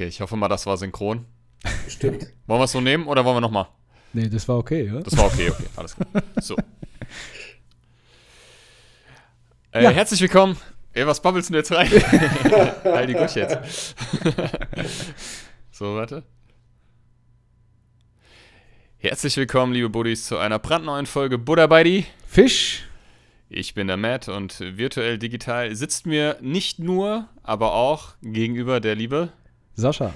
Okay, 0.00 0.08
ich 0.08 0.22
hoffe 0.22 0.34
mal, 0.34 0.48
das 0.48 0.64
war 0.64 0.78
synchron. 0.78 1.26
Stimmt. 1.86 2.22
Wollen 2.46 2.58
wir 2.58 2.64
es 2.64 2.72
so 2.72 2.80
nehmen 2.80 3.06
oder 3.06 3.22
wollen 3.22 3.36
wir 3.36 3.42
nochmal? 3.42 3.66
Nee, 4.14 4.30
das 4.30 4.48
war 4.48 4.56
okay, 4.56 4.86
ja? 4.86 4.98
Das 5.00 5.14
war 5.14 5.26
okay, 5.26 5.50
okay, 5.50 5.66
alles 5.76 5.94
klar. 5.94 6.08
So. 6.40 6.56
Äh, 9.72 9.84
Ja. 9.84 9.90
Herzlich 9.90 10.22
willkommen. 10.22 10.56
Ey, 10.94 11.06
was 11.06 11.20
babbelst 11.20 11.50
du 11.50 11.52
denn 11.52 11.60
jetzt 11.60 11.70
rein? 11.70 11.88
halt 12.84 13.10
die 13.10 13.12
Gusch 13.12 13.36
jetzt. 13.36 13.94
so, 15.70 15.94
warte. 15.94 16.24
Herzlich 18.96 19.36
willkommen, 19.36 19.74
liebe 19.74 19.90
Buddies, 19.90 20.26
zu 20.26 20.38
einer 20.38 20.58
brandneuen 20.58 21.04
Folge 21.04 21.36
Buddha 21.36 21.66
bei 21.66 21.84
die. 21.84 22.06
Fisch. 22.26 22.88
Ich 23.50 23.74
bin 23.74 23.86
der 23.86 23.98
Matt 23.98 24.28
und 24.30 24.60
virtuell 24.60 25.18
digital 25.18 25.76
sitzt 25.76 26.06
mir 26.06 26.38
nicht 26.40 26.78
nur, 26.78 27.28
aber 27.42 27.74
auch 27.74 28.14
gegenüber 28.22 28.80
der 28.80 28.94
liebe 28.94 29.32
Sascha. 29.80 30.14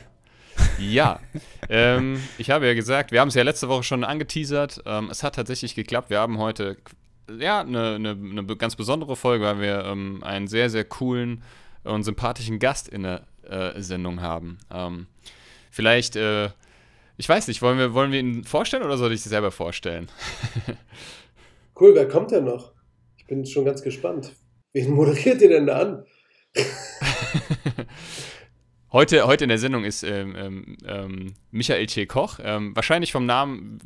Ja, 0.79 1.21
ähm, 1.69 2.23
ich 2.39 2.51
habe 2.51 2.67
ja 2.67 2.75
gesagt, 2.75 3.11
wir 3.11 3.21
haben 3.21 3.29
es 3.29 3.35
ja 3.35 3.43
letzte 3.43 3.69
Woche 3.69 3.83
schon 3.83 4.05
angeteasert. 4.05 4.83
Ähm, 4.87 5.09
es 5.11 5.23
hat 5.23 5.35
tatsächlich 5.35 5.75
geklappt. 5.75 6.11
Wir 6.11 6.21
haben 6.21 6.39
heute 6.39 6.77
ja 7.39 7.61
eine, 7.61 7.97
eine, 7.97 8.11
eine 8.11 8.45
ganz 8.57 8.77
besondere 8.77 9.17
Folge, 9.17 9.45
weil 9.45 9.61
wir 9.61 9.85
ähm, 9.85 10.23
einen 10.23 10.47
sehr, 10.47 10.71
sehr 10.71 10.85
coolen 10.85 11.43
und 11.83 12.05
sympathischen 12.05 12.59
Gast 12.59 12.89
in 12.89 13.03
der 13.03 13.27
äh, 13.43 13.81
Sendung 13.81 14.21
haben. 14.21 14.59
Ähm, 14.73 15.07
vielleicht, 15.71 16.17
äh, 16.17 16.51
ich 17.17 17.29
weiß 17.29 17.49
nicht, 17.49 17.63
wollen 17.63 17.79
wir, 17.79 17.95
wollen 17.95 18.13
wir 18.13 18.21
ihn 18.21 18.45
vorstellen 18.45 18.83
oder 18.83 18.97
soll 18.97 19.13
ich 19.13 19.21
es 19.21 19.25
selber 19.25 19.51
vorstellen? 19.51 20.09
Cool, 21.77 21.93
wer 21.97 22.07
kommt 22.07 22.31
denn 22.31 22.45
noch? 22.45 22.73
Ich 23.17 23.27
bin 23.27 23.45
schon 23.45 23.65
ganz 23.65 23.83
gespannt. 23.83 24.33
Wen 24.73 24.93
moderiert 24.93 25.41
ihr 25.43 25.49
denn 25.49 25.67
da 25.67 25.81
an? 25.81 26.05
Heute, 28.95 29.27
heute 29.27 29.43
in 29.43 29.49
der 29.49 29.59
Sendung 29.59 29.83
ist 29.83 30.05
ähm, 30.05 30.37
ähm, 30.37 30.77
ähm, 30.87 31.35
Michael 31.51 31.85
T. 31.87 32.07
Koch. 32.07 32.39
Ähm, 32.41 32.77
wahrscheinlich 32.77 33.11
vom 33.11 33.27
Namen 33.27 33.81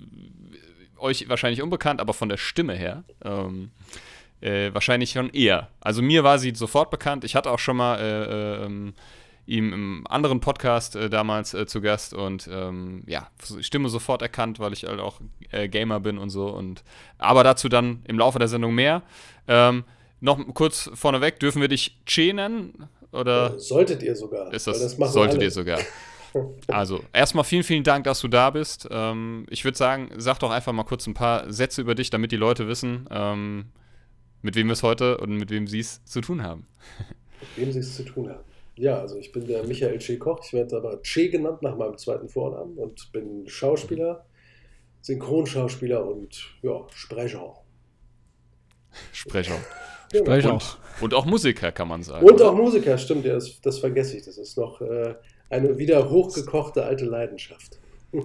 äh, 0.52 1.00
euch 1.00 1.30
wahrscheinlich 1.30 1.62
unbekannt, 1.62 2.02
aber 2.02 2.12
von 2.12 2.28
der 2.28 2.36
Stimme 2.36 2.74
her 2.74 3.04
ähm, 3.24 3.70
äh, 4.42 4.68
wahrscheinlich 4.74 5.12
schon 5.12 5.30
eher. 5.30 5.68
Also 5.80 6.02
mir 6.02 6.24
war 6.24 6.38
sie 6.38 6.54
sofort 6.54 6.90
bekannt. 6.90 7.24
Ich 7.24 7.34
hatte 7.34 7.50
auch 7.50 7.58
schon 7.58 7.78
mal 7.78 7.98
äh, 7.98 8.66
ähm, 8.66 8.92
ihm 9.46 9.72
im 9.72 10.06
anderen 10.08 10.40
Podcast 10.40 10.94
äh, 10.94 11.08
damals 11.08 11.54
äh, 11.54 11.64
zu 11.64 11.80
Gast 11.80 12.12
und 12.12 12.46
ähm, 12.52 13.02
ja, 13.06 13.30
Stimme 13.62 13.88
sofort 13.88 14.20
erkannt, 14.20 14.60
weil 14.60 14.74
ich 14.74 14.84
halt 14.84 15.00
auch 15.00 15.22
äh, 15.52 15.68
Gamer 15.68 16.00
bin 16.00 16.18
und 16.18 16.28
so. 16.28 16.48
Und 16.48 16.84
aber 17.16 17.44
dazu 17.44 17.70
dann 17.70 18.02
im 18.04 18.18
Laufe 18.18 18.38
der 18.38 18.48
Sendung 18.48 18.74
mehr. 18.74 19.00
Ähm, 19.46 19.84
noch 20.20 20.38
kurz 20.52 20.90
vorneweg, 20.92 21.40
dürfen 21.40 21.62
wir 21.62 21.68
dich 21.68 21.96
Che 22.04 22.34
nennen? 22.34 22.90
Oder 23.12 23.58
Solltet 23.58 24.02
ihr 24.02 24.14
sogar. 24.14 24.52
ist 24.52 24.66
das, 24.66 24.98
machen 24.98 25.12
solltet 25.12 25.36
alle. 25.36 25.44
ihr 25.44 25.50
sogar. 25.50 25.80
Also, 26.66 27.02
erstmal 27.12 27.42
vielen, 27.42 27.62
vielen 27.62 27.82
Dank, 27.82 28.04
dass 28.04 28.20
du 28.20 28.28
da 28.28 28.50
bist. 28.50 28.86
Ähm, 28.90 29.46
ich 29.48 29.64
würde 29.64 29.78
sagen, 29.78 30.10
sag 30.18 30.38
doch 30.38 30.50
einfach 30.50 30.74
mal 30.74 30.84
kurz 30.84 31.06
ein 31.06 31.14
paar 31.14 31.50
Sätze 31.50 31.80
über 31.80 31.94
dich, 31.94 32.10
damit 32.10 32.32
die 32.32 32.36
Leute 32.36 32.68
wissen, 32.68 33.08
ähm, 33.10 33.72
mit 34.42 34.54
wem 34.54 34.66
wir 34.66 34.74
es 34.74 34.82
heute 34.82 35.16
und 35.18 35.36
mit 35.36 35.50
wem 35.50 35.66
sie 35.66 35.80
es 35.80 36.04
zu 36.04 36.20
tun 36.20 36.42
haben. 36.42 36.66
Mit 37.40 37.56
wem 37.56 37.72
sie 37.72 37.78
es 37.78 37.96
zu 37.96 38.04
tun 38.04 38.28
haben. 38.28 38.44
Ja, 38.76 38.98
also 39.00 39.16
ich 39.16 39.32
bin 39.32 39.46
der 39.46 39.64
Michael 39.64 39.98
Che 39.98 40.18
Koch. 40.18 40.40
Ich 40.44 40.52
werde 40.52 40.76
aber 40.76 41.02
Che 41.02 41.30
genannt 41.30 41.62
nach 41.62 41.76
meinem 41.76 41.96
zweiten 41.98 42.28
Vornamen 42.28 42.76
und 42.76 43.10
bin 43.10 43.48
Schauspieler, 43.48 44.24
Synchronschauspieler 45.00 46.06
und 46.06 46.54
ja, 46.62 46.86
Sprecher. 46.94 47.54
Sprecher. 49.12 49.56
Sprecher. 50.14 50.52
Und, 50.54 50.78
und 51.00 51.14
auch 51.14 51.26
Musiker, 51.26 51.72
kann 51.72 51.88
man 51.88 52.02
sagen. 52.02 52.26
Und 52.26 52.41
auch 52.42 52.54
Musiker, 52.54 52.96
stimmt, 52.98 53.24
ja, 53.24 53.34
das, 53.34 53.60
das 53.60 53.78
vergesse 53.78 54.16
ich. 54.16 54.24
Das 54.24 54.38
ist 54.38 54.56
noch 54.56 54.80
äh, 54.80 55.14
eine 55.50 55.78
wieder 55.78 56.08
hochgekochte 56.10 56.84
alte 56.84 57.04
Leidenschaft. 57.04 57.78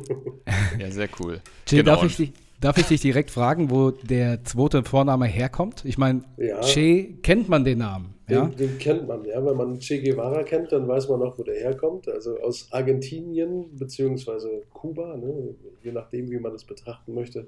Ja, 0.79 0.89
sehr 0.91 1.09
cool. 1.19 1.39
Che, 1.65 1.77
Genau, 1.77 1.91
darf, 1.95 2.03
ich 2.05 2.15
dich, 2.15 2.31
darf 2.61 2.77
ich 2.77 2.87
dich 2.87 3.01
direkt 3.01 3.31
fragen, 3.31 3.69
wo 3.69 3.91
der 3.91 4.43
zweite 4.43 4.83
Vorname 4.83 5.25
herkommt? 5.25 5.83
Ich 5.85 5.97
meine, 5.97 6.23
Ja. 6.37 6.61
Che 6.61 7.15
kennt 7.21 7.49
man 7.49 7.63
den 7.65 7.79
Namen, 7.79 8.13
ja? 8.29 8.45
Den, 8.45 8.55
den 8.55 8.77
kennt 8.79 9.07
man, 9.07 9.25
ja. 9.25 9.45
Wenn 9.45 9.57
man 9.57 9.79
Che 9.79 10.01
Guevara 10.01 10.43
kennt, 10.43 10.71
dann 10.71 10.87
weiß 10.87 11.09
man 11.09 11.21
auch, 11.21 11.37
wo 11.37 11.43
der 11.43 11.55
herkommt. 11.55 12.07
Also 12.07 12.39
aus 12.39 12.67
Argentinien 12.71 13.77
beziehungsweise 13.77 14.63
Kuba, 14.73 15.17
ne? 15.17 15.53
je 15.83 15.91
nachdem, 15.91 16.29
wie 16.31 16.39
man 16.39 16.53
das 16.53 16.63
betrachten 16.63 17.13
möchte. 17.13 17.47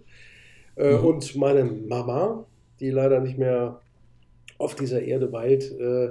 Äh, 0.76 0.98
Mhm. 0.98 1.06
Und 1.06 1.36
meine 1.38 1.64
Mama, 1.64 2.46
die 2.82 2.90
leider 2.90 3.22
nicht 3.22 3.38
mehr 3.38 3.80
auf 4.58 4.76
dieser 4.76 5.02
Erde 5.02 5.32
weilt, 5.32 5.72
äh, 5.80 6.10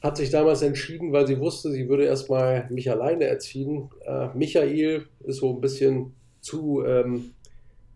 hat 0.00 0.16
sich 0.16 0.30
damals 0.30 0.62
entschieden, 0.62 1.12
weil 1.12 1.26
sie 1.26 1.40
wusste, 1.40 1.70
sie 1.70 1.88
würde 1.88 2.04
erstmal 2.04 2.68
mich 2.70 2.90
alleine 2.90 3.24
erziehen. 3.24 3.90
Äh, 4.06 4.28
Michael 4.34 5.06
ist 5.24 5.38
so 5.38 5.54
ein 5.54 5.60
bisschen 5.60 6.14
zu, 6.40 6.84
ähm, 6.86 7.32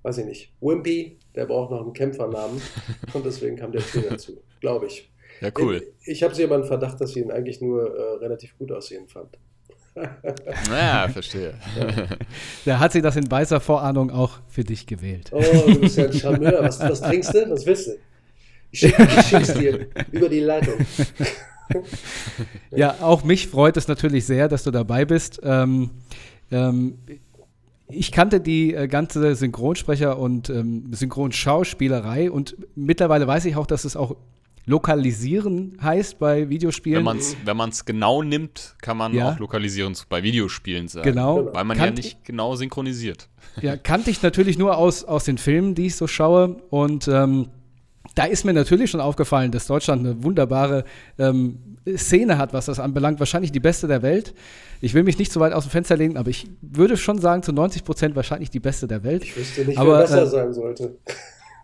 weiß 0.02 0.18
ich 0.18 0.24
nicht, 0.26 0.52
wimpy. 0.60 1.18
Der 1.34 1.46
braucht 1.46 1.70
noch 1.70 1.82
einen 1.82 1.92
Kämpfernamen. 1.92 2.60
Und 3.12 3.24
deswegen 3.24 3.56
kam 3.56 3.70
der 3.70 3.82
Che 3.82 4.02
dazu, 4.08 4.42
glaube 4.60 4.86
ich. 4.86 5.10
Ja, 5.40 5.50
cool. 5.58 5.82
Ich, 6.00 6.08
ich 6.08 6.22
habe 6.22 6.34
sie 6.34 6.44
aber 6.44 6.56
einen 6.56 6.64
Verdacht, 6.64 7.00
dass 7.00 7.12
sie 7.12 7.20
ihn 7.20 7.30
eigentlich 7.30 7.60
nur 7.60 7.96
äh, 7.96 8.16
relativ 8.16 8.58
gut 8.58 8.72
aussehen 8.72 9.08
fand. 9.08 9.38
Ja, 10.70 11.08
verstehe. 11.08 11.54
Da 12.64 12.78
hat 12.78 12.92
sie 12.92 13.02
das 13.02 13.16
in 13.16 13.30
weißer 13.30 13.60
Vorahnung 13.60 14.10
auch 14.10 14.38
für 14.48 14.64
dich 14.64 14.86
gewählt. 14.86 15.30
Oh, 15.32 15.42
du 15.66 15.80
bist 15.80 15.96
ja 15.96 16.04
ein 16.04 16.12
Charmeur. 16.12 16.62
Was, 16.62 16.80
was 16.80 17.00
trinkst 17.00 17.34
du? 17.34 17.50
Was 17.50 17.66
willst 17.66 17.88
du? 17.88 17.92
Ich, 18.72 18.80
schick, 18.80 18.94
ich 18.98 19.26
schick's 19.26 19.54
dir 19.54 19.86
über 20.12 20.28
die 20.28 20.40
Leitung. 20.40 20.74
Ja, 22.74 22.96
auch 23.00 23.24
mich 23.24 23.48
freut 23.48 23.76
es 23.76 23.88
natürlich 23.88 24.24
sehr, 24.26 24.48
dass 24.48 24.64
du 24.64 24.70
dabei 24.70 25.04
bist. 25.04 25.40
Ähm, 25.42 25.90
ähm, 26.50 26.98
ich 27.88 28.12
kannte 28.12 28.40
die 28.40 28.74
äh, 28.74 28.86
ganze 28.88 29.32
Synchronsprecher- 29.34 30.16
und 30.16 30.50
ähm, 30.50 30.92
Synchronschauspielerei 30.92 32.30
und 32.30 32.56
mittlerweile 32.74 33.26
weiß 33.26 33.44
ich 33.46 33.56
auch, 33.56 33.66
dass 33.66 33.84
es 33.84 33.96
auch 33.96 34.16
lokalisieren 34.66 35.76
heißt 35.82 36.18
bei 36.18 36.48
Videospielen. 36.48 36.98
Wenn 36.98 37.04
man 37.04 37.18
es 37.18 37.36
wenn 37.44 37.56
man's 37.56 37.84
genau 37.84 38.22
nimmt, 38.22 38.76
kann 38.80 38.96
man 38.96 39.14
Ja. 39.14 39.30
auch 39.32 39.38
lokalisieren 39.38 39.96
bei 40.08 40.22
Videospielen 40.22 40.86
sagen. 40.86 41.08
Genau. 41.10 41.52
Weil 41.52 41.64
man 41.64 41.76
ja 41.78 41.84
Kannte- 41.86 42.02
nicht 42.02 42.24
genau 42.24 42.54
synchronisiert. 42.54 43.28
Ja, 43.62 43.76
kannte 43.76 44.10
ich 44.10 44.22
natürlich 44.22 44.58
nur 44.58 44.76
aus, 44.76 45.02
aus 45.04 45.24
den 45.24 45.38
Filmen, 45.38 45.74
die 45.74 45.86
ich 45.86 45.96
so 45.96 46.06
schaue. 46.06 46.56
Und 46.70 47.08
ähm, 47.08 47.48
da 48.14 48.24
ist 48.24 48.44
mir 48.44 48.52
natürlich 48.52 48.90
schon 48.90 49.00
aufgefallen, 49.00 49.52
dass 49.52 49.66
Deutschland 49.66 50.04
eine 50.04 50.22
wunderbare 50.22 50.84
ähm, 51.18 51.58
Szene 51.96 52.38
hat, 52.38 52.52
was 52.52 52.66
das 52.66 52.80
anbelangt. 52.80 53.20
Wahrscheinlich 53.20 53.52
die 53.52 53.60
beste 53.60 53.86
der 53.86 54.02
Welt. 54.02 54.34
Ich 54.80 54.94
will 54.94 55.02
mich 55.02 55.18
nicht 55.18 55.32
so 55.32 55.40
weit 55.40 55.52
aus 55.52 55.64
dem 55.64 55.70
Fenster 55.70 55.96
legen, 55.96 56.16
aber 56.16 56.30
ich 56.30 56.48
würde 56.60 56.96
schon 56.96 57.18
sagen, 57.18 57.42
zu 57.42 57.52
90 57.52 57.84
Prozent 57.84 58.16
wahrscheinlich 58.16 58.50
die 58.50 58.60
beste 58.60 58.86
der 58.86 59.04
Welt. 59.04 59.24
Ich 59.24 59.36
wüsste 59.36 59.64
nicht, 59.64 59.78
Aber, 59.78 59.92
wer 59.92 60.00
besser 60.02 60.22
äh, 60.22 60.26
sein 60.26 60.52
sollte. 60.52 60.96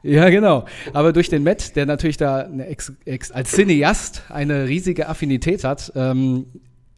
Ja, 0.03 0.29
genau. 0.29 0.67
Aber 0.93 1.13
durch 1.13 1.31
den 1.31 1.43
Matt, 1.43 1.75
der 1.75 1.85
natürlich 1.85 2.17
da 2.17 2.43
eine 2.43 2.67
ex, 2.67 2.93
ex, 3.07 3.33
als 3.33 3.51
Cineast 3.51 4.23
eine 4.29 4.69
riesige 4.69 5.09
Affinität 5.09 5.65
hat, 5.65 5.91
ähm, 5.97 6.47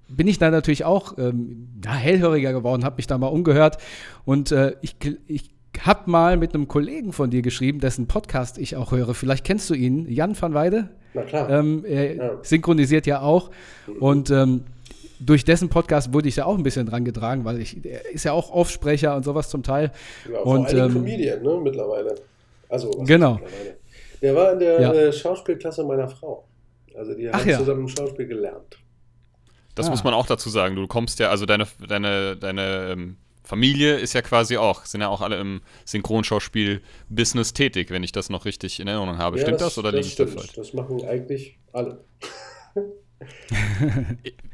bin 0.09 0.26
ich 0.26 0.38
da 0.38 0.50
natürlich 0.50 0.84
auch 0.84 1.16
ähm, 1.16 1.69
hellhöriger 1.86 2.53
geworden, 2.53 2.84
habe 2.84 2.97
mich 2.97 3.06
da 3.06 3.16
mal 3.16 3.28
umgehört. 3.28 3.78
Und 4.26 4.53
äh, 4.53 4.75
ich, 4.82 4.97
ich 5.26 5.50
habe 5.81 6.11
mal 6.11 6.37
mit 6.37 6.55
einem 6.55 6.67
Kollegen 6.69 7.12
von 7.12 7.31
dir 7.31 7.43
geschrieben, 7.43 7.81
dessen 7.81 8.06
Podcast 8.09 8.59
ich 8.59 8.77
auch 8.77 8.93
höre. 8.93 9.15
Vielleicht 9.15 9.45
kennst 9.45 9.69
du 9.71 9.75
ihn, 9.75 10.09
Jan 10.11 10.41
van 10.41 10.55
Weide. 10.55 10.89
Na 11.15 11.23
klar. 11.23 11.49
Ähm, 11.51 11.84
er 11.84 12.15
Ja. 12.17 12.31
synchronisiert 12.43 13.06
ja 13.06 13.21
auch. 13.23 13.51
Und 14.01 14.31
ähm, 14.31 14.65
durch 15.21 15.45
dessen 15.45 15.69
Podcast 15.69 16.13
wurde 16.13 16.28
ich 16.28 16.34
da 16.37 16.45
auch 16.45 16.57
ein 16.57 16.63
bisschen 16.63 16.87
dran 16.87 17.04
getragen, 17.04 17.45
weil 17.45 17.60
ich, 17.60 17.84
er 17.84 18.09
ist 18.13 18.25
ja 18.25 18.33
auch 18.33 18.51
Offsprecher 18.51 19.16
und 19.16 19.25
sowas 19.25 19.48
zum 19.48 19.63
Teil. 19.63 19.92
vor 20.27 20.47
und, 20.47 20.71
Dingen 20.71 20.87
ähm, 20.87 20.92
Comedian, 20.95 21.42
ne, 21.42 21.60
mittlerweile. 21.63 22.15
Also, 22.69 22.91
was 22.97 23.07
Genau. 23.09 23.34
mittlerweile? 23.34 23.77
Der 24.22 24.34
war 24.34 24.53
in 24.53 24.59
der 24.59 24.81
Ja. 24.81 24.92
äh, 24.92 25.13
Schauspielklasse 25.13 25.84
meiner 25.84 26.09
Frau. 26.09 26.45
Also, 26.97 27.15
die 27.15 27.28
Ach 27.31 27.41
haben 27.41 27.48
ja. 27.48 27.59
zusammen 27.59 27.89
Schauspiel 27.89 28.27
gelernt. 28.27 28.78
Das 29.75 29.87
Ah. 29.87 29.91
muss 29.91 30.03
man 30.04 30.13
auch 30.15 30.27
dazu 30.27 30.51
sagen. 30.51 30.75
Du 30.77 30.87
kommst 30.89 31.19
ja, 31.21 31.31
also 31.31 31.47
deine, 31.47 31.66
deine, 31.89 32.37
deine 32.37 32.91
ähm, 32.92 33.16
Familie 33.48 33.97
ist 33.97 34.12
ja 34.12 34.21
quasi 34.21 34.59
auch, 34.59 34.84
sind 34.84 35.00
ja 35.00 35.09
auch 35.09 35.22
alle 35.22 35.41
im 35.41 35.62
Synchronschauspiel-Business 35.86 37.54
tätig, 37.54 37.89
wenn 37.89 38.03
ich 38.03 38.12
das 38.12 38.28
noch 38.28 38.45
richtig 38.45 38.78
in 38.78 38.89
Erinnerung 38.89 39.16
habe. 39.16 39.39
Ja, 39.39 39.42
stimmt 39.45 39.62
das, 39.62 39.78
oder 39.78 39.91
liege 39.91 40.06
ich 40.06 40.16
da 40.16 40.27
falsch? 40.27 40.53
Das 40.54 40.74
machen 40.74 41.03
eigentlich 41.06 41.59
alle. 41.72 42.04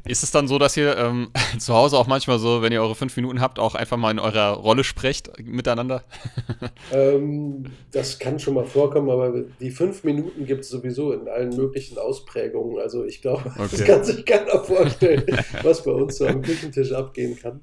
Ist 0.07 0.23
es 0.23 0.31
dann 0.31 0.47
so, 0.47 0.57
dass 0.57 0.77
ihr 0.77 0.97
ähm, 0.97 1.29
zu 1.59 1.73
Hause 1.73 1.97
auch 1.97 2.07
manchmal 2.07 2.39
so, 2.39 2.61
wenn 2.61 2.71
ihr 2.71 2.81
eure 2.81 2.95
fünf 2.95 3.15
Minuten 3.15 3.41
habt, 3.41 3.59
auch 3.59 3.75
einfach 3.75 3.97
mal 3.97 4.11
in 4.11 4.19
eurer 4.19 4.53
Rolle 4.53 4.83
sprecht 4.83 5.31
miteinander? 5.43 6.03
Ähm, 6.91 7.65
das 7.91 8.19
kann 8.19 8.37
schon 8.37 8.53
mal 8.53 8.65
vorkommen, 8.65 9.09
aber 9.09 9.33
die 9.59 9.71
fünf 9.71 10.03
Minuten 10.03 10.45
gibt 10.45 10.61
es 10.61 10.69
sowieso 10.69 11.13
in 11.13 11.27
allen 11.27 11.55
möglichen 11.55 11.97
Ausprägungen. 11.97 12.79
Also 12.79 13.03
ich 13.03 13.23
glaube, 13.23 13.51
das 13.57 13.73
Okay. 13.73 13.83
kann 13.85 14.03
sich 14.03 14.23
keiner 14.23 14.63
vorstellen, 14.63 15.25
was 15.63 15.83
bei 15.83 15.91
uns 15.91 16.17
so 16.17 16.27
am 16.27 16.43
Küchentisch 16.43 16.91
abgehen 16.91 17.37
kann. 17.39 17.61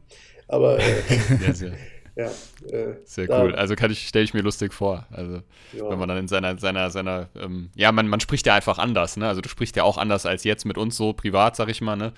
Aber 0.52 0.78
äh, 0.78 1.02
Sehr, 1.40 1.54
sehr, 1.54 1.72
ja, 2.16 2.26
äh, 2.70 2.94
sehr 3.04 3.26
da- 3.26 3.42
cool. 3.42 3.54
Also 3.54 3.74
kann 3.74 3.90
ich, 3.90 4.06
stelle 4.06 4.24
ich 4.24 4.34
mir 4.34 4.42
lustig 4.42 4.74
vor. 4.74 5.06
Also 5.10 5.42
ja. 5.72 5.88
wenn 5.88 5.98
man 5.98 6.08
dann 6.08 6.18
in 6.18 6.28
seiner, 6.28 6.58
seiner, 6.58 6.90
seiner, 6.90 7.28
ähm, 7.34 7.70
ja, 7.74 7.90
man, 7.90 8.06
man 8.06 8.20
spricht 8.20 8.46
ja 8.46 8.54
einfach 8.54 8.78
anders, 8.78 9.16
ne? 9.16 9.26
Also 9.26 9.40
du 9.40 9.48
sprichst 9.48 9.76
ja 9.76 9.84
auch 9.84 9.96
anders 9.96 10.26
als 10.26 10.44
jetzt 10.44 10.66
mit 10.66 10.76
uns 10.76 10.96
so 10.96 11.14
privat, 11.14 11.56
sag 11.56 11.70
ich 11.70 11.80
mal, 11.80 11.96
ne? 11.96 12.12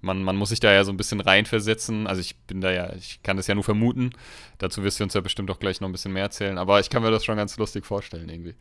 Man, 0.00 0.22
man 0.22 0.36
muss 0.36 0.50
sich 0.50 0.60
da 0.60 0.72
ja 0.72 0.84
so 0.84 0.92
ein 0.92 0.96
bisschen 0.96 1.20
reinversetzen. 1.20 2.06
Also 2.06 2.20
ich 2.20 2.36
bin 2.46 2.60
da 2.60 2.70
ja, 2.70 2.92
ich 2.94 3.22
kann 3.22 3.36
das 3.36 3.46
ja 3.46 3.54
nur 3.54 3.64
vermuten. 3.64 4.10
Dazu 4.58 4.82
wirst 4.84 5.00
du 5.00 5.04
uns 5.04 5.14
ja 5.14 5.20
bestimmt 5.20 5.50
auch 5.50 5.58
gleich 5.58 5.80
noch 5.80 5.88
ein 5.88 5.92
bisschen 5.92 6.12
mehr 6.12 6.22
erzählen. 6.22 6.58
Aber 6.58 6.78
ich 6.80 6.90
kann 6.90 7.02
mir 7.02 7.10
das 7.10 7.24
schon 7.24 7.36
ganz 7.36 7.56
lustig 7.56 7.84
vorstellen 7.84 8.28
irgendwie. 8.28 8.54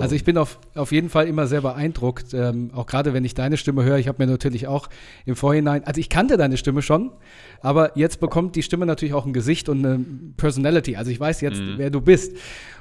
Also 0.00 0.14
ich 0.14 0.24
bin 0.24 0.38
auf, 0.38 0.58
auf 0.74 0.90
jeden 0.90 1.10
Fall 1.10 1.26
immer 1.26 1.46
sehr 1.46 1.60
beeindruckt, 1.60 2.32
ähm, 2.32 2.70
auch 2.74 2.86
gerade 2.86 3.12
wenn 3.12 3.24
ich 3.26 3.34
deine 3.34 3.58
Stimme 3.58 3.84
höre. 3.84 3.98
Ich 3.98 4.08
habe 4.08 4.24
mir 4.24 4.30
natürlich 4.30 4.66
auch 4.66 4.88
im 5.26 5.36
Vorhinein, 5.36 5.84
also 5.84 6.00
ich 6.00 6.08
kannte 6.08 6.38
deine 6.38 6.56
Stimme 6.56 6.80
schon, 6.80 7.12
aber 7.60 7.96
jetzt 7.98 8.18
bekommt 8.18 8.56
die 8.56 8.62
Stimme 8.62 8.86
natürlich 8.86 9.12
auch 9.12 9.26
ein 9.26 9.34
Gesicht 9.34 9.68
und 9.68 9.84
eine 9.84 10.02
Personality. 10.38 10.96
Also 10.96 11.10
ich 11.10 11.20
weiß 11.20 11.42
jetzt, 11.42 11.60
mhm. 11.60 11.74
wer 11.76 11.90
du 11.90 12.00
bist. 12.00 12.34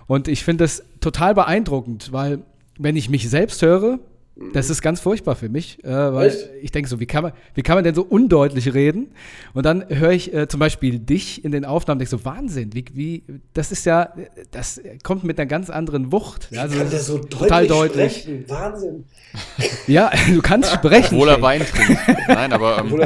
Und 0.07 0.29
ich 0.29 0.45
finde 0.45 0.63
das 0.63 0.83
total 1.01 1.33
beeindruckend, 1.33 2.13
weil 2.13 2.43
wenn 2.79 2.95
ich 2.95 3.09
mich 3.09 3.29
selbst 3.29 3.61
höre, 3.61 3.99
das 4.53 4.69
ist 4.69 4.81
ganz 4.81 4.99
furchtbar 4.99 5.35
für 5.35 5.49
mich, 5.49 5.83
äh, 5.83 5.89
weil 5.89 6.29
Echt? 6.29 6.49
ich 6.61 6.71
denke 6.71 6.89
so, 6.89 6.99
wie 6.99 7.05
kann, 7.05 7.23
man, 7.23 7.33
wie 7.53 7.61
kann 7.61 7.75
man 7.75 7.83
denn 7.83 7.95
so 7.95 8.03
undeutlich 8.03 8.73
reden? 8.73 9.11
Und 9.53 9.65
dann 9.65 9.85
höre 9.89 10.11
ich 10.11 10.33
äh, 10.33 10.47
zum 10.47 10.59
Beispiel 10.59 10.99
dich 10.99 11.43
in 11.43 11.51
den 11.51 11.65
Aufnahmen, 11.65 11.99
denke 11.99 12.09
so, 12.09 12.25
Wahnsinn, 12.25 12.73
wie, 12.73 12.85
wie, 12.93 13.23
das 13.53 13.71
ist 13.71 13.85
ja, 13.85 14.13
das 14.51 14.81
kommt 15.03 15.23
mit 15.23 15.39
einer 15.39 15.47
ganz 15.47 15.69
anderen 15.69 16.11
Wucht. 16.11 16.51
Wie 16.51 16.57
also, 16.57 16.77
kann 16.77 16.89
der 16.89 16.99
so 16.99 17.17
total 17.19 17.67
deutlich 17.67 18.21
sprechen? 18.21 18.45
Wahnsinn. 18.47 19.05
Ja, 19.87 20.11
du 20.27 20.41
kannst 20.41 20.71
sprechen. 20.73 21.15
Obwohl 21.15 21.29
er 21.29 21.41
Wein 21.41 21.61
trinkt. 21.65 22.01
Nein, 22.27 22.53
aber 22.53 22.79
ähm, 22.79 22.99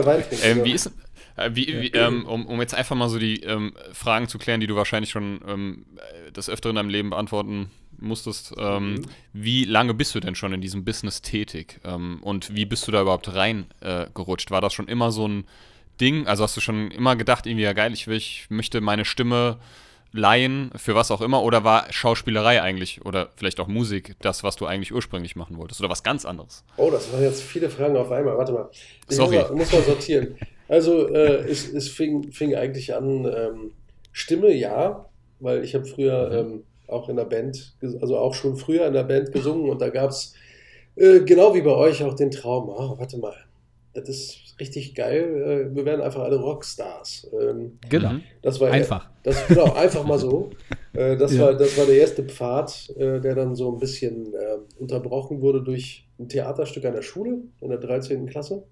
ähm, 0.44 0.64
wie 0.64 0.72
ist, 0.72 0.92
äh, 1.36 1.52
wie, 1.54 1.68
wie, 1.68 1.88
ähm, 1.90 2.26
um, 2.26 2.46
um, 2.46 2.62
jetzt 2.62 2.74
einfach 2.74 2.96
mal 2.96 3.10
so 3.10 3.20
die 3.20 3.42
ähm, 3.44 3.74
Fragen 3.94 4.28
zu 4.28 4.38
klären, 4.38 4.60
die 4.60 4.68
du 4.68 4.76
wahrscheinlich 4.76 5.12
schon 5.12 5.40
ähm, 5.48 5.86
das 6.34 6.50
öfter 6.50 6.70
in 6.70 6.76
deinem 6.76 6.90
Leben 6.90 7.12
beantworten 7.12 7.70
musstest. 8.00 8.54
Ähm, 8.58 8.94
mhm. 8.94 9.02
Wie 9.34 9.66
lange 9.66 9.94
bist 9.94 10.16
du 10.16 10.20
denn 10.20 10.36
schon 10.36 10.54
in 10.54 10.62
diesem 10.62 10.86
Business 10.86 11.22
tätig? 11.22 11.80
Ähm, 11.84 12.20
und 12.22 12.56
wie 12.56 12.66
bist 12.66 12.88
du 12.88 12.92
da 12.92 13.02
überhaupt 13.02 13.34
reingerutscht? 13.34 14.50
Äh, 14.50 14.52
War 14.52 14.62
das 14.62 14.74
schon 14.74 14.88
immer 14.88 15.12
so 15.12 15.28
ein 15.28 15.46
Ding? 16.00 16.28
Also 16.28 16.44
hast 16.44 16.58
du 16.58 16.62
schon 16.62 16.92
immer 16.92 17.16
gedacht, 17.16 17.46
irgendwie, 17.46 17.64
ja 17.64 17.74
geil, 17.74 17.94
ich, 17.94 18.08
will, 18.08 18.18
ich 18.18 18.48
möchte 18.50 18.82
meine 18.82 19.06
Stimme 19.06 19.58
leihen, 20.12 20.72
für 20.76 20.96
was 20.96 21.12
auch 21.12 21.22
immer, 21.22 21.44
oder 21.44 21.64
war 21.64 21.92
Schauspielerei 21.92 22.62
eigentlich 22.62 23.06
oder 23.06 23.30
vielleicht 23.36 23.60
auch 23.60 23.68
Musik 23.68 24.16
das, 24.22 24.44
was 24.44 24.56
du 24.56 24.66
eigentlich 24.66 24.94
ursprünglich 24.94 25.36
machen 25.36 25.58
wolltest 25.58 25.82
oder 25.82 25.90
was 25.90 26.04
ganz 26.04 26.26
anderes? 26.26 26.64
Oh, 26.78 26.90
das 26.90 27.12
waren 27.12 27.22
jetzt 27.22 27.44
viele 27.44 27.70
Fragen 27.70 27.98
auf 27.98 28.12
einmal. 28.12 28.38
Warte 28.38 28.54
mal. 28.54 28.70
Ich 29.10 29.16
Sorry. 29.16 29.38
Muss 29.38 29.50
mal, 29.50 29.56
muss 29.56 29.72
mal 29.74 29.84
sortieren. 29.84 30.38
Also, 30.68 31.10
äh, 31.10 31.48
es, 31.50 31.72
es 31.72 31.90
fing, 31.90 32.32
fing 32.32 32.56
eigentlich 32.56 32.96
an, 32.96 33.26
ähm, 33.26 33.72
Stimme 34.12 34.54
ja, 34.54 35.10
weil 35.40 35.64
ich 35.64 35.76
habe 35.76 35.86
früher 35.86 36.44
mhm. 36.44 36.64
Ähm, 36.88 36.94
auch 36.94 37.10
in 37.10 37.16
der 37.16 37.26
Band, 37.26 37.76
also 38.02 38.18
auch 38.18 38.34
schon 38.34 38.56
früher 38.56 38.88
in 38.88 38.94
der 38.94 39.04
Band 39.04 39.32
gesungen 39.32 39.70
und 39.70 39.82
da 39.82 39.90
gab 39.90 40.10
es 40.10 40.34
äh, 40.96 41.22
genau 41.22 41.54
wie 41.54 41.62
bei 41.62 41.76
euch 41.76 42.04
auch 42.04 42.14
den 42.14 42.32
Traum, 42.32 42.70
oh, 42.70 42.98
warte 42.98 43.18
mal, 43.18 43.36
das 43.94 44.10
ist 44.10 44.56
richtig 44.60 44.96
geil, 44.96 45.70
äh, 45.72 45.76
wir 45.76 45.86
werden 45.86 46.02
einfach 46.02 46.22
alle 46.22 46.38
Rockstars. 46.38 47.30
Ähm, 47.40 47.80
genau. 47.90 48.14
Das 48.42 48.60
war 48.60 48.72
einfach. 48.72 49.10
Das, 49.24 49.48
genau, 49.48 49.74
einfach 49.74 50.06
mal 50.06 50.20
so. 50.20 50.52
Äh, 50.96 51.18
das, 51.18 51.34
ja. 51.34 51.42
war, 51.42 51.54
das 51.54 51.78
war 51.78 51.86
der 51.86 51.98
erste 51.98 52.24
Pfad, 52.24 52.90
äh, 52.96 53.20
der 53.20 53.36
dann 53.36 53.54
so 53.54 53.70
ein 53.70 53.80
bisschen 53.80 54.34
äh, 54.34 54.60
unterbrochen 54.80 55.42
wurde 55.42 55.62
durch 55.62 56.08
ein 56.18 56.30
Theaterstück 56.30 56.86
an 56.86 56.94
der 56.94 57.02
Schule 57.02 57.40
in 57.60 57.70
der 57.70 57.80
13. 57.80 58.28
Klasse. 58.28 58.64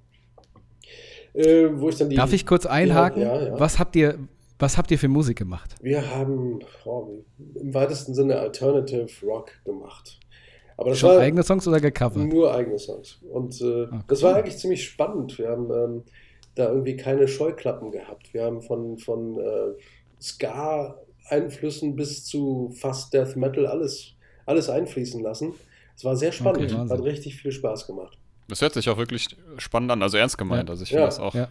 Äh, 1.33 1.67
wo 1.73 1.89
ich 1.89 1.97
dann 1.97 2.09
die, 2.09 2.15
Darf 2.15 2.31
ich 2.31 2.45
kurz 2.45 2.65
einhaken? 2.65 3.23
Ja, 3.23 3.41
ja, 3.41 3.59
Was 3.59 3.77
habt 3.77 3.97
ihr, 3.97 4.19
was 4.59 4.77
habt 4.77 4.91
ihr 4.91 4.99
für 4.99 5.07
Musik 5.07 5.37
gemacht? 5.37 5.75
Wir 5.81 6.09
haben 6.15 6.59
oh, 6.85 7.23
im 7.55 7.73
weitesten 7.73 8.13
Sinne 8.13 8.39
Alternative 8.39 9.07
Rock 9.25 9.51
gemacht. 9.65 10.19
Aber 10.77 10.91
das 10.91 10.99
Schon 10.99 11.11
war 11.11 11.19
eigene 11.19 11.43
Songs 11.43 11.67
oder 11.67 11.79
gecovert? 11.79 12.25
Nur 12.25 12.53
eigene 12.53 12.79
Songs. 12.79 13.19
Und 13.31 13.59
äh, 13.61 13.83
okay. 13.83 13.89
Ah, 13.91 14.03
das 14.07 14.21
war 14.23 14.35
eigentlich 14.35 14.57
ziemlich 14.57 14.83
spannend. 14.83 15.37
Wir 15.37 15.49
haben 15.49 15.71
ähm, 15.71 16.03
da 16.55 16.69
irgendwie 16.69 16.95
keine 16.95 17.27
Scheuklappen 17.27 17.91
gehabt. 17.91 18.33
Wir 18.33 18.43
haben 18.43 18.61
von, 18.61 18.97
von 18.97 19.37
äh, 19.39 19.73
Ska-Einflüssen 20.21 21.95
bis 21.95 22.25
zu 22.25 22.71
fast 22.75 23.13
Death 23.13 23.35
Metal 23.35 23.67
alles, 23.67 24.13
alles 24.45 24.69
einfließen 24.69 25.21
lassen. 25.21 25.53
Es 25.95 26.03
war 26.03 26.15
sehr 26.15 26.31
spannend. 26.31 26.73
Okay, 26.73 26.89
Hat 26.89 27.03
richtig 27.03 27.37
viel 27.37 27.51
Spaß 27.51 27.85
gemacht. 27.85 28.17
Das 28.47 28.61
hört 28.61 28.73
sich 28.73 28.89
auch 28.89 28.97
wirklich 28.97 29.27
spannend 29.57 29.91
an, 29.91 30.01
also 30.01 30.17
ernst 30.17 30.37
gemeint. 30.37 30.69
Ja. 30.69 30.73
Also 30.73 30.83
ich 30.83 30.89
finde 30.89 31.03
ja. 31.03 31.07
das 31.07 31.19
auch. 31.19 31.33
Ja. 31.35 31.49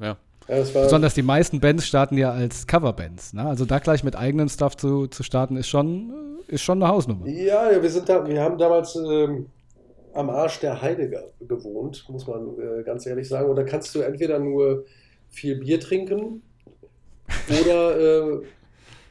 ja. 0.00 0.16
Ja, 0.48 0.62
Besonders 0.62 1.14
die 1.14 1.22
meisten 1.22 1.60
Bands 1.60 1.86
starten 1.86 2.16
ja 2.16 2.32
als 2.32 2.66
Coverbands. 2.66 3.34
Ne? 3.34 3.44
Also 3.44 3.66
da 3.66 3.78
gleich 3.78 4.02
mit 4.02 4.16
eigenem 4.16 4.48
Stuff 4.48 4.76
zu, 4.76 5.06
zu 5.06 5.22
starten, 5.22 5.56
ist 5.56 5.68
schon, 5.68 6.38
ist 6.46 6.62
schon 6.62 6.82
eine 6.82 6.90
Hausnummer. 6.90 7.26
Ja, 7.26 7.70
wir, 7.82 7.90
sind 7.90 8.08
da, 8.08 8.26
wir 8.26 8.40
haben 8.40 8.56
damals 8.56 8.96
ähm, 8.96 9.46
am 10.14 10.30
Arsch 10.30 10.60
der 10.60 10.80
Heide 10.80 11.10
gewohnt, 11.40 12.04
muss 12.08 12.26
man 12.26 12.56
äh, 12.58 12.82
ganz 12.82 13.04
ehrlich 13.06 13.28
sagen. 13.28 13.50
Und 13.50 13.56
da 13.56 13.64
kannst 13.64 13.94
du 13.94 14.00
entweder 14.00 14.38
nur 14.38 14.84
viel 15.28 15.56
Bier 15.56 15.78
trinken 15.80 16.42
oder 17.60 18.00
äh, 18.00 18.40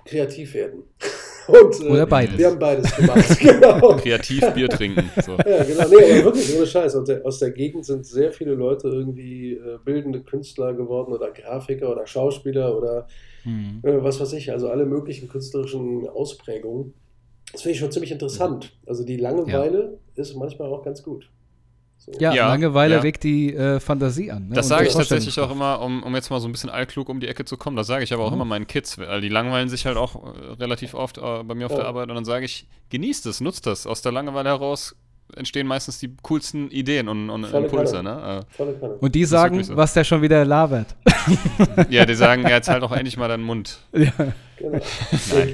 kreativ 0.05 0.55
werden. 0.55 0.83
Und, 1.47 1.81
äh, 1.81 1.89
Oder 1.89 2.05
beides. 2.05 2.37
Wir 2.37 2.47
haben 2.47 2.59
beides 2.59 2.95
gemacht. 2.95 3.39
genau. 3.39 3.95
Kreativ 3.95 4.41
Bier 4.53 4.69
trinken. 4.69 5.09
So. 5.23 5.31
Ja, 5.37 5.63
genau. 5.63 5.87
Nee, 5.87 6.19
aber 6.19 6.25
wirklich, 6.25 6.57
ohne 6.57 6.67
Scheiß. 6.67 6.95
Aus 6.95 7.05
der, 7.05 7.25
aus 7.25 7.39
der 7.39 7.51
Gegend 7.51 7.85
sind 7.85 8.05
sehr 8.05 8.31
viele 8.31 8.53
Leute 8.53 8.87
irgendwie 8.87 9.53
äh, 9.53 9.77
bildende 9.83 10.21
Künstler 10.21 10.73
geworden 10.73 11.13
oder 11.13 11.31
Grafiker 11.31 11.91
oder 11.91 12.05
Schauspieler 12.05 12.77
oder 12.77 13.07
mhm. 13.45 13.81
äh, 13.83 14.03
was 14.03 14.19
weiß 14.19 14.33
ich. 14.33 14.51
Also 14.51 14.69
alle 14.69 14.85
möglichen 14.85 15.27
künstlerischen 15.29 16.07
Ausprägungen. 16.07 16.93
Das 17.51 17.61
finde 17.61 17.73
ich 17.73 17.79
schon 17.79 17.91
ziemlich 17.91 18.11
interessant. 18.11 18.77
Also 18.85 19.05
die 19.05 19.17
Langeweile 19.17 19.99
ja. 20.15 20.21
ist 20.21 20.35
manchmal 20.35 20.69
auch 20.69 20.83
ganz 20.83 21.01
gut. 21.01 21.29
So. 22.09 22.21
Ja, 22.21 22.33
ja, 22.33 22.47
Langeweile 22.47 22.95
ja. 22.95 23.01
regt 23.01 23.23
die 23.23 23.53
äh, 23.53 23.81
Fantasie 23.81 24.31
an. 24.31 24.47
Ne? 24.47 24.55
Das 24.55 24.69
sage 24.69 24.87
ich 24.87 24.93
tatsächlich 24.93 25.37
auch 25.41 25.51
immer, 25.51 25.81
um, 25.81 26.03
um 26.03 26.15
jetzt 26.15 26.29
mal 26.29 26.39
so 26.39 26.47
ein 26.47 26.53
bisschen 26.53 26.69
allklug 26.69 27.09
um 27.09 27.19
die 27.19 27.27
Ecke 27.27 27.43
zu 27.43 27.57
kommen. 27.57 27.75
Das 27.75 27.87
sage 27.87 28.05
ich 28.05 28.13
aber 28.13 28.23
auch 28.23 28.29
mhm. 28.29 28.35
immer 28.35 28.45
meinen 28.45 28.65
Kids, 28.65 28.97
weil 28.97 29.19
die 29.19 29.27
langweilen 29.27 29.67
sich 29.67 29.85
halt 29.85 29.97
auch 29.97 30.15
äh, 30.15 30.53
relativ 30.53 30.93
oft 30.93 31.17
äh, 31.17 31.43
bei 31.43 31.53
mir 31.53 31.65
auf 31.65 31.73
ja. 31.73 31.79
der 31.79 31.87
Arbeit 31.87 32.07
und 32.07 32.15
dann 32.15 32.23
sage 32.23 32.45
ich, 32.45 32.65
genießt 32.91 33.25
es, 33.25 33.41
nutzt 33.41 33.65
das. 33.65 33.85
Aus 33.85 34.01
der 34.01 34.13
Langeweile 34.13 34.47
heraus 34.47 34.95
entstehen 35.35 35.67
meistens 35.67 35.99
die 35.99 36.15
coolsten 36.21 36.71
Ideen 36.71 37.07
und, 37.07 37.29
und 37.29 37.43
Impulse. 37.53 38.01
Ne? 38.01 38.45
Äh, 38.57 38.63
und 38.99 39.15
die 39.15 39.25
sagen, 39.25 39.63
so. 39.63 39.75
was 39.75 39.93
der 39.93 40.03
schon 40.03 40.21
wieder 40.21 40.45
labert. 40.45 40.95
ja, 41.89 42.05
die 42.05 42.15
sagen, 42.15 42.43
ja, 42.43 42.49
jetzt 42.49 42.69
halt 42.69 42.83
auch 42.83 42.91
endlich 42.91 43.17
mal 43.17 43.27
deinen 43.27 43.43
Mund. 43.43 43.79
Ja. 43.93 44.11
Genau. 44.57 44.79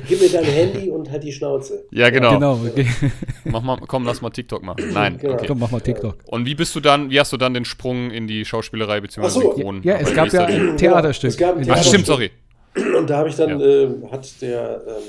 Gib 0.07 0.21
mir 0.21 0.29
dein 0.29 0.45
Handy 0.45 0.89
und 0.89 1.11
halt 1.11 1.23
die 1.23 1.31
Schnauze. 1.31 1.83
Ja, 1.91 2.09
genau. 2.09 2.35
genau 2.35 2.59
okay. 2.65 2.87
Mach 3.43 3.61
mal, 3.61 3.77
komm, 3.85 4.05
lass 4.05 4.21
mal 4.21 4.29
TikTok 4.29 4.63
machen. 4.63 4.93
Nein, 4.93 5.17
genau. 5.17 5.33
okay. 5.33 5.45
Komm, 5.47 5.59
mach 5.59 5.71
mal 5.71 5.81
TikTok. 5.81 6.15
Und 6.25 6.45
wie 6.45 6.55
bist 6.55 6.73
du 6.75 6.79
dann, 6.79 7.09
wie 7.09 7.19
hast 7.19 7.33
du 7.33 7.37
dann 7.37 7.53
den 7.53 7.65
Sprung 7.65 8.11
in 8.11 8.27
die 8.27 8.45
Schauspielerei 8.45 9.01
bzw. 9.01 9.27
So. 9.27 9.41
Synchron? 9.41 9.81
Ja, 9.83 9.97
es 9.97 10.13
gab 10.13 10.31
ja 10.31 10.45
ein 10.45 10.77
Theaterstück. 10.77 11.31
Es 11.31 11.37
gab 11.37 11.57
ein 11.57 11.63
Theaterstück. 11.63 11.85
Ach, 11.85 11.89
stimmt, 11.89 12.05
sorry. 12.05 12.31
Und 12.97 13.09
da 13.09 13.17
habe 13.17 13.29
ich 13.29 13.35
dann, 13.35 13.59
ja. 13.59 13.65
äh, 13.65 13.89
hat 14.09 14.41
der, 14.41 14.81
ähm, 14.87 15.03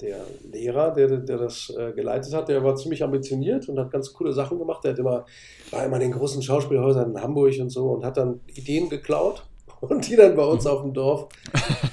der 0.00 0.18
Lehrer, 0.50 0.92
der, 0.92 1.08
der 1.18 1.38
das 1.38 1.72
äh, 1.76 1.92
geleitet 1.92 2.34
hat, 2.34 2.48
der 2.48 2.62
war 2.64 2.74
ziemlich 2.76 3.02
ambitioniert 3.02 3.68
und 3.68 3.78
hat 3.78 3.90
ganz 3.90 4.12
coole 4.12 4.32
Sachen 4.32 4.58
gemacht. 4.58 4.82
Der 4.84 4.92
hat 4.92 4.98
immer, 4.98 5.24
war 5.70 5.84
immer 5.84 5.96
in 5.96 6.02
den 6.02 6.12
großen 6.12 6.42
Schauspielhäusern 6.42 7.12
in 7.12 7.20
Hamburg 7.20 7.54
und 7.60 7.70
so 7.70 7.90
und 7.92 8.04
hat 8.04 8.16
dann 8.16 8.40
Ideen 8.54 8.88
geklaut 8.88 9.46
und 9.80 10.08
die 10.08 10.16
dann 10.16 10.34
bei 10.34 10.44
uns 10.44 10.66
auf 10.66 10.82
dem 10.82 10.92
Dorf 10.92 11.28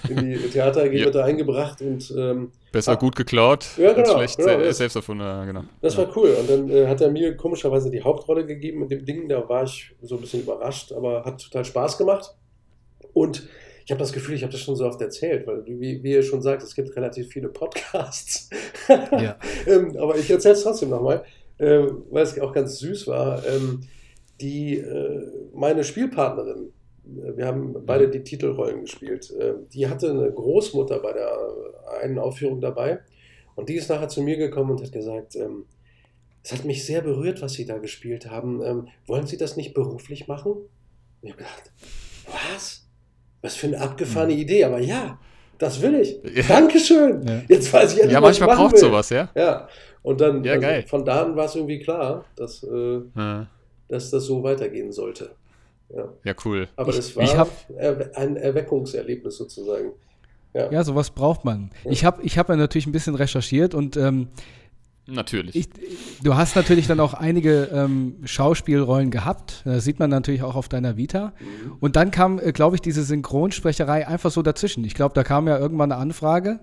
in 0.10 0.18
die 0.18 0.38
Theater 0.50 0.84
AG 0.84 0.94
ja. 1.14 1.24
eingebracht 1.24 1.82
und 1.82 2.14
ähm, 2.18 2.52
besser 2.72 2.96
gut 2.96 3.16
geklaut 3.16 3.68
ja, 3.78 3.94
genau, 3.94 4.16
als 4.16 4.34
schlecht 4.34 4.38
genau, 4.38 4.72
selbst 4.72 4.96
erfunden, 4.96 5.46
genau. 5.46 5.64
Das 5.82 5.98
war 5.98 6.08
cool 6.16 6.36
und 6.40 6.50
dann 6.50 6.70
äh, 6.70 6.88
hat 6.88 7.02
er 7.02 7.12
mir 7.12 7.36
komischerweise 7.36 7.92
die 7.92 8.02
Hauptrolle 8.02 8.46
gegeben 8.46 8.80
mit 8.80 8.92
dem 8.92 9.06
Ding, 9.06 9.28
da 9.28 9.48
war 9.48 9.64
ich 9.64 9.94
so 10.02 10.16
ein 10.16 10.22
bisschen 10.22 10.42
überrascht, 10.42 10.92
aber 10.92 11.26
hat 11.26 11.42
total 11.42 11.66
Spaß 11.66 11.98
gemacht 11.98 12.34
und 13.14 13.48
ich 13.86 13.92
habe 13.92 14.00
das 14.00 14.14
Gefühl, 14.14 14.36
ich 14.36 14.44
habe 14.44 14.52
das 14.52 14.62
schon 14.62 14.76
so 14.76 14.86
oft 14.86 15.02
erzählt, 15.02 15.48
weil, 15.48 15.66
wie, 15.66 16.04
wie 16.04 16.12
ihr 16.12 16.24
schon 16.24 16.42
sagt, 16.42 16.64
es 16.64 16.76
gibt 16.76 16.96
relativ 16.96 17.28
viele 17.30 17.50
Podcasts. 17.50 18.50
Ja. 18.88 19.38
ähm, 19.68 19.96
aber 19.98 20.18
ich 20.18 20.30
erzähle 20.30 20.56
es 20.56 20.64
trotzdem 20.64 20.90
nochmal, 20.90 21.24
äh, 21.58 21.84
weil 22.10 22.24
es 22.24 22.40
auch 22.40 22.54
ganz 22.54 22.80
süß 22.80 23.08
war. 23.08 23.46
Ähm, 23.46 23.82
die, 24.40 24.78
äh, 24.78 25.32
meine 25.54 25.84
Spielpartnerin, 25.84 26.74
wir 27.04 27.46
haben 27.46 27.76
beide 27.86 28.10
die 28.10 28.24
Titelrollen 28.24 28.82
gespielt. 28.82 29.34
Ähm, 29.40 29.68
die 29.74 29.88
hatte 29.88 30.10
eine 30.10 30.32
Großmutter 30.32 31.00
bei 31.00 31.14
der 31.14 31.32
einen 32.02 32.20
Aufführung 32.20 32.62
dabei 32.62 33.00
und 33.56 33.70
die 33.70 33.76
ist 33.76 33.90
nachher 33.90 34.10
zu 34.10 34.22
mir 34.22 34.38
gekommen 34.38 34.72
und 34.72 34.82
hat 34.82 34.92
gesagt, 34.92 35.36
ähm, 35.36 35.66
es 36.44 36.52
hat 36.52 36.66
mich 36.66 36.86
sehr 36.86 37.02
berührt, 37.02 37.42
was 37.42 37.54
Sie 37.54 37.66
da 37.66 37.78
gespielt 37.78 38.30
haben. 38.30 38.64
Ähm, 38.64 38.88
wollen 39.06 39.28
Sie 39.28 39.38
das 39.38 39.58
nicht 39.58 39.74
beruflich 39.74 40.28
machen? 40.28 40.54
Und 40.54 40.68
ich 41.22 41.32
habe 41.32 41.44
gedacht, 41.44 41.72
was? 42.26 42.88
Was 43.42 43.56
für 43.56 43.68
eine 43.68 43.80
abgefahrene 43.80 44.34
mhm. 44.34 44.40
Idee, 44.40 44.64
aber 44.64 44.80
ja, 44.80 45.18
das 45.58 45.82
will 45.82 45.96
ich. 45.96 46.20
Ja. 46.36 46.44
Dankeschön. 46.48 47.26
Ja. 47.28 47.42
Jetzt 47.48 47.72
weiß 47.72 47.94
ich 47.94 48.00
endlich, 48.00 48.14
Ja, 48.14 48.22
manchmal 48.22 48.56
braucht 48.56 48.78
sowas, 48.78 49.10
ja. 49.10 49.30
Ja. 49.36 49.68
Und 50.04 50.20
dann, 50.20 50.44
ja, 50.44 50.54
also 50.54 50.88
von 50.88 51.06
da 51.06 51.24
an 51.24 51.36
war 51.36 51.46
es 51.46 51.56
irgendwie 51.56 51.80
klar, 51.80 52.26
dass, 52.36 52.64
äh, 52.64 53.02
ja. 53.16 53.48
dass 53.88 54.10
das 54.10 54.26
so 54.26 54.42
weitergehen 54.42 54.92
sollte. 54.92 55.32
Ja, 55.96 56.10
ja 56.24 56.34
cool. 56.46 56.68
Aber 56.76 56.90
ich, 56.90 56.96
das 56.96 57.16
war 57.16 57.24
ich 57.24 57.36
hab, 57.36 57.50
ein 58.16 58.38
Erweckungserlebnis 58.38 59.38
sozusagen. 59.38 59.92
Ja, 60.54 60.72
ja 60.72 60.84
sowas 60.84 61.12
braucht 61.12 61.46
man. 61.46 61.70
Ich 61.86 62.04
habe 62.04 62.22
ich 62.24 62.38
hab 62.38 62.50
ja 62.50 62.56
natürlich 62.56 62.88
ein 62.88 62.92
bisschen 62.92 63.16
recherchiert 63.16 63.74
und 63.74 63.98
ähm, 63.98 64.30
Natürlich. 65.08 65.56
Ich, 65.56 65.70
du 66.24 66.36
hast 66.36 66.56
natürlich 66.56 66.88
dann 66.88 67.00
auch 67.00 67.14
einige 67.14 67.70
ähm, 67.74 68.18
Schauspielrollen 68.24 69.12
gehabt. 69.12 69.64
Das 69.66 69.84
sieht 69.84 70.00
man 70.00 70.10
natürlich 70.10 70.44
auch 70.44 70.56
auf 70.56 70.70
deiner 70.70 70.96
Vita. 70.96 71.34
Mhm. 71.40 71.78
Und 71.80 71.96
dann 71.96 72.12
kam, 72.12 72.40
äh, 72.40 72.52
glaube 72.52 72.76
ich, 72.76 72.82
diese 72.82 73.04
Synchronsprecherei 73.04 74.08
einfach 74.08 74.32
so 74.32 74.42
dazwischen. 74.42 74.84
Ich 74.86 74.94
glaube, 74.94 75.14
da 75.16 75.24
kam 75.24 75.48
ja 75.48 75.58
irgendwann 75.58 75.92
eine 75.92 76.00
Anfrage 76.00 76.60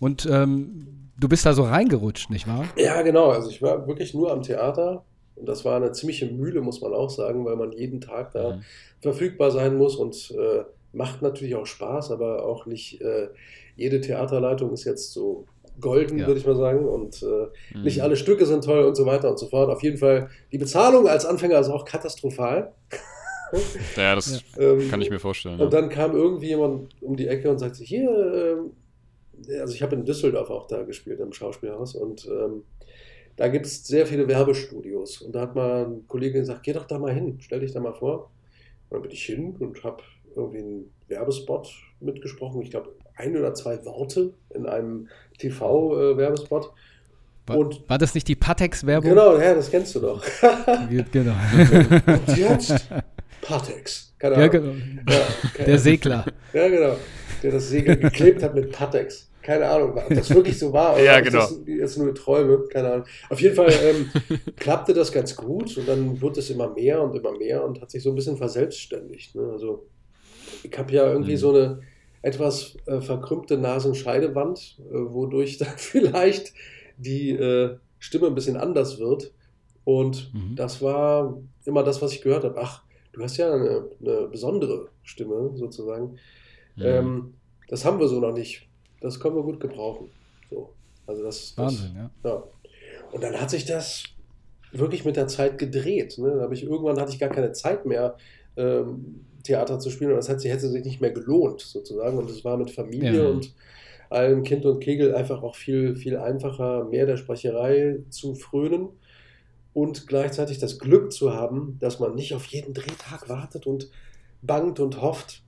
und 0.00 0.26
ähm, 0.30 1.10
du 1.18 1.28
bist 1.28 1.44
da 1.46 1.52
so 1.52 1.64
reingerutscht, 1.64 2.30
nicht 2.30 2.48
wahr? 2.48 2.64
Ja, 2.76 3.02
genau. 3.02 3.30
Also 3.30 3.50
ich 3.50 3.62
war 3.62 3.86
wirklich 3.86 4.14
nur 4.14 4.32
am 4.32 4.42
Theater. 4.42 5.04
Und 5.36 5.46
das 5.46 5.64
war 5.64 5.76
eine 5.76 5.92
ziemliche 5.92 6.26
Mühle, 6.26 6.60
muss 6.60 6.80
man 6.80 6.92
auch 6.92 7.10
sagen, 7.10 7.44
weil 7.44 7.56
man 7.56 7.72
jeden 7.72 8.00
Tag 8.00 8.32
da 8.32 8.56
mhm. 8.56 8.62
verfügbar 9.00 9.50
sein 9.50 9.76
muss 9.76 9.96
und 9.96 10.30
äh, 10.32 10.64
macht 10.92 11.22
natürlich 11.22 11.54
auch 11.54 11.66
Spaß, 11.66 12.10
aber 12.10 12.44
auch 12.44 12.66
nicht 12.66 13.00
äh, 13.00 13.28
jede 13.76 14.00
Theaterleitung 14.00 14.72
ist 14.72 14.84
jetzt 14.84 15.12
so 15.12 15.46
golden, 15.80 16.18
ja. 16.18 16.26
würde 16.26 16.40
ich 16.40 16.46
mal 16.46 16.56
sagen. 16.56 16.86
Und 16.86 17.22
äh, 17.22 17.76
mhm. 17.76 17.82
nicht 17.82 18.02
alle 18.02 18.16
Stücke 18.16 18.46
sind 18.46 18.64
toll 18.64 18.84
und 18.84 18.94
so 18.94 19.06
weiter 19.06 19.30
und 19.30 19.38
so 19.38 19.48
fort. 19.48 19.70
Auf 19.70 19.82
jeden 19.82 19.98
Fall, 19.98 20.30
die 20.52 20.58
Bezahlung 20.58 21.08
als 21.08 21.24
Anfänger 21.24 21.58
ist 21.58 21.68
auch 21.68 21.84
katastrophal. 21.84 22.72
ja, 23.96 24.14
das 24.14 24.42
ähm, 24.58 24.88
kann 24.90 25.00
ich 25.00 25.10
mir 25.10 25.18
vorstellen. 25.18 25.60
Und 25.60 25.72
ja. 25.72 25.80
dann 25.80 25.88
kam 25.88 26.14
irgendwie 26.14 26.48
jemand 26.48 26.90
um 27.02 27.16
die 27.16 27.28
Ecke 27.28 27.50
und 27.50 27.58
sagte, 27.58 27.84
hier, 27.84 28.10
äh, 28.10 29.58
also 29.58 29.74
ich 29.74 29.82
habe 29.82 29.96
in 29.96 30.04
Düsseldorf 30.04 30.50
auch 30.50 30.66
da 30.66 30.82
gespielt, 30.82 31.20
im 31.20 31.32
Schauspielhaus. 31.32 31.94
Und 31.94 32.26
ähm, 32.26 32.62
da 33.36 33.48
gibt 33.48 33.66
es 33.66 33.86
sehr 33.86 34.06
viele 34.06 34.28
Werbestudios. 34.28 35.22
Und 35.22 35.34
da 35.34 35.42
hat 35.42 35.54
mal 35.54 35.86
ein 35.86 36.06
Kollege 36.06 36.38
gesagt, 36.38 36.62
geh 36.62 36.72
doch 36.72 36.86
da 36.86 36.98
mal 36.98 37.12
hin, 37.12 37.38
stell 37.40 37.60
dich 37.60 37.72
da 37.72 37.80
mal 37.80 37.94
vor. 37.94 38.30
Und 38.88 38.96
dann 38.96 39.02
bin 39.02 39.10
ich 39.10 39.24
hin 39.24 39.56
und 39.58 39.82
habe 39.84 40.02
irgendwie 40.34 40.58
einen 40.58 40.92
Werbespot 41.08 41.70
mitgesprochen. 42.00 42.62
Ich 42.62 42.70
glaube, 42.70 42.94
ein 43.16 43.36
oder 43.36 43.54
zwei 43.54 43.84
Worte 43.84 44.34
in 44.50 44.66
einem 44.66 45.08
TV-Werbespot. 45.38 46.72
War, 47.46 47.56
und 47.56 47.88
war 47.88 47.98
das 47.98 48.14
nicht 48.14 48.28
die 48.28 48.36
Patex-Werbung? 48.36 49.10
Genau, 49.10 49.36
ja, 49.36 49.54
das 49.54 49.70
kennst 49.70 49.94
du 49.96 50.00
doch. 50.00 50.24
genau. 51.12 51.34
Und 52.06 52.36
jetzt 52.36 52.88
Patex. 53.40 54.14
Keine 54.18 54.36
Ahnung. 54.36 54.44
Ja, 54.44 54.48
genau. 54.48 54.72
Ja, 55.10 55.64
der 55.64 55.78
Segler. 55.78 56.24
Ja, 56.52 56.68
genau. 56.68 56.96
Der 57.42 57.50
das 57.50 57.68
Segel 57.68 57.96
geklebt 57.96 58.42
hat 58.42 58.54
mit 58.54 58.70
Patex. 58.70 59.28
Keine 59.42 59.66
Ahnung, 59.68 59.98
ob 59.98 60.08
das 60.08 60.32
wirklich 60.32 60.56
so 60.56 60.72
war. 60.72 60.94
Oder 60.94 61.02
ja, 61.02 61.20
genau. 61.20 61.40
Das 61.40 61.58
jetzt 61.66 61.98
nur 61.98 62.14
Träume, 62.14 62.68
keine 62.68 62.92
Ahnung. 62.92 63.06
Auf 63.28 63.40
jeden 63.40 63.56
Fall 63.56 63.72
ähm, 63.82 64.08
klappte 64.56 64.94
das 64.94 65.10
ganz 65.10 65.34
gut 65.34 65.76
und 65.76 65.88
dann 65.88 66.20
wurde 66.20 66.38
es 66.38 66.48
immer 66.50 66.72
mehr 66.72 67.02
und 67.02 67.16
immer 67.16 67.36
mehr 67.36 67.64
und 67.64 67.80
hat 67.80 67.90
sich 67.90 68.04
so 68.04 68.10
ein 68.10 68.14
bisschen 68.14 68.36
verselbstständigt. 68.36 69.34
Ne? 69.34 69.50
Also 69.50 69.88
ich 70.62 70.78
habe 70.78 70.92
ja 70.92 71.10
irgendwie 71.10 71.32
mhm. 71.32 71.38
so 71.38 71.50
eine 71.52 71.80
etwas 72.22 72.76
äh, 72.86 73.00
verkrümmte 73.00 73.58
Nasenscheidewand, 73.58 74.78
äh, 74.78 74.94
wodurch 74.94 75.58
dann 75.58 75.76
vielleicht 75.76 76.54
die 76.96 77.30
äh, 77.30 77.76
Stimme 77.98 78.28
ein 78.28 78.34
bisschen 78.34 78.56
anders 78.56 78.98
wird. 78.98 79.32
Und 79.84 80.32
mhm. 80.32 80.54
das 80.56 80.80
war 80.80 81.38
immer 81.64 81.82
das, 81.82 82.00
was 82.00 82.12
ich 82.12 82.22
gehört 82.22 82.44
habe. 82.44 82.60
Ach, 82.60 82.82
du 83.12 83.22
hast 83.22 83.36
ja 83.36 83.52
eine, 83.52 83.88
eine 84.00 84.28
besondere 84.28 84.88
Stimme 85.02 85.50
sozusagen. 85.54 86.18
Mhm. 86.76 86.82
Ähm, 86.82 87.34
das 87.68 87.84
haben 87.84 87.98
wir 87.98 88.08
so 88.08 88.20
noch 88.20 88.32
nicht. 88.32 88.68
Das 89.00 89.18
können 89.18 89.34
wir 89.34 89.42
gut 89.42 89.58
gebrauchen. 89.58 90.08
So. 90.50 90.72
Also 91.06 91.24
das, 91.24 91.56
Wahnsinn, 91.58 91.94
das, 92.22 92.32
ja. 92.32 92.36
ja. 92.36 92.44
Und 93.10 93.22
dann 93.22 93.40
hat 93.40 93.50
sich 93.50 93.64
das 93.64 94.04
wirklich 94.70 95.04
mit 95.04 95.16
der 95.16 95.26
Zeit 95.26 95.58
gedreht. 95.58 96.16
Ne? 96.18 96.36
Da 96.36 96.50
ich, 96.50 96.62
irgendwann 96.62 97.00
hatte 97.00 97.12
ich 97.12 97.18
gar 97.18 97.28
keine 97.28 97.52
Zeit 97.52 97.84
mehr, 97.84 98.16
ähm, 98.56 99.24
Theater 99.42 99.78
zu 99.78 99.90
spielen. 99.90 100.10
Und 100.10 100.16
das 100.16 100.28
heißt, 100.28 100.40
sie 100.40 100.50
hätte 100.50 100.68
sich 100.68 100.84
nicht 100.84 101.00
mehr 101.00 101.10
gelohnt, 101.10 101.60
sozusagen. 101.60 102.18
Und 102.18 102.30
es 102.30 102.44
war 102.44 102.56
mit 102.56 102.70
Familie 102.70 103.22
ja. 103.22 103.28
und 103.28 103.54
allem 104.10 104.42
Kind 104.42 104.66
und 104.66 104.80
Kegel 104.80 105.14
einfach 105.14 105.42
auch 105.42 105.56
viel, 105.56 105.96
viel 105.96 106.16
einfacher, 106.18 106.84
mehr 106.84 107.06
der 107.06 107.16
Sprecherei 107.16 108.00
zu 108.10 108.34
frönen 108.34 108.88
und 109.74 110.06
gleichzeitig 110.06 110.58
das 110.58 110.78
Glück 110.78 111.12
zu 111.12 111.32
haben, 111.34 111.78
dass 111.80 111.98
man 111.98 112.14
nicht 112.14 112.34
auf 112.34 112.44
jeden 112.46 112.74
Drehtag 112.74 113.28
wartet 113.28 113.66
und 113.66 113.90
bangt 114.42 114.80
und 114.80 115.00
hofft, 115.00 115.42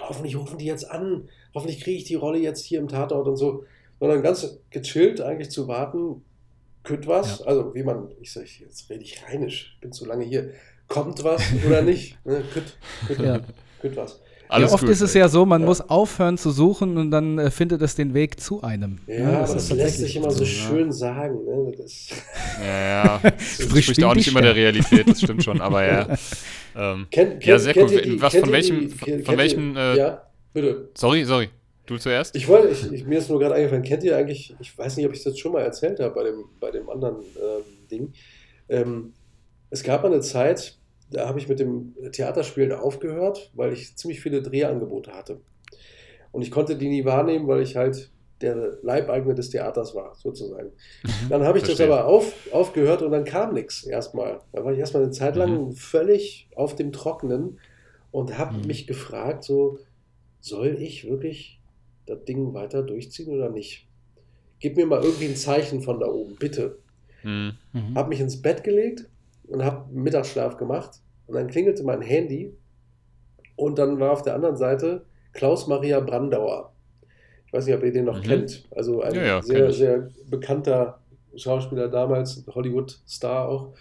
hoffentlich 0.00 0.36
rufen 0.36 0.58
die 0.58 0.66
jetzt 0.66 0.90
an, 0.90 1.28
hoffentlich 1.54 1.80
kriege 1.80 1.96
ich 1.96 2.04
die 2.04 2.16
Rolle 2.16 2.38
jetzt 2.38 2.64
hier 2.64 2.78
im 2.78 2.88
Tatort 2.88 3.26
und 3.26 3.36
so, 3.36 3.64
sondern 4.00 4.22
ganz 4.22 4.58
gechillt 4.70 5.20
eigentlich 5.20 5.50
zu 5.50 5.68
warten, 5.68 6.22
könnte 6.82 7.08
was, 7.08 7.38
ja. 7.38 7.46
also 7.46 7.74
wie 7.74 7.82
man, 7.82 8.10
ich 8.20 8.32
sage, 8.32 8.46
jetzt 8.60 8.90
rede 8.90 9.02
ich 9.02 9.22
rheinisch, 9.24 9.78
bin 9.80 9.92
zu 9.92 10.04
lange 10.04 10.24
hier, 10.24 10.50
kommt 10.88 11.22
was 11.24 11.42
oder 11.66 11.82
nicht. 11.82 12.18
Ne? 12.24 12.42
Kütt, 12.52 12.76
kütt, 13.06 13.20
ja. 13.20 13.40
kütt 13.80 13.96
was. 13.96 14.20
Alles 14.48 14.70
ja, 14.70 14.74
oft 14.74 14.84
gut, 14.84 14.92
ist 14.92 15.00
es 15.00 15.14
ja 15.14 15.28
so, 15.28 15.46
man 15.46 15.62
ja. 15.62 15.66
muss 15.66 15.80
aufhören 15.80 16.36
zu 16.36 16.50
suchen 16.50 16.96
und 16.96 17.10
dann 17.10 17.38
äh, 17.38 17.50
findet 17.50 17.80
es 17.82 17.94
den 17.96 18.14
Weg 18.14 18.38
zu 18.38 18.62
einem. 18.62 18.98
Ja, 19.06 19.14
ja 19.14 19.40
das 19.40 19.50
aber 19.50 19.58
das 19.58 19.70
lässt 19.70 19.98
sich 19.98 20.16
immer 20.16 20.30
so 20.30 20.44
schön 20.44 20.92
sagen. 20.92 21.44
Ne? 21.44 21.72
Das 21.76 22.10
ja, 22.60 22.66
ja. 22.66 23.20
Das 23.22 23.82
spricht 23.82 24.04
auch 24.04 24.14
nicht 24.14 24.28
immer 24.28 24.42
der 24.42 24.54
Realität, 24.54 25.08
das 25.08 25.20
stimmt 25.20 25.42
schon, 25.42 25.60
aber 25.60 25.84
ja. 25.84 26.08
Ähm, 26.76 27.06
kennt, 27.08 27.30
kennt, 27.34 27.44
ja, 27.44 27.56
sehr 27.56 27.76
cool. 27.76 27.86
Die, 27.86 28.20
Was, 28.20 28.34
von 28.34 28.50
welchem, 28.50 28.92
die, 29.06 29.22
von 29.22 29.38
welchem, 29.38 29.76
äh, 29.76 29.96
ja, 29.96 30.22
bitte. 30.52 30.90
Sorry, 30.94 31.24
sorry. 31.24 31.48
Du 31.86 31.98
zuerst? 31.98 32.34
Ich 32.34 32.48
wollte, 32.48 32.68
ich, 32.68 32.92
ich, 32.92 33.06
mir 33.06 33.18
ist 33.18 33.30
nur 33.30 33.38
gerade 33.38 33.54
eingefallen, 33.54 33.84
kennt 33.84 34.02
ihr 34.02 34.16
eigentlich, 34.16 34.56
ich 34.58 34.76
weiß 34.76 34.96
nicht, 34.96 35.06
ob 35.06 35.12
ich 35.12 35.22
das 35.22 35.38
schon 35.38 35.52
mal 35.52 35.60
erzählt 35.60 36.00
habe 36.00 36.14
bei 36.14 36.24
dem, 36.24 36.44
bei 36.58 36.70
dem 36.72 36.88
anderen 36.88 37.16
ähm, 37.16 37.88
Ding. 37.90 38.12
Ähm, 38.68 39.12
es 39.70 39.82
gab 39.82 40.04
eine 40.04 40.20
Zeit, 40.20 40.78
da 41.10 41.28
habe 41.28 41.38
ich 41.38 41.48
mit 41.48 41.60
dem 41.60 41.94
Theaterspielen 42.12 42.72
aufgehört, 42.72 43.50
weil 43.54 43.72
ich 43.72 43.96
ziemlich 43.96 44.20
viele 44.20 44.42
Drehangebote 44.42 45.12
hatte. 45.12 45.40
Und 46.32 46.42
ich 46.42 46.50
konnte 46.50 46.76
die 46.76 46.88
nie 46.88 47.04
wahrnehmen, 47.04 47.46
weil 47.46 47.62
ich 47.62 47.76
halt 47.76 48.10
der 48.40 48.78
Leibeigene 48.82 49.34
des 49.34 49.50
Theaters 49.50 49.94
war, 49.94 50.14
sozusagen. 50.16 50.72
Mhm, 51.04 51.28
dann 51.30 51.44
habe 51.44 51.58
ich 51.58 51.64
verstehe. 51.64 51.86
das 51.86 51.96
aber 51.96 52.06
auf, 52.06 52.34
aufgehört 52.52 53.02
und 53.02 53.12
dann 53.12 53.24
kam 53.24 53.54
nichts 53.54 53.84
erstmal. 53.84 54.40
Da 54.52 54.64
war 54.64 54.72
ich 54.72 54.78
erstmal 54.78 55.04
eine 55.04 55.12
Zeit 55.12 55.36
lang 55.36 55.68
mhm. 55.68 55.72
völlig 55.72 56.48
auf 56.56 56.74
dem 56.74 56.92
Trockenen 56.92 57.58
und 58.10 58.36
habe 58.36 58.58
mhm. 58.58 58.66
mich 58.66 58.86
gefragt, 58.86 59.44
so, 59.44 59.78
soll 60.40 60.76
ich 60.80 61.08
wirklich 61.08 61.60
das 62.06 62.24
Ding 62.24 62.52
weiter 62.52 62.82
durchziehen 62.82 63.32
oder 63.32 63.50
nicht? 63.50 63.86
Gib 64.58 64.76
mir 64.76 64.86
mal 64.86 65.02
irgendwie 65.02 65.26
ein 65.26 65.36
Zeichen 65.36 65.80
von 65.80 66.00
da 66.00 66.06
oben, 66.06 66.36
bitte. 66.36 66.78
Mhm. 67.22 67.54
Habe 67.94 68.10
mich 68.10 68.20
ins 68.20 68.42
Bett 68.42 68.64
gelegt 68.64 69.08
und 69.48 69.64
habe 69.64 69.92
Mittagsschlaf 69.92 70.56
gemacht. 70.56 71.00
Und 71.26 71.34
dann 71.34 71.48
klingelte 71.48 71.84
mein 71.84 72.02
Handy 72.02 72.56
und 73.56 73.78
dann 73.78 73.98
war 74.00 74.12
auf 74.12 74.22
der 74.22 74.34
anderen 74.34 74.56
Seite 74.56 75.04
Klaus-Maria 75.32 76.00
Brandauer. 76.00 76.72
Ich 77.46 77.52
weiß 77.52 77.66
nicht, 77.66 77.76
ob 77.76 77.82
ihr 77.82 77.92
den 77.92 78.04
noch 78.04 78.18
mhm. 78.18 78.28
kennt. 78.28 78.68
Also 78.70 79.02
ein 79.02 79.14
ja, 79.14 79.24
ja, 79.24 79.42
sehr, 79.42 79.72
sehr 79.72 80.08
bekannter 80.28 81.00
Schauspieler 81.36 81.88
damals, 81.88 82.44
Hollywood-Star 82.52 83.48
auch, 83.48 83.74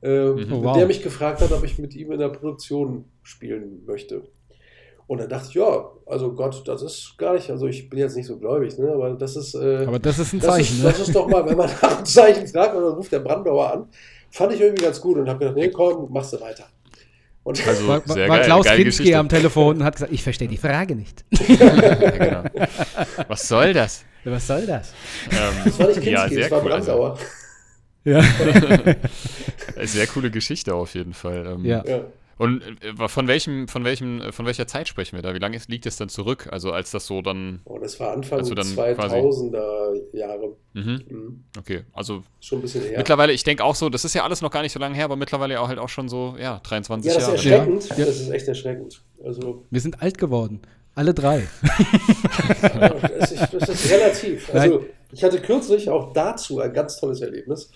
äh, 0.00 0.28
oh, 0.28 0.62
wow. 0.62 0.76
der 0.76 0.86
mich 0.86 1.02
gefragt 1.02 1.40
hat, 1.40 1.52
ob 1.52 1.64
ich 1.64 1.78
mit 1.78 1.94
ihm 1.94 2.12
in 2.12 2.18
der 2.18 2.28
Produktion 2.28 3.06
spielen 3.22 3.82
möchte. 3.86 4.22
Und 5.06 5.20
dann 5.20 5.28
dachte 5.28 5.48
ich, 5.48 5.54
ja, 5.54 5.90
also 6.06 6.32
Gott, 6.32 6.66
das 6.66 6.82
ist 6.82 7.14
gar 7.18 7.34
nicht, 7.34 7.50
also 7.50 7.66
ich 7.66 7.90
bin 7.90 7.98
jetzt 7.98 8.16
nicht 8.16 8.26
so 8.26 8.38
gläubig, 8.38 8.78
ne, 8.78 8.90
aber 8.90 9.10
das 9.10 9.36
ist. 9.36 9.54
Äh, 9.54 9.84
aber 9.86 9.98
das 9.98 10.18
ist 10.18 10.32
ein 10.32 10.40
Zeichen, 10.40 10.58
das 10.60 10.70
ist, 10.70 10.82
ne? 10.82 10.90
Das 10.90 11.08
ist 11.08 11.14
doch 11.14 11.28
mal, 11.28 11.46
wenn 11.46 11.56
man 11.56 11.68
nach 11.82 11.96
einem 11.96 12.06
Zeichen 12.06 12.46
fragt, 12.46 12.74
und 12.74 12.82
dann 12.82 12.94
ruft 12.94 13.12
der 13.12 13.20
Brandauer 13.20 13.72
an. 13.72 13.88
Fand 14.34 14.52
ich 14.52 14.60
irgendwie 14.60 14.82
ganz 14.82 15.00
gut 15.00 15.16
und 15.16 15.28
habe 15.28 15.38
gedacht, 15.38 15.56
nee, 15.56 15.68
komm, 15.68 16.12
machst 16.12 16.32
du 16.32 16.40
weiter. 16.40 16.64
Und 17.44 17.64
also, 17.68 17.86
war, 17.86 18.08
war 18.08 18.16
geil, 18.16 18.42
Klaus 18.42 18.66
Kinski 18.66 19.14
am 19.14 19.28
Telefon 19.28 19.76
und 19.76 19.84
hat 19.84 19.94
gesagt, 19.94 20.12
ich 20.12 20.24
verstehe 20.24 20.48
die 20.48 20.56
Frage 20.56 20.96
nicht. 20.96 21.24
ja, 21.48 22.10
genau. 22.10 22.42
Was 23.28 23.46
soll 23.46 23.72
das? 23.72 24.04
Was 24.24 24.44
soll 24.44 24.66
das? 24.66 24.92
Ähm, 25.30 25.38
das 25.64 25.78
war 25.78 25.86
nicht 25.86 26.00
Kinski, 26.00 26.10
ja, 26.10 26.28
das 26.28 26.50
war 26.50 26.62
cool, 26.62 26.68
Brandauer. 26.68 27.10
Also. 27.10 27.22
Ja. 28.10 28.22
sehr 29.86 30.08
coole 30.08 30.32
Geschichte 30.32 30.74
auf 30.74 30.94
jeden 30.94 31.14
Fall. 31.14 31.46
Ähm, 31.46 31.64
ja. 31.64 31.84
ja. 31.86 32.00
Und 32.36 32.62
äh, 32.82 33.08
von 33.08 33.28
welchem, 33.28 33.68
von 33.68 33.84
welchem, 33.84 34.20
äh, 34.20 34.32
von 34.32 34.46
welcher 34.46 34.66
Zeit 34.66 34.88
sprechen 34.88 35.16
wir 35.16 35.22
da? 35.22 35.34
Wie 35.34 35.38
lange 35.38 35.58
liegt 35.68 35.86
es 35.86 35.96
dann 35.96 36.08
zurück? 36.08 36.48
Also 36.50 36.72
als 36.72 36.90
das 36.90 37.06
so 37.06 37.22
dann. 37.22 37.60
Oh, 37.64 37.78
das 37.78 37.98
war 38.00 38.12
Anfang 38.12 38.40
also 38.40 38.54
2000er 38.54 40.16
Jahre. 40.16 40.56
Mhm. 40.72 41.00
Mhm. 41.08 41.44
Okay, 41.58 41.84
also 41.92 42.22
schon 42.40 42.58
ein 42.58 42.62
bisschen 42.62 42.82
her. 42.82 42.98
Mittlerweile, 42.98 43.32
ich 43.32 43.44
denke 43.44 43.64
auch 43.64 43.74
so, 43.74 43.88
das 43.88 44.04
ist 44.04 44.14
ja 44.14 44.24
alles 44.24 44.42
noch 44.42 44.50
gar 44.50 44.62
nicht 44.62 44.72
so 44.72 44.80
lange 44.80 44.94
her, 44.96 45.04
aber 45.04 45.16
mittlerweile 45.16 45.60
auch 45.60 45.68
halt 45.68 45.78
auch 45.78 45.88
schon 45.88 46.08
so, 46.08 46.36
ja, 46.38 46.60
23 46.62 47.12
Jahre. 47.12 47.20
Ja, 47.20 47.30
das 47.30 47.40
ist 47.40 47.46
erschreckend. 47.46 47.88
Ja. 47.90 48.04
Das 48.04 48.20
ist 48.20 48.30
echt 48.30 48.48
erschreckend. 48.48 49.02
Also 49.24 49.64
wir 49.70 49.80
sind 49.80 50.02
alt 50.02 50.18
geworden. 50.18 50.60
Alle 50.96 51.14
drei. 51.14 51.42
das, 53.18 53.32
ist, 53.32 53.48
das 53.52 53.68
ist 53.68 53.90
relativ. 53.90 54.54
Also 54.54 54.78
Nein. 54.78 54.86
ich 55.12 55.24
hatte 55.24 55.40
kürzlich 55.40 55.88
auch 55.88 56.12
dazu 56.12 56.60
ein 56.60 56.72
ganz 56.72 56.98
tolles 56.98 57.20
Erlebnis. 57.20 57.70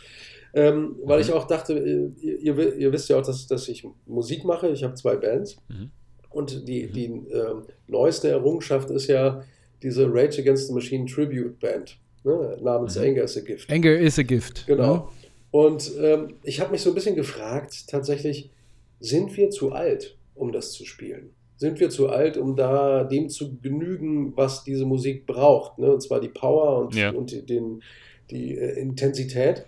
Ähm, 0.59 0.97
weil 1.05 1.19
mhm. 1.19 1.25
ich 1.25 1.33
auch 1.33 1.47
dachte, 1.47 1.75
äh, 1.75 2.11
ihr, 2.21 2.77
ihr, 2.77 2.93
wisst 2.93 3.09
ja 3.09 3.19
auch, 3.19 3.25
dass, 3.25 3.47
dass 3.47 3.69
ich 3.69 3.87
Musik 4.07 4.45
mache. 4.45 4.69
Ich 4.71 4.83
habe 4.83 4.95
zwei 4.95 5.15
Bands. 5.15 5.57
Mhm. 5.69 5.91
Und 6.31 6.67
die, 6.67 6.87
mhm. 6.87 6.93
die 6.93 7.05
äh, 7.33 7.55
neueste 7.87 8.29
Errungenschaft 8.29 8.91
ist 8.91 9.07
ja 9.07 9.45
diese 9.83 10.13
Rage 10.13 10.41
Against 10.43 10.67
the 10.67 10.75
Machine 10.75 11.07
Tribute 11.07 11.61
Band 11.61 11.97
ne, 12.25 12.59
namens 12.61 12.97
mhm. 12.97 13.05
Anger 13.05 13.23
is 13.23 13.37
a 13.37 13.41
Gift. 13.41 13.71
Anger 13.71 13.97
is 13.97 14.19
a 14.19 14.23
Gift. 14.23 14.67
Genau. 14.67 14.83
Ja. 14.83 14.95
Ne? 14.95 15.05
Und 15.53 15.93
ähm, 16.01 16.35
ich 16.43 16.61
habe 16.61 16.73
mich 16.73 16.83
so 16.83 16.91
ein 16.91 16.95
bisschen 16.95 17.15
gefragt, 17.15 17.87
tatsächlich, 17.87 18.51
sind 18.99 19.37
wir 19.37 19.51
zu 19.51 19.71
alt, 19.71 20.17
um 20.35 20.51
das 20.51 20.73
zu 20.73 20.85
spielen? 20.85 21.31
Sind 21.57 21.79
wir 21.79 21.89
zu 21.89 22.09
alt, 22.09 22.37
um 22.37 22.57
da 22.57 23.05
dem 23.05 23.29
zu 23.29 23.57
genügen, 23.59 24.37
was 24.37 24.65
diese 24.65 24.85
Musik 24.85 25.25
braucht? 25.27 25.79
Ne? 25.79 25.93
Und 25.93 26.03
zwar 26.03 26.21
die 26.21 26.29
Power 26.29 26.81
und, 26.81 26.95
ja. 26.97 27.11
und 27.11 27.49
den, 27.49 27.83
die 28.31 28.57
äh, 28.57 28.81
Intensität. 28.81 29.65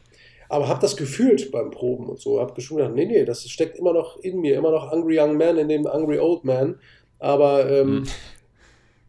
Aber 0.50 0.66
habe 0.66 0.80
das 0.80 0.97
gefühlt 0.97 1.52
beim 1.52 1.71
Proben 1.71 2.09
und 2.09 2.19
so. 2.19 2.40
Habe 2.40 2.61
schon 2.61 2.78
gedacht, 2.78 2.95
nee, 2.97 3.07
nee, 3.07 3.25
das 3.25 3.49
steckt 3.49 3.78
immer 3.78 3.92
noch 3.92 4.19
in 4.19 4.40
mir, 4.40 4.57
immer 4.57 4.73
noch 4.73 4.90
Angry 4.90 5.21
Young 5.21 5.37
Man 5.37 5.59
in 5.59 5.69
dem 5.69 5.87
Angry 5.87 6.19
Old 6.19 6.42
Man. 6.45 6.80
Aber 7.21 7.71
ähm, 7.71 8.04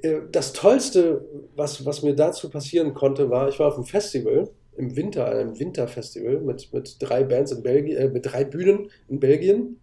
mhm. 0.03 0.31
das 0.31 0.53
Tollste, 0.53 1.25
was, 1.55 1.83
was 1.83 2.03
mir 2.03 2.13
dazu 2.13 2.47
passieren 2.51 2.93
konnte, 2.93 3.31
war, 3.31 3.49
ich 3.49 3.57
war 3.57 3.69
auf 3.69 3.75
einem 3.75 3.85
Festival 3.85 4.49
im 4.77 4.95
Winter, 4.95 5.25
einem 5.25 5.57
Winterfestival 5.59 6.41
mit, 6.41 6.71
mit 6.73 6.97
drei 6.99 7.23
Bands 7.23 7.51
in 7.51 7.63
Belgien, 7.63 7.97
äh, 7.97 8.07
mit 8.07 8.23
drei 8.27 8.43
Bühnen 8.43 8.91
in 9.07 9.19
Belgien. 9.19 9.79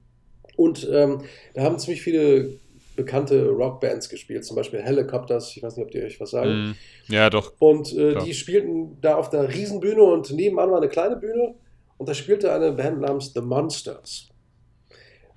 Und 0.57 0.89
ähm, 0.93 1.23
da 1.55 1.63
haben 1.63 1.77
ziemlich 1.81 2.03
viele 2.03 2.61
bekannte 2.99 3.49
Rockbands 3.49 4.09
gespielt, 4.09 4.45
zum 4.45 4.57
Beispiel 4.57 4.83
Helicopters, 4.83 5.57
ich 5.57 5.63
weiß 5.63 5.77
nicht, 5.77 5.87
ob 5.87 5.93
die 5.93 6.03
euch 6.03 6.21
was 6.21 6.33
sagen. 6.33 6.51
Mm, 6.51 7.13
ja, 7.13 7.31
doch. 7.31 7.53
Und 7.61 7.97
äh, 7.97 8.19
die 8.19 8.35
spielten 8.35 9.01
da 9.01 9.15
auf 9.15 9.31
der 9.31 9.55
Riesenbühne 9.55 10.03
und 10.03 10.33
nebenan 10.33 10.73
war 10.73 10.79
eine 10.79 10.89
kleine 10.89 11.15
Bühne 11.15 11.55
und 11.97 12.09
da 12.09 12.15
spielte 12.15 12.53
eine 12.53 12.73
Band 12.73 13.01
namens 13.01 13.33
The 13.33 13.41
Monsters. 13.41 14.29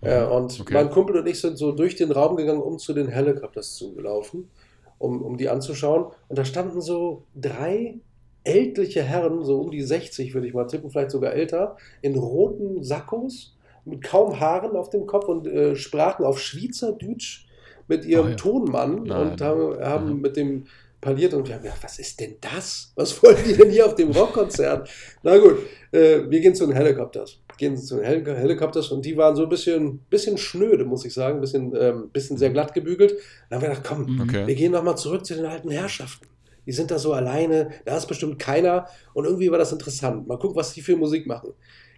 Äh, 0.01 0.23
und 0.23 0.59
okay. 0.59 0.73
mein 0.73 0.89
Kumpel 0.89 1.17
und 1.17 1.27
ich 1.27 1.39
sind 1.39 1.55
so 1.55 1.71
durch 1.71 1.95
den 1.95 2.11
Raum 2.11 2.35
gegangen, 2.35 2.61
um 2.61 2.79
zu 2.79 2.93
den 2.93 3.07
Helicopters 3.07 3.75
zu 3.75 3.99
laufen, 3.99 4.49
um, 4.97 5.21
um 5.21 5.37
die 5.37 5.47
anzuschauen. 5.47 6.07
Und 6.29 6.39
da 6.39 6.43
standen 6.43 6.81
so 6.81 7.27
drei 7.35 7.99
ältliche 8.43 9.03
Herren, 9.03 9.43
so 9.43 9.61
um 9.61 9.69
die 9.69 9.83
60 9.83 10.33
würde 10.33 10.47
ich 10.47 10.55
mal 10.55 10.65
tippen, 10.65 10.89
vielleicht 10.89 11.11
sogar 11.11 11.33
älter, 11.33 11.77
in 12.01 12.15
roten 12.15 12.83
Sakkos 12.83 13.55
mit 13.85 14.01
kaum 14.01 14.39
Haaren 14.39 14.75
auf 14.75 14.89
dem 14.89 15.05
Kopf 15.05 15.27
und 15.27 15.47
äh, 15.47 15.75
sprachen 15.75 16.25
auf 16.25 16.39
Schweizerdeutsch 16.39 17.47
mit 17.91 18.05
ihrem 18.05 18.27
oh, 18.27 18.29
ja. 18.29 18.35
Tonmann 18.35 19.03
Nein. 19.03 19.31
und 19.31 19.41
haben, 19.41 19.79
haben 19.83 20.13
mhm. 20.13 20.21
mit 20.21 20.37
dem 20.37 20.63
parliert 21.01 21.33
und 21.33 21.47
wir 21.47 21.55
haben 21.55 21.63
gedacht, 21.63 21.83
was 21.83 21.99
ist 21.99 22.19
denn 22.19 22.35
das? 22.39 22.93
Was 22.95 23.21
wollen 23.21 23.37
die 23.45 23.53
denn 23.53 23.69
hier 23.69 23.85
auf 23.85 23.95
dem 23.95 24.11
Rockkonzert? 24.11 24.89
Na 25.23 25.37
gut, 25.37 25.57
äh, 25.91 26.21
wir 26.29 26.39
gehen 26.39 26.55
zu 26.55 26.67
den 26.67 26.75
Helicopters. 26.75 27.39
Gehen 27.57 27.75
zu 27.75 27.97
den 27.97 28.05
Hel 28.05 28.23
Helicopters 28.25 28.89
und 28.89 29.03
die 29.03 29.17
waren 29.17 29.35
so 29.35 29.43
ein 29.43 29.49
bisschen, 29.49 29.99
bisschen 30.09 30.37
schnöde, 30.37 30.85
muss 30.85 31.03
ich 31.03 31.13
sagen, 31.13 31.35
ein 31.35 31.41
bisschen, 31.41 31.75
ähm, 31.75 32.09
bisschen 32.13 32.37
sehr 32.37 32.51
glatt 32.51 32.73
gebügelt. 32.73 33.15
Dann 33.49 33.57
haben 33.57 33.67
wir 33.67 33.75
gedacht, 33.75 33.87
komm, 33.87 34.05
mhm. 34.05 34.21
okay. 34.21 34.47
wir 34.47 34.55
gehen 34.55 34.71
nochmal 34.71 34.95
zurück 34.95 35.25
zu 35.25 35.35
den 35.35 35.45
alten 35.45 35.69
Herrschaften. 35.69 36.27
Die 36.65 36.71
sind 36.71 36.91
da 36.91 36.97
so 36.97 37.11
alleine, 37.11 37.71
da 37.85 37.97
ist 37.97 38.05
bestimmt 38.05 38.39
keiner 38.39 38.85
und 39.13 39.25
irgendwie 39.25 39.51
war 39.51 39.57
das 39.57 39.73
interessant. 39.73 40.27
Mal 40.27 40.37
gucken, 40.37 40.55
was 40.55 40.73
die 40.73 40.81
für 40.81 40.95
Musik 40.95 41.27
machen. 41.27 41.53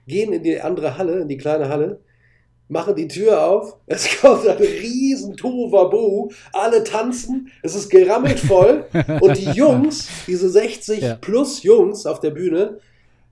Gehen 0.08 0.34
in 0.34 0.42
die 0.42 0.60
andere 0.60 0.98
Halle, 0.98 1.20
in 1.20 1.28
die 1.28 1.38
kleine 1.38 1.70
Halle, 1.70 2.00
machen 2.74 2.96
die 2.96 3.08
Tür 3.08 3.46
auf, 3.46 3.78
es 3.86 4.20
kommt 4.20 4.46
ein 4.46 4.58
riesen 4.58 5.38
Tohuwabohu, 5.38 6.32
alle 6.52 6.84
tanzen, 6.84 7.50
es 7.62 7.76
ist 7.76 7.90
gerammelt 7.90 8.40
voll 8.40 8.86
und 9.22 9.38
die 9.38 9.52
Jungs, 9.52 10.10
diese 10.28 10.50
60 10.50 11.02
ja. 11.02 11.16
plus 11.16 11.64
Jungs 11.64 12.06
auf 12.06 12.20
der 12.20 12.32
Bühne, 12.32 12.80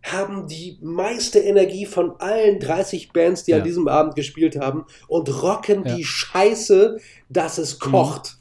haben 0.03 0.47
die 0.47 0.77
meiste 0.81 1.39
Energie 1.39 1.85
von 1.85 2.13
allen 2.19 2.59
30 2.59 3.11
Bands, 3.11 3.43
die 3.43 3.51
ja. 3.51 3.57
an 3.57 3.63
diesem 3.63 3.87
Abend 3.87 4.15
gespielt 4.15 4.57
haben 4.59 4.85
und 5.07 5.43
rocken 5.43 5.83
ja. 5.85 5.95
die 5.95 6.03
Scheiße, 6.03 6.97
dass 7.29 7.57
es 7.57 7.75
mhm. 7.75 7.91
kocht. 7.91 8.37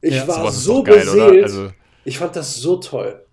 Ich 0.00 0.28
war 0.28 0.52
so 0.52 0.82
geil, 0.82 1.00
beseelt. 1.00 1.44
Also 1.44 1.70
ich 2.04 2.18
fand 2.18 2.36
das 2.36 2.56
so 2.56 2.76
toll. 2.76 3.24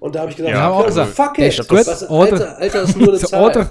Und 0.00 0.14
da 0.14 0.20
habe 0.20 0.30
ich 0.30 0.36
gedacht, 0.36 0.52
ja, 0.52 0.68
auch 0.68 0.84
gesagt, 0.84 1.14
fuck 1.14 1.38
it, 1.38 1.58
was, 1.70 2.02
Alter, 2.04 2.58
Alter 2.58 2.82
ist 2.82 2.96
nur 2.96 3.08
eine 3.08 3.18
Zahl. 3.18 3.68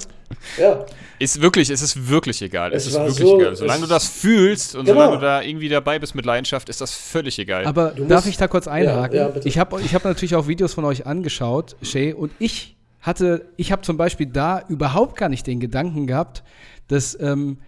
Ja. 0.57 0.85
Ist 1.17 1.41
wirklich, 1.41 1.69
es 1.69 1.81
ist 1.81 2.09
wirklich 2.09 2.41
egal. 2.41 2.73
Es, 2.73 2.85
es 2.85 2.93
ist 2.93 2.99
wirklich 2.99 3.17
so, 3.17 3.39
egal. 3.39 3.55
Solange 3.55 3.81
du 3.81 3.87
das 3.87 4.07
fühlst 4.07 4.75
und 4.75 4.85
genau. 4.85 4.99
solange 4.99 5.15
du 5.17 5.21
da 5.21 5.41
irgendwie 5.41 5.69
dabei 5.69 5.99
bist 5.99 6.15
mit 6.15 6.25
Leidenschaft, 6.25 6.67
ist 6.69 6.81
das 6.81 6.93
völlig 6.93 7.39
egal. 7.39 7.65
Aber 7.65 7.91
du 7.91 8.05
darf 8.05 8.25
ich 8.25 8.37
da 8.37 8.47
kurz 8.47 8.67
einhaken? 8.67 9.17
Ja, 9.17 9.29
ja, 9.29 9.41
ich 9.43 9.57
habe 9.57 9.81
ich 9.81 9.95
hab 9.95 10.03
natürlich 10.03 10.35
auch 10.35 10.47
Videos 10.47 10.73
von 10.73 10.83
euch 10.83 11.05
angeschaut, 11.05 11.75
Shay, 11.81 12.13
und 12.13 12.31
ich 12.39 12.75
hatte, 13.01 13.45
ich 13.55 13.71
habe 13.71 13.83
zum 13.83 13.97
Beispiel 13.97 14.25
da 14.25 14.63
überhaupt 14.67 15.15
gar 15.17 15.29
nicht 15.29 15.45
den 15.47 15.59
Gedanken 15.59 16.07
gehabt, 16.07 16.43
dass 16.87 17.17
ähm, 17.19 17.59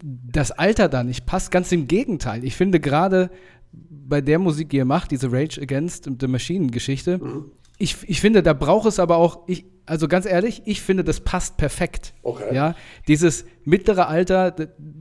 das 0.00 0.52
Alter 0.52 0.88
da 0.88 1.02
nicht 1.02 1.26
passt. 1.26 1.50
Ganz 1.50 1.72
im 1.72 1.88
Gegenteil. 1.88 2.44
Ich 2.44 2.56
finde 2.56 2.80
gerade 2.80 3.30
bei 3.72 4.20
der 4.20 4.38
Musik, 4.38 4.70
die 4.70 4.76
ihr 4.76 4.84
macht, 4.84 5.10
diese 5.10 5.30
Rage 5.30 5.60
Against 5.60 6.08
the 6.20 6.26
Machine 6.26 6.68
Geschichte, 6.68 7.18
mhm. 7.18 7.50
ich, 7.78 7.96
ich 8.06 8.20
finde, 8.20 8.42
da 8.42 8.52
braucht 8.52 8.86
es 8.86 8.98
aber 8.98 9.16
auch, 9.16 9.40
ich, 9.46 9.66
also 9.88 10.08
ganz 10.08 10.26
ehrlich, 10.26 10.62
ich 10.66 10.82
finde, 10.82 11.04
das 11.04 11.20
passt 11.20 11.56
perfekt. 11.56 12.14
Okay. 12.22 12.54
Ja, 12.54 12.74
dieses 13.06 13.44
mittlere 13.64 14.06
Alter, 14.06 14.54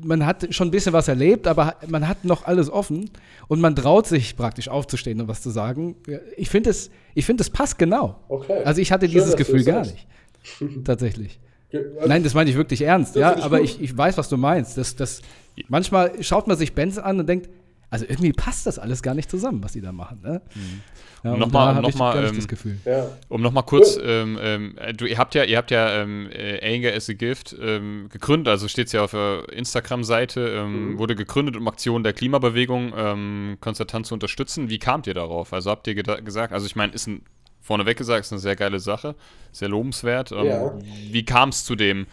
man 0.04 0.26
hat 0.26 0.54
schon 0.54 0.70
ein 0.70 0.72
bisschen 0.72 0.94
was 0.94 1.08
erlebt, 1.08 1.48
aber 1.48 1.76
man 1.88 2.08
hat 2.08 2.26
noch 2.26 2.46
alles 2.46 2.70
offen 2.70 3.10
und 3.48 3.60
man 3.60 3.76
traut 3.76 4.08
sich 4.08 4.36
praktisch 4.36 4.70
aufzustehen 4.70 5.22
und 5.22 5.28
was 5.28 5.42
zu 5.42 5.50
sagen. 5.50 5.96
Ich 6.36 6.50
finde 6.50 6.70
es, 6.70 6.90
ich 7.14 7.26
finde, 7.26 7.42
es 7.42 7.50
passt 7.50 7.78
genau. 7.78 8.24
Okay. 8.30 8.64
Also 8.64 8.82
ich 8.82 8.92
hatte 8.92 9.08
Schön, 9.08 9.14
dieses 9.14 9.36
Gefühl 9.36 9.64
gar 9.64 9.82
nicht. 9.82 10.08
Tatsächlich. 10.86 11.40
Also 11.72 12.08
Nein, 12.08 12.24
das 12.24 12.34
meine 12.34 12.50
ich 12.50 12.56
wirklich 12.56 12.82
ernst, 12.82 13.16
ja, 13.18 13.38
aber 13.44 13.60
ich, 13.60 13.82
ich 13.82 13.96
weiß, 13.96 14.18
was 14.18 14.30
du 14.30 14.38
meinst. 14.38 14.78
Das, 14.78 14.96
das, 14.96 15.22
manchmal 15.68 16.24
schaut 16.24 16.48
man 16.48 16.58
sich 16.58 16.74
Bands 16.74 16.98
an 16.98 17.20
und 17.20 17.28
denkt, 17.28 17.50
also 17.90 18.06
irgendwie 18.06 18.34
passt 18.34 18.66
das 18.66 18.80
alles 18.80 19.02
gar 19.02 19.14
nicht 19.14 19.30
zusammen, 19.30 19.64
was 19.64 19.74
sie 19.74 19.82
da 19.82 19.92
machen. 19.92 20.22
Ne? 20.22 20.42
Mhm. 20.54 20.82
Ja, 21.24 21.34
um 21.34 21.40
nochmal, 21.40 21.76
um 21.78 21.82
nochmal, 21.82 22.26
ähm, 22.26 22.80
ja. 22.86 23.10
um 23.30 23.42
noch 23.42 23.66
kurz, 23.66 23.98
ähm, 24.02 24.38
ähm, 24.42 24.76
du, 24.96 25.06
ihr 25.06 25.18
habt 25.18 25.36
ja, 25.36 25.44
ihr 25.44 25.58
habt 25.58 25.72
ja 25.72 26.02
ähm, 26.02 26.30
äh, 26.32 26.76
Anger 26.76 26.94
as 26.94 27.10
a 27.10 27.14
Gift 27.14 27.56
ähm, 27.60 28.08
gegründet, 28.10 28.50
also 28.50 28.68
steht 28.68 28.88
es 28.88 28.94
ja 28.94 29.04
auf 29.04 29.12
der 29.12 29.50
Instagram-Seite, 29.52 30.48
ähm, 30.48 30.92
mhm. 30.92 31.00
wurde 31.00 31.16
gegründet, 31.16 31.58
um 31.58 31.68
Aktionen 31.68 32.04
der 32.04 32.14
Klimabewegung 32.14 32.94
ähm, 32.96 33.58
konstant 33.62 34.06
zu 34.06 34.14
unterstützen. 34.14 34.70
Wie 34.70 34.80
kamt 34.80 35.08
ihr 35.08 35.14
darauf? 35.14 35.54
Also 35.54 35.72
habt 35.72 35.88
ihr 35.88 35.96
gesagt, 35.96 36.54
also 36.54 36.66
ich 36.66 36.76
meine, 36.76 36.94
ist 36.94 37.08
ein 37.08 37.24
vorneweg 37.62 37.98
gesagt, 37.98 38.22
ist 38.26 38.32
eine 38.32 38.40
sehr 38.40 38.56
geile 38.56 38.80
Sache, 38.80 39.16
sehr 39.52 39.68
lobenswert. 39.70 40.32
Ja. 40.32 40.74
Wie 41.12 41.26
kam 41.26 41.50
es 41.50 41.66
zu 41.66 41.76
dem? 41.76 42.08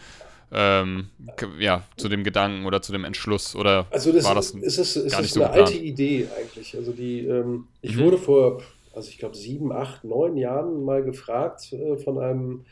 Ähm, 0.51 1.09
ja, 1.59 1.83
zu 1.97 2.09
dem 2.09 2.23
Gedanken 2.23 2.65
oder 2.65 2.81
zu 2.81 2.91
dem 2.91 3.03
Entschluss? 3.03 3.55
Oder 3.55 3.87
also 3.91 4.11
das 4.11 4.25
war 4.25 4.35
das 4.35 4.51
ist, 4.51 4.77
ist, 4.77 4.95
ist, 4.95 5.11
gar 5.11 5.21
nicht 5.21 5.33
so 5.33 5.41
eine 5.41 5.49
geplant? 5.49 5.69
alte 5.69 5.79
Idee 5.79 6.27
eigentlich. 6.37 6.75
Also 6.75 6.91
die, 6.91 7.25
ähm, 7.25 7.67
ich 7.81 7.97
mhm. 7.97 8.01
wurde 8.01 8.17
vor, 8.17 8.61
also 8.93 9.09
ich 9.09 9.17
glaube 9.17 9.35
sieben, 9.35 9.71
acht, 9.71 10.03
neun 10.03 10.37
Jahren 10.37 10.83
mal 10.83 11.03
gefragt 11.03 11.73
äh, 11.73 11.97
von 11.97 12.19
einem 12.19 12.65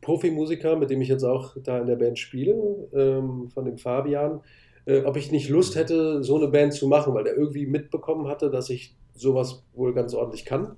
Profimusiker, 0.00 0.76
mit 0.76 0.90
dem 0.90 1.00
ich 1.00 1.08
jetzt 1.08 1.24
auch 1.24 1.56
da 1.62 1.78
in 1.78 1.86
der 1.86 1.96
Band 1.96 2.18
spiele, 2.18 2.54
ähm, 2.92 3.50
von 3.50 3.64
dem 3.64 3.78
Fabian, 3.78 4.40
äh, 4.84 5.02
ob 5.02 5.16
ich 5.16 5.30
nicht 5.30 5.48
Lust 5.48 5.76
hätte, 5.76 6.24
so 6.24 6.36
eine 6.36 6.48
Band 6.48 6.74
zu 6.74 6.88
machen, 6.88 7.14
weil 7.14 7.26
er 7.26 7.36
irgendwie 7.36 7.66
mitbekommen 7.66 8.26
hatte, 8.26 8.50
dass 8.50 8.68
ich 8.68 8.96
sowas 9.14 9.62
wohl 9.74 9.94
ganz 9.94 10.14
ordentlich 10.14 10.44
kann. 10.44 10.76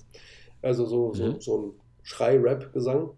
Also 0.61 0.87
so, 0.87 1.09
mhm. 1.09 1.15
so, 1.15 1.41
so 1.41 1.59
ein 1.59 1.73
Schrei-Rap-Gesang. 2.03 3.03
Mhm. 3.03 3.11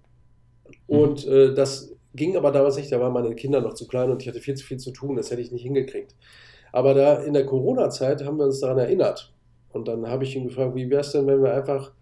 Und 0.87 1.26
äh, 1.26 1.55
das 1.55 1.95
Ging 2.16 2.37
aber 2.37 2.50
damals 2.50 2.76
nicht, 2.76 2.90
da 2.90 3.00
waren 3.00 3.12
meine 3.12 3.35
Kinder 3.35 3.61
noch 3.61 3.74
zu 3.74 3.87
klein 3.87 4.11
und 4.11 4.22
ich 4.22 4.29
hatte 4.29 4.40
viel 4.40 4.55
zu 4.55 4.64
viel 4.64 4.79
zu 4.79 4.90
tun, 4.90 5.16
das 5.16 5.31
hätte 5.31 5.42
ich 5.42 5.52
nicht 5.52 5.62
hingekriegt. 5.62 6.14
Aber 6.72 6.94
da 6.94 7.22
in 7.22 7.35
der 7.35 7.46
Corona-Zeit 7.46 8.24
haben 8.24 8.38
wir 8.38 8.46
uns 8.46 8.61
daran 8.61 8.79
erinnert. 8.79 9.33
Und 9.72 9.88
dann 9.88 10.09
habe 10.09 10.24
ich 10.24 10.35
ihn 10.35 10.48
gefragt, 10.48 10.74
wie 10.74 10.90
wäre 10.90 11.02
es 11.02 11.12
denn, 11.12 11.26
wenn 11.26 11.42
wir 11.42 11.55
einfach, 11.55 11.92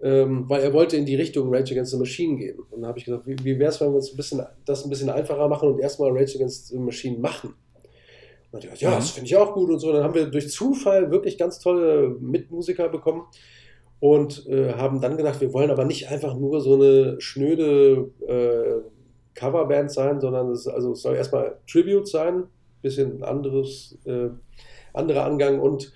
ähm, 0.00 0.48
weil 0.48 0.62
er 0.62 0.72
wollte 0.72 0.96
in 0.96 1.04
die 1.04 1.16
Richtung 1.16 1.54
Rage 1.54 1.72
Against 1.72 1.92
the 1.92 1.98
Machine 1.98 2.36
gehen. 2.36 2.58
Und 2.70 2.80
dann 2.80 2.88
habe 2.88 2.98
ich 2.98 3.04
gesagt, 3.04 3.26
wie, 3.26 3.36
wie 3.44 3.58
wäre 3.58 3.70
es, 3.70 3.80
wenn 3.80 3.90
wir 3.90 3.96
uns 3.96 4.12
ein 4.12 4.16
bisschen, 4.16 4.42
das 4.64 4.84
ein 4.84 4.90
bisschen 4.90 5.10
einfacher 5.10 5.48
machen 5.48 5.68
und 5.68 5.80
erstmal 5.80 6.10
Rage 6.10 6.36
Against 6.36 6.68
the 6.68 6.78
Machine 6.78 7.18
machen. 7.18 7.54
Und 8.52 8.58
ich 8.58 8.70
gesagt, 8.70 8.82
ja, 8.82 8.94
das 8.94 9.10
finde 9.10 9.26
ich 9.26 9.36
auch 9.36 9.54
gut 9.54 9.70
und 9.70 9.78
so. 9.78 9.92
Dann 9.92 10.04
haben 10.04 10.14
wir 10.14 10.26
durch 10.26 10.50
Zufall 10.50 11.10
wirklich 11.10 11.38
ganz 11.38 11.58
tolle 11.58 12.16
Mitmusiker 12.20 12.88
bekommen 12.88 13.22
und 13.98 14.46
äh, 14.48 14.74
haben 14.74 15.00
dann 15.00 15.16
gedacht, 15.16 15.40
wir 15.40 15.52
wollen 15.52 15.70
aber 15.70 15.84
nicht 15.84 16.08
einfach 16.08 16.36
nur 16.36 16.60
so 16.60 16.74
eine 16.74 17.20
schnöde 17.20 18.10
äh, 18.26 18.91
Coverband 19.34 19.90
sein, 19.90 20.20
sondern 20.20 20.50
es, 20.50 20.66
also 20.66 20.92
es 20.92 21.02
soll 21.02 21.16
erstmal 21.16 21.58
Tribute 21.66 22.08
sein, 22.08 22.44
bisschen 22.82 23.22
anderes, 23.22 23.98
äh, 24.04 24.28
anderer 24.92 25.24
Angang 25.24 25.60
und 25.60 25.92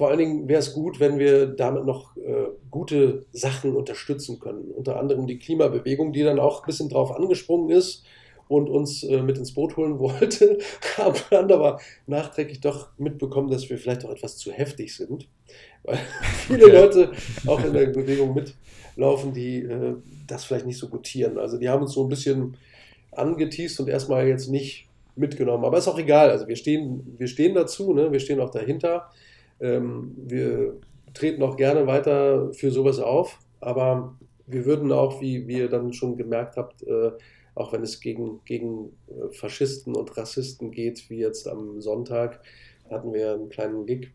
vor 0.00 0.08
allen 0.08 0.18
Dingen 0.18 0.48
wäre 0.48 0.60
es 0.60 0.72
gut, 0.72 0.98
wenn 0.98 1.18
wir 1.18 1.46
damit 1.46 1.84
noch 1.84 2.16
äh, 2.16 2.46
gute 2.70 3.26
Sachen 3.32 3.76
unterstützen 3.76 4.40
können. 4.40 4.70
Unter 4.70 4.98
anderem 4.98 5.26
die 5.26 5.38
Klimabewegung, 5.38 6.14
die 6.14 6.22
dann 6.22 6.38
auch 6.38 6.62
ein 6.62 6.66
bisschen 6.66 6.88
drauf 6.88 7.14
angesprungen 7.14 7.68
ist 7.68 8.04
und 8.48 8.70
uns 8.70 9.02
äh, 9.02 9.22
mit 9.22 9.36
ins 9.36 9.52
Boot 9.52 9.76
holen 9.76 9.98
wollte, 9.98 10.56
haben 10.96 11.18
dann 11.28 11.52
aber 11.52 11.80
nachträglich 12.06 12.62
doch 12.62 12.88
mitbekommen, 12.96 13.50
dass 13.50 13.68
wir 13.68 13.76
vielleicht 13.76 14.06
auch 14.06 14.10
etwas 14.10 14.38
zu 14.38 14.50
heftig 14.50 14.96
sind, 14.96 15.28
weil 15.82 15.98
viele 16.46 16.64
okay. 16.64 16.74
Leute 16.74 17.12
auch 17.46 17.62
in 17.62 17.74
der 17.74 17.86
Bewegung 17.88 18.34
mitlaufen, 18.34 19.34
die 19.34 19.58
äh, 19.58 19.96
das 20.26 20.44
vielleicht 20.44 20.64
nicht 20.64 20.78
so 20.78 20.88
gutieren. 20.88 21.36
Also 21.36 21.58
die 21.58 21.68
haben 21.68 21.82
uns 21.82 21.92
so 21.92 22.02
ein 22.02 22.08
bisschen 22.08 22.56
angeteased 23.12 23.80
und 23.80 23.88
erstmal 23.88 24.26
jetzt 24.26 24.48
nicht 24.48 24.88
mitgenommen. 25.16 25.64
Aber 25.64 25.78
ist 25.78 25.88
auch 25.88 25.98
egal. 25.98 26.30
Also 26.30 26.48
wir 26.48 26.56
stehen, 26.56 27.14
wir 27.18 27.26
stehen 27.26 27.54
dazu, 27.54 27.92
ne? 27.92 28.12
wir 28.12 28.20
stehen 28.20 28.40
auch 28.40 28.50
dahinter. 28.50 29.10
Ähm, 29.60 30.14
wir 30.16 30.74
treten 31.14 31.42
auch 31.42 31.56
gerne 31.56 31.86
weiter 31.86 32.52
für 32.52 32.70
sowas 32.70 32.98
auf, 32.98 33.38
aber 33.60 34.16
wir 34.46 34.64
würden 34.64 34.92
auch, 34.92 35.20
wie, 35.20 35.46
wie 35.46 35.58
ihr 35.58 35.68
dann 35.68 35.92
schon 35.92 36.16
gemerkt 36.16 36.56
habt, 36.56 36.82
äh, 36.82 37.12
auch 37.54 37.72
wenn 37.72 37.82
es 37.82 38.00
gegen, 38.00 38.40
gegen 38.44 38.92
äh, 39.08 39.32
Faschisten 39.32 39.94
und 39.94 40.16
Rassisten 40.16 40.70
geht, 40.70 41.10
wie 41.10 41.18
jetzt 41.18 41.48
am 41.48 41.80
Sonntag, 41.80 42.40
hatten 42.88 43.12
wir 43.12 43.34
einen 43.34 43.48
kleinen 43.48 43.86
Gig 43.86 44.12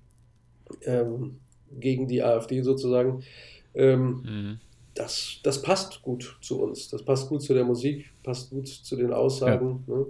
ähm, 0.82 1.38
gegen 1.80 2.08
die 2.08 2.24
AfD 2.24 2.62
sozusagen. 2.62 3.24
Ähm, 3.74 4.24
mhm 4.26 4.60
das, 4.96 5.40
das 5.44 5.62
passt 5.62 6.02
gut 6.02 6.38
zu 6.42 6.62
uns. 6.62 6.90
Das 6.90 7.04
passt 7.04 7.30
gut 7.30 7.42
zu 7.42 7.54
der 7.54 7.64
Musik, 7.64 8.12
passt 8.24 8.50
gut 8.50 8.68
zu 8.68 8.96
den 8.96 9.14
Aussagen. 9.14 9.84
Ja. 9.88 9.96
Ne? 9.96 10.06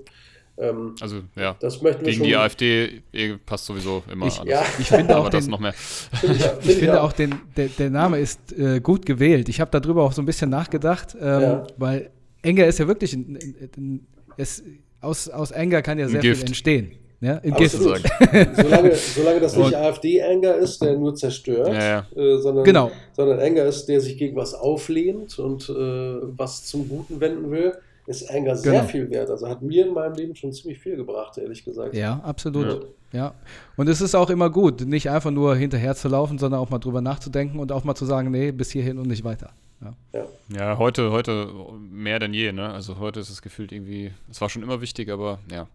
Ähm, 0.57 0.95
also 1.01 1.21
ja, 1.35 1.55
das 1.59 1.81
möchten 1.81 2.05
wir 2.05 2.13
gegen 2.13 2.23
die 2.23 2.35
AfD 2.35 3.01
eh, 3.11 3.35
passt 3.45 3.65
sowieso 3.65 4.03
immer 4.09 4.27
ich, 4.27 4.39
alles. 4.39 4.53
Ja. 4.53 4.63
Ich 4.79 4.87
finde 4.87 5.17
auch, 5.17 5.27
den, 5.27 5.45
noch 5.47 5.59
mehr. 5.59 5.73
ich, 6.23 6.69
ich 6.69 6.77
finde 6.77 7.01
auch, 7.01 7.11
den, 7.11 7.35
der, 7.57 7.67
der 7.67 7.89
Name 7.89 8.19
ist 8.19 8.53
äh, 8.53 8.79
gut 8.79 9.05
gewählt. 9.05 9.49
Ich 9.49 9.59
habe 9.59 9.77
darüber 9.77 10.03
auch 10.03 10.13
so 10.13 10.21
ein 10.21 10.25
bisschen 10.25 10.49
nachgedacht, 10.49 11.13
ähm, 11.19 11.41
ja. 11.41 11.67
weil 11.77 12.09
Enger 12.41 12.67
ist 12.67 12.79
ja 12.79 12.87
wirklich 12.87 13.13
ein, 13.13 13.37
ein, 13.37 13.71
ein, 13.75 14.07
es, 14.37 14.63
aus, 15.01 15.27
aus 15.27 15.51
Enger 15.51 15.81
kann 15.81 15.99
ja 15.99 16.07
sehr 16.07 16.21
viel 16.21 16.39
entstehen. 16.39 16.91
Ja, 17.25 17.37
in 17.37 17.55
Gift. 17.55 17.75
solange, 17.81 18.95
solange 18.95 19.39
das 19.39 19.57
nicht 19.57 19.75
AfD-Anger 19.75 20.55
ist, 20.55 20.79
der 20.79 20.95
nur 20.95 21.15
zerstört, 21.15 21.69
ja, 21.69 22.05
ja. 22.15 22.21
Äh, 22.21 22.37
sondern, 22.37 22.63
genau. 22.63 22.91
sondern 23.13 23.39
Anger 23.39 23.63
ist, 23.63 23.87
der 23.87 23.99
sich 23.99 24.15
gegen 24.15 24.35
was 24.35 24.53
auflehnt 24.53 25.39
und 25.39 25.67
äh, 25.67 25.73
was 25.73 26.65
zum 26.65 26.87
Guten 26.87 27.19
wenden 27.19 27.49
will, 27.49 27.73
ist 28.05 28.29
Anger 28.29 28.55
sehr 28.55 28.73
genau. 28.73 28.83
viel 28.83 29.09
wert. 29.09 29.31
Also 29.31 29.49
hat 29.49 29.63
mir 29.63 29.87
in 29.87 29.93
meinem 29.95 30.13
Leben 30.13 30.35
schon 30.35 30.53
ziemlich 30.53 30.77
viel 30.77 30.97
gebracht, 30.97 31.35
ehrlich 31.39 31.65
gesagt. 31.65 31.95
Ja, 31.95 32.19
absolut. 32.23 32.87
Ja. 33.11 33.17
ja. 33.19 33.33
Und 33.75 33.89
es 33.89 34.01
ist 34.01 34.13
auch 34.13 34.29
immer 34.29 34.51
gut, 34.51 34.81
nicht 34.81 35.09
einfach 35.09 35.31
nur 35.31 35.55
hinterher 35.55 35.95
zu 35.95 36.07
laufen, 36.07 36.37
sondern 36.37 36.59
auch 36.59 36.69
mal 36.69 36.77
drüber 36.77 37.01
nachzudenken 37.01 37.57
und 37.57 37.71
auch 37.71 37.83
mal 37.83 37.95
zu 37.95 38.05
sagen, 38.05 38.29
nee, 38.29 38.51
bis 38.51 38.69
hierhin 38.69 38.99
und 38.99 39.07
nicht 39.07 39.23
weiter. 39.23 39.49
Ja. 39.81 39.93
ja. 40.13 40.25
ja, 40.55 40.77
heute, 40.77 41.11
heute 41.11 41.49
mehr 41.91 42.19
denn 42.19 42.35
je, 42.35 42.51
ne? 42.51 42.71
Also 42.71 42.99
heute 42.99 43.19
ist 43.19 43.31
es 43.31 43.41
gefühlt 43.41 43.71
irgendwie, 43.71 44.11
es 44.29 44.39
war 44.41 44.49
schon 44.49 44.61
immer 44.61 44.79
wichtig, 44.79 45.09
aber 45.09 45.39
ja, 45.51 45.67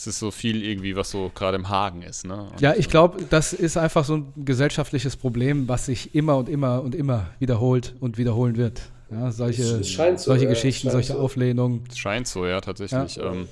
es 0.00 0.06
ist 0.06 0.18
so 0.18 0.30
viel 0.30 0.64
irgendwie, 0.64 0.96
was 0.96 1.10
so 1.10 1.30
gerade 1.34 1.58
im 1.58 1.68
Hagen 1.68 2.00
ist. 2.00 2.24
Ne? 2.24 2.46
ja, 2.58 2.74
ich 2.74 2.88
glaube, 2.88 3.22
das 3.28 3.52
ist 3.52 3.76
einfach 3.76 4.06
so 4.06 4.16
ein 4.16 4.32
gesellschaftliches 4.34 5.14
Problem, 5.14 5.68
was 5.68 5.86
sich 5.86 6.14
immer 6.14 6.38
und 6.38 6.48
immer 6.48 6.80
und 6.80 6.94
immer 6.94 7.26
wiederholt 7.38 7.94
und 8.00 8.16
wiederholen 8.16 8.56
wird. 8.56 8.80
Ja, 9.10 9.30
solche 9.30 9.62
so, 9.62 9.82
solche 10.16 10.44
ja, 10.44 10.50
Geschichten, 10.50 10.88
solche 10.90 11.12
so. 11.12 11.18
Auflehnungen. 11.18 11.84
Es 11.90 11.98
scheint 11.98 12.26
so, 12.28 12.46
ja, 12.46 12.62
tatsächlich. 12.62 13.16
Ja. 13.16 13.30
Ähm, 13.30 13.48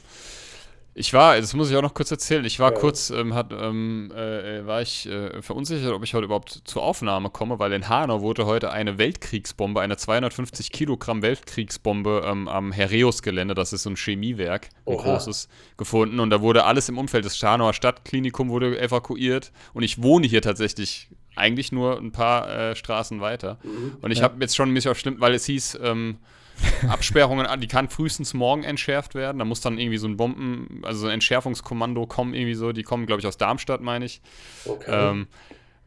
ich 0.99 1.13
war, 1.13 1.37
das 1.41 1.55
muss 1.55 1.71
ich 1.71 1.77
auch 1.77 1.83
noch 1.83 1.95
kurz 1.95 2.11
erzählen, 2.11 2.45
ich 2.45 2.59
war 2.59 2.73
ja. 2.73 2.79
kurz, 2.79 3.11
ähm, 3.11 3.33
hat, 3.33 3.53
ähm, 3.53 4.11
äh, 4.11 4.67
war 4.67 4.83
ich 4.83 5.09
äh, 5.09 5.41
verunsichert, 5.43 5.93
ob 5.93 6.03
ich 6.03 6.13
heute 6.13 6.25
überhaupt 6.25 6.63
zur 6.65 6.83
Aufnahme 6.83 7.31
komme, 7.31 7.61
weil 7.61 7.73
in 7.73 7.89
Hanau 7.89 8.21
wurde 8.21 8.47
heute 8.47 8.73
eine 8.73 8.99
Weltkriegsbombe, 8.99 9.81
eine 9.81 9.97
250 9.97 10.73
Kilogramm 10.73 11.23
Weltkriegsbombe 11.23 12.23
ähm, 12.27 12.49
am 12.49 12.73
Herreus-Gelände, 12.73 13.55
das 13.55 13.73
ist 13.73 13.85
so 13.85 13.91
ein 13.91 13.97
Chemiewerk, 13.97 14.71
ein 14.87 14.95
Oha. 14.95 15.05
großes, 15.05 15.49
gefunden 15.77 16.19
und 16.19 16.31
da 16.31 16.41
wurde 16.41 16.65
alles 16.65 16.89
im 16.89 16.99
Umfeld 16.99 17.25
des 17.25 17.41
Hanauer 17.41 17.75
Stadtklinikum 17.75 18.49
wurde 18.49 18.81
evakuiert 18.81 19.53
und 19.75 19.85
ich 19.85 20.03
wohne 20.03 20.27
hier 20.27 20.43
tatsächlich 20.43 21.09
eigentlich 21.37 21.71
nur 21.71 21.97
ein 21.99 22.11
paar 22.11 22.51
äh, 22.51 22.75
Straßen 22.75 23.21
weiter 23.21 23.59
mhm. 23.63 23.99
und 24.01 24.11
ich 24.11 24.19
ja. 24.19 24.25
habe 24.25 24.37
jetzt 24.41 24.57
schon 24.57 24.69
ein 24.69 24.75
bisschen 24.75 24.97
schlimm, 24.97 25.21
weil 25.21 25.35
es 25.35 25.47
hieß, 25.47 25.79
ähm, 25.81 26.19
Absperrungen, 26.89 27.47
die 27.61 27.69
kann 27.69 27.89
frühestens 27.89 28.35
morgen 28.35 28.65
entschärft 28.65 29.15
werden. 29.15 29.39
Da 29.39 29.45
muss 29.45 29.61
dann 29.61 29.79
irgendwie 29.79 29.99
so 29.99 30.09
ein 30.09 30.17
Bomben, 30.17 30.83
also 30.85 31.01
so 31.01 31.07
ein 31.07 31.15
Entschärfungskommando 31.15 32.07
kommen, 32.07 32.35
irgendwie 32.35 32.55
so. 32.55 32.73
Die 32.73 32.83
kommen, 32.83 33.07
glaube 33.07 33.21
ich, 33.21 33.27
aus 33.27 33.37
Darmstadt, 33.37 33.81
meine 33.81 34.05
ich. 34.05 34.21
Okay. 34.67 34.91
Ähm, 34.91 35.29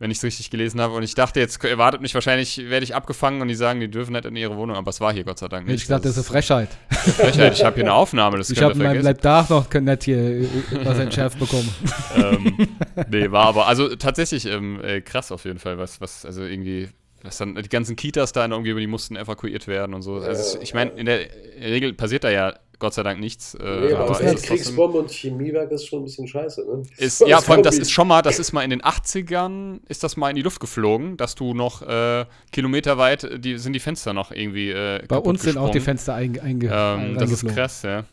wenn 0.02 0.10
ich 0.10 0.18
es 0.18 0.24
richtig 0.24 0.50
gelesen 0.50 0.82
habe. 0.82 0.96
Und 0.96 1.04
ich 1.04 1.14
dachte, 1.14 1.40
jetzt 1.40 1.64
erwartet 1.64 2.02
mich 2.02 2.16
wahrscheinlich, 2.16 2.58
werde 2.58 2.84
ich 2.84 2.96
abgefangen 2.96 3.40
und 3.40 3.50
die 3.50 3.56
sagen, 3.56 3.80
die 3.80 3.88
dürfen 3.88 4.14
nicht 4.14 4.26
in 4.26 4.36
ihre 4.36 4.58
Wohnung. 4.58 4.76
Aber 4.76 4.90
es 4.90 5.00
war 5.00 5.14
hier 5.14 5.24
Gott 5.24 5.38
sei 5.38 5.48
Dank 5.48 5.68
nicht. 5.68 5.84
Ich 5.84 5.88
dachte, 5.88 6.08
das 6.08 6.18
ist 6.18 6.26
eine 6.26 6.42
Frechheit. 6.42 6.70
Frechheit. 6.90 7.54
Ich 7.54 7.64
habe 7.64 7.76
hier 7.76 7.84
eine 7.84 7.94
Aufnahme. 7.94 8.40
Das 8.40 8.50
ich 8.50 8.60
habe 8.64 8.74
in 8.74 8.80
meinem 8.80 9.04
Leibdach 9.04 9.48
noch 9.50 9.72
nicht 9.72 10.04
hier 10.04 10.18
äh, 10.18 10.48
was 10.84 10.98
entschärft 10.98 11.38
bekommen. 11.38 11.70
ähm, 12.16 12.68
nee, 13.12 13.30
war 13.30 13.46
aber, 13.46 13.68
also 13.68 13.96
tatsächlich 13.96 14.48
ähm, 14.48 14.84
äh, 14.84 15.02
krass 15.02 15.32
auf 15.32 15.46
jeden 15.46 15.60
Fall, 15.60 15.78
was, 15.78 16.02
was, 16.02 16.26
also 16.26 16.44
irgendwie 16.46 16.90
dass 17.24 17.38
dann 17.38 17.56
die 17.56 17.70
ganzen 17.70 17.96
Kitas 17.96 18.32
da 18.34 18.44
in 18.44 18.52
der 18.52 18.58
Umgebung, 18.58 18.80
die 18.80 18.88
mussten 18.88 19.16
evakuiert 19.16 19.68
werden 19.68 19.94
und 19.94 20.02
so. 20.02 20.16
Also 20.16 20.60
ich 20.60 20.74
meine, 20.74 20.92
in 20.92 21.06
der 21.06 21.20
Regel 21.60 21.94
passiert 21.94 22.24
da 22.24 22.30
ja 22.30 22.56
Gott 22.82 22.96
sei 22.96 23.04
Dank 23.04 23.20
nichts. 23.20 23.54
Äh, 23.54 23.64
nee, 23.64 23.94
aber, 23.94 24.16
aber 24.16 24.22
ist 24.22 24.44
Kriegsbombe 24.44 24.98
und 24.98 25.12
Chemiewerk 25.12 25.72
ist 25.72 25.88
schon 25.88 26.02
ein 26.02 26.06
bisschen 26.06 26.28
scheiße, 26.28 26.66
ne? 26.66 26.84
Ist, 26.98 27.22
ja, 27.22 27.40
vor 27.40 27.56
allem, 27.56 27.64
das 27.64 27.78
ist 27.78 27.92
schon 27.92 28.08
mal, 28.08 28.24
das 28.24 28.40
ist 28.40 28.54
mal 28.54 28.64
in 28.64 28.72
den 28.72 28.82
80ern, 28.82 29.82
ist 29.88 30.04
das 30.04 30.18
mal 30.18 30.32
in 30.32 30.36
die 30.36 30.42
Luft 30.42 30.60
geflogen, 30.60 31.16
dass 31.16 31.36
du 31.36 31.54
noch 31.54 31.84
äh, 31.84 32.26
kilometerweit, 32.52 33.46
die, 33.46 33.60
sind 33.60 33.74
die 33.74 33.80
Fenster 33.80 34.14
noch 34.14 34.32
irgendwie 34.32 34.72
äh, 34.72 35.06
Bei 35.08 35.18
uns 35.18 35.44
sind 35.44 35.58
auch 35.58 35.70
die 35.70 35.80
Fenster 35.80 36.16
einge, 36.16 36.42
einge 36.42 36.72
ähm, 36.74 37.18
Das 37.20 37.32
ist 37.32 37.48
krass, 37.48 37.84
ja. 37.84 38.04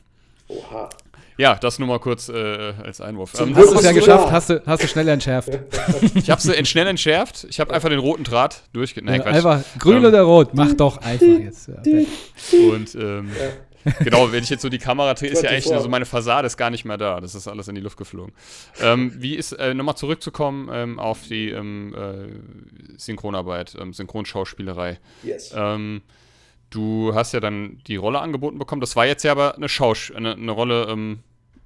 Oha. 0.49 0.90
Ja, 1.38 1.55
das 1.55 1.79
nur 1.79 1.87
mal 1.87 2.01
kurz 2.01 2.29
äh, 2.29 2.74
als 2.83 3.01
Einwurf. 3.01 3.33
Ähm, 3.40 3.55
hast 3.55 3.72
du 3.72 3.77
es 3.77 3.85
ja 3.85 3.92
geschafft, 3.92 4.33
hast 4.33 4.51
du, 4.51 4.61
hast 4.66 4.83
du 4.83 4.88
schnell 4.88 5.07
entschärft. 5.07 5.51
ich 6.14 6.31
habe 6.31 6.42
sie 6.42 6.64
schnell 6.66 6.88
entschärft. 6.88 7.46
Ich 7.48 7.61
habe 7.61 7.72
einfach 7.72 7.88
den 7.88 8.01
roten 8.01 8.24
Draht 8.24 8.62
durchge... 8.72 9.05
Nein, 9.05 9.20
ja, 9.20 9.27
einfach 9.27 9.62
grün 9.79 9.98
ähm, 9.98 10.07
oder 10.07 10.22
rot, 10.22 10.55
mach 10.55 10.72
doch 10.74 10.98
einfach 10.98 11.27
jetzt. 11.27 11.68
Ja, 11.68 11.77
und 12.72 12.92
ähm, 12.96 13.31
ja. 13.85 13.92
genau, 14.01 14.33
wenn 14.33 14.42
ich 14.42 14.51
jetzt 14.51 14.62
so 14.62 14.68
die 14.68 14.79
Kamera 14.79 15.14
drehe, 15.14 15.31
ist 15.31 15.44
ja 15.44 15.51
eigentlich 15.51 15.64
so 15.64 15.88
meine 15.88 16.07
Fassade 16.07 16.46
ist 16.46 16.57
gar 16.57 16.70
nicht 16.70 16.85
mehr 16.85 16.98
da. 16.98 17.20
Das 17.20 17.37
ist 17.37 17.46
alles 17.46 17.68
in 17.68 17.77
die 17.77 17.81
Luft 17.81 17.96
geflogen. 17.96 18.35
Ähm, 18.81 19.12
wie 19.16 19.37
ist, 19.37 19.53
äh, 19.53 19.74
nochmal 19.74 19.96
zurückzukommen 19.96 20.68
ähm, 20.72 20.98
auf 20.98 21.22
die 21.29 21.51
ähm, 21.51 21.94
äh, 21.94 22.98
Synchronarbeit, 22.98 23.77
ähm, 23.81 23.92
Synchronschauspielerei. 23.92 24.98
Yes. 25.22 25.53
Ähm, 25.55 26.03
du 26.70 27.14
hast 27.14 27.33
ja 27.33 27.38
dann 27.38 27.81
die 27.87 27.96
Rolle 27.96 28.18
angeboten 28.18 28.59
bekommen. 28.59 28.81
Das 28.81 28.96
war 28.96 29.07
jetzt 29.07 29.22
ja 29.22 29.31
aber 29.31 29.55
eine, 29.55 29.68
Schaus 29.68 30.11
eine, 30.14 30.33
eine 30.33 30.51
Rolle, 30.51 30.88
ähm, 30.90 31.20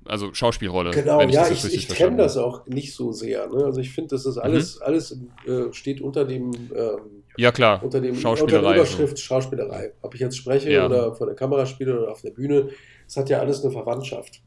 also 0.04 0.32
Schauspielrolle. 0.34 0.90
Genau, 0.90 1.20
ich 1.22 1.34
ja, 1.34 1.48
ich, 1.48 1.64
ich 1.64 1.88
kenne 1.88 2.16
das 2.16 2.36
auch 2.36 2.66
nicht 2.66 2.94
so 2.94 3.12
sehr. 3.12 3.48
Ne? 3.48 3.64
Also 3.64 3.80
ich 3.80 3.90
finde, 3.90 4.10
das 4.10 4.26
ist 4.26 4.38
alles, 4.38 4.76
mhm. 4.76 4.82
alles 4.84 5.18
äh, 5.46 5.72
steht 5.72 6.00
unter 6.00 6.24
dem 6.24 6.52
ähm, 6.74 7.22
ja 7.36 7.52
klar, 7.52 7.82
unter, 7.82 8.00
dem, 8.00 8.14
unter 8.14 8.46
der 8.46 8.60
Überschrift 8.60 9.16
so. 9.16 9.22
Schauspielerei. 9.22 9.92
Ob 10.02 10.14
ich 10.14 10.20
jetzt 10.20 10.36
spreche 10.36 10.70
ja. 10.70 10.86
oder 10.86 11.14
vor 11.14 11.26
der 11.26 11.36
Kamera 11.36 11.66
spiele 11.66 11.98
oder 11.98 12.10
auf 12.10 12.22
der 12.22 12.30
Bühne, 12.30 12.70
es 13.06 13.16
hat 13.16 13.30
ja 13.30 13.40
alles 13.40 13.62
eine 13.62 13.72
Verwandtschaft. 13.72 14.42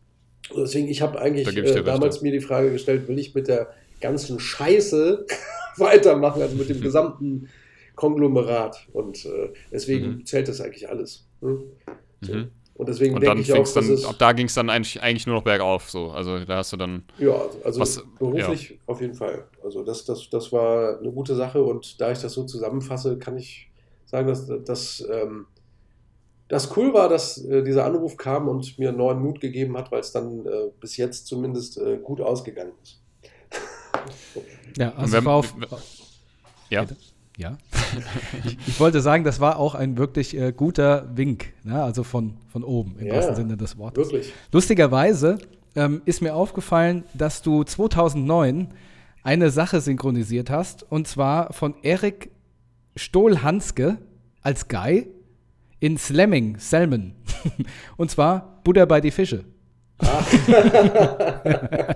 Und 0.51 0.61
deswegen, 0.61 0.87
ich 0.87 1.01
habe 1.01 1.19
eigentlich 1.19 1.47
da 1.47 1.61
äh, 1.61 1.83
damals 1.83 2.21
mir 2.21 2.31
die 2.31 2.41
Frage 2.41 2.71
gestellt, 2.71 3.07
will 3.07 3.17
ich 3.17 3.33
mit 3.33 3.47
der 3.47 3.69
ganzen 4.01 4.39
Scheiße 4.39 5.25
weitermachen, 5.77 6.41
also 6.41 6.55
mit 6.55 6.69
dem 6.69 6.81
gesamten 6.81 7.49
Konglomerat. 7.95 8.87
Und 8.93 9.25
äh, 9.25 9.49
deswegen 9.71 10.07
mhm. 10.07 10.25
zählt 10.25 10.47
das 10.47 10.61
eigentlich 10.61 10.89
alles. 10.89 11.27
Ne? 11.41 11.59
So. 12.21 12.33
Mhm. 12.33 12.51
Und 12.75 12.89
deswegen 12.89 13.17
denke 13.19 13.39
ich 13.39 13.53
auch, 13.53 13.67
dann, 13.73 13.88
dass 13.88 14.03
ab 14.03 14.15
da 14.19 14.33
ging 14.33 14.47
es 14.47 14.53
dann 14.53 14.69
eigentlich, 14.69 15.01
eigentlich 15.01 15.25
nur 15.25 15.38
noch 15.38 15.43
bergauf. 15.43 15.89
So. 15.89 16.11
Also 16.11 16.39
da 16.43 16.57
hast 16.57 16.73
du 16.73 16.77
dann. 16.77 17.03
Ja, 17.17 17.33
also 17.63 17.79
was, 17.79 18.03
beruflich 18.19 18.71
ja. 18.71 18.75
auf 18.88 18.99
jeden 18.99 19.13
Fall. 19.13 19.47
Also 19.63 19.81
das, 19.83 20.03
das, 20.03 20.29
das 20.29 20.51
war 20.51 20.99
eine 20.99 21.11
gute 21.11 21.35
Sache 21.35 21.63
und 21.63 22.01
da 22.01 22.11
ich 22.11 22.19
das 22.19 22.33
so 22.33 22.43
zusammenfasse, 22.43 23.17
kann 23.17 23.38
ich 23.38 23.69
sagen, 24.05 24.27
dass, 24.27 24.51
dass 24.65 25.07
ähm, 25.09 25.45
das 26.49 26.75
cool 26.75 26.93
war, 26.93 27.07
dass 27.07 27.38
äh, 27.45 27.63
dieser 27.63 27.85
Anruf 27.85 28.17
kam 28.17 28.49
und 28.49 28.77
mir 28.77 28.91
neuen 28.91 29.21
Mut 29.21 29.39
gegeben 29.39 29.77
hat, 29.77 29.91
weil 29.91 30.01
es 30.01 30.11
dann 30.11 30.45
äh, 30.45 30.69
bis 30.81 30.97
jetzt 30.97 31.27
zumindest 31.27 31.77
äh, 31.77 31.97
gut 31.97 32.19
ausgegangen 32.19 32.73
ist. 32.83 33.01
ja, 34.77 34.93
also 34.95 35.13
wenn, 35.13 35.27
auf, 35.27 35.55
ja. 36.69 36.81
Bitte? 36.81 36.97
Ja. 37.37 37.57
ich, 38.45 38.57
ich, 38.67 38.79
wollte 38.79 39.01
sagen, 39.01 39.23
das 39.23 39.39
war 39.39 39.59
auch 39.59 39.75
ein 39.75 39.97
wirklich 39.97 40.37
äh, 40.37 40.53
guter 40.53 41.09
Wink, 41.15 41.53
ne? 41.63 41.83
also 41.83 42.03
von, 42.03 42.37
von 42.51 42.63
oben, 42.63 42.95
im 42.99 43.07
ja, 43.07 43.15
wahrsten 43.15 43.35
Sinne 43.35 43.57
des 43.57 43.77
Wortes. 43.77 44.11
Wirklich. 44.11 44.33
Lustigerweise 44.51 45.37
ähm, 45.75 46.01
ist 46.05 46.21
mir 46.21 46.33
aufgefallen, 46.33 47.03
dass 47.13 47.41
du 47.41 47.63
2009 47.63 48.69
eine 49.23 49.49
Sache 49.49 49.81
synchronisiert 49.81 50.49
hast, 50.49 50.83
und 50.89 51.07
zwar 51.07 51.51
von 51.51 51.75
Erik 51.81 52.31
Stohl-Hanske 52.95 53.97
als 54.41 54.67
Guy 54.67 55.07
in 55.79 55.97
Slamming, 55.97 56.57
Salmon. 56.59 57.13
und 57.97 58.11
zwar 58.11 58.61
Buddha 58.63 58.85
bei 58.85 59.01
die 59.01 59.11
Fische. 59.11 59.43
Ah. 59.97 60.23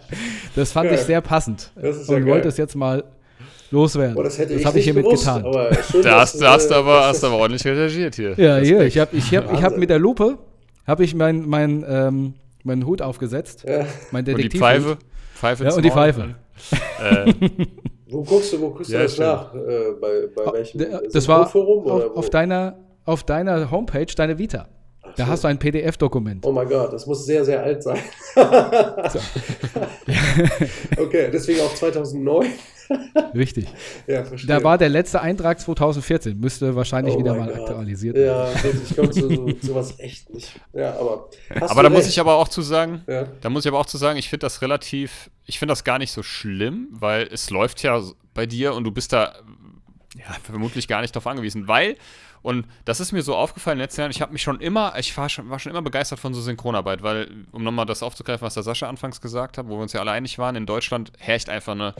das 0.55 0.71
fand 0.71 0.89
ja. 0.89 0.95
ich 0.95 1.01
sehr 1.01 1.19
passend 1.21 1.71
und 1.75 1.83
ja 1.83 2.25
wollte 2.25 2.47
es 2.47 2.55
jetzt 2.55 2.75
mal 2.75 3.03
loswerden. 3.71 4.15
Boah, 4.15 4.23
das 4.23 4.37
hätte 4.37 4.53
das 4.53 4.61
ich 4.61 4.65
habe 4.65 4.79
ich 4.79 4.85
hiermit 4.85 5.05
gewusst, 5.05 5.25
getan. 5.25 5.43
Schön, 5.91 6.01
da 6.03 6.21
hast, 6.21 6.43
hast, 6.43 6.71
äh, 6.71 6.73
aber, 6.73 7.07
hast 7.07 7.23
aber 7.23 7.35
ordentlich 7.35 7.65
recherchiert 7.65 8.15
hier. 8.15 8.33
Ja, 8.37 8.57
hier, 8.57 8.81
ich 8.81 8.97
habe 8.97 9.15
ich 9.15 9.35
hab, 9.35 9.53
ich 9.53 9.61
hab 9.61 9.77
mit 9.77 9.89
der 9.89 9.99
Lupe 9.99 10.37
habe 10.85 11.03
ich 11.03 11.13
meinen 11.13 11.47
mein, 11.47 11.85
ähm, 11.87 12.33
meinen 12.63 12.85
Hut 12.85 13.01
aufgesetzt. 13.01 13.63
Ja. 13.67 13.85
Mein 14.11 14.25
Detektiv. 14.25 14.45
Und 14.45 14.53
die 14.53 14.57
Pfeife. 14.57 14.97
Pfeife 15.35 15.63
ja, 15.63 15.73
und 15.73 15.85
die 15.85 15.91
Pfeife. 15.91 16.35
Äh. 16.99 17.33
wo 18.09 18.21
guckst 18.21 18.51
du, 18.51 18.59
wo 18.59 18.71
guckst 18.71 18.91
ja, 18.91 18.97
du 18.97 19.03
das 19.03 19.13
stimmt. 19.13 19.29
nach? 19.29 19.55
Äh, 19.55 19.91
bei, 20.01 20.27
bei 20.35 20.51
welchem? 20.51 20.85
Das 21.13 21.25
war 21.29 21.43
auf, 21.45 21.55
auf, 21.55 22.29
deiner, 22.29 22.77
auf 23.05 23.23
deiner 23.23 23.71
Homepage, 23.71 24.07
deine 24.13 24.37
Vita. 24.37 24.67
Da 25.15 25.27
hast 25.27 25.45
du 25.45 25.47
ein 25.47 25.57
PDF-Dokument. 25.57 26.45
Oh 26.45 26.51
mein 26.51 26.67
Gott, 26.67 26.91
das 26.91 27.05
muss 27.05 27.25
sehr, 27.25 27.45
sehr 27.45 27.63
alt 27.63 27.81
sein. 27.81 27.99
okay, 30.97 31.29
deswegen 31.31 31.61
auch 31.61 31.73
2009. 31.73 32.47
Richtig. 33.35 33.67
Ja, 34.07 34.23
verstehe. 34.23 34.47
Da 34.47 34.63
war 34.63 34.77
der 34.77 34.89
letzte 34.89 35.21
Eintrag 35.21 35.59
2014, 35.59 36.39
müsste 36.39 36.75
wahrscheinlich 36.75 37.15
oh 37.15 37.19
wieder 37.19 37.35
mal 37.35 37.47
God. 37.47 37.59
aktualisiert 37.59 38.15
werden. 38.15 38.55
Ja, 38.55 38.69
ich 38.89 38.95
komme 38.95 39.11
zu 39.11 39.29
so, 39.29 39.49
sowas 39.61 39.99
echt 39.99 40.33
nicht. 40.33 40.59
Ja, 40.73 40.93
aber. 40.99 41.29
aber 41.59 41.83
da 41.83 41.89
muss 41.89 42.07
ich 42.07 42.19
aber 42.19 42.35
auch 42.35 42.47
zu 42.47 42.61
sagen, 42.61 43.03
ja. 43.07 43.27
da 43.41 43.49
muss 43.49 43.65
ich 43.65 43.69
aber 43.69 43.79
auch 43.79 43.85
zu 43.85 43.97
sagen, 43.97 44.17
ich 44.17 44.29
finde 44.29 44.45
das 44.45 44.61
relativ, 44.61 45.29
ich 45.45 45.59
finde 45.59 45.73
das 45.73 45.83
gar 45.83 45.99
nicht 45.99 46.11
so 46.11 46.23
schlimm, 46.23 46.87
weil 46.91 47.27
es 47.31 47.49
läuft 47.51 47.83
ja 47.83 48.01
bei 48.33 48.45
dir 48.45 48.73
und 48.73 48.83
du 48.83 48.91
bist 48.91 49.13
da 49.13 49.35
ja, 50.17 50.35
vermutlich 50.43 50.87
gar 50.87 51.01
nicht 51.01 51.15
darauf 51.15 51.27
angewiesen, 51.27 51.67
weil, 51.67 51.97
und 52.41 52.65
das 52.85 52.99
ist 52.99 53.11
mir 53.11 53.21
so 53.21 53.35
aufgefallen 53.35 53.75
in 53.75 53.79
den 53.79 53.83
letzten 53.83 54.01
Jahren, 54.01 54.11
ich 54.11 54.21
habe 54.21 54.33
mich 54.33 54.41
schon 54.41 54.59
immer, 54.59 54.93
ich 54.97 55.15
war 55.17 55.29
schon, 55.29 55.49
war 55.49 55.59
schon 55.59 55.71
immer 55.71 55.81
begeistert 55.81 56.19
von 56.19 56.33
so 56.33 56.41
Synchronarbeit, 56.41 57.03
weil, 57.03 57.29
um 57.51 57.63
nochmal 57.63 57.85
das 57.85 58.01
aufzugreifen, 58.01 58.45
was 58.45 58.55
der 58.55 58.63
Sascha 58.63 58.87
anfangs 58.87 59.21
gesagt 59.21 59.57
hat, 59.57 59.67
wo 59.67 59.75
wir 59.77 59.81
uns 59.81 59.93
ja 59.93 59.99
alle 59.99 60.11
einig 60.11 60.39
waren, 60.39 60.55
in 60.55 60.65
Deutschland 60.65 61.11
herrscht 61.19 61.49
einfach 61.49 61.73
eine 61.73 61.93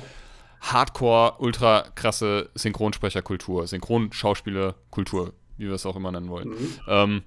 Hardcore, 0.62 1.36
ultra 1.40 1.86
krasse 1.96 2.50
Synchronsprecherkultur, 2.56 3.68
Synchronschauspielerkultur, 3.68 5.34
wie 5.58 5.68
wir 5.68 5.74
es 5.74 5.86
auch 5.86 5.96
immer 5.96 6.12
nennen 6.12 6.30
wollen. 6.30 6.50
Mhm. 6.50 6.80
Ähm, 6.88 7.24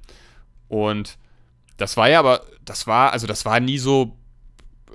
und 0.68 1.18
das 1.76 1.96
war 1.96 2.08
ja 2.08 2.18
aber, 2.18 2.44
das 2.64 2.86
war, 2.86 3.12
also 3.12 3.26
das 3.26 3.44
war 3.44 3.60
nie 3.60 3.78
so 3.78 4.16
äh, 4.88 4.92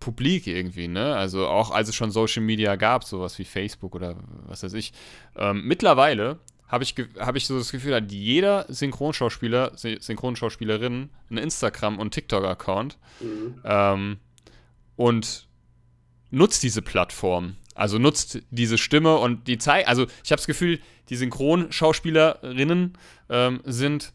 publik 0.00 0.46
irgendwie, 0.46 0.88
ne? 0.88 1.14
Also 1.14 1.46
auch 1.46 1.70
als 1.70 1.88
es 1.88 1.94
schon 1.94 2.10
Social 2.10 2.42
Media 2.42 2.76
gab, 2.76 3.04
sowas 3.04 3.38
wie 3.38 3.44
Facebook 3.44 3.94
oder 3.94 4.16
was 4.46 4.62
weiß 4.62 4.72
ich. 4.74 4.92
Ähm, 5.36 5.62
mittlerweile 5.64 6.38
habe 6.66 6.84
ich, 6.84 6.94
hab 7.18 7.36
ich 7.36 7.46
so 7.46 7.58
das 7.58 7.72
Gefühl, 7.72 7.94
hat 7.94 8.12
jeder 8.12 8.64
Synchronschauspieler, 8.68 9.72
Synchronschauspielerin 9.74 11.10
einen 11.28 11.38
Instagram- 11.38 11.98
und 11.98 12.12
TikTok-Account 12.12 12.96
mhm. 13.20 13.60
ähm, 13.64 14.18
und 14.96 15.48
nutzt 16.30 16.62
diese 16.62 16.82
Plattform. 16.82 17.56
Also 17.74 17.98
nutzt 17.98 18.40
diese 18.50 18.78
Stimme 18.78 19.16
und 19.16 19.46
die 19.46 19.58
Zeit. 19.58 19.88
Also 19.88 20.06
ich 20.24 20.30
habe 20.32 20.36
das 20.36 20.46
Gefühl, 20.46 20.80
die 21.08 21.16
Synchronschauspielerinnen 21.16 22.98
ähm, 23.30 23.60
sind 23.64 24.12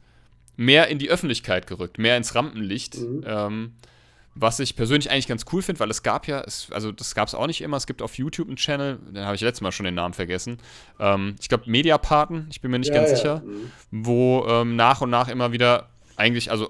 mehr 0.56 0.88
in 0.88 1.00
die 1.00 1.10
Öffentlichkeit 1.10 1.68
gerückt, 1.68 1.98
mehr 1.98 2.18
ins 2.18 2.36
Rampenlicht. 2.36 2.98
Mhm. 2.98 3.24
Ähm, 3.26 3.74
was 4.36 4.60
ich 4.60 4.76
persönlich 4.76 5.10
eigentlich 5.10 5.28
ganz 5.28 5.46
cool 5.54 5.62
finde, 5.62 5.80
weil 5.80 5.90
es 5.90 6.04
gab 6.04 6.28
ja, 6.28 6.42
es, 6.42 6.68
also 6.72 6.92
das 6.92 7.16
gab 7.16 7.30
es 7.30 7.34
auch 7.34 7.48
nicht 7.48 7.62
immer, 7.62 7.78
es 7.78 7.88
gibt 7.88 8.02
auf 8.02 8.18
YouTube 8.18 8.50
einen 8.50 8.58
Channel, 8.58 9.00
den 9.12 9.24
habe 9.24 9.36
ich 9.36 9.42
letztes 9.42 9.62
Mal 9.62 9.72
schon 9.72 9.86
den 9.86 9.96
Namen 9.96 10.14
vergessen. 10.14 10.58
Ähm, 11.00 11.36
ich 11.40 11.48
glaube 11.48 11.70
Mediapaten, 11.70 12.48
ich 12.52 12.60
bin 12.60 12.70
mir 12.70 12.80
nicht 12.80 12.90
ja, 12.90 12.96
ganz 12.96 13.12
ja. 13.12 13.16
sicher, 13.16 13.44
mhm. 13.46 13.72
wo 13.92 14.46
ähm, 14.48 14.76
nach 14.76 15.00
und 15.00 15.10
nach 15.10 15.30
immer 15.30 15.54
wieder 15.54 15.90
eigentlich, 16.18 16.52
also 16.52 16.70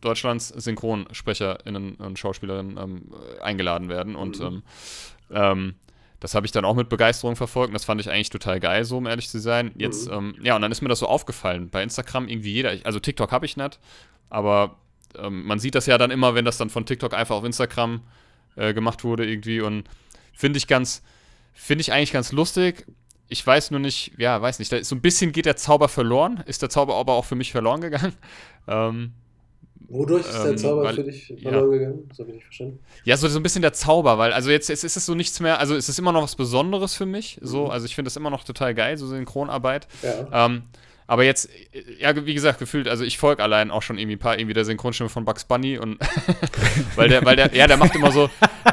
Deutschlands 0.00 0.48
SynchronsprecherInnen 0.48 1.96
und 1.96 2.18
Schauspielerinnen 2.18 2.76
ähm, 2.76 3.14
eingeladen 3.40 3.88
werden. 3.88 4.16
Und 4.16 4.40
mhm. 4.40 4.46
ähm, 4.46 4.62
ähm, 5.30 5.74
das 6.20 6.34
habe 6.34 6.46
ich 6.46 6.52
dann 6.52 6.64
auch 6.64 6.74
mit 6.74 6.88
Begeisterung 6.88 7.36
verfolgt 7.36 7.68
und 7.68 7.74
das 7.74 7.84
fand 7.84 8.00
ich 8.00 8.10
eigentlich 8.10 8.30
total 8.30 8.58
geil, 8.58 8.84
so 8.84 8.96
um 8.96 9.06
ehrlich 9.06 9.28
zu 9.28 9.38
sein. 9.38 9.72
Jetzt, 9.76 10.08
mhm. 10.08 10.14
ähm, 10.14 10.34
ja, 10.42 10.56
und 10.56 10.62
dann 10.62 10.72
ist 10.72 10.82
mir 10.82 10.88
das 10.88 10.98
so 10.98 11.06
aufgefallen. 11.06 11.70
Bei 11.70 11.82
Instagram 11.82 12.28
irgendwie 12.28 12.52
jeder, 12.52 12.74
also 12.84 12.98
TikTok 12.98 13.30
habe 13.30 13.46
ich 13.46 13.56
nicht, 13.56 13.78
aber 14.28 14.76
ähm, 15.16 15.46
man 15.46 15.58
sieht 15.58 15.74
das 15.74 15.86
ja 15.86 15.96
dann 15.96 16.10
immer, 16.10 16.34
wenn 16.34 16.44
das 16.44 16.58
dann 16.58 16.70
von 16.70 16.86
TikTok 16.86 17.14
einfach 17.14 17.36
auf 17.36 17.44
Instagram 17.44 18.00
äh, 18.56 18.74
gemacht 18.74 19.04
wurde 19.04 19.28
irgendwie 19.28 19.60
und 19.60 19.84
finde 20.32 20.58
ich 20.58 20.66
ganz, 20.66 21.02
finde 21.54 21.82
ich 21.82 21.92
eigentlich 21.92 22.12
ganz 22.12 22.32
lustig. 22.32 22.86
Ich 23.28 23.46
weiß 23.46 23.70
nur 23.70 23.80
nicht, 23.80 24.12
ja, 24.16 24.40
weiß 24.40 24.58
nicht, 24.58 24.84
so 24.84 24.94
ein 24.94 25.00
bisschen 25.00 25.32
geht 25.32 25.46
der 25.46 25.56
Zauber 25.56 25.88
verloren, 25.88 26.42
ist 26.46 26.62
der 26.62 26.70
Zauber 26.70 26.96
aber 26.96 27.12
auch 27.12 27.26
für 27.26 27.36
mich 27.36 27.52
verloren 27.52 27.80
gegangen. 27.80 28.14
Ähm, 28.70 29.14
Wodurch 29.88 30.28
ist 30.28 30.42
der 30.42 30.50
ähm, 30.50 30.58
Zauber 30.58 30.82
weil, 30.84 30.94
für 30.94 31.04
dich 31.04 31.34
verloren 31.42 31.72
ja. 31.72 31.78
gegangen? 31.78 32.10
So 32.12 32.24
bin 32.24 32.36
ich 32.36 32.44
verstanden. 32.44 32.78
Ja, 33.04 33.16
so, 33.16 33.26
so 33.26 33.38
ein 33.38 33.42
bisschen 33.42 33.62
der 33.62 33.72
Zauber, 33.72 34.18
weil 34.18 34.32
also 34.32 34.50
jetzt, 34.50 34.68
jetzt 34.68 34.84
ist 34.84 34.96
es 34.96 35.06
so 35.06 35.14
nichts 35.14 35.40
mehr, 35.40 35.58
also 35.58 35.74
es 35.74 35.88
ist 35.88 35.98
immer 35.98 36.12
noch 36.12 36.22
was 36.22 36.36
Besonderes 36.36 36.94
für 36.94 37.06
mich. 37.06 37.38
So, 37.40 37.64
mhm. 37.64 37.70
also 37.70 37.86
ich 37.86 37.94
finde 37.94 38.08
das 38.08 38.16
immer 38.16 38.28
noch 38.28 38.44
total 38.44 38.74
geil, 38.74 38.98
so 38.98 39.06
Synchronarbeit. 39.06 39.88
Ja. 40.02 40.46
Ähm, 40.46 40.62
aber 41.08 41.24
jetzt, 41.24 41.48
ja, 41.98 42.14
wie 42.26 42.34
gesagt, 42.34 42.58
gefühlt, 42.58 42.86
also 42.86 43.02
ich 43.02 43.16
folge 43.16 43.42
allein 43.42 43.70
auch 43.70 43.80
schon 43.80 43.96
irgendwie 43.96 44.16
ein 44.16 44.18
paar, 44.18 44.38
irgendwie 44.38 44.52
der 44.52 44.66
Synchronstimme 44.66 45.08
von 45.08 45.24
Bugs 45.24 45.46
Bunny 45.46 45.78
und 45.78 45.98
weil 46.96 47.08
der, 47.08 47.24
weil 47.24 47.34
der, 47.34 47.54
ja, 47.54 47.66
der 47.66 47.78
macht 47.78 47.96
immer 47.96 48.12
so, 48.12 48.28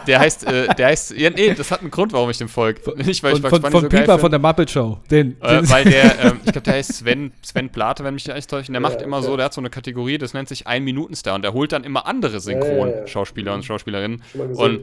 der 0.06 0.20
heißt, 0.20 0.46
äh, 0.46 0.68
der 0.76 0.88
heißt, 0.88 1.18
ja, 1.18 1.30
nee, 1.30 1.54
das 1.54 1.72
hat 1.72 1.80
einen 1.80 1.92
Grund, 1.92 2.12
warum 2.12 2.30
ich 2.30 2.38
dem 2.38 2.50
folge. 2.50 2.82
Nicht, 2.98 3.24
weil 3.24 3.32
von, 3.32 3.38
ich 3.38 3.42
Bugs 3.42 3.54
von, 3.54 3.62
Bunny 3.62 3.72
von 3.72 3.82
so 3.84 3.90
Pieper 3.90 4.20
von 4.20 4.32
der 4.32 4.40
Muppet 4.42 4.70
Show. 4.70 5.00
Den, 5.10 5.42
äh, 5.42 5.62
den 5.62 5.70
weil 5.70 5.86
der, 5.86 6.04
äh, 6.26 6.32
ich 6.44 6.52
glaube, 6.52 6.62
der 6.62 6.74
heißt 6.74 6.94
Sven, 6.96 7.32
Sven 7.42 7.70
Plate, 7.70 8.04
wenn 8.04 8.14
mich 8.14 8.28
nicht 8.28 8.50
täuscht, 8.50 8.68
der 8.68 8.76
ja, 8.76 8.80
macht 8.82 9.02
immer 9.02 9.18
ja. 9.18 9.24
so, 9.24 9.38
der 9.38 9.46
hat 9.46 9.54
so 9.54 9.62
eine 9.62 9.70
Kategorie, 9.70 10.18
das 10.18 10.34
nennt 10.34 10.50
sich 10.50 10.68
Ein-Minuten-Star 10.68 11.36
und 11.36 11.42
der 11.42 11.54
holt 11.54 11.72
dann 11.72 11.86
immer 11.86 12.06
andere 12.06 12.42
Synchronschauspieler 12.42 13.54
und 13.54 13.64
Schauspielerinnen 13.64 14.22
und 14.56 14.82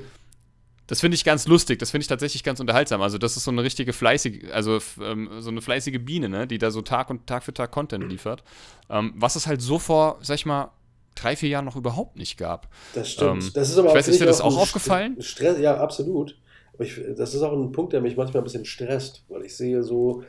das 0.93 1.01
finde 1.01 1.15
ich 1.15 1.25
ganz 1.25 1.47
lustig, 1.49 1.79
das 1.79 1.91
finde 1.91 2.03
ich 2.03 2.09
tatsächlich 2.09 2.45
ganz 2.45 2.61
unterhaltsam. 2.61 3.01
Also, 3.01 3.17
das 3.17 3.39
ist 3.39 3.45
so 3.45 3.51
eine 3.51 3.63
richtige 3.63 3.95
fleißige, 3.95 4.53
also 4.53 4.79
ähm, 5.03 5.31
so 5.41 5.49
eine 5.49 5.63
fleißige 5.63 5.99
Biene, 6.05 6.29
ne, 6.29 6.47
die 6.47 6.59
da 6.59 6.71
so 6.71 6.83
Tag 6.83 7.09
und 7.09 7.27
Tag 7.27 7.45
für 7.45 7.55
Tag 7.55 7.71
Content 7.71 8.07
liefert. 8.11 8.45
Ähm, 8.91 9.15
was 9.17 9.35
es 9.35 9.47
halt 9.47 9.63
so 9.63 9.79
vor, 9.79 10.19
sag 10.21 10.35
ich 10.35 10.45
mal, 10.45 10.71
drei, 11.15 11.35
vier 11.35 11.49
Jahren 11.49 11.65
noch 11.65 11.77
überhaupt 11.77 12.19
nicht 12.19 12.37
gab. 12.37 12.69
Das 12.93 13.11
stimmt. 13.11 13.43
Ähm, 13.43 13.51
das 13.55 13.71
ist 13.71 13.79
aber 13.79 13.89
ich 13.89 13.95
weiß, 13.95 14.09
ist 14.09 14.21
dir 14.21 14.27
das 14.27 14.43
auch 14.43 14.59
aufgefallen? 14.59 15.17
Stress, 15.23 15.59
ja, 15.61 15.79
absolut. 15.79 16.39
Aber 16.75 16.85
ich, 16.85 17.01
das 17.17 17.33
ist 17.33 17.41
auch 17.41 17.55
ein 17.55 17.73
Punkt, 17.73 17.95
der 17.95 18.03
mich 18.03 18.19
manchmal 18.19 18.43
ein 18.43 18.45
bisschen 18.45 18.67
stresst, 18.67 19.25
weil 19.31 19.47
ich 19.47 19.57
sehe 19.57 19.83
so, 19.83 20.25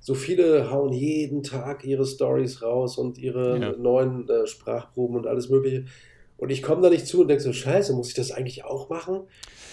so 0.00 0.14
viele 0.14 0.68
hauen 0.72 0.92
jeden 0.92 1.44
Tag 1.44 1.84
ihre 1.84 2.04
Stories 2.04 2.60
raus 2.60 2.98
und 2.98 3.18
ihre 3.18 3.56
ja. 3.56 3.72
neuen 3.76 4.28
äh, 4.28 4.48
Sprachproben 4.48 5.16
und 5.16 5.28
alles 5.28 5.48
Mögliche. 5.48 5.84
Und 6.38 6.50
ich 6.50 6.62
komme 6.62 6.80
da 6.82 6.88
nicht 6.88 7.06
zu 7.06 7.20
und 7.20 7.28
denke 7.28 7.42
so, 7.42 7.52
scheiße, 7.52 7.92
muss 7.92 8.08
ich 8.08 8.14
das 8.14 8.30
eigentlich 8.30 8.64
auch 8.64 8.88
machen? 8.88 9.22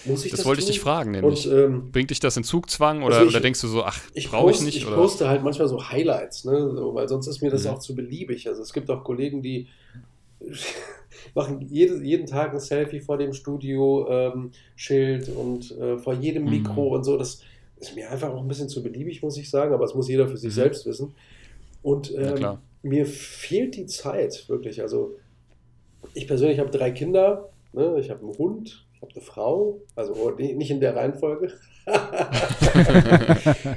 Muss 0.04 0.24
ich 0.24 0.32
das, 0.32 0.40
das 0.40 0.46
wollte 0.46 0.60
tun? 0.60 0.68
ich 0.68 0.74
dich 0.74 0.82
fragen, 0.82 1.12
nämlich. 1.12 1.48
Und, 1.48 1.54
ähm, 1.54 1.92
Bringt 1.92 2.10
dich 2.10 2.20
das 2.20 2.36
in 2.36 2.42
Zugzwang 2.44 3.04
oder, 3.04 3.16
also 3.16 3.28
ich, 3.28 3.34
oder 3.34 3.40
denkst 3.40 3.60
du 3.60 3.68
so, 3.68 3.84
ach, 3.84 4.00
brauche 4.30 4.50
ich 4.50 4.60
nicht? 4.62 4.76
Ich 4.76 4.86
oder? 4.86 4.96
poste 4.96 5.28
halt 5.28 5.44
manchmal 5.44 5.68
so 5.68 5.88
Highlights, 5.88 6.44
ne? 6.44 6.72
So, 6.74 6.94
weil 6.94 7.08
sonst 7.08 7.28
ist 7.28 7.40
mir 7.40 7.50
das 7.50 7.64
mhm. 7.64 7.70
auch 7.70 7.78
zu 7.78 7.94
beliebig. 7.94 8.48
Also 8.48 8.62
es 8.62 8.72
gibt 8.72 8.90
auch 8.90 9.04
Kollegen, 9.04 9.42
die 9.42 9.68
machen 11.34 11.60
jede, 11.70 12.02
jeden 12.02 12.26
Tag 12.26 12.52
ein 12.52 12.60
Selfie 12.60 13.00
vor 13.00 13.16
dem 13.16 13.32
Studio-Schild 13.32 15.28
ähm, 15.28 15.36
und 15.36 15.70
äh, 15.78 15.98
vor 15.98 16.14
jedem 16.14 16.44
mhm. 16.44 16.50
Mikro 16.50 16.88
mhm. 16.88 16.92
und 16.96 17.04
so. 17.04 17.16
Das 17.16 17.42
ist 17.78 17.94
mir 17.94 18.10
einfach 18.10 18.30
auch 18.30 18.40
ein 18.40 18.48
bisschen 18.48 18.68
zu 18.68 18.82
beliebig, 18.82 19.22
muss 19.22 19.36
ich 19.36 19.48
sagen, 19.50 19.72
aber 19.72 19.84
es 19.84 19.94
muss 19.94 20.08
jeder 20.08 20.26
für 20.26 20.36
sich 20.36 20.50
mhm. 20.50 20.54
selbst 20.54 20.86
wissen. 20.86 21.14
Und 21.82 22.12
ähm, 22.16 22.58
mir 22.82 23.06
fehlt 23.06 23.76
die 23.76 23.86
Zeit, 23.86 24.48
wirklich. 24.48 24.82
Also 24.82 25.14
ich 26.14 26.26
persönlich 26.26 26.58
habe 26.58 26.70
drei 26.70 26.90
Kinder, 26.90 27.50
ne? 27.72 27.96
ich 27.98 28.10
habe 28.10 28.20
einen 28.20 28.36
Hund, 28.38 28.86
ich 28.94 29.02
habe 29.02 29.12
eine 29.12 29.20
Frau, 29.20 29.80
also 29.94 30.30
nicht 30.30 30.70
in 30.70 30.80
der 30.80 30.96
Reihenfolge. 30.96 31.52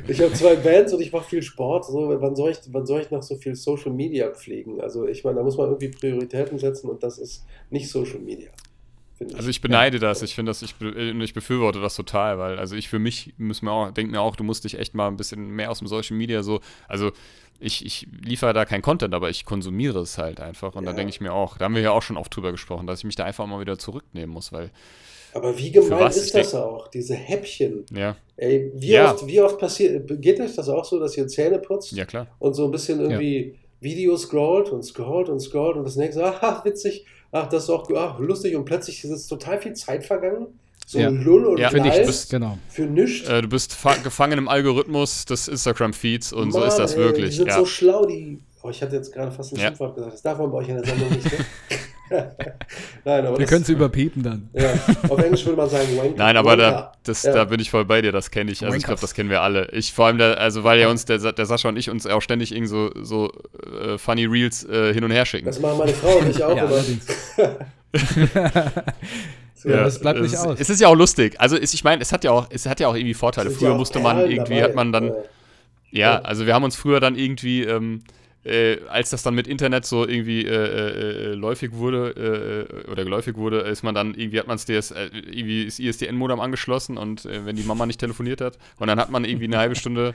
ich 0.07 0.19
habe 0.21 0.33
zwei 0.33 0.55
Bands 0.55 0.93
und 0.93 1.01
ich 1.01 1.11
mache 1.11 1.29
viel 1.29 1.43
Sport. 1.43 1.85
So, 1.85 2.09
wann, 2.21 2.35
soll 2.35 2.51
ich, 2.51 2.57
wann 2.71 2.85
soll 2.85 3.01
ich 3.01 3.11
noch 3.11 3.21
so 3.21 3.35
viel 3.35 3.55
Social 3.55 3.91
Media 3.91 4.31
pflegen? 4.31 4.81
Also 4.81 5.05
ich 5.07 5.23
meine, 5.23 5.37
da 5.37 5.43
muss 5.43 5.57
man 5.57 5.67
irgendwie 5.67 5.89
Prioritäten 5.89 6.57
setzen 6.57 6.89
und 6.89 7.03
das 7.03 7.19
ist 7.19 7.45
nicht 7.69 7.89
Social 7.89 8.19
Media. 8.19 8.49
Also 9.33 9.49
ich 9.49 9.61
beneide 9.61 9.97
ja. 9.97 10.01
das, 10.01 10.21
ich 10.21 10.33
finde 10.33 10.51
das, 10.51 10.61
ich, 10.61 10.75
ich 10.79 11.33
befürworte 11.33 11.81
das 11.81 11.95
total, 11.95 12.39
weil 12.39 12.57
also 12.57 12.75
ich 12.75 12.87
für 12.87 12.99
mich 12.99 13.33
muss 13.37 13.61
mir 13.61 13.71
auch, 13.71 13.91
denke 13.91 14.11
mir 14.11 14.21
auch, 14.21 14.35
du 14.35 14.43
musst 14.43 14.63
dich 14.63 14.79
echt 14.79 14.95
mal 14.95 15.07
ein 15.07 15.17
bisschen 15.17 15.49
mehr 15.49 15.69
aus 15.71 15.79
dem 15.79 15.87
Social 15.87 16.15
Media 16.15 16.41
so, 16.41 16.61
also 16.87 17.11
ich, 17.59 17.85
ich 17.85 18.07
liefere 18.23 18.53
da 18.53 18.65
kein 18.65 18.81
Content, 18.81 19.13
aber 19.13 19.29
ich 19.29 19.45
konsumiere 19.45 19.99
es 19.99 20.17
halt 20.17 20.39
einfach. 20.39 20.75
Und 20.75 20.85
ja. 20.85 20.91
da 20.91 20.95
denke 20.95 21.09
ich 21.09 21.21
mir 21.21 21.33
auch, 21.33 21.57
da 21.57 21.65
haben 21.65 21.75
wir 21.75 21.81
ja 21.81 21.91
auch 21.91 22.01
schon 22.01 22.17
oft 22.17 22.35
drüber 22.35 22.51
gesprochen, 22.51 22.87
dass 22.87 22.99
ich 22.99 23.05
mich 23.05 23.15
da 23.15 23.25
einfach 23.25 23.45
mal 23.45 23.59
wieder 23.59 23.77
zurücknehmen 23.77 24.29
muss, 24.29 24.51
weil. 24.51 24.71
Aber 25.33 25.57
wie 25.57 25.71
gemein 25.71 26.07
ist 26.07 26.33
das 26.33 26.55
auch, 26.55 26.87
diese 26.87 27.13
Häppchen? 27.13 27.85
Ja. 27.91 28.15
Ey, 28.35 28.71
wie, 28.73 28.91
ja. 28.91 29.13
Oft, 29.13 29.27
wie 29.27 29.41
oft 29.41 29.59
passiert, 29.59 30.09
geht 30.21 30.39
euch 30.39 30.55
das 30.55 30.69
auch 30.69 30.85
so, 30.85 30.99
dass 30.99 31.15
ihr 31.17 31.27
Zähne 31.27 31.59
putzt? 31.59 31.91
Ja, 31.91 32.05
klar. 32.05 32.27
Und 32.39 32.53
so 32.53 32.65
ein 32.65 32.71
bisschen 32.71 32.99
irgendwie 32.99 33.47
ja. 33.49 33.53
Video 33.81 34.17
scrollt 34.17 34.69
und 34.69 34.83
scrollt 34.83 35.29
und 35.29 35.39
scrollt 35.39 35.77
und 35.77 35.83
das 35.83 35.97
nächste, 35.97 36.25
ach, 36.25 36.65
witzig, 36.65 37.05
ach, 37.31 37.47
das 37.47 37.63
ist 37.63 37.69
auch 37.69 37.89
ach, 37.95 38.19
lustig 38.19 38.55
und 38.55 38.65
plötzlich 38.65 39.03
ist 39.03 39.27
total 39.27 39.59
viel 39.59 39.73
Zeit 39.73 40.05
vergangen 40.05 40.47
so 40.89 40.97
ja. 40.97 41.09
Lull 41.09 41.45
und 41.45 41.59
ja, 41.59 41.71
ich, 41.71 42.05
bist, 42.07 42.31
genau. 42.31 42.57
für 42.67 42.81
nichts. 42.81 43.29
Äh, 43.29 43.43
du 43.43 43.47
bist 43.47 43.77
gefangen 44.03 44.39
im 44.39 44.47
Algorithmus 44.47 45.23
des 45.25 45.47
Instagram-Feeds 45.47 46.33
und 46.33 46.51
Mann, 46.51 46.51
so 46.51 46.63
ist 46.63 46.77
das 46.77 46.93
ey, 46.93 46.97
wirklich. 46.97 47.29
Die 47.29 47.35
sind 47.35 47.47
ja. 47.49 47.59
so 47.59 47.65
schlau, 47.65 48.05
die. 48.07 48.39
Oh, 48.63 48.71
ich 48.71 48.81
hatte 48.81 48.95
jetzt 48.95 49.13
gerade 49.13 49.31
fast 49.31 49.53
ein 49.53 49.57
ja. 49.57 49.65
Schimpfwort 49.67 49.93
gesagt. 49.93 50.15
Das 50.15 50.21
darf 50.23 50.39
man 50.39 50.49
bei 50.49 50.57
euch 50.57 50.69
in 50.69 50.77
der 50.77 50.85
Sendung 50.85 51.09
nicht. 51.11 51.25
Ne? 51.25 51.45
Nein, 53.05 53.25
aber 53.25 53.37
Wir 53.37 53.45
können 53.45 53.63
es 53.63 53.69
überpiepen 53.69 54.23
dann. 54.23 54.49
Ja, 54.53 54.73
auf 55.09 55.19
Englisch 55.19 55.45
würde 55.45 55.57
man 55.57 55.69
sagen 55.69 55.97
Wanker. 55.97 56.17
Nein, 56.17 56.37
aber 56.37 56.57
da, 56.57 56.91
das, 57.03 57.23
ja. 57.23 57.33
da 57.33 57.45
bin 57.45 57.59
ich 57.59 57.69
voll 57.69 57.85
bei 57.85 58.01
dir, 58.01 58.11
das 58.11 58.31
kenne 58.31 58.51
ich. 58.51 58.63
Also 58.63 58.75
ich 58.75 58.83
glaube, 58.83 59.01
das 59.01 59.13
kennen 59.13 59.29
wir 59.29 59.41
alle. 59.41 59.69
Ich 59.71 59.93
vor 59.93 60.07
allem, 60.07 60.17
der, 60.17 60.39
also 60.39 60.63
weil 60.63 60.79
ja 60.79 60.89
uns 60.89 61.05
der, 61.05 61.17
der 61.31 61.45
Sascha 61.45 61.69
und 61.69 61.77
ich 61.77 61.89
uns 61.89 62.07
auch 62.07 62.21
ständig 62.21 62.53
irgend 62.53 62.69
so, 62.69 62.91
so 63.01 63.31
äh, 63.81 63.97
funny 63.97 64.25
Reels 64.25 64.63
äh, 64.65 64.93
hin 64.93 65.03
und 65.03 65.11
her 65.11 65.25
schicken. 65.25 65.45
Das 65.45 65.59
machen 65.59 65.77
meine 65.77 65.93
Frau 65.93 66.17
und 66.17 66.29
ich 66.29 66.43
auch 66.43 66.55
ja, 66.55 66.67
So, 69.55 69.69
ja, 69.69 69.83
das 69.83 69.99
bleibt 69.99 70.21
nicht 70.21 70.33
es, 70.33 70.39
aus. 70.39 70.59
Es 70.59 70.69
ist 70.69 70.79
ja 70.79 70.87
auch 70.87 70.95
lustig. 70.95 71.35
Also 71.39 71.57
ich 71.57 71.83
meine, 71.83 72.01
es 72.01 72.11
hat 72.11 72.23
ja 72.23 72.31
auch, 72.31 72.47
es 72.49 72.65
hat 72.65 72.79
ja 72.79 72.87
auch 72.87 72.95
irgendwie 72.95 73.13
Vorteile. 73.13 73.51
Früher 73.51 73.71
ja 73.71 73.75
musste 73.75 73.99
man 73.99 74.19
irgendwie, 74.19 74.55
dabei. 74.55 74.63
hat 74.63 74.75
man 74.75 74.91
dann, 74.91 75.07
ja, 75.91 76.13
ja, 76.13 76.19
also 76.21 76.45
wir 76.45 76.53
haben 76.53 76.63
uns 76.63 76.75
früher 76.75 76.99
dann 76.99 77.15
irgendwie, 77.15 77.63
ähm, 77.63 78.03
äh, 78.43 78.77
als 78.87 79.09
das 79.09 79.23
dann 79.23 79.35
mit 79.35 79.47
Internet 79.47 79.85
so 79.85 80.07
irgendwie 80.07 80.45
äh, 80.45 80.51
äh, 80.51 81.31
äh 81.31 81.33
läufig 81.33 81.73
wurde 81.73 82.67
äh, 82.87 82.89
oder 82.91 83.03
geläufig 83.03 83.35
wurde, 83.35 83.59
ist 83.59 83.83
man 83.83 83.93
dann 83.93 84.13
irgendwie 84.13 84.39
hat 84.39 84.47
man 84.47 84.57
äh, 84.57 84.73
irgendwie 84.73 85.65
das 85.65 85.79
ISDN-Modem 85.79 86.39
angeschlossen 86.39 86.97
und 86.97 87.25
wenn 87.25 87.55
die 87.55 87.63
Mama 87.63 87.85
nicht 87.85 87.99
telefoniert 87.99 88.41
hat 88.41 88.57
und 88.77 88.87
dann 88.87 88.99
hat 88.99 89.09
man 89.09 89.25
irgendwie 89.25 89.45
eine 89.45 89.57
halbe 89.57 89.75
Stunde 89.75 90.13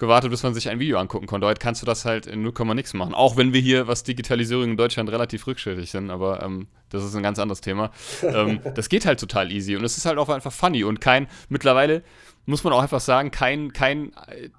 gewartet, 0.00 0.30
bis 0.30 0.42
man 0.42 0.52
sich 0.52 0.68
ein 0.68 0.80
Video 0.80 0.98
angucken 0.98 1.26
konnte. 1.26 1.46
Heute 1.46 1.60
kannst 1.60 1.82
du 1.82 1.86
das 1.86 2.04
halt 2.04 2.26
in 2.26 2.42
0, 2.42 2.52
nix 2.74 2.92
machen. 2.94 3.14
Auch 3.14 3.36
wenn 3.36 3.52
wir 3.52 3.60
hier, 3.60 3.86
was 3.86 4.02
Digitalisierung 4.02 4.64
in 4.64 4.76
Deutschland 4.76 5.10
relativ 5.10 5.46
rückschrittig 5.46 5.92
sind, 5.92 6.10
aber 6.10 6.42
ähm, 6.42 6.66
das 6.88 7.04
ist 7.04 7.14
ein 7.14 7.22
ganz 7.22 7.38
anderes 7.38 7.60
Thema. 7.60 7.92
ähm, 8.22 8.60
das 8.74 8.88
geht 8.88 9.06
halt 9.06 9.20
total 9.20 9.52
easy 9.52 9.76
und 9.76 9.84
es 9.84 9.96
ist 9.96 10.06
halt 10.06 10.18
auch 10.18 10.28
einfach 10.28 10.52
funny 10.52 10.82
und 10.82 11.00
kein, 11.00 11.28
mittlerweile 11.48 12.02
muss 12.50 12.64
man 12.64 12.72
auch 12.72 12.82
einfach 12.82 13.00
sagen, 13.00 13.30
kein, 13.30 13.72
kein, 13.72 14.12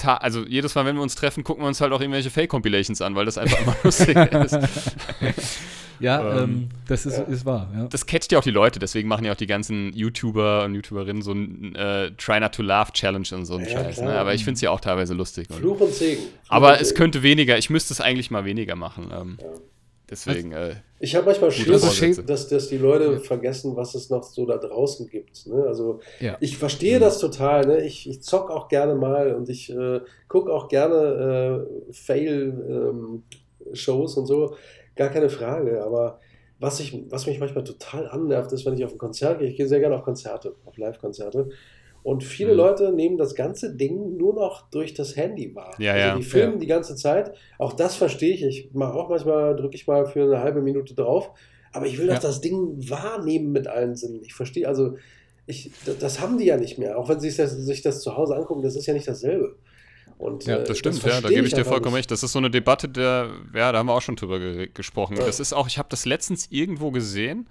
also 0.04 0.46
jedes 0.46 0.76
Mal, 0.76 0.86
wenn 0.86 0.96
wir 0.96 1.04
uns 1.04 1.16
treffen, 1.16 1.44
gucken 1.44 1.64
wir 1.64 1.68
uns 1.68 1.82
halt 1.82 1.94
auch 1.94 2.02
irgendwelche 2.02 2.30
Fake-Compilations 2.30 3.02
an, 3.02 3.16
weil 3.16 3.26
das 3.26 3.38
einfach 3.38 3.62
immer 3.62 3.76
lustig 3.84 4.18
ist. 4.18 4.58
Ja, 6.02 6.32
ähm, 6.32 6.44
ähm, 6.44 6.70
das 6.88 7.06
ist, 7.06 7.20
ja. 7.20 7.24
ist 7.26 7.46
wahr. 7.46 7.70
Ja. 7.76 7.86
Das 7.86 8.08
catcht 8.08 8.32
ja 8.32 8.40
auch 8.40 8.44
die 8.44 8.52
Leute, 8.52 8.80
deswegen 8.80 9.08
machen 9.08 9.24
ja 9.24 9.34
auch 9.34 9.38
die 9.38 9.46
ganzen 9.46 9.94
YouTuber 9.94 10.66
und 10.66 10.74
YouTuberinnen 10.74 11.22
so 11.22 11.32
ein 11.32 11.76
äh, 11.76 12.12
Try 12.18 12.40
Not 12.40 12.54
to 12.54 12.64
Laugh 12.64 12.92
Challenge 12.92 13.28
und 13.34 13.46
so 13.46 13.56
einen 13.56 13.66
ja, 13.66 13.72
Scheiß. 13.72 14.02
Ne? 14.02 14.18
Aber 14.18 14.34
ich 14.34 14.44
finde 14.44 14.56
es 14.56 14.62
ja 14.62 14.72
auch 14.72 14.80
teilweise 14.80 15.14
lustig. 15.14 15.48
Fluch 15.52 15.80
und 15.80 15.94
Segen. 15.94 16.24
Fluch 16.24 16.32
aber 16.50 16.74
und 16.74 16.82
es 16.82 16.96
könnte 16.96 17.22
weniger, 17.22 17.58
ich 17.58 17.70
müsste 17.70 17.94
es 17.94 18.02
eigentlich 18.02 18.32
mal 18.32 18.46
weniger 18.46 18.76
machen. 18.76 19.12
Ähm, 19.14 19.38
deswegen. 20.12 20.52
Äh, 20.52 20.76
ich 21.00 21.16
habe 21.16 21.26
manchmal 21.26 21.50
Schiss, 21.52 22.24
dass, 22.26 22.48
dass 22.48 22.68
die 22.68 22.78
Leute 22.78 23.20
vergessen, 23.20 23.76
was 23.76 23.96
es 23.96 24.12
noch 24.12 24.22
so 24.24 24.46
da 24.46 24.58
draußen 24.58 25.08
gibt. 25.08 25.48
Ne? 25.48 25.64
Also 25.66 26.00
ich 26.40 26.58
verstehe 26.58 27.00
das 27.00 27.18
total. 27.18 27.66
Ne? 27.66 27.84
Ich, 27.84 28.08
ich 28.08 28.22
zock 28.22 28.52
auch 28.52 28.68
gerne 28.68 28.94
mal 28.94 29.34
und 29.34 29.50
ich 29.50 29.72
äh, 29.72 30.02
gucke 30.28 30.54
auch 30.54 30.68
gerne 30.68 31.66
äh, 31.90 31.94
Fail-Shows 31.94 33.24
ähm, 34.18 34.22
und 34.22 34.28
so 34.28 34.56
gar 34.96 35.10
keine 35.10 35.30
Frage. 35.30 35.84
Aber 35.84 36.20
was, 36.60 36.80
ich, 36.80 37.04
was 37.10 37.26
mich 37.26 37.40
manchmal 37.40 37.64
total 37.64 38.08
annervt, 38.08 38.52
ist, 38.52 38.66
wenn 38.68 38.76
ich 38.76 38.86
auf 38.86 38.92
ein 38.92 39.00
Konzert 39.00 39.40
gehe. 39.40 39.48
Ich 39.48 39.58
gehe 39.58 39.68
sehr 39.68 39.80
gerne 39.80 39.96
auf 39.96 40.04
Konzerte, 40.04 40.56
auf 40.66 40.78
Live-Konzerte. 40.78 41.50
Und 42.04 42.24
viele 42.24 42.52
mhm. 42.52 42.58
Leute 42.58 42.92
nehmen 42.92 43.18
das 43.18 43.36
ganze 43.36 43.76
Ding 43.76 44.18
nur 44.18 44.34
noch 44.34 44.70
durch 44.70 44.94
das 44.94 45.16
Handy 45.16 45.54
wahr. 45.56 45.76
Ja, 45.78 45.94
also 45.94 46.08
ja. 46.08 46.16
die 46.16 46.24
filmen 46.24 46.54
ja. 46.54 46.60
die 46.60 46.68
ganze 46.68 46.96
Zeit. 46.96 47.34
Auch 47.60 47.74
das 47.74 47.96
verstehe 47.96 48.34
ich. 48.34 48.44
Ich 48.44 48.74
mache 48.74 48.94
auch 48.94 49.10
manchmal, 49.10 49.56
drücke 49.56 49.76
ich 49.76 49.88
mal 49.88 50.06
für 50.06 50.24
eine 50.24 50.40
halbe 50.40 50.62
Minute 50.62 50.96
drauf. 50.96 51.32
Aber 51.74 51.86
ich 51.86 51.98
will 51.98 52.08
ja. 52.08 52.16
doch 52.16 52.22
das 52.22 52.42
Ding 52.42 52.90
wahrnehmen 52.90 53.52
mit 53.52 53.68
allen 53.68 53.96
Sinnen. 53.96 54.22
Ich 54.24 54.34
verstehe, 54.34 54.68
also 54.68 54.98
ich, 55.46 55.72
das 56.00 56.20
haben 56.20 56.38
die 56.38 56.46
ja 56.46 56.58
nicht 56.58 56.78
mehr. 56.78 56.98
Auch 56.98 57.08
wenn 57.10 57.20
sie 57.20 57.30
sich 57.30 57.38
das, 57.38 57.52
sich 57.52 57.82
das 57.82 58.02
zu 58.02 58.18
Hause 58.18 58.36
angucken, 58.36 58.62
das 58.62 58.76
ist 58.76 58.88
ja 58.88 58.94
nicht 58.94 59.08
dasselbe. 59.08 59.56
Und, 60.18 60.46
ja, 60.46 60.60
das 60.60 60.70
äh, 60.70 60.76
stimmt, 60.76 61.04
das 61.04 61.12
ja, 61.12 61.22
da 61.22 61.30
gebe 61.30 61.48
ich 61.48 61.54
dir 61.54 61.66
vollkommen 61.66 61.96
recht. 61.96 62.12
Das 62.12 62.22
ist 62.22 62.32
so 62.32 62.40
eine 62.40 62.52
Debatte, 62.52 62.88
der, 62.88 63.32
ja, 63.56 63.72
da 63.72 63.80
haben 63.80 63.88
wir 63.88 63.94
auch 63.94 64.02
schon 64.02 64.16
drüber 64.16 64.40
ge 64.40 64.70
gesprochen. 64.72 65.18
Ja. 65.18 65.26
Das 65.26 65.40
ist 65.40 65.54
auch, 65.54 65.68
ich 65.68 65.78
habe 65.78 65.90
das 65.90 66.06
letztens 66.06 66.48
irgendwo 66.52 66.92
gesehen, 66.92 67.48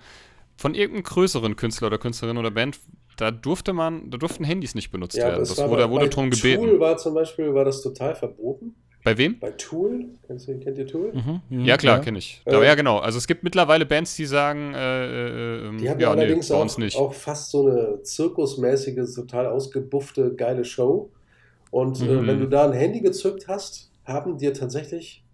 von 0.57 0.75
irgendeinem 0.75 1.05
größeren 1.05 1.57
Künstler 1.57 1.89
oder 1.89 1.99
Künstlerin 1.99 2.37
oder 2.39 2.51
Band, 2.51 2.79
da 3.21 3.31
durfte 3.31 3.73
man, 3.73 4.11
da 4.11 4.17
durften 4.17 4.45
Handys 4.45 4.75
nicht 4.75 4.91
benutzt 4.91 5.17
ja, 5.17 5.27
werden. 5.27 5.41
Das 5.41 5.59
war 5.59 5.69
wurde, 5.69 5.83
bei, 5.83 5.91
wurde 5.91 6.09
darum 6.09 6.31
gebeten. 6.31 6.65
Tool 6.65 6.81
war 6.81 6.97
zum 6.97 7.15
Beispiel, 7.15 7.53
war 7.53 7.65
das 7.65 7.83
total 7.83 8.15
verboten. 8.15 8.75
Bei 9.03 9.17
wem? 9.17 9.39
Bei 9.39 9.51
Tool. 9.53 10.07
Kennst 10.27 10.49
du, 10.49 10.59
kennt 10.59 10.77
ihr 10.77 10.87
Tool? 10.87 11.13
Mhm, 11.13 11.41
mhm 11.49 11.65
ja, 11.65 11.77
klar, 11.77 11.99
ja. 11.99 12.03
kenne 12.03 12.19
ich. 12.19 12.43
Äh, 12.45 12.65
ja, 12.65 12.75
genau. 12.75 12.99
Also 12.99 13.19
es 13.19 13.27
gibt 13.27 13.43
mittlerweile 13.43 13.87
Bands, 13.87 14.15
die 14.17 14.27
sagen, 14.27 14.75
äh, 14.75 15.07
äh, 15.07 15.69
ähm, 15.69 15.79
die 15.79 15.89
haben 15.89 16.01
ja, 16.01 16.11
allerdings 16.11 16.51
nee, 16.51 16.57
auch, 16.57 17.01
auch, 17.01 17.15
fast 17.15 17.51
so 17.51 17.67
eine 17.67 18.03
zirkusmäßige, 18.03 19.15
total 19.15 19.47
ausgebuffte, 19.47 20.35
geile 20.35 20.65
Show. 20.65 21.11
Und 21.71 22.01
mhm. 22.01 22.09
äh, 22.09 22.27
wenn 22.27 22.41
du 22.41 22.49
da 22.49 22.67
ein 22.67 22.73
Handy 22.73 23.01
gezückt 23.01 23.49
hast, 23.49 23.91
haben 24.05 24.37
dir 24.37 24.53
tatsächlich 24.53 25.25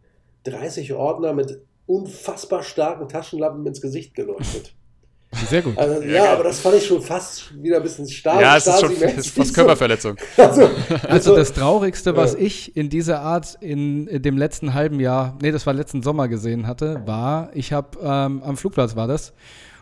30 0.44 0.92
Ordner 0.94 1.32
mit 1.32 1.60
unfassbar 1.86 2.62
starken 2.62 3.08
Taschenlampen 3.08 3.66
ins 3.66 3.80
Gesicht 3.80 4.14
geleuchtet. 4.14 4.75
Sehr 5.32 5.62
gut. 5.62 5.76
Also, 5.76 6.02
ja, 6.02 6.24
ja 6.24 6.32
aber 6.32 6.44
das 6.44 6.60
fand 6.60 6.76
ich 6.76 6.86
schon 6.86 7.02
fast 7.02 7.52
wieder 7.62 7.76
ein 7.76 7.82
bisschen 7.82 8.08
stark. 8.08 8.40
Ja, 8.40 8.56
es 8.56 8.66
ist 8.66 8.80
schon 8.80 8.92
ist 8.92 9.30
fast 9.30 9.54
Körperverletzung. 9.54 10.16
Also, 10.36 10.62
also, 10.62 11.08
also, 11.08 11.36
das 11.36 11.52
Traurigste, 11.52 12.16
was 12.16 12.32
ja. 12.34 12.38
ich 12.40 12.76
in 12.76 12.88
dieser 12.88 13.20
Art 13.20 13.56
in, 13.60 14.06
in, 14.06 14.22
dem 14.22 14.38
letzten 14.38 14.74
halben 14.74 15.00
Jahr, 15.00 15.36
nee, 15.42 15.50
das 15.50 15.66
war 15.66 15.74
letzten 15.74 16.02
Sommer 16.02 16.28
gesehen 16.28 16.66
hatte, 16.66 17.02
war, 17.06 17.50
ich 17.54 17.72
habe 17.72 17.98
ähm, 18.02 18.42
am 18.42 18.56
Flugplatz 18.56 18.96
war 18.96 19.08
das 19.08 19.34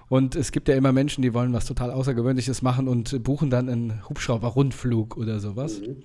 und 0.08 0.36
es 0.36 0.52
gibt 0.52 0.68
ja 0.68 0.74
immer 0.74 0.92
Menschen, 0.92 1.22
die 1.22 1.34
wollen 1.34 1.52
was 1.52 1.66
total 1.66 1.90
Außergewöhnliches 1.90 2.62
machen 2.62 2.88
und 2.88 3.22
buchen 3.22 3.50
dann 3.50 3.68
einen 3.68 4.02
Hubschrauber-Rundflug 4.08 5.16
oder 5.16 5.40
sowas. 5.40 5.80
Mhm. 5.80 6.02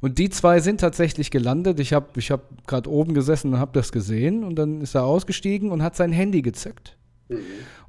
Und 0.00 0.18
die 0.18 0.30
zwei 0.30 0.60
sind 0.60 0.80
tatsächlich 0.80 1.30
gelandet. 1.30 1.78
Ich 1.78 1.92
habe 1.92 2.08
ich 2.16 2.30
hab 2.30 2.66
gerade 2.66 2.90
oben 2.90 3.14
gesessen 3.14 3.54
und 3.54 3.60
habe 3.60 3.72
das 3.72 3.92
gesehen 3.92 4.42
und 4.44 4.56
dann 4.56 4.80
ist 4.80 4.94
er 4.94 5.04
ausgestiegen 5.04 5.70
und 5.70 5.82
hat 5.82 5.96
sein 5.96 6.12
Handy 6.12 6.42
gezückt. 6.42 6.96
Mhm. 7.32 7.40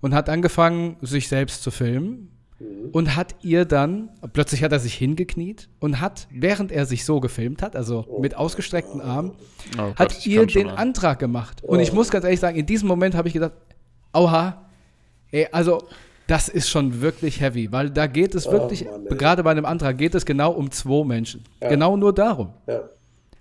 Und 0.01 0.13
hat 0.13 0.29
angefangen, 0.29 0.97
sich 1.01 1.27
selbst 1.27 1.63
zu 1.63 1.71
filmen. 1.71 2.29
Mhm. 2.59 2.89
Und 2.91 3.15
hat 3.15 3.35
ihr 3.41 3.65
dann, 3.65 4.09
plötzlich 4.33 4.63
hat 4.63 4.71
er 4.71 4.79
sich 4.79 4.93
hingekniet 4.93 5.69
und 5.79 6.01
hat, 6.01 6.27
während 6.31 6.71
er 6.71 6.85
sich 6.85 7.05
so 7.05 7.19
gefilmt 7.19 7.61
hat, 7.61 7.75
also 7.75 8.05
oh. 8.07 8.19
mit 8.19 8.35
ausgestreckten 8.35 9.01
Armen, 9.01 9.31
oh 9.77 9.95
hat 9.95 10.13
Gott, 10.13 10.25
ihr 10.25 10.45
den 10.45 10.69
Antrag 10.69 11.19
gemacht. 11.19 11.63
Und 11.63 11.79
ich 11.79 11.93
muss 11.93 12.09
ganz 12.09 12.25
ehrlich 12.25 12.39
sagen, 12.39 12.57
in 12.57 12.65
diesem 12.65 12.87
Moment 12.87 13.15
habe 13.15 13.27
ich 13.27 13.33
gedacht, 13.33 13.53
auha, 14.11 14.63
Ey, 15.33 15.47
also 15.51 15.81
das 16.27 16.47
ist 16.47 16.69
schon 16.69 17.01
wirklich 17.01 17.41
heavy, 17.41 17.71
weil 17.71 17.89
da 17.89 18.05
geht 18.05 18.35
es 18.35 18.45
wirklich, 18.45 18.85
oh 18.87 19.15
gerade 19.15 19.43
bei 19.43 19.49
einem 19.49 19.65
Antrag 19.65 19.97
geht 19.97 20.13
es 20.13 20.25
genau 20.25 20.51
um 20.51 20.69
zwei 20.69 21.03
Menschen. 21.03 21.43
Ja. 21.59 21.69
Genau 21.69 21.97
nur 21.97 22.13
darum. 22.13 22.53
Ja. 22.67 22.87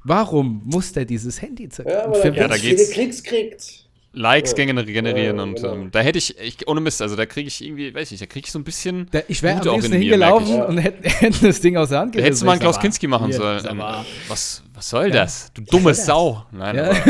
Warum 0.03 0.63
muss 0.65 0.93
der 0.93 1.05
dieses 1.05 1.41
Handy 1.41 1.69
zücken? 1.69 1.93
Ja, 1.93 2.11
weil 2.11 2.35
ja, 2.35 2.49
da 2.49 2.57
geht's. 2.57 2.91
Klicks 2.91 3.23
kriegt. 3.23 3.82
Likes 4.15 4.55
ja. 4.57 4.65
generieren 4.67 5.37
ja, 5.37 5.43
und 5.43 5.55
genau. 5.55 5.73
ähm, 5.75 5.91
da 5.91 6.01
hätte 6.01 6.19
ich, 6.19 6.39
ich, 6.39 6.69
ohne 6.69 6.81
Mist, 6.81 7.01
also 7.01 7.17
da 7.17 7.25
kriege 7.25 7.49
ich 7.49 7.65
irgendwie, 7.65 7.95
weiß 7.95 8.13
ich, 8.13 8.21
da 8.21 8.27
kriege 8.27 8.45
ich 8.45 8.53
so 8.53 8.59
ein 8.59 8.65
bisschen. 8.65 9.09
Da, 9.11 9.21
ich 9.27 9.43
wäre 9.43 9.61
am 9.61 9.75
liebsten 9.75 9.93
hingelaufen 9.93 10.63
und 10.63 10.79
hätte, 10.79 11.09
hätte, 11.09 11.47
das 11.47 11.61
Ding 11.61 11.77
aus 11.77 11.89
der 11.89 12.01
Hand 12.01 12.13
gerissen. 12.13 12.27
Hättest 12.27 12.43
du 12.43 12.47
mal 12.47 12.53
einen 12.53 12.61
Klaus 12.61 12.79
Kinski 12.79 13.07
machen 13.07 13.33
sollen. 13.33 13.67
Ähm, 13.69 13.83
was, 14.29 14.63
was 14.75 14.89
soll 14.89 15.11
das? 15.11 15.51
Du 15.55 15.63
dumme 15.63 15.95
Sau. 15.95 16.45
Nein, 16.53 16.79
aber, 16.79 16.95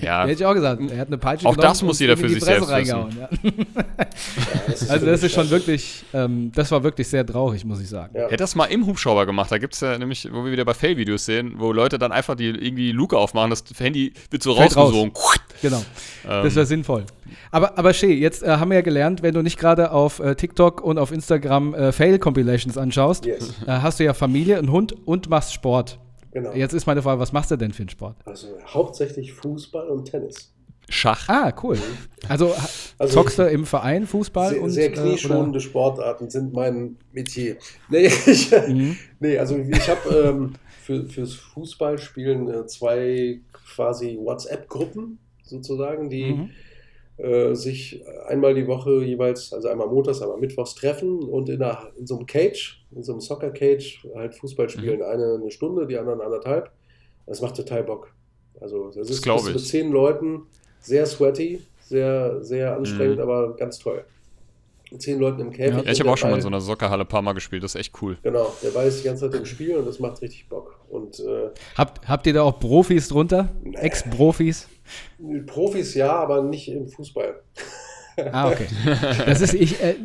ja. 0.00 0.22
Hätte 0.26 0.32
ich 0.32 0.44
auch 0.44 0.54
gesagt. 0.54 0.82
Er 0.90 0.98
hat 0.98 1.08
eine 1.08 1.18
Peitsche 1.18 1.46
Auch 1.46 1.56
das 1.56 1.82
muss 1.82 1.98
jeder 2.00 2.16
für 2.16 2.28
sich 2.28 2.42
selbst 2.42 2.68
wissen. 2.68 2.84
Ja. 2.94 3.28
das 4.66 4.90
also 4.90 5.06
das 5.06 5.22
ist 5.22 5.32
schon 5.32 5.48
wirklich, 5.50 6.04
ähm, 6.12 6.50
das 6.54 6.70
war 6.70 6.82
wirklich 6.82 7.08
sehr 7.08 7.24
traurig, 7.24 7.64
muss 7.64 7.80
ich 7.80 7.88
sagen. 7.88 8.16
Ja. 8.16 8.24
Hätte 8.24 8.38
das 8.38 8.54
mal 8.54 8.66
im 8.66 8.86
Hubschrauber 8.86 9.26
gemacht. 9.26 9.50
Da 9.50 9.58
gibt 9.58 9.74
es 9.74 9.80
ja 9.80 9.98
nämlich, 9.98 10.28
wo 10.32 10.44
wir 10.44 10.52
wieder 10.52 10.64
bei 10.64 10.74
Fail-Videos 10.74 11.24
sehen, 11.24 11.54
wo 11.58 11.72
Leute 11.72 11.98
dann 11.98 12.12
einfach 12.12 12.34
die 12.34 12.48
irgendwie 12.48 12.92
Luke 12.92 13.16
aufmachen, 13.16 13.50
das 13.50 13.64
Handy 13.78 14.12
wird 14.30 14.42
so 14.42 14.52
rausgesogen. 14.52 15.12
Raus. 15.12 15.40
Genau. 15.62 15.78
Ähm. 16.28 16.44
Das 16.44 16.54
wäre 16.54 16.66
sinnvoll. 16.66 17.04
Aber, 17.50 17.78
aber 17.78 17.92
Shea, 17.94 18.12
jetzt 18.12 18.42
äh, 18.42 18.48
haben 18.48 18.70
wir 18.70 18.76
ja 18.76 18.82
gelernt, 18.82 19.22
wenn 19.22 19.34
du 19.34 19.42
nicht 19.42 19.58
gerade 19.58 19.92
auf 19.92 20.20
äh, 20.20 20.34
TikTok 20.34 20.82
und 20.82 20.98
auf 20.98 21.12
Instagram 21.12 21.74
äh, 21.74 21.92
Fail-Compilations 21.92 22.76
anschaust, 22.76 23.26
yes. 23.26 23.54
Äh, 23.66 23.70
hast 23.70 24.00
du 24.00 24.04
ja 24.04 24.14
Familie, 24.14 24.58
einen 24.58 24.70
Hund 24.70 24.94
und 25.06 25.28
machst 25.30 25.54
Sport. 25.54 25.98
Genau. 26.34 26.52
Jetzt 26.52 26.72
ist 26.72 26.86
meine 26.86 27.00
Frage, 27.00 27.20
was 27.20 27.32
machst 27.32 27.52
du 27.52 27.56
denn 27.56 27.72
für 27.72 27.82
einen 27.82 27.88
Sport? 27.88 28.16
Also 28.24 28.48
hauptsächlich 28.66 29.32
Fußball 29.32 29.88
und 29.88 30.04
Tennis. 30.06 30.52
Schach. 30.88 31.28
Ah, 31.28 31.54
cool. 31.62 31.78
Also, 32.28 32.52
also 32.98 33.14
zockst 33.14 33.38
du 33.38 33.48
im 33.48 33.64
Verein 33.64 34.06
Fußball? 34.06 34.50
Sehr, 34.50 34.62
und, 34.62 34.70
sehr 34.70 34.92
knieschonende 34.92 35.58
äh, 35.58 35.62
Sportarten 35.62 36.28
sind 36.28 36.52
mein 36.52 36.96
Metier. 37.12 37.56
Nee, 37.88 38.06
ich, 38.26 38.50
mhm. 38.50 38.96
nee 39.20 39.38
also 39.38 39.56
ich 39.56 39.88
habe 39.88 40.14
ähm, 40.14 40.52
für, 40.82 41.08
fürs 41.08 41.34
Fußballspielen 41.34 42.48
äh, 42.48 42.66
zwei 42.66 43.40
quasi 43.52 44.18
WhatsApp-Gruppen 44.20 45.20
sozusagen, 45.44 46.10
die 46.10 46.32
mhm. 46.32 46.50
Äh, 47.16 47.54
sich 47.54 48.04
einmal 48.26 48.54
die 48.54 48.66
Woche 48.66 49.02
jeweils, 49.04 49.52
also 49.52 49.68
einmal 49.68 49.86
montags, 49.86 50.20
einmal 50.20 50.38
mittwochs 50.38 50.74
treffen 50.74 51.22
und 51.22 51.48
in, 51.48 51.62
einer, 51.62 51.92
in 51.96 52.06
so 52.06 52.16
einem 52.16 52.26
Cage 52.26 52.84
in 52.94 53.02
so 53.02 53.12
einem 53.12 53.20
Soccer 53.20 53.50
Cage 53.50 54.06
halt 54.14 54.34
Fußball 54.34 54.68
spielen. 54.68 54.98
Mhm. 54.98 55.04
Eine 55.04 55.34
eine 55.34 55.50
Stunde, 55.50 55.86
die 55.86 55.98
anderen 55.98 56.20
anderthalb. 56.20 56.70
Das 57.26 57.40
macht 57.40 57.56
total 57.56 57.84
Bock. 57.84 58.12
Also 58.60 58.86
das, 58.86 58.96
das 58.96 59.10
ist 59.10 59.24
bis 59.24 59.44
mit 59.44 59.60
zehn 59.60 59.90
Leuten 59.90 60.42
sehr 60.80 61.06
sweaty, 61.06 61.62
sehr, 61.80 62.42
sehr 62.42 62.76
anstrengend, 62.76 63.16
mhm. 63.16 63.22
aber 63.22 63.56
ganz 63.56 63.78
toll. 63.78 64.04
Zehn 64.98 65.18
Leuten 65.18 65.40
im 65.40 65.50
Käfig. 65.50 65.84
Ja, 65.84 65.92
ich 65.92 66.00
habe 66.00 66.10
auch 66.10 66.16
schon 66.16 66.30
mal 66.30 66.36
in 66.36 66.42
so 66.42 66.48
einer 66.48 66.60
Soccerhalle 66.60 67.02
ein 67.02 67.08
paar 67.08 67.22
Mal 67.22 67.32
gespielt, 67.32 67.62
das 67.62 67.74
ist 67.74 67.80
echt 67.80 68.02
cool. 68.02 68.18
Genau, 68.22 68.52
der 68.62 68.74
weiß 68.74 68.98
die 68.98 69.04
ganze 69.04 69.30
Zeit 69.30 69.38
im 69.38 69.46
Spiel 69.46 69.76
und 69.76 69.86
das 69.86 70.00
macht 70.00 70.20
richtig 70.22 70.48
Bock. 70.48 70.78
Und, 70.88 71.20
äh, 71.20 71.50
habt, 71.76 72.08
habt 72.08 72.26
ihr 72.26 72.34
da 72.34 72.42
auch 72.42 72.58
Profis 72.60 73.08
drunter? 73.08 73.48
Nee. 73.62 73.76
Ex-Profis? 73.76 74.68
Profis 75.46 75.94
ja, 75.94 76.12
aber 76.12 76.42
nicht 76.42 76.68
im 76.68 76.88
Fußball. 76.88 77.40
Ah, 78.32 78.48
okay. 78.48 78.66
Das 79.26 79.40
ist, 79.40 79.54
ich, 79.54 79.82
äh, 79.82 79.96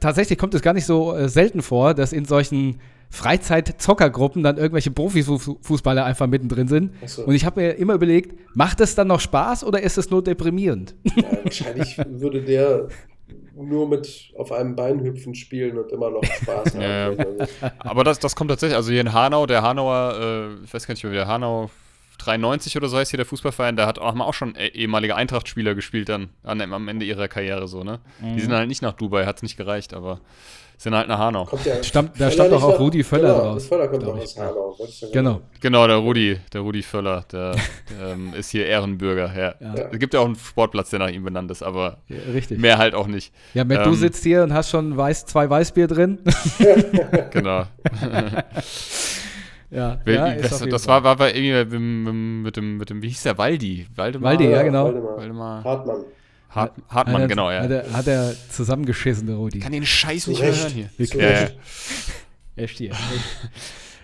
tatsächlich 0.00 0.38
kommt 0.38 0.54
es 0.54 0.62
gar 0.62 0.74
nicht 0.74 0.86
so 0.86 1.14
äh, 1.14 1.28
selten 1.28 1.62
vor, 1.62 1.94
dass 1.94 2.12
in 2.12 2.24
solchen 2.24 2.80
Freizeit-Zockergruppen 3.10 4.42
dann 4.42 4.58
irgendwelche 4.58 4.90
Profifußballer 4.90 6.04
einfach 6.04 6.26
mittendrin 6.26 6.68
sind. 6.68 6.92
So. 7.06 7.24
Und 7.24 7.34
ich 7.34 7.44
habe 7.44 7.60
mir 7.60 7.72
immer 7.72 7.94
überlegt, 7.94 8.38
macht 8.54 8.80
es 8.80 8.94
dann 8.94 9.08
noch 9.08 9.20
Spaß 9.20 9.64
oder 9.64 9.82
ist 9.82 9.98
es 9.98 10.10
nur 10.10 10.22
deprimierend? 10.22 10.94
Ja, 11.16 11.24
wahrscheinlich 11.42 11.98
würde 12.06 12.42
der 12.42 12.88
nur 13.62 13.88
mit 13.88 14.32
auf 14.36 14.52
einem 14.52 14.76
Bein 14.76 15.00
hüpfen 15.00 15.34
spielen 15.34 15.78
und 15.78 15.90
immer 15.92 16.10
noch 16.10 16.22
Spaß 16.24 16.74
haben. 16.74 16.80
Ja, 16.80 17.10
ja. 17.12 17.72
Aber 17.78 18.04
das, 18.04 18.18
das 18.18 18.34
kommt 18.36 18.50
tatsächlich, 18.50 18.76
also 18.76 18.90
hier 18.90 19.00
in 19.00 19.12
Hanau, 19.12 19.46
der 19.46 19.62
Hanauer, 19.62 20.14
äh, 20.60 20.64
ich 20.64 20.72
weiß 20.72 20.86
gar 20.86 20.94
nicht 20.94 21.02
mehr, 21.04 21.12
wie 21.12 21.16
der 21.16 21.26
Hanau 21.28 21.70
93 22.18 22.76
oder 22.76 22.88
so 22.88 22.96
heißt 22.96 23.10
hier 23.12 23.18
der 23.18 23.26
Fußballverein, 23.26 23.76
da 23.76 23.86
hat 23.86 23.98
auch, 23.98 24.06
haben 24.06 24.22
auch 24.22 24.34
schon 24.34 24.54
eh- 24.56 24.68
ehemalige 24.68 25.14
Eintracht-Spieler 25.14 25.74
gespielt 25.74 26.08
dann 26.08 26.30
an, 26.42 26.60
am 26.60 26.88
Ende 26.88 27.04
ihrer 27.06 27.28
Karriere 27.28 27.68
so, 27.68 27.84
ne? 27.84 28.00
Die 28.20 28.40
sind 28.40 28.52
halt 28.52 28.66
nicht 28.68 28.82
nach 28.82 28.92
Dubai, 28.94 29.24
hat 29.24 29.36
es 29.36 29.42
nicht 29.42 29.56
gereicht, 29.56 29.94
aber 29.94 30.20
sind 30.80 30.94
halt 30.94 31.08
nach 31.08 31.18
Hanau. 31.18 31.44
Kommt 31.44 31.66
ja 31.66 31.82
Stammt- 31.82 32.12
da 32.20 32.30
stammt 32.30 32.52
doch 32.52 32.62
auch 32.62 32.78
Rudi 32.78 33.02
Völler 33.02 33.32
genau, 33.34 33.44
draus, 33.52 33.66
Völler 33.66 33.88
kommt 33.88 34.02
doch 34.04 34.16
aus 34.16 34.36
Hanau. 34.38 34.76
Genau. 35.12 35.40
Genau, 35.60 35.86
der 35.88 35.96
Rudi, 35.96 36.38
der 36.52 36.60
Rudi 36.60 36.82
Völler, 36.82 37.24
der, 37.32 37.56
ähm, 38.00 38.32
ist 38.38 38.50
hier 38.50 38.64
Ehrenbürger, 38.66 39.32
ja. 39.36 39.54
Ja. 39.60 39.88
Es 39.90 39.98
gibt 39.98 40.14
ja 40.14 40.20
auch 40.20 40.26
einen 40.26 40.36
Sportplatz, 40.36 40.90
der 40.90 41.00
nach 41.00 41.10
ihm 41.10 41.24
benannt 41.24 41.50
ist, 41.50 41.62
aber 41.64 41.98
Ja, 42.08 42.16
richtig. 42.32 42.58
mehr 42.60 42.78
halt 42.78 42.94
auch 42.94 43.08
nicht. 43.08 43.32
Ja, 43.54 43.64
Matt, 43.64 43.84
du 43.84 43.90
Ähm, 43.90 43.96
sitzt 43.96 44.22
hier 44.22 44.42
und 44.44 44.54
hast 44.54 44.70
schon 44.70 44.96
weiß, 44.96 45.26
zwei 45.26 45.50
Weißbier 45.50 45.88
drin. 45.88 46.20
Genau. 47.32 47.64
ja, 49.70 49.98
Wer- 50.04 50.14
ja, 50.14 50.34
das 50.36 50.60
das 50.66 50.86
war, 50.86 51.02
war 51.04 51.16
bei 51.16 51.32
irgendwie 51.34 51.52
mit 51.64 51.72
dem, 51.72 52.42
mit 52.42 52.56
dem, 52.56 52.76
mit 52.78 52.90
dem, 52.90 53.02
wie 53.02 53.08
hieß 53.08 53.24
der, 53.24 53.36
Waldi? 53.36 53.86
Waldemar? 53.94 54.30
Waldi, 54.30 54.48
ja, 54.50 54.62
genau. 54.62 54.84
Waldemar. 54.86 55.16
Waldemar. 55.18 55.64
Hartmann. 55.64 56.04
Hart, 56.50 56.72
Hartmann, 56.88 57.14
Hat 57.16 57.20
er- 57.22 57.28
genau, 57.28 57.50
ja. 57.50 57.62
Hat 57.62 57.70
er, 57.70 57.92
hat 57.92 58.06
er 58.06 58.34
zusammengeschissen, 58.50 59.26
der 59.26 59.36
Rudi. 59.36 59.58
kann 59.58 59.72
den 59.72 59.84
Scheiß 59.86 60.26
nicht 60.28 60.40
mehr 60.40 60.54
hören 60.56 60.72
hier. 60.72 61.06
Zu 61.06 61.18
Ja, 61.18 61.30
ja. 61.30 61.38
Recht. 61.40 61.56
Echt 62.56 62.78
hier. 62.78 62.92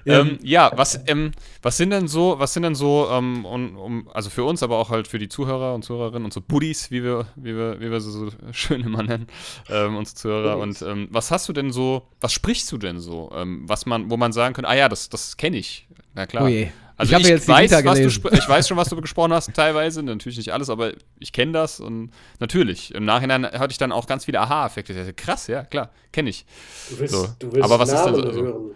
Ähm, 0.07 0.39
ja, 0.43 0.71
was, 0.75 1.01
ähm, 1.07 1.31
was 1.63 1.79
sind 1.79 1.89
denn 1.89 2.09
so, 2.09 2.39
was 2.39 2.53
sind 2.53 2.63
denn 2.65 2.75
so, 2.75 3.09
ähm, 3.11 3.47
um, 3.47 3.77
um, 3.79 4.09
also 4.13 4.29
für 4.29 4.45
uns, 4.45 4.63
aber 4.63 4.77
auch 4.77 4.91
halt 4.91 5.09
für 5.09 5.19
die 5.19 5.31
Zuhörer 5.31 5.75
und 5.75 5.83
Zuhörerinnen, 5.83 6.27
unsere 6.27 6.45
Buddies, 6.45 6.91
wie 6.91 7.03
wir, 7.03 7.27
wie 7.37 7.57
wir, 7.57 7.81
wie 7.81 7.91
wir 7.91 8.01
sie 8.03 8.13
so 8.13 8.29
schön 8.53 8.83
immer 8.83 9.03
nennen, 9.03 9.29
ähm, 9.71 9.97
unsere 9.97 10.15
Zuhörer. 10.15 10.57
Buddies. 10.59 10.83
Und 10.83 10.91
ähm, 10.91 11.09
was 11.11 11.31
hast 11.31 11.49
du 11.49 11.55
denn 11.55 11.73
so, 11.73 12.07
was 12.21 12.35
sprichst 12.35 12.71
du 12.71 12.77
denn 12.77 12.99
so, 13.01 13.33
ähm, 13.35 13.63
was 13.67 13.87
man, 13.87 14.11
wo 14.11 14.19
man 14.19 14.33
sagen 14.35 14.55
könnte, 14.55 14.69
ah 14.69 14.75
ja, 14.77 14.91
das, 14.91 15.09
das 15.09 15.39
kenne 15.39 15.57
ich. 15.57 15.89
Na 16.13 16.27
klar. 16.27 16.45
Oh 16.45 16.49
je. 16.49 16.69
Also 16.97 17.15
Ich 17.17 17.23
ich, 17.23 17.29
jetzt 17.29 17.49
weiß, 17.49 17.73
was 17.85 17.99
du, 17.99 18.07
ich 18.33 18.49
weiß 18.49 18.69
schon, 18.69 18.77
was 18.77 18.89
du 18.89 19.01
gesprochen 19.01 19.33
hast, 19.33 19.53
teilweise, 19.55 20.03
natürlich 20.03 20.39
nicht 20.39 20.53
alles, 20.53 20.71
aber 20.71 20.93
ich 21.19 21.33
kenne 21.33 21.53
das 21.53 21.81
und 21.81 22.11
natürlich, 22.39 22.95
im 22.95 23.05
Nachhinein 23.05 23.45
hatte 23.47 23.73
ich 23.73 23.79
dann 23.79 23.91
auch 23.93 24.07
ganz 24.07 24.27
viele 24.27 24.41
Aha-Effekte. 24.41 24.93
Ich 24.93 24.99
dachte, 24.99 25.13
Krass, 25.15 25.47
ja, 25.49 25.65
klar, 25.65 25.91
kenne 26.13 26.31
ich. 26.31 26.47
Du 26.91 26.99
willst, 27.01 27.15
So. 27.15 27.29
du 27.41 27.53
willst 27.53 27.65
Aber 27.65 27.79
was 27.81 27.91
ist 27.93 28.05
denn 28.05 28.13
Namen 28.13 28.23
so- 28.23 28.29
also- 28.29 28.43
hören. 28.43 28.71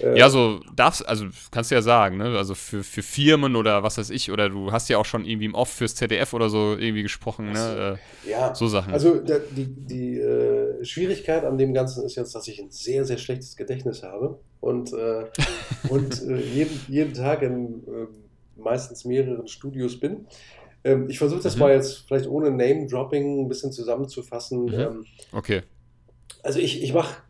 Äh, 0.00 0.16
Ja, 0.16 0.30
so 0.30 0.60
darfst, 0.76 1.06
also 1.08 1.26
kannst 1.50 1.70
du 1.72 1.74
ja 1.74 1.82
sagen, 1.82 2.18
ne? 2.18 2.36
Also 2.38 2.54
für, 2.54 2.84
für 2.84 3.02
Firmen 3.02 3.56
oder 3.56 3.82
was 3.82 3.98
weiß 3.98 4.10
ich, 4.10 4.30
oder 4.30 4.48
du 4.48 4.70
hast 4.70 4.88
ja 4.88 4.96
auch 4.96 5.04
schon 5.04 5.24
irgendwie 5.24 5.46
im 5.46 5.54
Off 5.54 5.70
fürs 5.70 5.96
ZDF 5.96 6.32
oder 6.34 6.48
so 6.48 6.76
irgendwie 6.78 7.02
gesprochen, 7.02 7.50
ne? 7.52 7.98
ja. 8.24 8.52
Äh, 8.52 8.54
so 8.54 8.68
Sachen. 8.68 8.92
Also 8.92 9.16
die, 9.20 9.66
die 9.66 10.18
äh, 10.20 10.84
Schwierigkeit 10.84 11.44
an 11.44 11.58
dem 11.58 11.74
Ganzen 11.74 12.04
ist 12.04 12.14
jetzt, 12.14 12.32
dass 12.34 12.46
ich 12.46 12.60
ein 12.60 12.70
sehr, 12.70 13.04
sehr 13.04 13.18
schlechtes 13.18 13.56
Gedächtnis 13.56 14.04
habe 14.04 14.38
und, 14.60 14.92
äh, 14.92 15.24
und 15.90 16.22
äh, 16.28 16.40
jeden, 16.40 16.80
jeden 16.88 17.14
Tag 17.14 17.42
in 17.42 17.84
äh, 17.86 18.06
meistens 18.56 19.04
mehreren 19.04 19.46
Studios 19.48 19.98
bin. 20.00 20.26
Ähm, 20.84 21.08
ich 21.08 21.18
versuche 21.18 21.42
das 21.42 21.56
Mhm. 21.56 21.60
mal 21.60 21.72
jetzt 21.72 22.06
vielleicht 22.06 22.28
ohne 22.28 22.50
Name-Dropping 22.50 23.40
ein 23.44 23.48
bisschen 23.48 23.72
zusammenzufassen. 23.72 24.64
Mhm. 24.66 24.74
Ähm, 24.74 25.04
okay. 25.32 25.62
also 26.42 26.58
ich, 26.58 26.82
ich 26.82 26.92
mache 26.92 27.22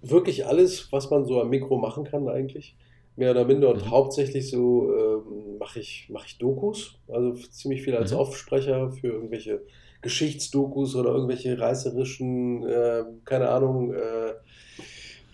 wirklich 0.00 0.46
alles, 0.46 0.90
was 0.92 1.10
man 1.10 1.24
so 1.24 1.40
am 1.40 1.50
Mikro 1.50 1.78
machen 1.78 2.04
kann 2.04 2.28
eigentlich. 2.28 2.76
Mehr 3.14 3.32
oder 3.32 3.44
minder 3.44 3.68
und 3.68 3.84
Mhm. 3.84 3.90
hauptsächlich 3.90 4.50
so 4.50 4.90
ähm, 4.94 5.58
mache 5.58 5.80
ich, 5.80 6.08
mach 6.10 6.26
ich 6.26 6.38
Dokus, 6.38 6.98
also 7.08 7.32
ziemlich 7.34 7.82
viel 7.82 7.94
als 7.94 8.10
Mhm. 8.12 8.18
Offsprecher 8.18 8.90
für 8.90 9.08
irgendwelche 9.08 9.62
Geschichtsdokus 10.00 10.96
oder 10.96 11.10
irgendwelche 11.10 11.58
reißerischen, 11.58 12.66
äh, 12.66 13.04
keine 13.24 13.50
Ahnung, 13.50 13.92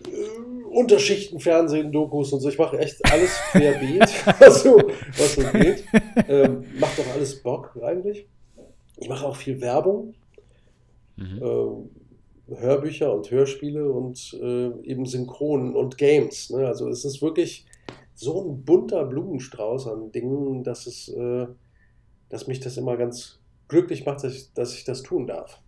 äh, 0.07 0.09
äh, 0.11 0.63
Unterschichtenfernsehen-Dokus 0.69 2.33
und 2.33 2.39
so. 2.41 2.49
Ich 2.49 2.57
mache 2.57 2.77
echt 2.79 2.97
alles 3.11 3.31
querbeet, 3.51 4.09
was 4.39 4.63
so, 4.63 4.77
was 5.17 5.35
so 5.35 5.41
geht. 5.53 5.83
Ähm, 6.27 6.65
macht 6.79 6.97
doch 6.99 7.07
alles 7.13 7.41
Bock 7.41 7.77
eigentlich. 7.81 8.27
Ich 8.97 9.09
mache 9.09 9.25
auch 9.25 9.35
viel 9.35 9.59
Werbung 9.61 10.13
Mhm. 11.19 11.41
äh, 12.49 12.55
Hörbücher 12.55 13.13
und 13.13 13.29
Hörspiele 13.29 13.91
und 13.91 14.33
äh, 14.41 14.69
eben 14.83 15.05
Synchronen 15.05 15.75
und 15.75 15.97
Games. 15.97 16.49
Ne? 16.49 16.65
Also 16.65 16.87
es 16.87 17.05
ist 17.05 17.21
wirklich 17.21 17.65
so 18.15 18.41
ein 18.41 18.63
bunter 18.63 19.05
Blumenstrauß 19.05 19.87
an 19.87 20.11
Dingen, 20.11 20.63
dass 20.63 20.87
es, 20.87 21.09
äh, 21.09 21.47
dass 22.29 22.47
mich 22.47 22.59
das 22.59 22.77
immer 22.77 22.97
ganz 22.97 23.39
glücklich 23.67 24.05
macht, 24.05 24.23
dass 24.23 24.33
ich, 24.33 24.53
dass 24.53 24.73
ich 24.73 24.83
das 24.85 25.03
tun 25.03 25.27
darf. 25.27 25.61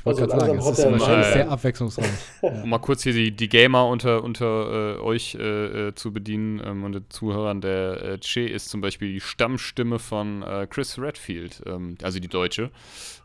Ich 0.00 0.06
wollte 0.06 0.22
Also 0.22 0.34
gerade 0.34 0.46
sagen, 0.46 0.58
es 0.58 0.64
ist 0.64 0.78
wahrscheinlich 0.78 1.08
Mann- 1.08 1.32
sehr 1.32 1.50
abwechslungsreich. 1.50 2.06
Ja. 2.40 2.48
Um 2.62 2.70
mal 2.70 2.78
kurz 2.78 3.02
hier 3.02 3.12
die, 3.12 3.32
die 3.32 3.50
Gamer 3.50 3.86
unter, 3.86 4.24
unter 4.24 4.96
äh, 4.96 5.00
euch 5.00 5.34
äh, 5.34 5.88
äh, 5.88 5.94
zu 5.94 6.10
bedienen 6.10 6.58
ähm, 6.64 6.84
und 6.84 6.92
den 6.92 7.04
Zuhörern. 7.10 7.60
Der 7.60 8.02
äh, 8.02 8.18
Che 8.18 8.46
ist 8.46 8.70
zum 8.70 8.80
Beispiel 8.80 9.12
die 9.12 9.20
Stammstimme 9.20 9.98
von 9.98 10.42
äh, 10.42 10.66
Chris 10.70 10.98
Redfield, 10.98 11.62
ähm, 11.66 11.98
also 12.02 12.18
die 12.18 12.28
Deutsche. 12.28 12.70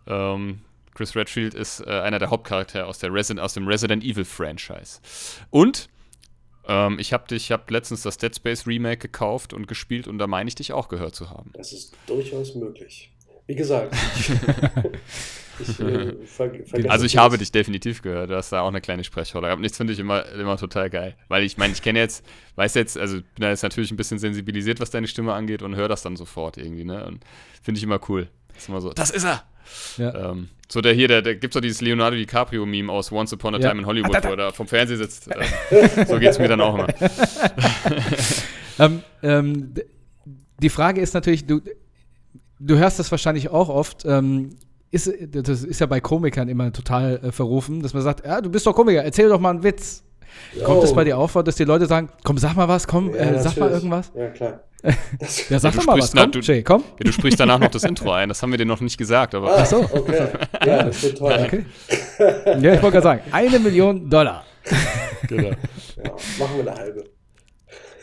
Ähm, 0.05 0.59
Chris 0.93 1.15
Redfield 1.15 1.53
ist 1.53 1.80
äh, 1.80 1.89
einer 1.89 2.19
der 2.19 2.30
Hauptcharaktere 2.30 2.86
aus, 2.86 2.99
der 2.99 3.13
Resident, 3.13 3.39
aus 3.39 3.53
dem 3.53 3.67
Resident 3.69 4.03
Evil 4.03 4.26
Franchise. 4.26 4.99
Und 5.51 5.88
ähm, 6.67 6.99
ich 6.99 7.13
habe 7.13 7.34
ich 7.34 7.53
hab 7.53 7.71
letztens 7.71 8.01
das 8.01 8.17
Dead 8.17 8.36
Space 8.36 8.67
Remake 8.67 8.97
gekauft 8.97 9.53
und 9.53 9.67
gespielt 9.67 10.09
und 10.09 10.17
da 10.17 10.28
meine 10.28 10.49
ich 10.49 10.55
dich 10.55 10.73
auch 10.73 10.89
gehört 10.89 11.15
zu 11.15 11.30
haben. 11.30 11.51
Das 11.53 11.71
ist 11.71 11.93
durchaus 12.05 12.53
möglich. 12.55 13.11
Wie 13.47 13.55
gesagt, 13.55 13.93
ich 15.59 15.79
äh, 15.79 16.13
ver 16.25 16.51
Also 16.89 17.05
ich 17.05 17.17
habe 17.17 17.37
dich 17.37 17.51
definitiv 17.51 18.01
gehört, 18.01 18.29
du 18.29 18.35
hast 18.35 18.51
da 18.51 18.61
auch 18.61 18.67
eine 18.69 18.81
kleine 18.81 19.03
Sprechrolle 19.03 19.47
gehabt. 19.47 19.57
Und 19.59 19.69
das 19.69 19.77
finde 19.77 19.93
ich 19.93 19.99
immer, 19.99 20.25
immer 20.33 20.57
total 20.57 20.89
geil. 20.89 21.15
Weil 21.27 21.43
ich 21.43 21.57
meine, 21.57 21.73
ich 21.73 21.81
kenne 21.81 21.99
jetzt, 21.99 22.25
weiß 22.55 22.73
jetzt, 22.73 22.97
also 22.97 23.15
bin 23.17 23.23
da 23.37 23.49
jetzt 23.49 23.63
natürlich 23.63 23.91
ein 23.91 23.97
bisschen 23.97 24.19
sensibilisiert, 24.19 24.79
was 24.79 24.89
deine 24.89 25.07
Stimme 25.07 25.33
angeht 25.33 25.61
und 25.61 25.75
höre 25.75 25.87
das 25.87 26.01
dann 26.01 26.15
sofort 26.15 26.57
irgendwie, 26.57 26.83
ne? 26.85 27.05
Und 27.05 27.23
finde 27.61 27.77
ich 27.77 27.83
immer 27.83 27.99
cool. 28.09 28.27
Das 28.53 28.63
ist 28.63 28.69
immer 28.69 28.81
so, 28.81 28.91
das 28.93 29.11
ist 29.11 29.23
er! 29.23 29.43
Ja. 29.97 30.31
Ähm, 30.31 30.49
so 30.67 30.81
der 30.81 30.93
hier, 30.93 31.07
der, 31.07 31.21
der 31.21 31.35
gibt 31.35 31.53
so 31.53 31.59
dieses 31.59 31.81
Leonardo 31.81 32.15
DiCaprio-Meme 32.17 32.91
aus 32.91 33.11
Once 33.11 33.33
Upon 33.33 33.55
a 33.55 33.59
Ja. 33.59 33.69
Time 33.69 33.81
in 33.81 33.85
Hollywood, 33.87 34.23
wo 34.23 34.29
er 34.29 34.37
da 34.37 34.51
vom 34.51 34.67
Fernseher 34.67 34.97
sitzt. 34.97 35.27
Ähm, 35.71 36.05
so 36.07 36.19
geht 36.19 36.29
es 36.29 36.39
mir 36.39 36.47
dann 36.47 36.61
auch 36.61 36.75
immer. 36.75 36.87
Ähm, 38.77 39.01
ähm, 39.23 39.73
d- 39.73 39.85
die 40.61 40.69
Frage 40.69 40.99
ist 40.99 41.13
natürlich, 41.13 41.45
du, 41.45 41.61
du 42.60 42.78
hörst 42.78 42.99
das 42.99 43.12
wahrscheinlich 43.12 43.49
auch 43.49 43.70
oft. 43.70 44.06
Ähm, 44.06 44.58
ist, 44.91 45.12
das 45.32 45.64
ist 45.64 45.80
ja 45.82 45.88
bei 45.88 45.99
Komikern 45.99 46.47
immer 46.47 46.72
total 46.72 47.20
äh, 47.24 47.32
verrufen, 47.32 47.82
dass 47.82 47.93
man 47.93 48.01
sagt, 48.03 48.26
ja, 48.26 48.39
du 48.39 48.49
bist 48.49 48.66
doch 48.66 48.74
Komiker, 48.74 49.03
erzähl 49.03 49.28
doch 49.30 49.39
mal 49.39 49.49
einen 49.51 49.64
Witz. 49.64 50.03
Kommt 50.64 50.84
es 50.84 50.93
bei 50.93 51.03
dir 51.03 51.18
auch 51.18 51.30
vor, 51.30 51.43
dass 51.43 51.56
die 51.56 51.64
Leute 51.64 51.86
sagen, 51.86 52.10
komm, 52.24 52.38
sag 52.38 52.56
mal 52.56 52.68
was, 52.68 52.88
komm, 52.88 53.10
Ja, 53.14 53.22
äh, 53.22 53.41
sag 53.41 53.58
mal 53.58 53.72
irgendwas? 53.72 54.12
Ja, 54.16 54.30
klar. 54.30 54.60
Das, 55.20 55.49
Ja, 55.49 55.60
sag 55.60 55.72
du 55.74 55.80
doch 55.80 55.86
mal 55.86 55.97
was, 55.99 56.14
na- 56.14 56.24
komm, 56.24 56.32
du- 56.34 56.39
Jay, 56.39 56.62
komm. 56.64 56.84
Ja, 56.99 57.06
du 57.06 57.12
sprichst 57.12 57.39
danach 57.39 57.60
noch 57.60 57.70
das 57.70 57.84
Intro 57.84 58.12
ein, 58.12 58.30
das 58.30 58.41
haben 58.41 58.51
wir 58.51 58.58
dir 58.58 58.66
noch 58.66 58.82
nicht 58.82 58.97
gesagt, 58.97 59.34
aber 59.36 59.58
ah, 59.58 59.66
so. 59.66 59.78
okay. 59.78 60.28
Ja, 60.66 60.84
das 60.84 61.01
wird 61.03 61.18
toll. 61.18 61.34
Okay. 61.45 61.66
Ja, 62.62 62.74
ich 62.74 62.82
wollte 62.82 62.91
gerade 62.91 63.01
sagen, 63.01 63.22
eine 63.32 63.60
Million 63.60 64.10
Dollar. 64.10 64.45
genau. 65.28 65.49
Ja, 65.49 66.12
machen 66.39 66.58
wir 66.58 66.72
eine 66.72 66.76
halbe. 66.80 67.03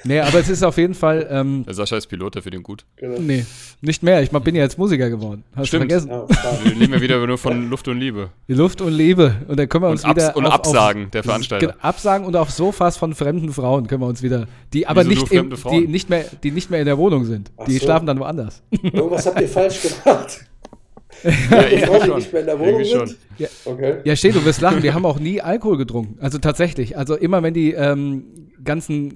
Nee, 0.05 0.21
aber 0.21 0.41
es 0.41 0.49
ist 0.49 0.63
auf 0.63 0.77
jeden 0.77 0.95
Fall, 0.95 1.27
ähm, 1.31 1.65
Sascha 1.69 1.97
ist 1.97 2.07
Pilot, 2.07 2.35
der 2.35 2.43
für 2.43 2.51
den 2.51 2.63
gut. 2.63 2.85
Genau. 2.97 3.21
nee, 3.21 3.45
nicht 3.81 4.03
mehr. 4.03 4.23
Ich 4.23 4.31
bin 4.31 4.55
ja 4.55 4.63
jetzt 4.63 4.79
Musiker 4.79 5.09
geworden. 5.11 5.45
Hast 5.55 5.69
Stimmt. 5.69 5.91
du 5.91 6.01
vergessen? 6.01 6.11
Ja. 6.11 6.65
Wir 6.65 6.75
leben 6.75 6.93
ja 6.93 7.01
wieder 7.01 7.27
nur 7.27 7.39
von 7.39 7.71
Luft 7.71 7.89
und 7.89 7.99
Liebe. 7.99 8.31
Die 8.49 8.55
Luft 8.55 8.81
und 8.81 8.93
Liebe. 8.93 9.37
Und 9.49 9.59
dann 9.59 9.69
können 9.69 9.85
wir 9.85 9.91
uns 9.91 10.05
Und, 10.05 10.11
Abs 10.11 10.23
wieder 10.23 10.37
und 10.37 10.47
auf, 10.47 10.55
Absagen 10.55 11.05
auf, 11.05 11.11
der 11.11 11.23
Veranstalter. 11.23 11.67
Genau, 11.69 11.79
Absagen 11.81 12.27
und 12.27 12.37
auf 12.37 12.51
Sofas 12.51 12.97
von 12.97 13.15
fremden 13.15 13.53
Frauen 13.53 13.87
können 13.87 14.03
wir 14.03 14.09
uns 14.09 14.23
wieder, 14.23 14.47
die 14.73 14.87
aber 14.87 15.09
Wieso 15.09 15.23
nicht, 15.23 15.33
im, 15.33 15.55
die 15.71 15.87
nicht 15.87 16.11
mehr, 16.11 16.25
die 16.43 16.51
nicht 16.51 16.71
mehr 16.71 16.81
in 16.81 16.87
der 16.87 16.99
Wohnung 16.99 17.25
sind. 17.25 17.51
Ach 17.57 17.65
die 17.65 17.79
so. 17.79 17.85
schlafen 17.85 18.07
dann 18.07 18.19
woanders. 18.19 18.63
Irgendwas 18.83 19.27
habt 19.27 19.41
ihr 19.41 19.49
falsch 19.49 19.83
gemacht. 19.83 20.41
Ja, 21.25 21.63
die 21.63 21.79
schon. 21.79 22.17
nicht 22.17 22.33
mehr 22.33 22.41
in 22.41 22.47
der 22.47 22.59
Wohnung 22.59 22.85
schon. 22.85 23.15
Ja. 23.39 23.49
Okay. 23.65 23.97
Ja, 24.05 24.17
steht, 24.17 24.35
du 24.35 24.45
wirst 24.45 24.61
lachen. 24.61 24.83
Wir 24.83 24.95
haben 24.95 25.07
auch 25.07 25.21
nie 25.21 25.41
Alkohol 25.41 25.77
getrunken. 25.77 26.19
Also 26.21 26.39
tatsächlich. 26.39 26.97
Also 26.97 27.15
immer 27.17 27.43
wenn 27.43 27.55
die 27.55 27.73
ähm, 27.73 28.25
ganzen 28.65 29.15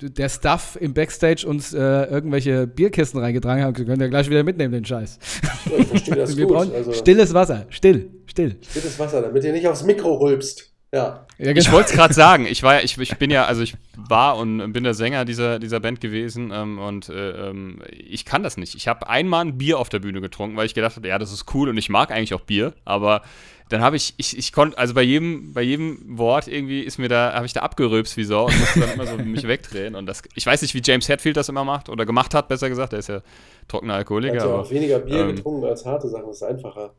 der 0.00 0.28
Stuff 0.28 0.76
im 0.80 0.94
Backstage 0.94 1.46
uns 1.46 1.72
äh, 1.72 1.78
irgendwelche 1.78 2.66
Bierkisten 2.66 3.20
reingetragen 3.20 3.64
haben, 3.64 3.74
können 3.74 4.00
wir 4.00 4.08
gleich 4.08 4.28
wieder 4.28 4.42
mitnehmen, 4.44 4.72
den 4.72 4.84
Scheiß. 4.84 5.18
Ja, 5.66 5.78
ich 5.78 5.86
verstehe 5.86 6.16
das 6.16 6.36
wir 6.36 6.46
gut. 6.46 6.54
brauchen 6.54 6.74
Also, 6.74 6.92
stilles 6.92 7.32
Wasser. 7.34 7.66
Still, 7.70 8.10
still. 8.26 8.56
stilles 8.68 8.98
Wasser, 8.98 9.22
damit 9.22 9.44
ihr 9.44 9.52
nicht 9.52 9.66
aufs 9.66 9.84
Mikro 9.84 10.14
rülpst. 10.14 10.70
Ja. 10.92 11.26
Ich 11.38 11.52
genau. 11.52 11.72
wollte 11.72 11.90
es 11.90 11.96
gerade 11.96 12.14
sagen. 12.14 12.46
Ich 12.48 12.62
war, 12.62 12.74
ja- 12.76 12.80
ich, 12.84 12.96
ich 12.96 13.16
bin 13.16 13.28
ja, 13.30 13.46
also 13.46 13.62
ich 13.62 13.74
war 13.96 14.36
und 14.36 14.72
bin 14.72 14.84
der 14.84 14.94
Sänger 14.94 15.24
dieser, 15.24 15.58
dieser 15.58 15.80
Band 15.80 16.00
gewesen 16.00 16.52
ähm, 16.54 16.78
und 16.78 17.08
äh, 17.08 17.48
ähm, 17.48 17.80
ich 17.90 18.24
kann 18.24 18.44
das 18.44 18.56
nicht. 18.56 18.76
Ich 18.76 18.86
habe 18.86 19.08
einmal 19.08 19.44
ein 19.44 19.58
Bier 19.58 19.80
auf 19.80 19.88
der 19.88 19.98
Bühne 19.98 20.20
getrunken, 20.20 20.56
weil 20.56 20.66
ich 20.66 20.74
gedacht 20.74 20.94
habe, 20.94 21.08
ja, 21.08 21.18
das 21.18 21.32
ist 21.32 21.52
cool 21.52 21.68
und 21.68 21.76
ich 21.78 21.88
mag 21.88 22.12
eigentlich 22.12 22.32
auch 22.34 22.42
Bier, 22.42 22.74
aber 22.84 23.22
dann 23.70 23.80
habe 23.80 23.96
ich, 23.96 24.14
ich, 24.18 24.36
ich 24.36 24.52
konnte, 24.52 24.76
also 24.76 24.92
bei 24.94 25.02
jedem, 25.02 25.52
bei 25.54 25.62
jedem 25.62 25.98
Wort 26.18 26.48
irgendwie 26.48 26.80
ist 26.80 26.98
mir 26.98 27.08
da, 27.08 27.32
habe 27.32 27.46
ich 27.46 27.52
da 27.54 27.60
abgerülpst 27.60 28.16
wie 28.16 28.24
Sau 28.24 28.46
und 28.46 28.58
musste 28.60 28.80
dann 28.80 28.90
immer 28.90 29.06
so 29.06 29.16
mich 29.24 29.46
wegdrehen 29.48 29.94
und 29.94 30.06
das, 30.06 30.22
ich 30.34 30.44
weiß 30.44 30.60
nicht, 30.62 30.74
wie 30.74 30.82
James 30.84 31.08
Hetfield 31.08 31.36
das 31.36 31.48
immer 31.48 31.64
macht 31.64 31.88
oder 31.88 32.04
gemacht 32.04 32.34
hat, 32.34 32.48
besser 32.48 32.68
gesagt, 32.68 32.92
der 32.92 32.98
ist 32.98 33.08
ja 33.08 33.20
trockener 33.68 33.94
Alkoholiker, 33.94 34.34
Also 34.34 34.48
aber 34.50 34.62
auch 34.62 34.70
weniger 34.70 34.98
Bier 34.98 35.20
ähm, 35.20 35.36
getrunken 35.36 35.64
als 35.66 35.84
harte 35.84 36.08
Sachen, 36.08 36.26
das 36.26 36.36
ist 36.36 36.42
einfacher. 36.42 36.92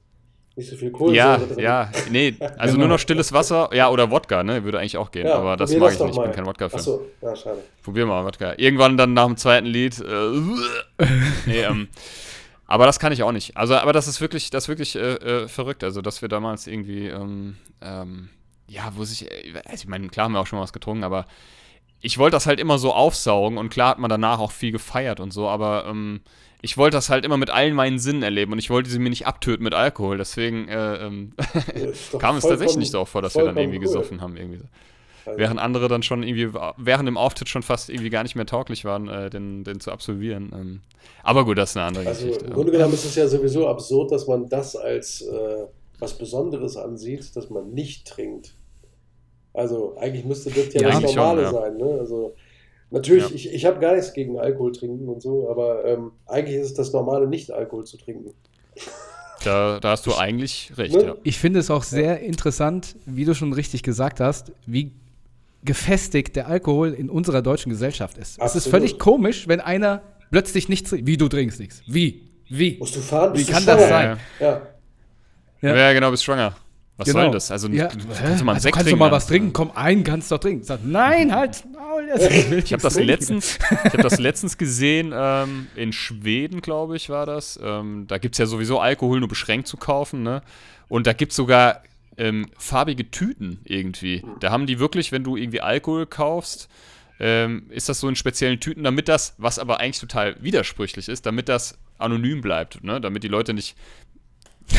Nicht 0.57 0.69
so 0.69 0.77
viel 0.77 0.89
Kohlensäure 0.89 1.61
Ja, 1.61 1.61
ja, 1.61 1.91
nee, 2.09 2.33
also 2.57 2.75
Genau. 2.75 2.87
nur 2.87 2.95
noch 2.95 2.99
stilles 2.99 3.31
Wasser, 3.33 3.69
ja, 3.73 3.89
oder 3.89 4.09
Wodka, 4.09 4.41
ne, 4.43 4.63
würde 4.63 4.79
eigentlich 4.79 4.97
auch 4.97 5.11
gehen, 5.11 5.27
Ja, 5.27 5.35
aber 5.35 5.57
das 5.57 5.71
mag 5.75 5.89
das 5.89 5.99
ich 5.99 6.05
nicht, 6.05 6.15
ich 6.17 6.23
bin 6.23 6.31
kein 6.31 6.45
Wodka-Fan. 6.45 6.79
Achso, 6.79 7.01
ja, 7.21 7.35
schade. 7.35 7.59
Probier 7.83 8.05
mal 8.05 8.23
Wodka. 8.25 8.53
Irgendwann 8.57 8.95
dann 8.97 9.13
nach 9.13 9.25
dem 9.27 9.35
zweiten 9.37 9.67
Lied, 9.67 9.99
äh, 9.99 11.03
nee, 11.45 11.59
ähm, 11.61 11.89
aber 12.67 12.85
das 12.85 12.99
kann 12.99 13.11
ich 13.11 13.23
auch 13.23 13.31
nicht. 13.31 13.57
Also, 13.57 13.75
aber 13.75 13.93
das 13.93 14.07
ist 14.07 14.21
wirklich, 14.21 14.49
das 14.49 14.65
ist 14.65 14.67
wirklich 14.69 14.95
äh, 14.95 15.15
äh, 15.15 15.47
verrückt, 15.47 15.83
also, 15.83 16.01
dass 16.01 16.21
wir 16.21 16.29
damals 16.29 16.67
irgendwie, 16.67 17.07
ähm, 17.07 17.57
ähm, 17.81 18.29
ja, 18.67 18.91
wo 18.95 19.03
sich, 19.03 19.29
äh, 19.29 19.53
also 19.65 19.83
ich 19.83 19.87
meine, 19.87 20.07
klar 20.09 20.25
haben 20.25 20.33
wir 20.33 20.39
auch 20.39 20.47
schon 20.47 20.57
mal 20.57 20.63
was 20.63 20.73
getrunken, 20.73 21.03
aber 21.03 21.25
ich 22.01 22.17
wollte 22.17 22.35
das 22.35 22.45
halt 22.45 22.59
immer 22.59 22.77
so 22.77 22.93
aufsaugen 22.93 23.57
und 23.57 23.69
klar 23.69 23.89
hat 23.89 23.99
man 23.99 24.09
danach 24.09 24.39
auch 24.39 24.51
viel 24.51 24.71
gefeiert 24.71 25.19
und 25.19 25.31
so, 25.31 25.47
aber 25.47 25.85
ähm, 25.87 26.21
ich 26.61 26.77
wollte 26.77 26.97
das 26.97 27.09
halt 27.09 27.25
immer 27.25 27.37
mit 27.37 27.51
allen 27.51 27.75
meinen 27.75 27.99
Sinnen 27.99 28.23
erleben 28.23 28.51
und 28.51 28.59
ich 28.59 28.69
wollte 28.69 28.89
sie 28.89 28.99
mir 28.99 29.09
nicht 29.09 29.27
abtöten 29.27 29.63
mit 29.63 29.73
Alkohol, 29.73 30.17
deswegen 30.17 30.67
äh, 30.67 30.95
ähm, 31.05 31.33
kam 32.19 32.37
es 32.37 32.43
tatsächlich 32.43 32.77
nicht 32.77 32.91
so 32.91 33.05
vor, 33.05 33.21
dass 33.21 33.35
wir 33.35 33.45
dann 33.45 33.57
irgendwie 33.57 33.77
cool. 33.77 33.85
gesoffen 33.85 34.21
haben. 34.21 34.35
Irgendwie 34.35 34.61
Während 35.35 35.59
andere 35.59 35.87
dann 35.87 36.03
schon 36.03 36.23
irgendwie 36.23 36.53
während 36.77 37.07
dem 37.07 37.17
Auftritt 37.17 37.49
schon 37.49 37.63
fast 37.63 37.89
irgendwie 37.89 38.09
gar 38.09 38.23
nicht 38.23 38.35
mehr 38.35 38.45
tauglich 38.45 38.85
waren, 38.85 39.07
äh, 39.09 39.29
den, 39.29 39.63
den 39.63 39.79
zu 39.79 39.91
absolvieren. 39.91 40.51
Ähm, 40.53 40.81
aber 41.23 41.45
gut, 41.45 41.57
das 41.57 41.71
ist 41.71 41.77
eine 41.77 41.85
andere 41.87 42.07
Also 42.07 42.25
Geschichte. 42.27 42.45
im 42.45 42.53
Grunde 42.53 42.71
genommen 42.71 42.93
ist 42.93 43.05
es 43.05 43.15
ja 43.15 43.27
sowieso 43.27 43.67
absurd, 43.67 44.11
dass 44.11 44.27
man 44.27 44.47
das 44.49 44.75
als 44.75 45.21
äh, 45.21 45.65
was 45.99 46.17
Besonderes 46.17 46.77
ansieht, 46.77 47.35
dass 47.35 47.49
man 47.49 47.71
nicht 47.71 48.07
trinkt. 48.07 48.53
Also 49.53 49.95
eigentlich 49.97 50.25
müsste 50.25 50.49
das 50.49 50.73
ja, 50.73 50.81
Ja, 50.81 50.87
das 50.87 50.97
eigentlich 50.97 51.11
schon, 51.11 51.15
Normale 51.21 51.41
ja. 51.43 51.51
sein. 51.51 51.77
Ne? 51.77 51.97
Also 51.99 52.35
natürlich, 52.91 53.29
Ja. 53.29 53.35
ich, 53.35 53.53
ich 53.53 53.65
habe 53.65 53.79
gar 53.79 53.95
nichts 53.95 54.13
gegen 54.13 54.37
Alkohol 54.37 54.73
trinken 54.73 55.07
und 55.07 55.21
so, 55.21 55.49
aber 55.49 55.85
ähm, 55.85 56.11
eigentlich 56.25 56.57
ist 56.57 56.67
es 56.67 56.73
das 56.73 56.91
Normale, 56.93 57.27
nicht 57.27 57.51
Alkohol 57.51 57.85
zu 57.85 57.97
trinken. 57.97 58.31
Da, 59.43 59.79
da 59.79 59.91
hast 59.91 60.05
du 60.07 60.15
eigentlich 60.15 60.73
recht, 60.75 60.95
Ne? 60.95 61.03
ja. 61.03 61.15
Ich 61.23 61.37
finde 61.37 61.59
es 61.59 61.69
auch 61.69 61.83
sehr 61.83 62.19
interessant, 62.21 62.95
wie 63.05 63.25
du 63.25 63.33
schon 63.35 63.53
richtig 63.53 63.83
gesagt 63.83 64.19
hast, 64.19 64.51
wie 64.65 64.91
gefestigt 65.65 66.35
der 66.35 66.47
Alkohol 66.47 66.93
in 66.93 67.09
unserer 67.09 67.41
deutschen 67.41 67.69
Gesellschaft 67.69 68.17
ist. 68.17 68.37
Es 68.39 68.55
ist 68.55 68.67
Absolut. 68.67 68.71
völlig 68.71 68.99
komisch, 68.99 69.47
wenn 69.47 69.59
einer 69.59 70.01
plötzlich 70.31 70.69
nichts 70.69 70.89
trinkt. 70.89 71.07
Wie, 71.07 71.17
du 71.17 71.27
trinkst 71.27 71.59
nichts? 71.59 71.81
Wie? 71.87 72.29
Wie? 72.49 72.77
Musst 72.77 72.95
du 72.95 73.01
fahren? 73.01 73.37
Wie 73.37 73.43
du 73.43 73.51
kann 73.51 73.65
das 73.65 73.89
sein? 73.89 74.17
Ja. 74.39 74.61
Ja. 75.61 75.75
Ja, 75.75 75.93
genau, 75.93 76.11
bist 76.11 76.23
schwanger. 76.23 76.55
Was 76.97 77.09
soll 77.09 77.23
denn 77.23 77.31
das? 77.33 77.51
Also, 77.51 77.67
ja. 77.67 77.87
kannst 77.87 78.05
Hä? 78.07 78.07
du 78.07 78.13
mal 78.13 78.27
einen 78.29 78.49
also 78.49 78.59
Sekt 78.61 78.75
kannst 78.75 78.91
du 78.91 78.95
mal 78.95 79.11
was 79.11 79.27
trinken? 79.27 79.51
Komm 79.51 79.71
ein, 79.75 80.03
kannst 80.05 80.31
doch 80.31 80.37
trinken. 80.37 80.63
Sag, 80.63 80.79
nein, 80.85 81.35
halt, 81.35 81.63
Maul, 81.73 82.07
Ich 82.63 82.71
habe 82.71 82.81
das 82.81 82.97
letztens, 82.97 83.57
ich 83.57 83.93
habe 83.93 84.03
das 84.03 84.17
letztens 84.17 84.57
gesehen 84.57 85.13
ähm, 85.13 85.67
in 85.75 85.91
Schweden, 85.91 86.61
glaube 86.61 86.95
ich, 86.95 87.09
war 87.09 87.25
das. 87.25 87.59
Ähm, 87.61 88.05
da 88.07 88.17
gibt 88.17 88.35
es 88.35 88.39
ja 88.39 88.45
sowieso 88.45 88.79
Alkohol 88.79 89.19
nur 89.19 89.27
beschränkt 89.27 89.67
zu 89.67 89.75
kaufen, 89.75 90.23
ne? 90.23 90.41
Und 90.87 91.07
da 91.07 91.13
gibt 91.13 91.31
es 91.31 91.35
sogar 91.35 91.81
ähm, 92.17 92.47
farbige 92.57 93.09
Tüten 93.11 93.59
irgendwie. 93.63 94.23
Da 94.39 94.51
haben 94.51 94.67
die 94.67 94.79
wirklich, 94.79 95.11
wenn 95.11 95.23
du 95.23 95.35
irgendwie 95.35 95.61
Alkohol 95.61 96.05
kaufst, 96.05 96.69
ähm, 97.19 97.67
ist 97.69 97.87
das 97.87 97.99
so 97.99 98.09
in 98.09 98.15
speziellen 98.15 98.59
Tüten, 98.59 98.83
damit 98.83 99.07
das, 99.07 99.35
was 99.37 99.59
aber 99.59 99.79
eigentlich 99.79 99.99
total 99.99 100.35
widersprüchlich 100.41 101.07
ist, 101.07 101.25
damit 101.25 101.49
das 101.49 101.77
anonym 101.97 102.41
bleibt, 102.41 102.83
ne? 102.83 102.99
Damit 102.99 103.23
die 103.23 103.29
Leute 103.29 103.53
nicht. 103.53 103.75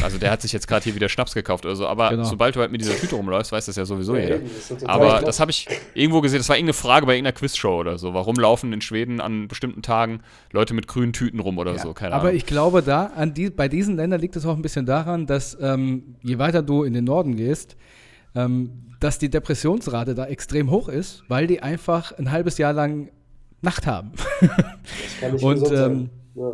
Also 0.02 0.18
der 0.18 0.30
hat 0.32 0.42
sich 0.42 0.52
jetzt 0.52 0.66
gerade 0.68 0.82
hier 0.84 0.94
wieder 0.94 1.08
Schnaps 1.08 1.32
gekauft 1.34 1.64
oder 1.64 1.76
so, 1.76 1.86
aber 1.86 2.10
Genau. 2.10 2.24
sobald 2.24 2.54
du 2.56 2.60
halt 2.60 2.72
mit 2.72 2.80
dieser 2.80 2.96
Tüte 2.96 3.14
rumläufst, 3.14 3.52
weiß 3.52 3.66
das 3.66 3.76
ja 3.76 3.84
sowieso 3.84 4.16
Ja, 4.16 4.22
jeder. 4.22 4.38
das 4.40 4.84
Aber 4.84 5.06
klar. 5.06 5.22
das 5.22 5.38
habe 5.40 5.50
ich 5.52 5.68
irgendwo 5.94 6.20
gesehen, 6.20 6.38
das 6.38 6.48
war 6.48 6.56
irgendeine 6.56 6.74
Frage 6.74 7.06
bei 7.06 7.14
irgendeiner 7.14 7.36
Quizshow 7.36 7.78
oder 7.80 7.96
so. 7.96 8.12
Warum 8.12 8.34
laufen 8.36 8.72
in 8.72 8.80
Schweden 8.80 9.20
an 9.20 9.46
bestimmten 9.48 9.82
Tagen 9.82 10.20
Leute 10.52 10.74
mit 10.74 10.86
grünen 10.88 11.12
Tüten 11.12 11.38
rum 11.40 11.58
oder 11.58 11.78
so? 11.78 11.92
Keine 11.94 12.14
Aber 12.14 12.24
Ahnung. 12.24 12.36
ich 12.36 12.46
glaube, 12.46 12.82
da 12.82 13.06
an 13.14 13.32
die, 13.32 13.48
bei 13.50 13.68
diesen 13.68 13.96
Ländern 13.96 14.20
liegt 14.20 14.34
es 14.36 14.44
auch 14.44 14.56
ein 14.56 14.62
bisschen 14.62 14.86
daran, 14.86 15.26
dass 15.26 15.56
ähm, 15.60 16.16
je 16.22 16.38
weiter 16.38 16.62
du 16.62 16.82
in 16.82 16.92
den 16.92 17.04
Norden 17.04 17.36
gehst, 17.36 17.76
ähm, 18.34 18.72
dass 19.00 19.18
die 19.18 19.28
Depressionsrate 19.30 20.14
da 20.14 20.26
extrem 20.26 20.70
hoch 20.70 20.88
ist, 20.88 21.22
weil 21.28 21.46
die 21.46 21.62
einfach 21.62 22.12
ein 22.18 22.32
halbes 22.32 22.58
Jahr 22.58 22.72
lang 22.72 23.10
Nacht 23.62 23.86
haben. 23.86 24.12
Das 24.40 24.50
kann 25.20 25.32
nicht 25.32 25.42
Und, 25.44 25.70
ähm, 25.72 26.10
Ja. 26.34 26.52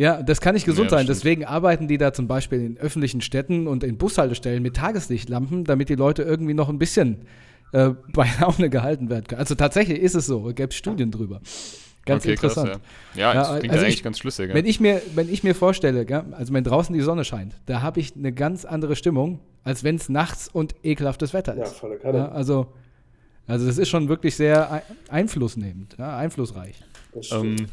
Ja, 0.00 0.22
das 0.22 0.40
kann 0.40 0.54
nicht 0.54 0.64
gesund 0.64 0.90
Ja, 0.90 0.96
sein. 0.96 1.04
stimmt. 1.04 1.16
Deswegen 1.18 1.44
arbeiten 1.44 1.86
die 1.88 1.98
da 1.98 2.12
zum 2.14 2.26
Beispiel 2.26 2.60
in 2.64 2.78
öffentlichen 2.78 3.20
Städten 3.20 3.66
und 3.66 3.84
in 3.84 3.98
Bushaltestellen 3.98 4.62
mit 4.62 4.74
Tageslichtlampen, 4.76 5.64
damit 5.64 5.90
die 5.90 5.94
Leute 5.94 6.22
irgendwie 6.22 6.54
noch 6.54 6.68
ein 6.70 6.78
bisschen 6.78 7.26
äh, 7.72 7.90
bei 8.14 8.26
Laune 8.40 8.70
gehalten 8.70 9.10
werden 9.10 9.26
können. 9.26 9.40
Also 9.40 9.54
tatsächlich 9.56 9.98
ist 10.00 10.14
es 10.14 10.24
so. 10.26 10.48
Es 10.48 10.54
gäbe 10.54 10.72
Studien 10.72 11.10
drüber. 11.10 11.40
Ganz 12.06 12.24
okay, 12.24 12.34
krass, 12.36 12.56
interessant. 12.56 12.80
ja. 13.14 13.20
Ja, 13.20 13.34
Ja, 13.34 13.40
das 13.40 13.58
klingt 13.58 13.72
also 13.72 13.76
ja 13.82 13.86
eigentlich 13.86 13.96
ich- 13.98 14.02
ganz 14.02 14.18
schlüssig. 14.18 14.48
Ja. 14.48 14.54
Wenn 14.54 14.64
ich 14.64 14.80
mir, 14.80 15.02
wenn 15.14 15.30
ich 15.30 15.44
mir 15.44 15.54
vorstelle, 15.54 16.06
gell, 16.06 16.24
also 16.32 16.54
wenn 16.54 16.64
draußen 16.64 16.94
die 16.94 17.02
Sonne 17.02 17.24
scheint, 17.26 17.54
da 17.66 17.82
habe 17.82 18.00
ich 18.00 18.16
eine 18.16 18.32
ganz 18.32 18.64
andere 18.64 18.96
Stimmung, 18.96 19.38
als 19.64 19.84
wenn 19.84 19.96
es 19.96 20.08
nachts 20.08 20.48
und 20.50 20.74
ekelhaftes 20.82 21.34
Wetter 21.34 21.54
ja, 21.58 21.64
ist. 21.64 21.74
volle 21.74 21.98
Kanne. 21.98 22.16
Ja, 22.18 22.28
also, 22.30 22.68
also 23.46 23.66
das 23.66 23.76
ist 23.76 23.90
schon 23.90 24.08
wirklich 24.08 24.34
sehr 24.34 24.72
ei- 24.72 24.82
einflussnehmend, 25.10 25.96
ja, 25.98 26.16
einflussreich. 26.16 26.76
Das 27.12 27.26
stimmt. 27.26 27.60
ähm, 27.60 27.66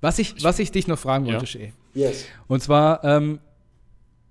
Was 0.00 0.18
ich, 0.18 0.42
was 0.44 0.58
ich 0.58 0.70
dich 0.72 0.86
noch 0.86 0.98
fragen 0.98 1.26
Ja. 1.26 1.34
wollte, 1.34 1.46
Shea. 1.46 1.72
yes. 1.94 2.26
Und 2.48 2.62
zwar 2.62 3.02
ähm, 3.04 3.38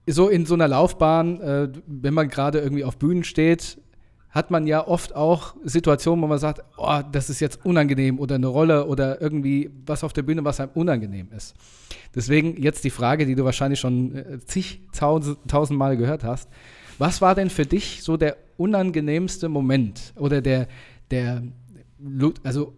so 0.07 0.30
in 0.30 0.45
so 0.45 0.53
einer 0.53 0.68
Laufbahn, 0.68 1.41
äh, 1.41 1.70
wenn 1.88 2.13
man 2.13 2.28
gerade 2.30 2.59
irgendwie 2.59 2.84
auf 2.84 2.97
Bühnen 2.97 3.24
steht, 3.24 3.80
hat 4.30 4.51
man 4.51 4.68
ja 4.68 4.86
oft 4.86 5.16
auch 5.16 5.55
Situationen, 5.63 6.22
wo 6.22 6.28
man 6.28 6.39
sagt, 6.39 6.61
oh, 6.78 6.99
das 7.09 7.30
ist 7.30 7.39
jetzt 7.39 7.66
unangenehm 7.66 8.20
oder 8.20 8.36
eine 8.36 8.47
Rolle 8.47 8.86
oder 8.86 9.22
irgendwie 9.22 9.72
was 9.86 10.03
auf 10.03 10.11
der 10.11 10.24
Bühne, 10.24 10.43
was 10.43 10.59
einem 10.59 10.72
unangenehm 10.74 11.30
ist. 11.36 11.55
Deswegen 12.13 12.61
jetzt 12.61 12.84
die 12.84 12.89
Frage, 12.89 13.26
die 13.26 13.36
du 13.36 13.45
wahrscheinlich 13.45 13.80
schon 13.80 14.13
äh, 14.16 14.39
zigtausend 14.45 15.38
tausend 15.47 15.80
Mal 15.80 15.95
gehört 15.95 16.24
hast. 16.26 16.49
Was 16.97 17.22
war 17.22 17.34
denn 17.34 17.49
für 17.49 17.66
dich 17.66 18.03
so 18.03 18.18
der 18.18 18.36
unangenehmste 18.57 19.47
Moment 19.49 20.13
oder 20.18 20.41
der, 20.41 20.68
der 21.11 21.41
also 22.43 22.74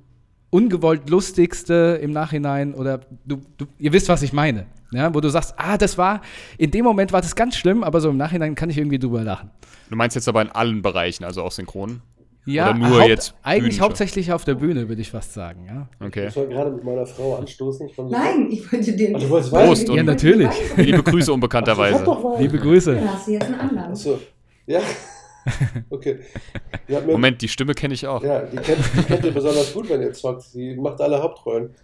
ungewollt 0.50 1.10
lustigste 1.10 2.00
im 2.02 2.12
Nachhinein 2.12 2.74
oder 2.74 3.02
du, 3.26 3.42
du, 3.58 3.66
ihr 3.80 3.94
wisst, 3.94 4.10
was 4.10 4.22
ich 4.22 4.34
meine. 4.34 4.66
Ja, 4.92 5.14
wo 5.14 5.20
du 5.20 5.28
sagst, 5.28 5.54
ah, 5.58 5.78
das 5.78 5.98
war, 5.98 6.22
in 6.58 6.72
dem 6.72 6.86
Moment 6.86 7.12
war 7.12 7.20
das 7.20 7.36
ganz 7.36 7.58
schlimm, 7.58 7.84
aber 7.84 8.00
so 8.00 8.10
im 8.10 8.16
Nachhinein 8.16 8.56
kann 8.56 8.70
ich 8.70 8.78
irgendwie 8.78 9.00
drüber 9.00 9.22
lachen. 9.22 9.52
du 9.90 9.98
meinst 9.98 10.16
jetzt 10.16 10.30
aber 10.30 10.42
in 10.42 10.50
allen 10.50 10.82
Bereichen, 10.82 11.26
also 11.26 11.44
auch 11.44 11.52
synchron? 11.52 12.02
Ja, 12.46 12.70
Oder 12.70 12.78
nur 12.80 13.04
jetzt 13.04 13.36
eigentlich 13.44 13.82
hauptsächlich 13.82 14.32
auf 14.32 14.46
der 14.46 14.56
Bühne, 14.56 14.88
würde 14.88 15.02
ich 15.02 15.12
fast 15.12 15.34
sagen, 15.34 15.66
ja. 15.68 15.90
Okay. 16.00 16.30
Ich 16.30 16.36
wollte 16.38 16.54
gerade 16.54 16.72
mit 16.72 16.84
meiner 16.86 17.06
Frau 17.06 17.36
anstoßen. 17.36 17.90
Ich. 17.90 17.98
Nein, 17.98 18.48
ich 18.50 18.72
wollte 18.72 18.96
den. 18.96 19.18
Ach, 19.18 19.20
du 19.20 19.30
wolltest 19.30 19.52
Prost 19.52 19.90
Wein? 19.90 19.96
Ja, 19.98 20.04
natürlich. 20.04 20.50
Liebe 20.78 21.04
Grüße 21.04 21.34
unbekannterweise. 21.34 22.08
Wein. 22.08 22.42
Liebe 22.42 22.58
Grüße. 22.58 22.96
Dann 22.96 23.14
hast 23.14 23.28
du 23.28 23.32
jetzt 23.32 23.48
einen 23.48 23.60
anderen. 23.60 23.92
Achso. 23.92 24.18
Ja. 24.66 24.80
Okay. 25.90 26.20
Mir, 26.88 27.02
Moment, 27.02 27.42
die 27.42 27.48
Stimme 27.48 27.74
kenne 27.74 27.94
ich 27.94 28.06
auch. 28.08 28.24
Ja, 28.24 28.42
die 28.42 28.58
kennt, 28.58 28.80
die 28.96 29.04
kennt 29.04 29.26
ihr 29.26 29.32
besonders 29.32 29.74
gut, 29.74 29.90
wenn 29.90 30.02
ihr 30.02 30.14
zockt. 30.14 30.44
Sie 30.44 30.76
macht 30.76 31.02
alle 31.02 31.22
Hauptrollen. 31.22 31.76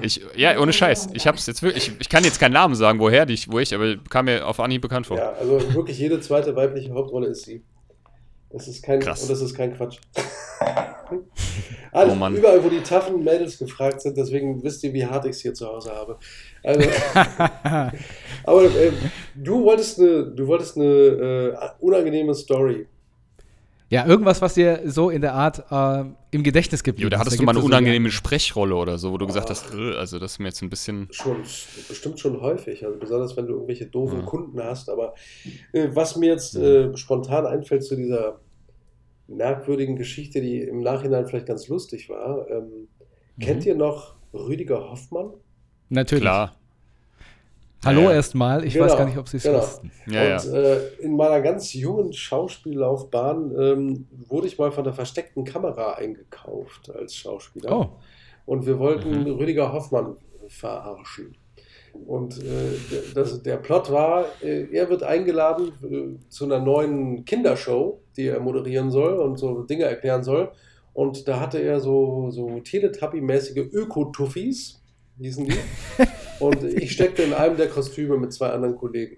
Ich, 0.00 0.20
ja, 0.36 0.58
ohne 0.58 0.72
Scheiß. 0.72 1.08
Ich 1.14 1.26
hab's 1.26 1.46
jetzt 1.46 1.62
wirklich. 1.62 1.88
Ich, 1.88 2.00
ich 2.00 2.08
kann 2.08 2.22
jetzt 2.24 2.38
keinen 2.38 2.52
Namen 2.52 2.74
sagen, 2.74 2.98
woher 3.00 3.26
die, 3.26 3.38
wo 3.48 3.58
ich, 3.58 3.74
aber 3.74 3.96
kam 4.08 4.26
mir 4.26 4.46
auf 4.46 4.60
Anhieb 4.60 4.82
bekannt 4.82 5.06
vor. 5.06 5.16
Ja, 5.16 5.32
also 5.32 5.74
wirklich 5.74 5.98
jede 5.98 6.20
zweite 6.20 6.54
weibliche 6.54 6.92
Hauptrolle 6.92 7.28
ist 7.28 7.44
sie. 7.44 7.64
Das 8.50 8.68
ist 8.68 8.84
kein, 8.84 9.00
Krass. 9.00 9.22
Und 9.22 9.30
das 9.30 9.40
ist 9.40 9.54
kein 9.54 9.74
Quatsch. 9.76 9.98
Alle, 11.92 12.12
Oh 12.12 12.14
Mann. 12.14 12.36
Überall, 12.36 12.62
wo 12.62 12.68
die 12.68 12.80
taffen 12.82 13.22
Mädels 13.24 13.58
gefragt 13.58 14.00
sind, 14.00 14.16
deswegen 14.16 14.62
wisst 14.62 14.84
ihr, 14.84 14.92
wie 14.92 15.04
hart 15.06 15.24
ich 15.24 15.32
es 15.32 15.40
hier 15.40 15.54
zu 15.54 15.66
Hause 15.66 15.92
habe. 15.92 16.18
Also, 16.64 16.88
aber 18.44 18.64
äh, 18.64 18.92
du 19.34 19.62
wolltest 19.64 19.98
eine, 20.00 20.24
du 20.26 20.46
wolltest 20.46 20.76
eine 20.76 20.86
äh, 20.86 21.56
unangenehme 21.80 22.34
Story. 22.34 22.86
Ja, 23.90 24.06
irgendwas, 24.06 24.40
was 24.42 24.54
dir 24.54 24.80
so 24.86 25.10
in 25.10 25.20
der 25.20 25.34
Art 25.34 25.62
äh, 25.70 26.04
im 26.30 26.42
Gedächtnis 26.42 26.82
geblieben 26.82 27.10
da 27.10 27.16
ist. 27.16 27.20
hattest 27.20 27.36
Da 27.36 27.40
du 27.40 27.44
mal 27.44 27.50
eine 27.52 27.60
so 27.60 27.66
unangenehme 27.66 28.08
die- 28.08 28.14
Sprechrolle 28.14 28.74
oder 28.74 28.98
so, 28.98 29.12
wo 29.12 29.18
du 29.18 29.26
gesagt 29.26 29.50
hast, 29.50 29.72
äh, 29.74 29.94
also 29.96 30.18
das 30.18 30.32
ist 30.32 30.38
mir 30.40 30.46
jetzt 30.48 30.62
ein 30.62 30.70
bisschen. 30.70 31.06
Schon, 31.10 31.42
bestimmt 31.88 32.18
schon 32.18 32.40
häufig, 32.40 32.84
also 32.84 32.98
besonders 32.98 33.36
wenn 33.36 33.46
du 33.46 33.52
irgendwelche 33.52 33.86
doofen 33.86 34.20
Ja. 34.20 34.24
Kunden 34.26 34.60
hast. 34.62 34.88
Aber 34.88 35.14
äh, 35.72 35.88
was 35.92 36.16
mir 36.16 36.30
jetzt 36.30 36.56
äh, 36.56 36.96
spontan 36.96 37.46
einfällt 37.46 37.84
zu 37.84 37.94
dieser 37.94 38.40
merkwürdigen 39.28 39.96
Geschichte, 39.96 40.40
die 40.40 40.60
im 40.62 40.80
Nachhinein 40.80 41.26
vielleicht 41.26 41.46
ganz 41.46 41.68
lustig 41.68 42.08
war, 42.08 42.48
ähm, 42.50 42.88
kennt 43.38 43.64
ihr 43.66 43.74
noch 43.74 44.14
Rüdiger 44.32 44.90
Hoffmann? 44.90 45.30
Natürlich. 45.88 46.22
Klar. 46.22 46.54
Hallo 47.84 48.00
Ja, 48.02 48.10
ja. 48.10 48.12
erstmal. 48.16 48.64
Ich 48.64 48.72
Genau, 48.74 48.86
weiß 48.86 48.96
gar 48.96 49.04
nicht, 49.04 49.18
ob 49.18 49.28
sie 49.28 49.36
es 49.36 49.42
genau. 49.42 49.58
wussten. 49.58 49.90
Ja, 50.06 50.36
und 50.36 50.44
ja. 50.52 50.58
Äh, 50.58 50.88
in 51.00 51.16
meiner 51.16 51.40
ganz 51.42 51.74
jungen 51.74 52.12
Schauspiellaufbahn 52.12 53.52
ähm, 53.58 54.06
wurde 54.28 54.46
ich 54.46 54.58
mal 54.58 54.72
von 54.72 54.84
der 54.84 54.94
versteckten 54.94 55.44
Kamera 55.44 55.94
eingekauft 55.94 56.90
als 56.90 57.14
Schauspieler. 57.14 57.78
Oh, 57.78 57.88
Und 58.46 58.66
wir 58.66 58.78
wollten 58.78 59.24
Mhm. 59.24 59.30
Rüdiger 59.32 59.72
Hoffmann 59.72 60.16
verarschen. 60.48 61.36
Und 62.06 62.38
äh, 62.42 62.72
das, 63.14 63.42
der 63.42 63.58
Plot 63.58 63.92
war, 63.92 64.24
äh, 64.42 64.64
er 64.72 64.88
wird 64.88 65.02
eingeladen 65.02 65.72
äh, 65.84 66.28
zu 66.30 66.44
einer 66.46 66.58
neuen 66.58 67.24
Kindershow, 67.24 68.00
die 68.16 68.26
er 68.28 68.40
moderieren 68.40 68.90
soll 68.90 69.14
und 69.18 69.36
so 69.38 69.62
Dinge 69.62 69.84
erklären 69.84 70.24
soll. 70.24 70.50
Und 70.94 71.28
da 71.28 71.38
hatte 71.38 71.58
er 71.58 71.80
so, 71.80 72.30
so 72.30 72.46
Teletubby-mäßige 72.60 73.58
Öko-Tuffis, 73.72 74.80
hießen 75.18 75.46
die. 75.46 75.56
und 76.40 76.64
ich 76.64 76.92
steckte 76.92 77.22
in 77.22 77.32
einem 77.32 77.56
der 77.56 77.68
Kostüme 77.68 78.16
mit 78.18 78.32
zwei 78.32 78.48
anderen 78.50 78.76
Kollegen. 78.76 79.16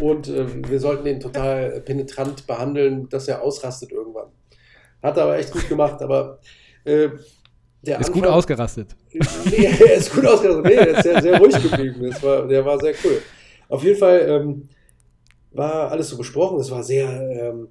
und 0.00 0.28
äh, 0.28 0.46
wir 0.68 0.80
sollten 0.80 1.06
ihn 1.06 1.20
total 1.20 1.80
penetrant 1.82 2.46
behandeln, 2.46 3.08
dass 3.08 3.28
er 3.28 3.42
ausrastet 3.42 3.92
irgendwann. 3.92 4.28
Hat 5.02 5.16
er 5.16 5.24
aber 5.24 5.38
echt 5.38 5.52
gut 5.52 5.68
gemacht, 5.68 6.00
aber 6.02 6.40
äh, 6.84 7.10
der 7.82 8.00
Ist 8.00 8.12
gut 8.12 8.26
ausgerastet. 8.26 8.96
Nee, 9.12 9.64
er 9.64 9.94
ist 9.94 10.12
gut 10.12 10.26
ausgerastet. 10.26 10.64
Nee, 10.64 10.74
er 10.74 10.88
ist 10.88 11.02
sehr, 11.04 11.22
sehr 11.22 11.38
ruhig 11.38 11.62
geblieben. 11.62 12.10
Das 12.10 12.22
war, 12.22 12.46
der 12.46 12.64
war 12.64 12.80
sehr 12.80 12.94
cool. 13.04 13.22
Auf 13.68 13.84
jeden 13.84 13.98
Fall 13.98 14.26
ähm, 14.28 14.68
war 15.52 15.90
alles 15.90 16.08
so 16.08 16.16
besprochen. 16.16 16.58
Es 16.58 16.70
war 16.70 16.82
sehr, 16.82 17.08
ähm, 17.08 17.68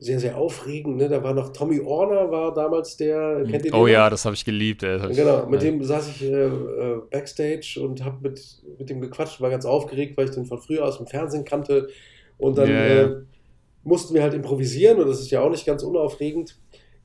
sehr, 0.00 0.20
sehr 0.20 0.36
aufregend. 0.36 0.96
Ne? 0.96 1.08
Da 1.08 1.22
war 1.24 1.34
noch 1.34 1.52
Tommy 1.52 1.80
Orner, 1.80 2.30
war 2.30 2.54
damals 2.54 2.96
der. 2.96 3.38
Kennt 3.50 3.64
ihr 3.66 3.70
den 3.70 3.74
Oh 3.74 3.78
noch? 3.80 3.88
ja, 3.88 4.08
das 4.10 4.24
habe 4.24 4.34
ich 4.34 4.44
geliebt. 4.44 4.82
Ey. 4.82 4.96
Ich- 5.10 5.16
Genau, 5.16 5.46
mit 5.46 5.62
ja. 5.62 5.70
dem 5.70 5.82
saß 5.82 6.08
ich 6.08 6.22
äh, 6.22 6.44
äh, 6.46 7.00
backstage 7.10 7.80
und 7.82 8.04
habe 8.04 8.18
mit, 8.28 8.40
mit 8.78 8.88
dem 8.90 9.00
gequatscht, 9.00 9.40
war 9.40 9.50
ganz 9.50 9.64
aufgeregt, 9.64 10.16
weil 10.16 10.26
ich 10.28 10.34
den 10.34 10.44
von 10.46 10.58
früher 10.60 10.84
aus 10.84 10.98
dem 10.98 11.06
Fernsehen 11.06 11.44
kannte. 11.44 11.88
Und 12.38 12.58
dann 12.58 12.68
ja. 12.70 12.86
Äh, 13.02 13.14
mussten 13.84 14.14
wir 14.14 14.22
halt 14.22 14.34
improvisieren 14.34 14.98
und 15.00 15.08
das 15.08 15.20
ist 15.20 15.30
ja 15.30 15.40
auch 15.40 15.50
nicht 15.50 15.64
ganz 15.66 15.82
unaufregend. 15.82 16.58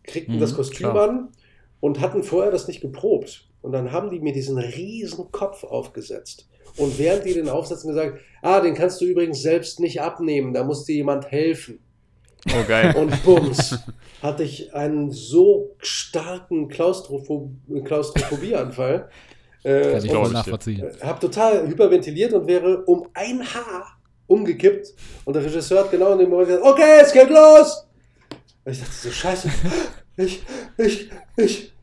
Kriegten 0.03 0.35
Mhm, 0.35 0.39
das 0.39 0.53
Kostüm 0.55 0.89
klar. 0.91 1.09
an 1.09 1.29
und 1.79 1.99
hatten 2.01 2.23
vorher 2.23 2.51
das 2.51 2.67
nicht 2.67 2.81
geprobt. 2.81 3.47
Und 3.61 3.71
dann 3.71 3.91
haben 3.93 4.09
die 4.09 4.19
mir 4.19 4.33
diesen 4.33 4.57
riesen 4.57 5.31
Kopf 5.31 5.63
aufgesetzt. 5.63 6.49
Und 6.75 6.99
während 6.99 7.23
die 7.25 7.33
den 7.33 7.47
aufsetzen, 7.49 7.89
gesagt, 7.89 8.19
ah, 8.41 8.59
den 8.59 8.73
kannst 8.73 8.99
du 8.99 9.05
übrigens 9.05 9.41
selbst 9.41 9.79
nicht 9.79 10.01
abnehmen, 10.01 10.53
da 10.53 10.63
muss 10.63 10.83
dir 10.85 10.95
jemand 10.95 11.31
helfen. 11.31 11.79
Oh, 12.49 12.67
geil. 12.67 12.95
Und 12.95 13.23
bums, 13.23 13.77
hatte 14.21 14.43
ich 14.43 14.73
einen 14.73 15.11
so 15.11 15.75
starken 15.79 16.67
Klaustropho 16.67 17.51
Klaustrophobieanfall. 17.83 19.09
Äh, 19.63 19.81
Kann 19.81 19.97
ich 20.05 20.11
dir. 20.11 20.29
nachvollziehen. 20.29 20.91
habe 21.01 21.19
total 21.19 21.67
hyperventiliert 21.67 22.33
und 22.33 22.47
wäre 22.47 22.83
um 22.83 23.07
ein 23.13 23.41
Haar 23.41 23.97
umgekippt. 24.27 24.93
Und 25.25 25.35
der 25.35 25.43
Regisseur 25.43 25.79
hat 25.79 25.91
genau 25.91 26.13
in 26.13 26.19
dem 26.19 26.29
Moment 26.29 26.49
gesagt, 26.49 26.65
okay, 26.65 26.99
es 27.01 27.13
geht 27.13 27.29
los. 27.29 27.87
Und 28.65 28.71
ich 28.71 28.79
dachte 28.79 28.93
so, 28.93 29.11
scheiße, 29.11 29.49
ich, 30.17 30.43
ich, 30.77 31.09
ich. 31.37 31.73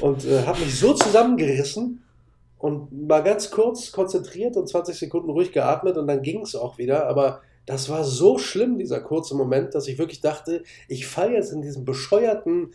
Und 0.00 0.24
äh, 0.24 0.42
habe 0.44 0.60
mich 0.60 0.78
so 0.78 0.92
zusammengerissen 0.92 2.02
und 2.58 3.06
mal 3.06 3.22
ganz 3.22 3.50
kurz 3.50 3.92
konzentriert 3.92 4.56
und 4.56 4.68
20 4.68 4.96
Sekunden 4.96 5.30
ruhig 5.30 5.52
geatmet 5.52 5.96
und 5.96 6.06
dann 6.06 6.22
ging 6.22 6.42
es 6.42 6.54
auch 6.54 6.78
wieder. 6.78 7.06
Aber 7.06 7.42
das 7.66 7.88
war 7.88 8.04
so 8.04 8.38
schlimm, 8.38 8.78
dieser 8.78 9.00
kurze 9.00 9.34
Moment, 9.34 9.74
dass 9.74 9.88
ich 9.88 9.98
wirklich 9.98 10.20
dachte, 10.20 10.62
ich 10.86 11.06
falle 11.06 11.32
jetzt 11.34 11.50
in 11.50 11.62
diesem 11.62 11.84
bescheuerten 11.84 12.72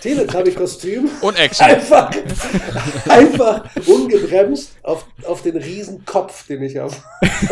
Teletubby-Kostüm 0.00 1.08
Und 1.20 1.38
Action. 1.38 1.66
einfach, 1.66 2.10
einfach 3.08 3.64
ungebremst 3.86 4.72
auf, 4.82 5.06
auf 5.24 5.42
den 5.42 5.56
riesen 5.56 6.04
Kopf, 6.04 6.46
den 6.46 6.62
ich 6.62 6.80
auf, 6.80 7.00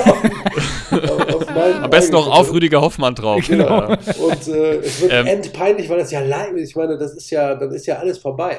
auf, 0.05 1.35
auf 1.35 1.49
Am 1.49 1.91
besten 1.91 2.13
noch 2.13 2.29
auf. 2.29 2.53
Rüdiger 2.53 2.81
Hoffmann 2.81 3.15
drauf. 3.15 3.43
Genau. 3.53 3.69
Ja. 3.69 3.99
Und 4.19 4.49
äh, 4.49 4.77
es 4.79 5.01
wird 5.03 5.13
Ähm. 5.13 5.27
endpeinlich, 5.27 5.89
weil 5.89 5.99
das 5.99 6.11
ja 6.11 6.21
live 6.21 6.53
ist. 6.55 6.71
Ich 6.71 6.77
meine, 6.77 6.99
das 6.99 7.15
ist 7.15 7.31
ja, 7.31 7.55
dann 7.55 7.71
ist 7.73 7.87
ja 7.87 7.97
alles 7.99 8.19
vorbei. 8.19 8.59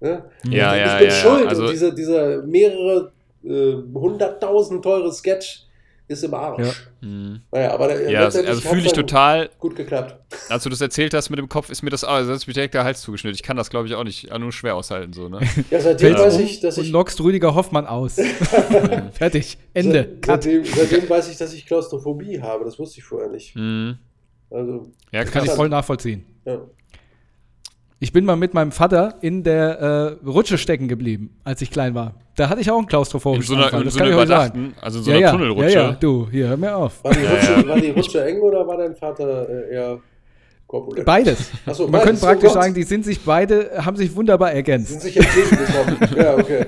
Ne? 0.00 0.24
Ja, 0.48 0.74
ich 0.74 0.80
ja, 0.80 0.98
bin 0.98 1.08
ja, 1.08 1.14
schuld. 1.14 1.42
ja. 1.44 1.48
Also, 1.48 1.64
und 1.64 1.70
dieser, 1.72 1.90
dieser 1.92 2.42
mehrere 2.42 3.12
äh, 3.44 3.74
hunderttausend 3.94 4.82
teure 4.82 5.12
Sketch 5.12 5.63
ist 6.06 6.22
im 6.22 6.34
Arsch. 6.34 6.66
Ja. 6.66 6.72
Mhm. 7.08 7.40
Naja, 7.50 7.72
aber 7.72 7.88
der, 7.88 8.10
ja, 8.10 8.24
also 8.24 8.46
hat's 8.46 8.60
fühle 8.60 8.82
ich 8.82 8.92
total, 8.92 9.48
Gut 9.58 9.74
geklappt. 9.76 10.16
als 10.50 10.62
du 10.64 10.68
das 10.68 10.80
erzählt 10.80 11.14
hast 11.14 11.30
mit 11.30 11.38
dem 11.38 11.48
Kopf, 11.48 11.70
ist 11.70 11.82
mir 11.82 11.90
das, 11.90 12.04
also 12.04 12.30
das 12.30 12.42
ist 12.42 12.46
mir 12.46 12.52
direkt 12.52 12.74
der 12.74 12.84
Hals 12.84 13.00
zugeschnitten. 13.00 13.34
Ich 13.34 13.42
kann 13.42 13.56
das, 13.56 13.70
glaube 13.70 13.88
ich, 13.88 13.94
auch 13.94 14.04
nicht, 14.04 14.30
nur 14.38 14.52
schwer 14.52 14.74
aushalten, 14.76 15.12
so, 15.12 15.28
ne? 15.28 15.40
Ja, 15.70 15.80
seitdem 15.80 16.08
Fällst 16.14 16.24
weiß 16.24 16.34
um 16.36 16.42
ich, 16.42 16.60
dass 16.60 16.78
und 16.78 16.84
ich 16.84 16.90
lockst 16.90 17.20
Rüdiger 17.20 17.54
Hoffmann 17.54 17.86
aus. 17.86 18.16
Fertig. 19.12 19.56
Ende. 19.72 20.18
Seit, 20.24 20.42
seitdem, 20.42 20.64
seitdem 20.64 21.08
weiß 21.08 21.30
ich, 21.30 21.38
dass 21.38 21.54
ich 21.54 21.66
Klaustrophobie 21.66 22.40
habe. 22.42 22.64
Das 22.64 22.78
wusste 22.78 22.98
ich 22.98 23.04
vorher 23.04 23.30
nicht. 23.30 23.56
Mhm. 23.56 23.96
Also, 24.50 24.90
Ja, 25.10 25.24
Kann 25.24 25.44
ich 25.44 25.50
voll 25.52 25.68
nachvollziehen. 25.68 26.24
ja. 26.44 26.58
Ich 28.04 28.12
bin 28.12 28.26
mal 28.26 28.36
mit 28.36 28.52
meinem 28.52 28.70
Vater 28.70 29.14
in 29.22 29.44
der 29.44 30.18
äh, 30.22 30.26
Rutsche 30.28 30.58
stecken 30.58 30.88
geblieben, 30.88 31.30
als 31.42 31.62
ich 31.62 31.70
klein 31.70 31.94
war. 31.94 32.16
Da 32.36 32.50
hatte 32.50 32.60
ich 32.60 32.70
auch 32.70 32.74
einen 32.74 32.82
In 32.82 32.88
klaustrophischen 32.88 33.42
so 33.42 33.54
einer, 33.54 33.64
Anfall, 33.64 33.80
in 33.80 33.84
das 33.86 33.94
so 33.94 33.98
kann 33.98 34.08
einer 34.08 34.16
ich 34.16 34.22
euch 34.22 34.28
sagen. 34.28 34.58
überdachten, 34.58 34.84
also 34.84 34.98
in 34.98 35.04
so 35.04 35.10
einer 35.10 35.20
ja, 35.20 35.30
Tunnelrutsche. 35.30 35.70
Ja, 35.70 35.82
ja, 35.88 35.92
du, 35.92 36.28
hier, 36.30 36.48
hör 36.48 36.56
mir 36.58 36.76
auf. 36.76 37.02
War, 37.02 37.14
die 37.14 37.24
Rutsche, 37.24 37.66
war 37.66 37.80
die 37.80 37.90
Rutsche 37.92 38.24
eng 38.26 38.40
oder 38.42 38.66
war 38.66 38.76
dein 38.76 38.94
Vater 38.94 39.48
äh, 39.48 39.74
eher 39.74 40.00
korpulent? 40.66 41.06
Beides. 41.06 41.50
Achso, 41.64 41.88
Man 41.88 42.02
könnte 42.02 42.20
oh 42.22 42.26
praktisch 42.26 42.52
Gott, 42.52 42.62
sagen, 42.62 42.74
die 42.74 42.82
sind 42.82 43.06
sich 43.06 43.20
beide, 43.22 43.70
haben 43.82 43.96
sich 43.96 44.14
wunderbar 44.14 44.48
sind 44.48 44.56
ergänzt. 44.56 45.00
sich 45.00 45.16
entgegengekommen. 45.16 45.96
ja, 46.18 46.34
okay. 46.34 46.66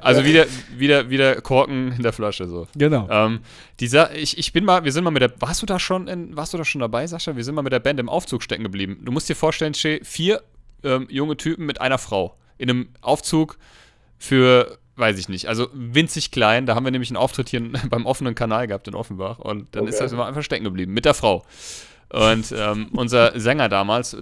Also 0.00 0.24
wieder, 0.24 0.46
wieder, 0.78 1.10
wieder 1.10 1.40
Korken 1.40 1.94
in 1.96 2.02
der 2.04 2.12
Flasche, 2.12 2.46
so. 2.46 2.68
Genau. 2.76 3.08
Ähm, 3.10 3.40
dieser, 3.80 4.14
ich, 4.14 4.38
ich 4.38 4.52
bin 4.52 4.64
mal, 4.64 4.84
wir 4.84 4.92
sind 4.92 5.02
mal 5.02 5.10
mit 5.10 5.22
der, 5.22 5.32
warst 5.40 5.62
du 5.62 5.66
da 5.66 5.80
schon, 5.80 6.06
in, 6.06 6.36
warst 6.36 6.54
du 6.54 6.58
da 6.58 6.64
schon 6.64 6.80
dabei, 6.80 7.08
Sascha? 7.08 7.34
Wir 7.34 7.42
sind 7.42 7.56
mal 7.56 7.62
mit 7.62 7.72
der 7.72 7.80
Band 7.80 7.98
im 7.98 8.08
Aufzug 8.08 8.44
stecken 8.44 8.62
geblieben. 8.62 9.00
Du 9.04 9.10
musst 9.10 9.28
dir 9.28 9.34
vorstellen, 9.34 9.72
Che, 9.72 9.98
vier 10.04 10.42
ähm, 10.86 11.06
junge 11.10 11.36
Typen 11.36 11.66
mit 11.66 11.80
einer 11.80 11.98
Frau 11.98 12.36
in 12.58 12.70
einem 12.70 12.88
Aufzug 13.02 13.58
für, 14.18 14.78
weiß 14.96 15.18
ich 15.18 15.28
nicht, 15.28 15.46
also 15.48 15.68
winzig 15.74 16.30
klein. 16.30 16.64
Da 16.66 16.74
haben 16.74 16.84
wir 16.84 16.90
nämlich 16.90 17.10
einen 17.10 17.18
Auftritt 17.18 17.48
hier 17.50 17.60
beim 17.90 18.06
offenen 18.06 18.34
Kanal 18.34 18.66
gehabt 18.66 18.88
in 18.88 18.94
Offenbach 18.94 19.38
und 19.38 19.74
dann 19.74 19.86
ist 19.86 19.96
Okay. 19.96 20.04
das 20.04 20.12
immer 20.12 20.26
einfach 20.26 20.42
stecken 20.42 20.64
geblieben 20.64 20.92
mit 20.94 21.04
der 21.04 21.14
Frau. 21.14 21.44
Und 22.08 22.54
ähm, 22.56 22.88
unser 22.92 23.38
Sänger 23.38 23.68
damals, 23.68 24.14
äh, 24.14 24.20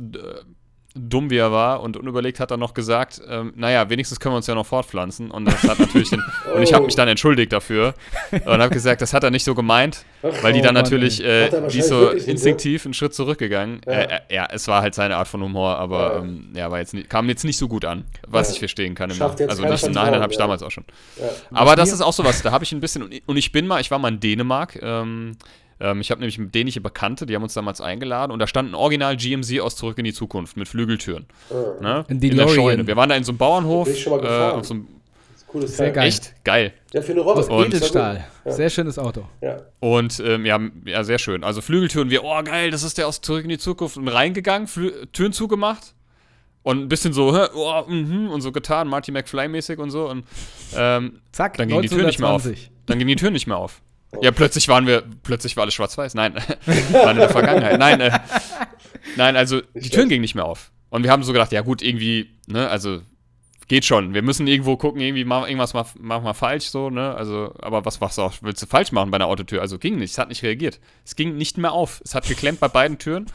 dumm 0.96 1.28
wie 1.28 1.36
er 1.38 1.50
war 1.50 1.80
und 1.82 1.96
unüberlegt, 1.96 2.38
hat 2.38 2.52
dann 2.52 2.60
noch 2.60 2.72
gesagt, 2.72 3.20
ähm, 3.28 3.52
naja, 3.56 3.90
wenigstens 3.90 4.20
können 4.20 4.34
wir 4.34 4.36
uns 4.36 4.46
ja 4.46 4.54
noch 4.54 4.64
fortpflanzen. 4.66 5.30
Und 5.30 5.44
das 5.46 5.62
hat 5.64 5.78
natürlich 5.80 6.10
den, 6.10 6.22
und 6.54 6.62
ich 6.62 6.72
habe 6.72 6.84
mich 6.84 6.94
dann 6.94 7.08
entschuldigt 7.08 7.52
dafür 7.52 7.94
und 8.30 8.46
habe 8.62 8.70
gesagt, 8.70 9.02
das 9.02 9.12
hat 9.12 9.24
er 9.24 9.30
nicht 9.30 9.42
so 9.44 9.54
gemeint, 9.56 10.04
weil 10.22 10.52
die 10.52 10.60
Oh 10.60 10.62
dann 10.62 10.74
Mann, 10.74 10.84
natürlich, 10.84 11.22
äh, 11.22 11.48
er 11.48 11.66
die 11.68 11.82
so 11.82 12.12
nicht, 12.12 12.28
instinktiv 12.28 12.84
einen 12.84 12.94
Schritt 12.94 13.12
zurückgegangen. 13.12 13.80
Ja. 13.86 13.92
Äh, 13.92 14.04
äh, 14.28 14.34
ja, 14.36 14.48
es 14.52 14.68
war 14.68 14.82
halt 14.82 14.94
seine 14.94 15.16
Art 15.16 15.26
von 15.26 15.42
Humor, 15.42 15.76
aber 15.78 16.14
Ja. 16.14 16.18
ähm, 16.20 16.52
ja, 16.54 16.70
war 16.70 16.78
jetzt 16.78 16.94
nicht, 16.94 17.10
kam 17.10 17.28
jetzt 17.28 17.44
nicht 17.44 17.56
so 17.58 17.66
gut 17.66 17.84
an, 17.84 18.04
was 18.28 18.52
ich 18.52 18.60
verstehen 18.60 18.94
kann. 18.94 19.10
Im 19.10 19.20
also 19.20 19.42
nicht 19.64 19.84
im 19.84 19.92
Nachhinein 19.92 20.20
habe 20.22 20.32
ich 20.32 20.38
damals 20.38 20.62
auch 20.62 20.70
schon. 20.70 20.84
Aber 21.52 21.74
das 21.74 21.92
ist 21.92 22.02
auch 22.02 22.12
sowas, 22.12 22.40
da 22.42 22.52
habe 22.52 22.62
ich 22.62 22.72
ein 22.72 22.80
bisschen, 22.80 23.02
und 23.02 23.12
ich- 23.12 23.22
und 23.26 23.36
ich 23.36 23.50
bin 23.50 23.66
mal, 23.66 23.80
ich 23.80 23.90
war 23.90 23.98
mal 23.98 24.08
in 24.12 24.20
Dänemark, 24.20 24.78
ähm, 24.80 25.32
ähm, 25.80 26.00
ich 26.00 26.10
habe 26.10 26.20
nämlich 26.20 26.38
dänische 26.52 26.80
Bekannte, 26.80 27.26
die 27.26 27.34
haben 27.34 27.42
uns 27.42 27.54
damals 27.54 27.80
eingeladen 27.80 28.32
und 28.32 28.38
da 28.38 28.46
stand 28.46 28.70
ein 28.70 28.74
Original 28.74 29.16
GMC 29.16 29.60
aus 29.60 29.76
Zurück 29.76 29.98
in 29.98 30.04
die 30.04 30.12
Zukunft 30.12 30.56
mit 30.56 30.68
Flügeltüren. 30.68 31.26
Ah, 31.50 31.54
Ne? 31.80 32.04
Ein 32.08 32.20
In 32.20 32.36
der. 32.36 32.48
Scheune. 32.48 32.86
Wir 32.86 32.96
waren 32.96 33.08
da 33.08 33.16
in 33.16 33.24
so 33.24 33.32
einem 33.32 33.38
Bauernhof. 33.38 33.86
Bin 33.86 33.94
ich 33.94 34.02
schon 34.02 34.12
mal 34.12 34.18
äh, 34.18 34.22
gefahren. 34.22 34.64
so 34.64 34.76
cooles 35.48 35.76
Sehr 35.76 35.86
Teil. 35.86 35.92
geil. 35.94 36.08
echt 36.08 36.34
geil. 36.44 36.72
Ja, 36.92 37.00
für 37.02 37.12
eine 37.12 37.20
Rolle. 37.20 37.48
Aus 37.48 37.66
Edelstahl. 37.66 38.24
Ja. 38.44 38.52
Sehr 38.52 38.70
schönes 38.70 38.98
Auto. 38.98 39.26
Ja. 39.40 39.58
Und 39.80 40.20
ähm, 40.24 40.44
ja, 40.44 40.58
ja, 40.84 41.04
sehr 41.04 41.18
schön. 41.18 41.44
Also 41.44 41.60
Flügeltüren, 41.60 42.10
wir, 42.10 42.24
oh 42.24 42.42
geil, 42.42 42.70
das 42.70 42.82
ist 42.82 42.98
der 42.98 43.06
aus 43.08 43.20
Zurück 43.20 43.44
in 43.44 43.48
die 43.50 43.58
Zukunft. 43.58 43.96
Und 43.96 44.08
reingegangen, 44.08 44.66
Flü 44.68 44.90
Türen 45.12 45.32
zugemacht. 45.32 45.94
Und 46.64 46.80
ein 46.80 46.88
bisschen 46.88 47.12
so, 47.12 47.38
oh, 47.54 47.84
mhm, 47.86 48.30
und 48.30 48.40
so 48.40 48.50
getan, 48.50 48.88
Marty 48.88 49.12
McFly-mäßig 49.12 49.78
und 49.78 49.90
so. 49.90 50.08
Und 50.08 50.24
ähm, 50.74 51.20
Zack, 51.30 51.58
Dann 51.58 51.68
ging 51.68 51.82
die 51.82 51.88
Tür 51.88 52.04
nicht 52.06 52.18
mehr 52.18 52.30
auf. 52.30 52.42
1920. 52.46 52.70
dann 52.86 52.98
ging 52.98 53.06
die 53.06 53.16
Tür 53.16 53.30
nicht 53.30 53.46
mehr 53.46 53.58
auf. 53.58 53.82
Ja, 54.22 54.30
plötzlich 54.30 54.68
waren 54.68 54.86
wir, 54.86 55.02
plötzlich 55.22 55.56
war 55.56 55.62
alles 55.62 55.74
schwarz-weiß. 55.74 56.14
Nein, 56.14 56.34
waren 56.92 57.16
in 57.16 57.20
der 57.20 57.30
Vergangenheit. 57.30 57.78
Nein, 57.78 58.00
äh, 58.00 58.18
nein, 59.16 59.36
also 59.36 59.60
die. 59.74 59.90
Türen 59.90 60.08
gingen 60.08 60.22
nicht 60.22 60.34
mehr 60.34 60.44
auf. 60.44 60.70
Und 60.90 61.02
wir 61.02 61.10
haben 61.10 61.22
so 61.22 61.32
gedacht, 61.32 61.52
ja 61.52 61.62
gut, 61.62 61.82
irgendwie, 61.82 62.30
ne, 62.46 62.68
also 62.68 63.00
geht 63.68 63.84
schon. 63.84 64.14
Wir 64.14 64.22
müssen 64.22 64.46
irgendwo 64.46 64.76
gucken, 64.76 65.00
irgendwie 65.00 65.24
ma- 65.24 65.46
irgendwas 65.46 65.74
ma- 65.74 65.86
machen 66.00 66.24
wir 66.24 66.34
falsch, 66.34 66.66
so, 66.66 66.90
ne, 66.90 67.14
also, 67.14 67.54
aber 67.60 67.84
was, 67.84 68.00
was 68.00 68.18
auch, 68.18 68.32
willst 68.42 68.62
du 68.62 68.66
falsch 68.66 68.92
machen 68.92 69.10
bei 69.10 69.16
einer 69.16 69.26
Autotür? 69.26 69.60
Also 69.60 69.78
ging 69.78 69.96
nicht, 69.96 70.12
es 70.12 70.18
hat 70.18 70.28
nicht 70.28 70.42
reagiert. 70.42 70.80
Es 71.04 71.16
ging 71.16 71.36
nicht 71.36 71.58
mehr 71.58 71.72
auf. 71.72 72.00
Es 72.04 72.14
hat 72.14 72.26
geklemmt 72.28 72.60
bei 72.60 72.68
beiden 72.68 72.98
Türen. 72.98 73.26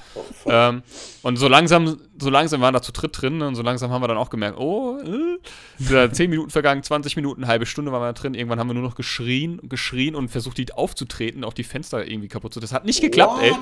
Ähm, 0.45 0.83
und 1.21 1.37
so 1.37 1.47
langsam, 1.47 1.99
so 2.19 2.29
langsam 2.29 2.61
waren 2.61 2.73
da 2.73 2.81
zu 2.81 2.91
dritt 2.91 3.19
drin 3.21 3.37
ne, 3.37 3.47
und 3.47 3.55
so 3.55 3.61
langsam 3.63 3.91
haben 3.91 4.01
wir 4.03 4.07
dann 4.07 4.17
auch 4.17 4.29
gemerkt, 4.29 4.57
oh, 4.59 4.97
äh, 4.99 5.37
wieder 5.79 6.09
10 6.11 6.29
Minuten 6.29 6.49
vergangen, 6.49 6.83
20 6.83 7.15
Minuten, 7.15 7.47
halbe 7.47 7.65
Stunde 7.65 7.91
waren 7.91 8.01
wir 8.01 8.13
da 8.13 8.13
drin. 8.13 8.33
Irgendwann 8.33 8.59
haben 8.59 8.67
wir 8.67 8.73
nur 8.75 8.83
noch 8.83 8.95
geschrien, 8.95 9.59
geschrien 9.63 10.15
und 10.15 10.29
versucht, 10.29 10.57
die 10.57 10.71
aufzutreten, 10.71 11.43
auch 11.43 11.53
die 11.53 11.63
Fenster 11.63 12.05
irgendwie 12.07 12.27
kaputt 12.27 12.53
zu. 12.53 12.59
Das 12.59 12.71
hat 12.73 12.85
nicht 12.85 13.01
geklappt, 13.01 13.41
ey. 13.41 13.51
What? 13.51 13.59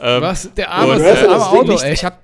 Ähm, 0.00 0.22
Was? 0.22 0.52
Der 0.54 0.70
arme, 0.70 0.92
und, 0.94 0.98
der 1.00 1.30
arme 1.30 1.46
Auto, 1.46 1.72
nicht, 1.72 1.82
ey. 1.84 1.92
ich 1.94 2.04
hab, 2.04 2.20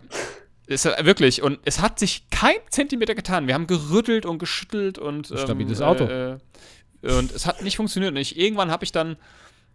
ist 0.67 0.85
wirklich, 0.85 1.43
und 1.43 1.61
es 1.65 1.81
hat 1.81 1.99
sich 1.99 2.29
kein 2.31 2.57
Zentimeter 2.71 3.15
getan. 3.15 3.47
Wir 3.47 3.55
haben 3.55 3.67
gerüttelt 3.67 4.27
und 4.27 4.39
geschüttelt 4.39 4.99
und. 4.99 5.31
Ähm, 5.31 5.39
Stabiles 5.39 5.81
Auto. 5.81 6.05
Äh, 6.05 6.39
äh, 7.03 7.19
und 7.19 7.33
es 7.33 7.47
hat 7.47 7.63
nicht 7.63 7.77
funktioniert. 7.77 8.13
Und 8.13 8.19
ich, 8.19 8.39
irgendwann 8.39 8.71
habe 8.71 8.85
ich 8.85 8.93
dann 8.93 9.17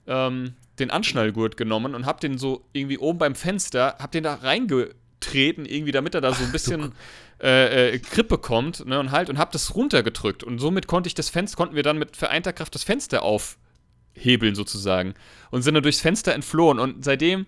ähm, 0.07 0.53
den 0.79 0.91
Anschnallgurt 0.91 1.57
genommen 1.57 1.95
und 1.95 2.05
habe 2.05 2.19
den 2.19 2.37
so 2.37 2.65
irgendwie 2.73 2.97
oben 2.97 3.19
beim 3.19 3.35
Fenster, 3.35 3.95
habe 3.99 4.11
den 4.11 4.23
da 4.23 4.35
reingetreten, 4.35 5.65
irgendwie, 5.65 5.91
damit 5.91 6.15
er 6.15 6.21
da 6.21 6.33
so 6.33 6.43
ein 6.43 6.51
bisschen 6.51 6.93
äh, 7.41 7.93
äh, 7.93 7.99
Grip 7.99 8.27
bekommt 8.27 8.85
ne, 8.85 8.99
und 8.99 9.11
halt 9.11 9.29
und 9.29 9.37
habe 9.37 9.51
das 9.51 9.75
runtergedrückt. 9.75 10.43
Und 10.43 10.59
somit 10.59 10.87
konnte 10.87 11.07
ich 11.07 11.15
das 11.15 11.29
Fenster, 11.29 11.57
konnten 11.57 11.75
wir 11.75 11.83
dann 11.83 11.97
mit 11.97 12.17
vereinter 12.17 12.53
Kraft 12.53 12.75
das 12.75 12.83
Fenster 12.83 13.23
aufhebeln 13.23 14.55
sozusagen 14.55 15.13
und 15.51 15.61
sind 15.61 15.75
dann 15.75 15.83
durchs 15.83 16.01
Fenster 16.01 16.33
entflohen. 16.33 16.79
Und 16.79 17.05
seitdem 17.05 17.45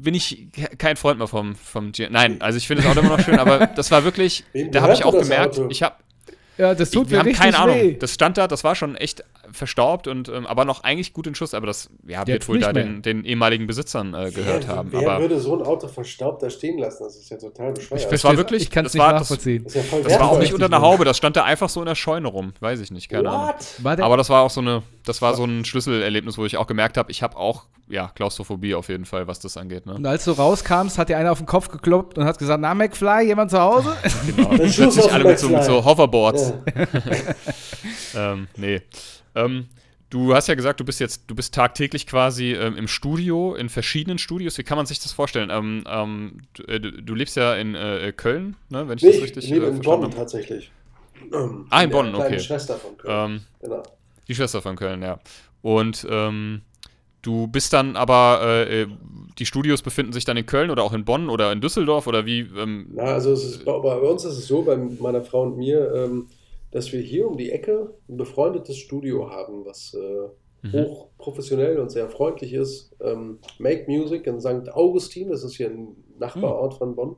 bin 0.00 0.14
ich 0.14 0.48
ke- 0.52 0.76
kein 0.76 0.96
Freund 0.96 1.18
mehr 1.18 1.28
vom, 1.28 1.54
vom 1.56 1.92
G 1.92 2.08
Nein, 2.10 2.40
also 2.40 2.56
ich 2.56 2.66
finde 2.66 2.82
das 2.82 2.90
Auto 2.92 3.00
immer 3.06 3.16
noch 3.16 3.24
schön, 3.24 3.38
aber 3.38 3.66
das 3.76 3.90
war 3.90 4.04
wirklich, 4.04 4.44
Wem 4.52 4.70
da 4.72 4.82
habe 4.82 4.92
ich 4.94 5.04
auch 5.04 5.18
gemerkt, 5.18 5.58
Auto? 5.58 5.68
ich 5.70 5.82
habe 5.82 5.96
Ja, 6.56 6.74
das 6.74 6.90
tut 6.90 7.10
wir 7.10 7.16
mir 7.16 7.18
haben 7.20 7.26
richtig 7.28 7.52
keine 7.52 7.56
weh. 7.72 7.80
Ahnung. 7.80 7.98
Das 8.00 8.14
stand 8.14 8.36
da, 8.38 8.48
das 8.48 8.64
war 8.64 8.74
schon 8.74 8.96
echt 8.96 9.22
verstaubt 9.52 10.06
und 10.06 10.28
ähm, 10.28 10.46
aber 10.46 10.64
noch 10.64 10.84
eigentlich 10.84 11.12
gut 11.12 11.26
in 11.26 11.34
Schuss. 11.34 11.54
Aber 11.54 11.66
das 11.66 11.90
ja, 12.06 12.26
wird 12.26 12.48
wohl 12.48 12.58
da 12.58 12.72
den, 12.72 13.02
den, 13.02 13.24
ehemaligen 13.24 13.66
Besitzern 13.66 14.14
äh, 14.14 14.30
gehört 14.30 14.66
wer, 14.66 14.76
haben. 14.76 14.92
Wer 14.92 15.10
aber 15.10 15.20
würde 15.20 15.40
so 15.40 15.56
ein 15.56 15.62
Auto 15.62 15.88
verstaubt 15.88 16.42
da 16.42 16.50
stehen 16.50 16.78
lassen? 16.78 17.04
Das 17.04 17.16
ist 17.16 17.30
ja 17.30 17.36
total 17.36 17.72
bescheuert. 17.72 18.02
Ich, 18.02 18.08
das 18.08 18.24
war 18.24 18.36
wirklich, 18.36 18.62
ich 18.62 18.70
kann 18.70 18.86
es 18.86 18.94
nicht 18.94 19.02
war, 19.02 19.12
nachvollziehen. 19.12 19.64
Das, 19.64 19.74
das, 19.74 19.90
ja 19.90 19.98
das 20.00 20.18
war 20.18 20.30
auch 20.30 20.38
nicht 20.38 20.52
unter 20.52 20.66
einer 20.66 20.80
Haube, 20.80 21.04
das 21.04 21.16
stand 21.16 21.36
da 21.36 21.44
einfach 21.44 21.68
so 21.68 21.80
in 21.80 21.86
der 21.86 21.94
Scheune 21.94 22.28
rum. 22.28 22.52
Weiß 22.60 22.80
ich 22.80 22.90
nicht, 22.90 23.08
keine 23.08 23.28
What? 23.28 23.56
Ahnung. 23.84 24.04
Aber 24.04 24.16
das 24.16 24.30
war 24.30 24.42
auch 24.42 24.50
so 24.50 24.60
eine, 24.60 24.82
das 25.04 25.22
war 25.22 25.34
so 25.34 25.44
ein 25.44 25.64
Schlüsselerlebnis, 25.64 26.38
wo 26.38 26.44
ich 26.44 26.56
auch 26.56 26.66
gemerkt 26.66 26.96
habe, 26.96 27.10
ich 27.10 27.22
habe 27.22 27.36
auch 27.36 27.66
ja 27.88 28.10
Klaustrophobie 28.14 28.74
auf 28.74 28.88
jeden 28.88 29.04
Fall, 29.04 29.26
was 29.26 29.40
das 29.40 29.56
angeht. 29.56 29.86
Ne? 29.86 29.94
Und 29.94 30.06
als 30.06 30.24
du 30.24 30.32
rauskam, 30.32 30.88
hat 30.96 31.08
dir 31.08 31.18
einer 31.18 31.32
auf 31.32 31.38
den 31.38 31.46
Kopf 31.46 31.68
gekloppt 31.68 32.18
und 32.18 32.24
hat 32.24 32.38
gesagt, 32.38 32.60
na 32.60 32.74
McFly, 32.74 33.26
jemand 33.26 33.50
zu 33.50 33.60
Hause? 33.60 33.96
genau. 34.26 34.48
Plötzlich 34.56 35.12
alle 35.12 35.24
mit 35.24 35.38
so, 35.38 35.48
mit 35.48 35.64
so, 35.64 35.84
Hoverboards. 35.84 36.52
Ja. 38.14 38.32
ähm, 38.32 38.48
nee. 38.56 38.82
Ähm, 39.44 39.66
du 40.10 40.34
hast 40.34 40.48
ja 40.48 40.54
gesagt, 40.54 40.80
du 40.80 40.84
bist 40.84 41.00
jetzt, 41.00 41.24
du 41.26 41.34
bist 41.34 41.54
tagtäglich 41.54 42.06
quasi 42.06 42.52
ähm, 42.52 42.76
im 42.76 42.88
Studio, 42.88 43.54
in 43.54 43.68
verschiedenen 43.68 44.18
Studios. 44.18 44.58
Wie 44.58 44.62
kann 44.62 44.76
man 44.76 44.86
sich 44.86 45.00
das 45.00 45.12
vorstellen? 45.12 45.50
Ähm, 45.50 45.84
ähm, 45.86 46.40
du, 46.54 46.62
äh, 46.64 46.80
du, 46.80 47.14
lebst 47.14 47.36
ja 47.36 47.54
in 47.54 47.74
äh, 47.74 48.12
Köln, 48.16 48.56
ne? 48.68 48.88
wenn 48.88 48.98
ich 48.98 49.04
nee, 49.04 49.12
das 49.12 49.22
richtig 49.22 49.44
ich 49.44 49.50
lebe 49.50 49.66
äh, 49.66 49.70
in 49.70 49.80
Bonn 49.80 50.02
habe. 50.02 50.14
tatsächlich. 50.14 50.70
ah, 51.70 51.82
in 51.82 51.90
Bonn, 51.90 52.14
okay. 52.14 52.36
Die 52.36 52.42
Schwester 52.42 52.76
von 52.76 52.96
Köln. 52.96 53.32
Ähm, 53.32 53.40
genau. 53.60 53.82
Die 54.26 54.34
Schwester 54.34 54.62
von 54.62 54.76
Köln, 54.76 55.02
ja. 55.02 55.18
Und 55.62 56.06
ähm, 56.08 56.62
Du 57.22 57.48
bist 57.48 57.72
dann 57.72 57.96
aber, 57.96 58.66
äh, 58.70 58.86
die 59.38 59.46
Studios 59.46 59.82
befinden 59.82 60.12
sich 60.12 60.24
dann 60.24 60.36
in 60.36 60.46
Köln 60.46 60.70
oder 60.70 60.84
auch 60.84 60.92
in 60.92 61.04
Bonn 61.04 61.28
oder 61.28 61.50
in 61.50 61.60
Düsseldorf 61.60 62.06
oder 62.06 62.26
wie? 62.26 62.46
Ähm, 62.56 62.90
Na, 62.94 63.02
also 63.02 63.32
ist, 63.32 63.64
bei, 63.64 63.78
bei, 63.78 63.96
uns 63.96 64.24
ist 64.24 64.38
es 64.38 64.46
so, 64.46 64.62
bei 64.62 64.76
meiner 64.76 65.22
Frau 65.22 65.42
und 65.42 65.58
mir, 65.58 65.92
ähm, 65.94 66.28
dass 66.70 66.92
wir 66.92 67.00
hier 67.00 67.28
um 67.28 67.36
die 67.36 67.50
Ecke 67.50 67.94
ein 68.08 68.16
befreundetes 68.16 68.76
Studio 68.76 69.30
haben, 69.30 69.64
was 69.64 69.94
äh, 69.94 70.66
mhm. 70.66 70.72
hochprofessionell 70.72 71.78
und 71.78 71.90
sehr 71.90 72.08
freundlich 72.08 72.52
ist. 72.52 72.94
Ähm, 73.00 73.38
Make 73.58 73.84
Music 73.88 74.26
in 74.26 74.40
St. 74.40 74.72
Augustin, 74.72 75.30
das 75.30 75.44
ist 75.44 75.56
hier 75.56 75.70
ein 75.70 75.96
Nachbarort 76.18 76.74
mhm. 76.74 76.78
von 76.78 76.96
Bonn. 76.96 77.16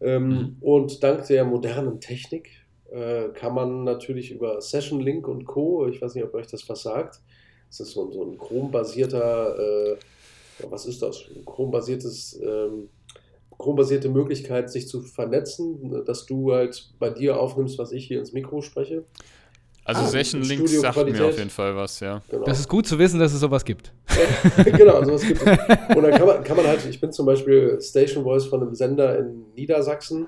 Ähm, 0.00 0.28
mhm. 0.28 0.56
Und 0.60 1.02
dank 1.02 1.26
der 1.26 1.44
modernen 1.44 2.00
Technik 2.00 2.50
äh, 2.90 3.28
kann 3.30 3.54
man 3.54 3.84
natürlich 3.84 4.30
über 4.30 4.60
Session 4.60 5.00
Link 5.00 5.28
und 5.28 5.44
Co., 5.44 5.86
ich 5.86 6.00
weiß 6.00 6.14
nicht, 6.14 6.24
ob 6.24 6.34
euch 6.34 6.46
das 6.46 6.68
was 6.68 6.82
sagt, 6.82 7.20
das 7.68 7.80
ist 7.80 7.92
so, 7.92 8.10
so 8.12 8.22
ein 8.22 8.38
Chrome-basierter, 8.38 9.58
äh, 9.58 9.96
was 10.70 10.86
ist 10.86 11.02
das? 11.02 11.24
Ein 11.34 11.44
Chrome-basiertes, 11.44 12.40
ähm, 12.40 12.88
Chrome-basierte 13.58 14.08
Möglichkeit, 14.08 14.70
sich 14.70 14.88
zu 14.88 15.00
vernetzen, 15.00 16.04
dass 16.04 16.26
du 16.26 16.52
halt 16.52 16.90
bei 16.98 17.10
dir 17.10 17.38
aufnimmst, 17.38 17.78
was 17.78 17.92
ich 17.92 18.06
hier 18.06 18.18
ins 18.18 18.32
Mikro 18.32 18.60
spreche. 18.62 19.04
Also 19.84 20.00
ah, 20.00 20.06
Session 20.06 20.42
Links 20.42 20.80
sagt 20.80 20.96
mir 20.96 21.26
auf 21.26 21.36
jeden 21.36 21.50
Fall 21.50 21.76
was, 21.76 22.00
ja. 22.00 22.22
Genau. 22.30 22.44
Das 22.44 22.58
ist 22.58 22.68
gut 22.68 22.86
zu 22.86 22.98
wissen, 22.98 23.20
dass 23.20 23.34
es 23.34 23.40
sowas 23.40 23.64
gibt. 23.64 23.92
genau, 24.64 25.04
sowas 25.04 25.22
gibt 25.22 25.42
es. 25.42 25.46
Und 25.94 26.02
dann 26.02 26.12
kann 26.12 26.26
man, 26.26 26.42
kann 26.44 26.56
man 26.56 26.66
halt, 26.66 26.86
ich 26.88 27.00
bin 27.00 27.12
zum 27.12 27.26
Beispiel 27.26 27.78
Station 27.82 28.24
Voice 28.24 28.46
von 28.46 28.62
einem 28.62 28.74
Sender 28.74 29.18
in 29.18 29.44
Niedersachsen 29.54 30.26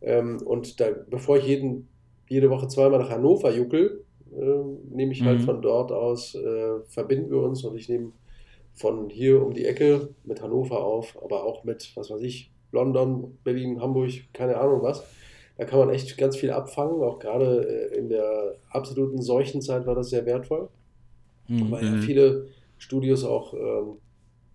ähm, 0.00 0.38
und 0.44 0.80
da, 0.80 0.88
bevor 1.08 1.36
ich 1.36 1.46
jeden, 1.46 1.88
jede 2.28 2.50
Woche 2.50 2.66
zweimal 2.66 2.98
nach 2.98 3.10
Hannover 3.10 3.52
juckel, 3.52 4.04
äh, 4.32 4.94
nehme 4.94 5.12
ich 5.12 5.22
halt 5.22 5.40
mhm. 5.40 5.44
von 5.44 5.62
dort 5.62 5.92
aus, 5.92 6.34
äh, 6.34 6.80
verbinden 6.88 7.30
wir 7.30 7.38
uns 7.38 7.64
und 7.64 7.76
ich 7.76 7.88
nehme 7.88 8.10
von 8.80 9.10
hier 9.10 9.44
um 9.44 9.52
die 9.52 9.66
Ecke 9.66 10.08
mit 10.24 10.40
Hannover 10.40 10.82
auf, 10.82 11.18
aber 11.22 11.44
auch 11.44 11.64
mit, 11.64 11.92
was 11.96 12.08
weiß 12.08 12.22
ich, 12.22 12.50
London, 12.72 13.36
Berlin, 13.44 13.78
Hamburg, 13.78 14.10
keine 14.32 14.56
Ahnung 14.56 14.82
was. 14.82 15.04
Da 15.58 15.66
kann 15.66 15.80
man 15.80 15.90
echt 15.90 16.16
ganz 16.16 16.36
viel 16.38 16.50
abfangen, 16.50 17.02
auch 17.02 17.18
gerade 17.18 17.90
äh, 17.92 17.98
in 17.98 18.08
der 18.08 18.56
absoluten 18.70 19.20
Seuchenzeit 19.20 19.86
war 19.86 19.94
das 19.94 20.08
sehr 20.08 20.24
wertvoll, 20.24 20.70
mhm. 21.46 21.70
weil 21.70 21.84
ja 21.84 21.90
mhm. 21.90 22.00
viele 22.00 22.46
Studios 22.78 23.22
auch 23.22 23.52
ähm, 23.52 23.98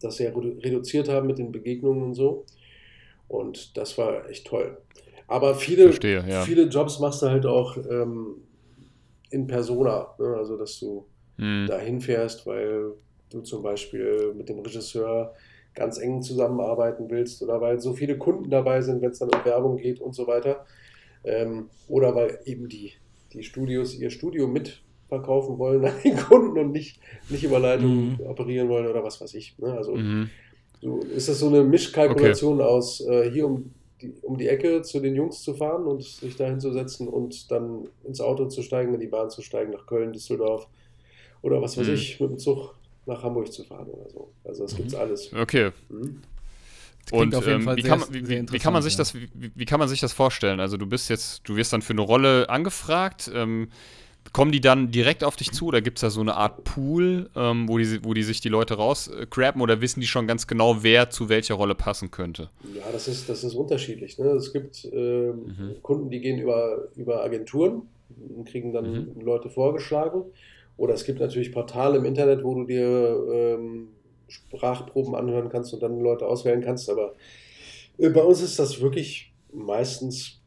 das 0.02 0.18
sehr 0.18 0.36
reduziert 0.36 1.08
haben 1.08 1.28
mit 1.28 1.38
den 1.38 1.52
Begegnungen 1.52 2.02
und 2.02 2.16
so. 2.16 2.46
Und 3.28 3.78
das 3.78 3.96
war 4.00 4.28
echt 4.28 4.48
toll. 4.48 4.76
Aber 5.28 5.54
viele, 5.54 5.84
Verstehe, 5.84 6.26
ja. 6.28 6.42
viele 6.42 6.64
Jobs 6.64 7.00
machst 7.00 7.22
du 7.22 7.28
halt 7.28 7.46
auch 7.46 7.78
ähm, 7.78 8.38
in 9.30 9.46
persona. 9.46 10.16
Ne? 10.18 10.36
Also, 10.36 10.58
dass 10.58 10.80
du 10.80 11.06
hm. 11.38 11.66
da 11.68 11.78
hinfährst, 11.78 12.48
weil 12.48 12.94
du 13.30 13.42
zum 13.42 13.64
Beispiel 13.64 14.34
mit 14.36 14.50
dem 14.50 14.60
Regisseur 14.60 15.34
ganz 15.74 15.98
eng 16.00 16.22
zusammenarbeiten 16.22 17.10
willst 17.10 17.42
oder 17.44 17.60
weil 17.62 17.80
so 17.80 17.94
viele 17.94 18.18
Kunden 18.18 18.50
dabei 18.50 18.82
sind, 18.82 19.02
wenn 19.02 19.12
es 19.12 19.20
dann 19.20 19.30
um 19.30 19.46
Werbung 19.46 19.78
geht 19.78 20.00
und 20.00 20.16
so 20.16 20.26
weiter. 20.26 20.66
Ähm, 21.24 21.70
oder 21.88 22.16
weil 22.16 22.40
eben 22.46 22.70
die, 22.70 22.94
die 23.34 23.44
Studios 23.44 23.94
ihr 23.96 24.10
Studio 24.10 24.48
mitverkaufen 24.48 25.58
wollen 25.58 25.84
an 25.86 25.96
den 26.04 26.16
Kunden 26.18 26.58
und 26.58 26.72
nicht, 26.72 27.00
nicht 27.30 27.44
über 27.44 27.60
Leitung 27.60 28.14
mhm. 28.14 28.20
operieren 28.26 28.70
wollen 28.70 28.88
oder 28.88 29.04
was 29.04 29.20
weiß 29.20 29.34
ich. 29.34 29.58
Ne? 29.58 29.74
Also 29.74 29.96
mhm. 29.96 30.30
so 30.82 31.00
ist 31.00 31.28
das 31.28 31.40
so 31.40 31.48
eine 31.48 31.64
Mischkalkulation 31.64 32.62
okay. 32.62 32.70
aus 32.70 33.02
äh, 33.02 33.30
hier 33.32 33.48
um 33.48 33.74
die, 34.02 34.14
um 34.22 34.38
die 34.38 34.48
Ecke 34.48 34.82
zu 34.82 35.00
den 35.00 35.16
Jungs 35.16 35.42
zu 35.42 35.54
fahren 35.54 35.86
und 35.86 36.04
sich 36.04 36.36
da 36.36 36.46
hinzusetzen 36.46 37.08
und 37.08 37.50
dann 37.52 37.88
ins 38.04 38.22
Auto 38.22 38.46
zu 38.48 38.62
steigen, 38.62 38.94
in 38.94 39.00
die 39.00 39.08
Bahn 39.08 39.30
zu 39.30 39.42
steigen, 39.42 39.72
nach 39.72 39.86
Köln, 39.86 40.14
Düsseldorf 40.14 40.68
oder 41.42 41.62
was 41.62 41.78
weiß 41.78 41.88
mhm. 41.88 41.94
ich, 41.94 42.20
mit 42.20 42.30
dem 42.32 42.38
Zug 42.38 42.76
nach 43.06 43.24
Hamburg 43.24 43.52
zu 43.52 43.64
fahren 43.64 43.88
oder 43.88 44.10
so. 44.10 44.32
Also 44.44 44.64
das 44.64 44.74
mhm. 44.74 44.78
gibt's 44.78 44.96
alles. 44.96 45.34
Okay. 45.34 45.72
Mhm. 45.90 46.22
Und 47.12 47.36
ähm, 47.48 47.70
wie, 47.76 47.84
kann 47.84 48.00
man, 48.00 48.14
wie, 48.14 48.52
wie, 48.52 48.60
kann 48.60 48.74
man 48.74 48.82
sich 48.82 48.94
ja. 48.94 48.98
das, 48.98 49.14
wie, 49.14 49.30
wie, 49.34 49.66
kann 49.66 49.80
man 49.80 49.88
sich 49.88 50.00
das 50.00 50.12
vorstellen? 50.12 50.60
Also 50.60 50.76
du 50.78 50.88
bist 50.88 51.10
jetzt, 51.10 51.48
du 51.48 51.56
wirst 51.56 51.72
dann 51.72 51.84
für 51.84 51.94
eine 51.94 52.02
Rolle 52.02 52.50
angefragt. 52.50 53.30
Ähm, 53.34 53.70
Kommen 54.34 54.52
die 54.52 54.60
dann 54.60 54.92
direkt 54.92 55.24
auf 55.24 55.36
dich 55.36 55.52
zu 55.52 55.68
oder 55.68 55.82
gibt 55.82 55.98
es 55.98 56.02
da 56.02 56.10
so 56.10 56.20
eine 56.20 56.36
Art 56.36 56.64
Pool, 56.64 57.30
ähm, 57.36 57.70
wo, 57.70 57.78
die, 57.78 58.04
wo 58.04 58.14
die 58.14 58.24
sich 58.24 58.42
die 58.42 58.50
Leute 58.50 58.74
rausgraben 58.74 59.62
oder 59.62 59.82
wissen 59.82 60.02
die 60.02 60.08
schon 60.08 60.28
ganz 60.28 60.48
genau, 60.48 60.84
wer 60.84 61.10
zu 61.10 61.30
welcher 61.30 61.56
Rolle 61.56 61.76
passen 61.76 62.12
könnte? 62.12 62.50
Ja, 62.74 62.84
das 62.92 63.08
ist, 63.08 63.30
das 63.30 63.44
ist 63.44 63.54
unterschiedlich. 63.54 64.18
Ne? 64.18 64.26
Es 64.30 64.52
gibt 64.52 64.84
äh, 64.86 65.32
mhm. 65.32 65.76
Kunden, 65.82 66.10
die 66.10 66.20
gehen 66.20 66.40
über, 66.40 66.88
über 66.96 67.24
Agenturen 67.24 67.84
und 68.36 68.46
kriegen 68.46 68.74
dann 68.74 69.14
mhm. 69.16 69.22
Leute 69.22 69.50
vorgeschlagen. 69.50 70.24
Oder 70.78 70.94
es 70.94 71.06
gibt 71.06 71.20
natürlich 71.20 71.52
Portale 71.52 71.98
im 71.98 72.06
Internet, 72.06 72.44
wo 72.44 72.54
du 72.54 72.66
dir 72.66 73.26
ähm, 73.32 73.90
Sprachproben 74.28 75.16
anhören 75.16 75.50
kannst 75.50 75.74
und 75.74 75.82
dann 75.82 76.00
Leute 76.00 76.28
auswählen 76.28 76.62
kannst. 76.62 76.90
Aber 76.90 77.14
äh, 77.98 78.10
bei 78.10 78.22
uns 78.22 78.42
ist 78.42 78.60
das 78.60 78.82
wirklich 78.82 79.34
meistens 79.54 80.42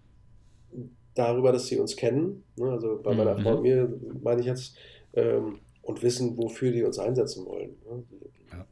darüber, 1.15 1.53
dass 1.53 1.67
sie 1.67 1.79
uns 1.79 1.97
kennen, 1.97 2.45
ne? 2.57 2.71
also 2.71 3.01
bei 3.03 3.15
meiner 3.15 3.37
mhm. 3.37 3.43
Frau 3.43 3.57
und 3.57 3.63
mir 3.63 3.93
meine 4.23 4.41
ich 4.41 4.47
jetzt, 4.47 4.77
ähm, 5.15 5.59
und 5.83 6.03
wissen, 6.03 6.37
wofür 6.37 6.71
die 6.71 6.85
uns 6.85 6.99
einsetzen 6.99 7.47
wollen. 7.47 7.71
Ne? 7.89 8.05
Ja. 8.53 8.67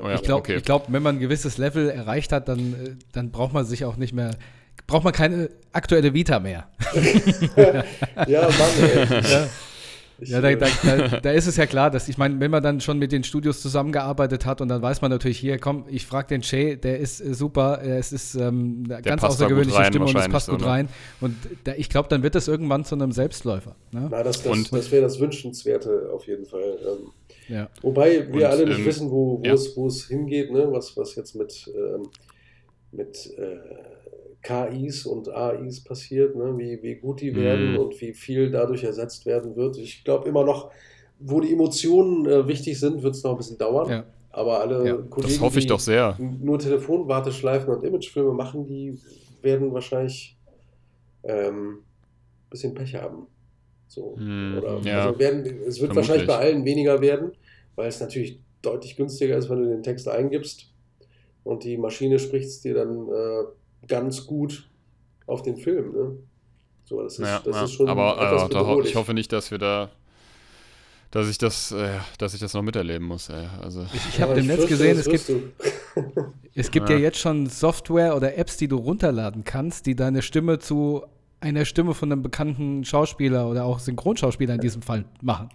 Oh 0.00 0.06
ja, 0.06 0.14
ich 0.14 0.22
glaube, 0.22 0.40
okay. 0.40 0.60
glaub, 0.60 0.90
wenn 0.90 1.02
man 1.02 1.16
ein 1.16 1.20
gewisses 1.20 1.58
Level 1.58 1.90
erreicht 1.90 2.32
hat, 2.32 2.48
dann, 2.48 2.74
äh, 2.74 2.96
dann 3.12 3.32
braucht 3.32 3.52
man 3.52 3.64
sich 3.64 3.84
auch 3.84 3.96
nicht 3.96 4.12
mehr, 4.12 4.36
braucht 4.86 5.04
man 5.04 5.12
keine 5.12 5.50
aktuelle 5.72 6.14
Vita 6.14 6.38
mehr. 6.38 6.68
ja, 8.28 8.42
Mann, 8.42 8.70
ey. 8.80 9.30
Ja. 9.30 9.48
Ja, 10.20 10.40
da, 10.40 10.52
da, 10.54 10.66
da, 10.82 11.20
da, 11.20 11.30
ist 11.30 11.46
es 11.46 11.56
ja 11.56 11.66
klar, 11.66 11.90
dass 11.90 12.08
ich 12.08 12.18
meine, 12.18 12.40
wenn 12.40 12.50
man 12.50 12.62
dann 12.62 12.80
schon 12.80 12.98
mit 12.98 13.12
den 13.12 13.22
Studios 13.22 13.62
zusammengearbeitet 13.62 14.46
hat 14.46 14.60
und 14.60 14.68
dann 14.68 14.82
weiß 14.82 15.00
man 15.00 15.12
natürlich 15.12 15.38
hier, 15.38 15.58
komm, 15.58 15.84
ich 15.88 16.06
frage 16.06 16.28
den 16.28 16.40
Jay, 16.40 16.76
der 16.76 16.98
ist 16.98 17.20
äh, 17.20 17.34
super, 17.34 17.80
es 17.82 18.12
ist 18.12 18.34
ähm, 18.34 18.84
eine 18.88 19.00
ganz 19.00 19.22
außergewöhnliche 19.22 19.84
Stimme 19.84 20.06
und 20.06 20.16
es 20.16 20.28
passt 20.28 20.46
so, 20.46 20.52
gut 20.52 20.62
ne? 20.62 20.66
rein. 20.66 20.88
Und 21.20 21.36
da, 21.64 21.74
ich 21.76 21.88
glaube, 21.88 22.08
dann 22.08 22.24
wird 22.24 22.34
das 22.34 22.48
irgendwann 22.48 22.84
zu 22.84 22.96
einem 22.96 23.12
Selbstläufer. 23.12 23.76
Ne? 23.92 24.08
Na, 24.10 24.22
das, 24.24 24.42
das, 24.42 24.70
das 24.70 24.90
wäre 24.90 25.02
das 25.02 25.20
Wünschenswerte 25.20 26.10
auf 26.12 26.26
jeden 26.26 26.46
Fall. 26.46 26.78
Ähm, 26.80 27.54
ja. 27.54 27.68
Wobei 27.82 28.26
wir 28.32 28.46
und, 28.46 28.52
alle 28.52 28.66
nicht 28.66 28.80
ähm, 28.80 28.86
wissen, 28.86 29.10
wo 29.10 29.40
es 29.44 30.08
ja. 30.08 30.16
hingeht, 30.16 30.50
ne? 30.50 30.66
was, 30.70 30.96
was 30.96 31.14
jetzt 31.14 31.36
mit, 31.36 31.70
ähm, 31.74 32.08
mit 32.90 33.34
äh, 33.38 33.58
KIs 34.42 35.06
und 35.06 35.28
AIs 35.28 35.82
passiert, 35.82 36.36
ne? 36.36 36.56
wie, 36.56 36.82
wie 36.82 36.94
gut 36.94 37.20
die 37.20 37.34
werden 37.34 37.72
mhm. 37.72 37.78
und 37.78 38.00
wie 38.00 38.14
viel 38.14 38.50
dadurch 38.50 38.84
ersetzt 38.84 39.26
werden 39.26 39.56
wird. 39.56 39.76
Ich 39.78 40.04
glaube 40.04 40.28
immer 40.28 40.44
noch, 40.44 40.70
wo 41.18 41.40
die 41.40 41.52
Emotionen 41.52 42.26
äh, 42.26 42.46
wichtig 42.46 42.78
sind, 42.78 43.02
wird 43.02 43.14
es 43.14 43.24
noch 43.24 43.32
ein 43.32 43.36
bisschen 43.36 43.58
dauern. 43.58 43.90
Ja. 43.90 44.04
Aber 44.30 44.60
alle 44.60 44.86
ja, 44.86 44.96
Kollegen, 44.96 45.32
das 45.32 45.40
hoffe 45.40 45.58
ich 45.58 45.66
doch 45.66 45.80
sehr. 45.80 46.16
nur 46.18 46.58
Telefonwarteschleifen 46.58 47.74
und 47.74 47.84
Imagefilme 47.84 48.32
machen, 48.32 48.66
die 48.66 48.98
werden 49.42 49.72
wahrscheinlich 49.72 50.36
ähm, 51.24 51.78
ein 51.78 52.50
bisschen 52.50 52.74
Pech 52.74 52.94
haben. 52.94 53.26
So. 53.88 54.14
Mm, 54.16 54.58
Oder, 54.58 54.78
ja, 54.82 55.06
also 55.06 55.18
werden, 55.18 55.40
es 55.44 55.80
wird 55.80 55.92
vermutlich. 55.92 55.96
wahrscheinlich 55.96 56.26
bei 56.26 56.36
allen 56.36 56.64
weniger 56.64 57.00
werden, 57.00 57.32
weil 57.74 57.88
es 57.88 58.00
natürlich 58.00 58.40
deutlich 58.62 58.96
günstiger 58.96 59.36
ist, 59.36 59.48
wenn 59.48 59.62
du 59.62 59.68
den 59.68 59.82
Text 59.82 60.08
eingibst 60.08 60.72
und 61.42 61.64
die 61.64 61.78
Maschine 61.78 62.18
spricht 62.18 62.48
es 62.48 62.60
dir 62.60 62.74
dann 62.74 63.08
äh, 63.08 63.44
ganz 63.86 64.26
gut 64.26 64.68
auf 65.26 65.42
den 65.42 65.56
Film. 65.56 65.92
Ne? 65.92 66.18
So, 66.84 67.02
das 67.02 67.18
ist, 67.18 67.26
ja, 67.26 67.40
das 67.44 67.54
ja. 67.54 67.64
ist 67.64 67.72
schon 67.72 67.88
aber 67.88 68.18
also, 68.18 68.82
ich 68.82 68.96
hoffe 68.96 69.14
nicht, 69.14 69.32
dass 69.32 69.50
wir 69.50 69.58
da 69.58 69.90
dass 71.10 71.28
ich 71.28 71.38
das, 71.38 71.72
äh, 71.72 71.98
dass 72.18 72.34
ich 72.34 72.40
das 72.40 72.52
noch 72.54 72.62
miterleben 72.62 73.06
muss. 73.06 73.30
Ey. 73.30 73.46
Also. 73.62 73.86
Ich, 73.94 74.08
ich 74.10 74.20
habe 74.20 74.38
im 74.38 74.46
Netz 74.46 74.66
gesehen, 74.66 74.98
es 74.98 75.08
gibt, 75.08 75.30
es 76.54 76.70
gibt 76.70 76.88
ja. 76.90 76.96
ja. 76.96 77.02
jetzt 77.02 77.18
schon 77.18 77.46
Software 77.46 78.14
oder 78.14 78.36
Apps, 78.36 78.56
die 78.58 78.68
du 78.68 78.76
runterladen 78.76 79.44
kannst, 79.44 79.86
die 79.86 79.96
deine 79.96 80.22
Stimme 80.22 80.58
zu 80.58 81.04
einer 81.40 81.64
Stimme 81.64 81.94
von 81.94 82.12
einem 82.12 82.22
bekannten 82.22 82.84
Schauspieler 82.84 83.48
oder 83.48 83.64
auch 83.64 83.78
Synchronschauspieler 83.78 84.54
in 84.54 84.60
diesem 84.60 84.82
Fall 84.82 85.04
machen. 85.22 85.48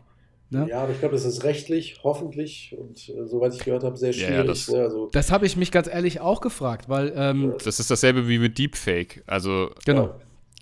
Ne? 0.53 0.67
Ja, 0.69 0.81
aber 0.83 0.91
ich 0.91 0.99
glaube, 0.99 1.15
das 1.15 1.25
ist 1.25 1.43
rechtlich, 1.43 1.99
hoffentlich 2.03 2.75
und 2.77 3.09
äh, 3.09 3.25
soweit 3.25 3.53
ich 3.53 3.63
gehört 3.65 3.83
habe, 3.83 3.97
sehr 3.97 4.13
schwierig. 4.13 4.29
ja, 4.35 4.43
das- 4.43 4.69
ne? 4.69 4.79
also, 4.79 5.09
Das 5.11 5.31
habe 5.31 5.45
ich 5.45 5.57
mich 5.57 5.71
ganz 5.71 5.87
ehrlich 5.87 6.19
auch 6.21 6.39
gefragt, 6.41 6.87
weil 6.89 7.11
ähm, 7.15 7.55
Das 7.63 7.79
ist 7.79 7.89
dasselbe 7.91 8.27
wie 8.27 8.39
mit 8.39 8.57
Deepfake. 8.57 9.23
Also, 9.27 9.71
genau. 9.85 10.03
ja. 10.05 10.15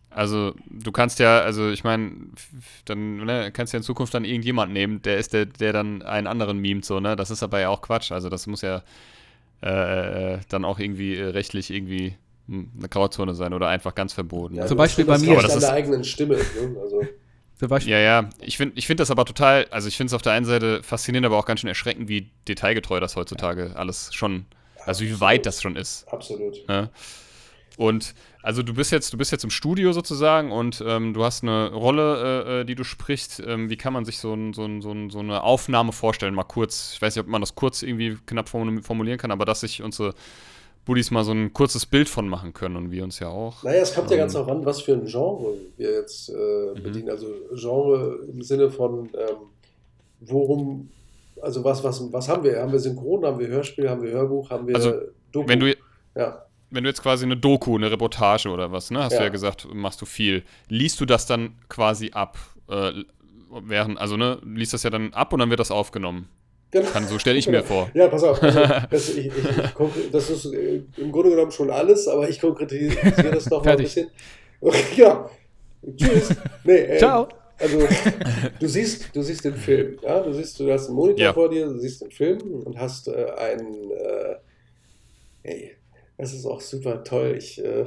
also 0.09 0.53
du 0.69 0.91
kannst 0.91 1.19
ja, 1.19 1.39
also 1.41 1.69
ich 1.69 1.83
meine, 1.83 2.11
dann 2.85 3.17
ne, 3.17 3.51
kannst 3.53 3.73
du 3.73 3.77
ja 3.77 3.79
in 3.79 3.83
Zukunft 3.83 4.13
dann 4.13 4.25
irgendjemand 4.25 4.73
nehmen, 4.73 5.01
der 5.01 5.17
ist 5.17 5.33
der, 5.33 5.45
der 5.45 5.73
dann 5.73 6.01
einen 6.01 6.27
anderen 6.27 6.57
memt, 6.59 6.85
so, 6.85 6.99
ne? 6.99 7.15
Das 7.15 7.29
ist 7.31 7.43
aber 7.43 7.59
ja 7.59 7.69
auch 7.69 7.81
Quatsch. 7.81 8.11
Also 8.11 8.29
das 8.29 8.47
muss 8.47 8.61
ja 8.61 8.81
äh, 9.63 10.33
äh, 10.35 10.39
dann 10.49 10.65
auch 10.65 10.79
irgendwie 10.79 11.15
äh, 11.15 11.25
rechtlich 11.25 11.69
irgendwie 11.71 12.15
hm, 12.47 12.71
eine 12.79 12.89
Grauzone 12.89 13.35
sein 13.35 13.53
oder 13.53 13.67
einfach 13.67 13.93
ganz 13.93 14.11
verboten. 14.13 14.55
Ja, 14.55 14.65
Zum 14.65 14.77
Beispiel 14.77 15.05
bei 15.05 15.17
mir. 15.19 15.33
Aber 15.33 15.43
das 15.43 15.53
an 15.53 15.59
der 15.59 15.69
ist- 15.69 15.73
eigenen 15.75 16.03
Stimme. 16.03 16.35
Ne? 16.35 16.77
Also, 16.81 17.01
Ja, 17.85 17.99
ja, 17.99 18.29
ich 18.41 18.57
finde 18.57 18.73
ich 18.77 18.87
find 18.87 18.99
das 18.99 19.11
aber 19.11 19.25
total, 19.25 19.67
also 19.71 19.87
ich 19.87 19.97
finde 19.97 20.09
es 20.09 20.13
auf 20.13 20.21
der 20.21 20.33
einen 20.33 20.45
Seite 20.45 20.81
faszinierend, 20.83 21.25
aber 21.25 21.37
auch 21.37 21.45
ganz 21.45 21.59
schön 21.61 21.67
erschreckend, 21.67 22.09
wie 22.09 22.29
detailgetreu 22.47 22.99
das 22.99 23.15
heutzutage 23.15 23.75
alles 23.75 24.13
schon, 24.13 24.45
also 24.85 25.03
wie 25.03 25.19
weit 25.19 25.45
das 25.45 25.61
schon 25.61 25.75
ist. 25.75 26.07
absolut. 26.11 26.67
Ne? 26.67 26.89
Und 27.77 28.13
also 28.43 28.63
du 28.63 28.73
bist 28.73 28.91
jetzt, 28.91 29.13
du 29.13 29.17
bist 29.17 29.31
jetzt 29.31 29.43
im 29.43 29.49
Studio 29.49 29.93
sozusagen 29.93 30.51
und 30.51 30.83
ähm, 30.85 31.13
du 31.13 31.23
hast 31.23 31.43
eine 31.43 31.71
Rolle, 31.71 32.45
äh, 32.45 32.61
äh, 32.61 32.65
die 32.65 32.75
du 32.75 32.83
sprichst. 32.83 33.41
Ähm, 33.45 33.69
wie 33.69 33.77
kann 33.77 33.93
man 33.93 34.03
sich 34.03 34.17
so, 34.17 34.33
ein, 34.33 34.53
so, 34.53 34.65
ein, 34.65 34.81
so, 34.81 34.91
ein, 34.91 35.09
so 35.09 35.19
eine 35.19 35.41
Aufnahme 35.41 35.91
vorstellen? 35.91 36.33
Mal 36.33 36.43
kurz, 36.43 36.91
ich 36.95 37.01
weiß 37.01 37.15
nicht, 37.15 37.23
ob 37.23 37.29
man 37.29 37.41
das 37.41 37.55
kurz 37.55 37.81
irgendwie 37.81 38.17
knapp 38.25 38.49
formu- 38.49 38.83
formulieren 38.83 39.17
kann, 39.17 39.31
aber 39.31 39.45
dass 39.45 39.61
sich 39.61 39.81
unsere 39.81 40.13
Buddies 40.85 41.11
mal 41.11 41.23
so 41.23 41.31
ein 41.31 41.53
kurzes 41.53 41.85
Bild 41.85 42.09
von 42.09 42.27
machen 42.27 42.53
können 42.53 42.75
und 42.75 42.91
wir 42.91 43.03
uns 43.03 43.19
ja 43.19 43.27
auch. 43.29 43.63
Naja, 43.63 43.81
es 43.81 43.93
kommt 43.93 44.09
ja 44.11 44.17
ganz 44.17 44.33
Ähm, 44.33 44.39
darauf 44.41 44.57
an, 44.57 44.65
was 44.65 44.81
für 44.81 44.93
ein 44.93 45.05
Genre 45.05 45.53
wir 45.77 45.91
jetzt 45.91 46.29
äh, 46.29 46.33
Mhm. 46.33 46.83
bedienen. 46.83 47.09
Also 47.09 47.27
Genre 47.53 48.19
im 48.31 48.41
Sinne 48.41 48.69
von, 48.71 49.05
ähm, 49.13 49.35
worum, 50.19 50.89
also 51.41 51.63
was, 51.63 51.83
was, 51.83 52.11
was 52.11 52.27
haben 52.29 52.43
wir? 52.43 52.59
Haben 52.61 52.71
wir 52.71 52.79
Synchron, 52.79 53.25
haben 53.25 53.39
wir 53.39 53.47
Hörspiel, 53.47 53.89
haben 53.89 54.01
wir 54.01 54.11
Hörbuch, 54.11 54.49
haben 54.49 54.67
wir 54.67 54.75
Also, 54.75 54.93
Doku? 55.31 55.47
Wenn 55.47 55.59
du, 55.59 55.75
ja. 56.15 56.45
wenn 56.69 56.83
du 56.83 56.89
jetzt 56.89 57.01
quasi 57.01 57.25
eine 57.25 57.37
Doku, 57.37 57.75
eine 57.75 57.89
Reportage 57.91 58.49
oder 58.49 58.71
was, 58.71 58.91
ne, 58.91 59.03
hast 59.03 59.13
du 59.13 59.17
Ja. 59.17 59.23
ja 59.23 59.29
gesagt, 59.29 59.67
machst 59.73 60.01
du 60.01 60.05
viel. 60.05 60.43
Liest 60.67 60.99
du 60.99 61.05
das 61.05 61.25
dann 61.25 61.55
quasi 61.69 62.11
ab? 62.11 62.37
Äh, 62.69 62.91
während, 63.63 63.97
also 63.99 64.17
ne, 64.17 64.39
liest 64.45 64.73
das 64.73 64.83
ja 64.83 64.89
dann 64.89 65.13
ab 65.13 65.33
und 65.33 65.39
dann 65.39 65.49
wird 65.49 65.59
das 65.59 65.71
aufgenommen. 65.71 66.27
Genau. 66.71 66.87
Kann, 66.89 67.05
so 67.07 67.19
stelle 67.19 67.37
ich 67.37 67.47
mir 67.49 67.63
vor. 67.63 67.89
Ja, 67.93 68.07
pass 68.07 68.23
auf. 68.23 68.41
Also, 68.41 68.59
das, 68.89 69.09
ich, 69.09 69.27
ich, 69.27 69.33
ich, 69.35 70.11
das 70.11 70.29
ist 70.29 70.45
im 70.45 71.11
Grunde 71.11 71.31
genommen 71.31 71.51
schon 71.51 71.69
alles, 71.69 72.07
aber 72.07 72.29
ich 72.29 72.39
konkretisiere 72.39 73.31
das 73.33 73.49
noch 73.49 73.63
mal 73.63 73.71
ein 73.71 73.77
bisschen. 73.77 74.09
Ja. 74.95 75.29
Tschüss. 75.97 76.29
Nee, 76.63 76.73
äh, 76.77 76.97
Ciao. 76.97 77.27
Also, 77.57 77.79
du 78.59 78.67
siehst, 78.67 79.15
du 79.15 79.21
siehst 79.21 79.43
den 79.45 79.55
Film. 79.55 79.97
Ja? 80.01 80.21
Du 80.21 80.31
siehst, 80.33 80.59
du 80.59 80.71
hast 80.71 80.87
einen 80.87 80.95
Monitor 80.95 81.19
Ja. 81.25 81.33
vor 81.33 81.49
dir, 81.49 81.65
du 81.67 81.77
siehst 81.79 82.01
den 82.01 82.11
Film 82.11 82.39
und 82.63 82.77
hast 82.79 83.07
äh, 83.07 83.25
einen. 83.37 83.91
Äh, 83.91 84.35
ey, 85.43 85.71
das 86.17 86.33
ist 86.33 86.45
auch 86.45 86.61
super 86.61 87.03
toll. 87.03 87.35
Ich 87.37 87.63
äh, 87.63 87.85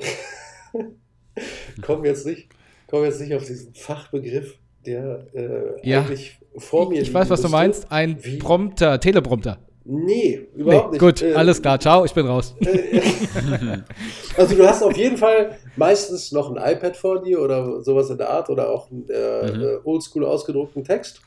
komme 1.83 2.07
jetzt, 2.09 2.27
nicht- 2.27 2.49
komm 2.87 3.05
jetzt 3.05 3.21
nicht 3.21 3.35
auf 3.35 3.45
diesen 3.45 3.75
Fachbegriff, 3.75 4.59
der 4.87 5.27
äh, 5.35 5.89
Ja. 5.89 6.01
eigentlich 6.03 6.39
vor 6.59 6.89
mir 6.89 7.01
ich 7.03 7.13
weiß, 7.13 7.31
was 7.31 7.41
du 7.41 7.45
müsste. 7.45 7.57
meinst. 7.57 7.93
Ein 7.93 8.17
Wie? 8.23 8.37
Prompter, 8.39 9.01
Teleprompter. 9.01 9.59
Nee, 9.87 10.49
Nee, 10.55 10.61
überhaupt 10.63 10.93
nicht. 10.93 11.01
gut, 11.01 11.21
Äh, 11.21 11.35
alles 11.35 11.61
klar. 11.61 11.79
Ciao, 11.79 12.05
ich 12.07 12.13
bin 12.15 12.27
raus. 12.27 12.55
Also 14.37 14.55
du 14.57 14.67
hast 14.67 14.83
auf 14.83 14.97
jeden 14.97 15.17
Fall 15.17 15.57
meistens 15.77 16.33
noch 16.33 16.51
ein 16.51 16.57
iPad 16.75 16.97
vor 16.97 17.23
dir 17.23 17.41
oder 17.41 17.83
sowas 17.83 18.11
in 18.11 18.19
der 18.19 18.31
Art 18.31 18.51
oder 18.51 18.71
auch 18.71 18.91
einen 18.91 19.07
äh, 19.09 19.53
Mhm. 19.53 19.63
äh, 19.63 19.77
oldschool 19.85 20.25
ausgedruckten 20.25 20.85
Text 20.85 21.21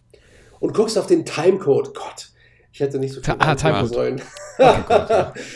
und 0.60 0.74
guckst 0.74 0.98
auf 0.98 1.08
den 1.08 1.26
Timecode. 1.26 1.94
Gott, 1.94 2.30
ich 2.74 2.80
hätte 2.80 3.00
nicht 3.00 3.14
so 3.14 3.22
viel 3.22 3.34
ah, 3.40 3.56
Timecode. 3.56 3.90
sollen. 3.94 4.22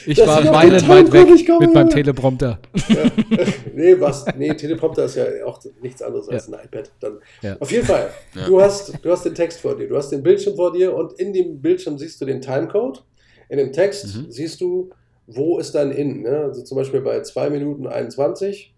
Ich 0.05 0.19
war 0.19 0.37
ich 0.39 0.43
den 0.43 0.51
meilenweit 0.51 1.05
Timecode 1.11 1.13
weg 1.39 1.47
komme. 1.47 1.59
mit 1.65 1.73
meinem 1.73 1.89
Teleprompter. 1.89 2.59
nee, 3.73 3.99
was? 3.99 4.25
Nee, 4.37 4.53
Teleprompter 4.53 5.05
ist 5.05 5.15
ja 5.15 5.25
auch 5.45 5.59
nichts 5.81 6.01
anderes 6.03 6.29
als 6.29 6.47
ein 6.51 6.59
iPad. 6.63 6.91
Dann. 6.99 7.17
Ja. 7.41 7.57
Auf 7.59 7.71
jeden 7.71 7.85
Fall, 7.85 8.09
Ja. 8.35 8.45
du, 8.45 8.61
hast, 8.61 8.93
du 9.03 9.11
hast 9.11 9.25
den 9.25 9.33
Text 9.35 9.59
vor 9.59 9.75
dir, 9.75 9.87
du 9.87 9.97
hast 9.97 10.09
den 10.11 10.21
Bildschirm 10.21 10.55
vor 10.55 10.71
dir 10.71 10.93
und 10.95 11.13
in 11.13 11.33
dem 11.33 11.59
Bildschirm 11.61 11.97
siehst 11.97 12.21
du 12.21 12.25
den 12.25 12.41
Timecode. 12.41 13.03
In 13.49 13.57
dem 13.57 13.73
Text 13.73 14.15
Mhm. 14.15 14.25
siehst 14.29 14.61
du, 14.61 14.91
wo 15.27 15.57
ist 15.57 15.73
dein 15.73 15.91
In. 15.91 16.21
Ne? 16.21 16.37
Also 16.45 16.61
zum 16.63 16.77
Beispiel 16.77 17.01
bei 17.01 17.21
2 17.21 17.49
Minuten 17.49 17.87
21 17.87 18.73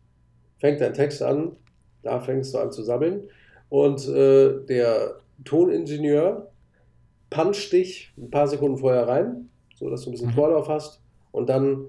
fängt 0.59 0.79
dein 0.81 0.93
Text 0.93 1.21
an, 1.21 1.57
da 2.01 2.19
fängst 2.21 2.53
du 2.53 2.59
an 2.59 2.71
zu 2.71 2.81
sabbeln. 2.83 3.23
Und 3.69 4.07
äh, 4.07 4.53
der 4.69 5.15
Toningenieur 5.43 6.47
puncht 7.33 7.71
dich 7.73 8.11
ein 8.17 8.29
paar 8.29 8.47
Sekunden 8.47 8.77
vorher 8.77 9.07
rein, 9.07 9.49
sodass 9.75 10.01
du 10.03 10.09
ein 10.09 10.11
bisschen 10.13 10.29
Mhm. 10.29 10.33
Vorlauf 10.33 10.67
hast. 10.69 11.01
Und 11.31 11.49
dann 11.49 11.85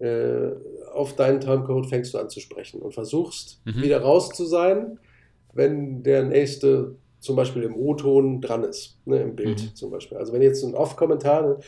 äh, 0.00 0.50
auf 0.92 1.14
deinen 1.14 1.40
Timecode 1.40 1.86
fängst 1.86 2.12
du 2.14 2.18
an 2.18 2.28
zu 2.28 2.40
sprechen 2.40 2.80
und 2.82 2.92
versuchst 2.94 3.60
Mhm. 3.64 3.82
wieder 3.82 4.00
raus 4.02 4.28
zu 4.30 4.44
sein, 4.44 4.98
wenn 5.52 6.02
der 6.02 6.24
nächste 6.24 6.96
zum 7.20 7.36
Beispiel 7.36 7.62
im 7.62 7.74
O-Ton 7.76 8.40
dran 8.40 8.64
ist, 8.64 8.98
ne, 9.06 9.18
im 9.22 9.34
Bild 9.36 9.62
Mhm. 9.62 9.74
zum 9.74 9.90
Beispiel. 9.90 10.18
Also 10.18 10.32
wenn 10.32 10.42
jetzt 10.42 10.62
ein 10.64 10.74
Off-Kommentar, 10.74 11.42
ne, 11.42 11.58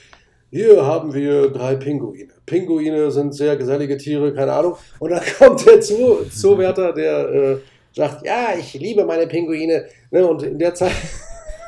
hier 0.50 0.84
haben 0.84 1.14
wir 1.14 1.48
drei 1.50 1.76
Pinguine. 1.76 2.28
Pinguine 2.46 3.10
sind 3.10 3.34
sehr 3.34 3.56
gesellige 3.56 3.96
Tiere, 3.96 4.32
keine 4.34 4.52
Ahnung. 4.52 4.74
Und 4.98 5.10
dann 5.10 5.22
kommt 5.38 5.64
der 5.66 5.80
Zoo, 5.82 6.24
Zoowärter, 6.30 6.92
der 6.92 7.28
äh, 7.32 7.56
sagt, 7.92 8.26
ja, 8.26 8.48
ich 8.58 8.74
liebe 8.74 9.04
meine 9.04 9.26
Pinguine. 9.26 9.86
Ne, 10.10 10.26
und 10.26 10.42
in 10.42 10.58
der 10.58 10.74
Zeit... 10.74 10.92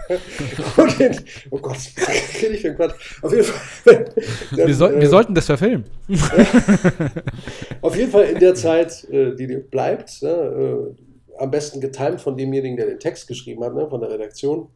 in, 0.98 1.20
oh 1.50 1.58
Gott, 1.58 1.76
was 1.96 2.42
rede 2.42 2.54
ich 2.54 2.62
für 2.62 2.74
Quatsch? 2.74 3.22
Auf 3.22 3.32
jeden 3.32 3.44
Fall... 3.44 4.04
dann, 4.56 4.66
Wir, 4.66 4.74
soll, 4.74 4.94
äh, 4.94 5.00
wir 5.00 5.08
sollten 5.08 5.34
das 5.34 5.46
verfilmen. 5.46 5.84
auf 7.82 7.96
jeden 7.96 8.10
Fall 8.10 8.24
in 8.24 8.38
der 8.38 8.54
Zeit, 8.54 9.04
äh, 9.10 9.34
die 9.34 9.46
dir 9.46 9.60
bleibt, 9.60 10.22
ne, 10.22 10.30
äh, 10.30 10.94
am 11.42 11.50
besten 11.50 11.80
getimt 11.80 12.20
von 12.20 12.36
demjenigen, 12.36 12.76
der 12.76 12.86
den 12.86 12.98
Text 12.98 13.28
geschrieben 13.28 13.62
hat, 13.64 13.74
ne, 13.74 13.88
von 13.88 14.00
der 14.00 14.10
Redaktion. 14.10 14.68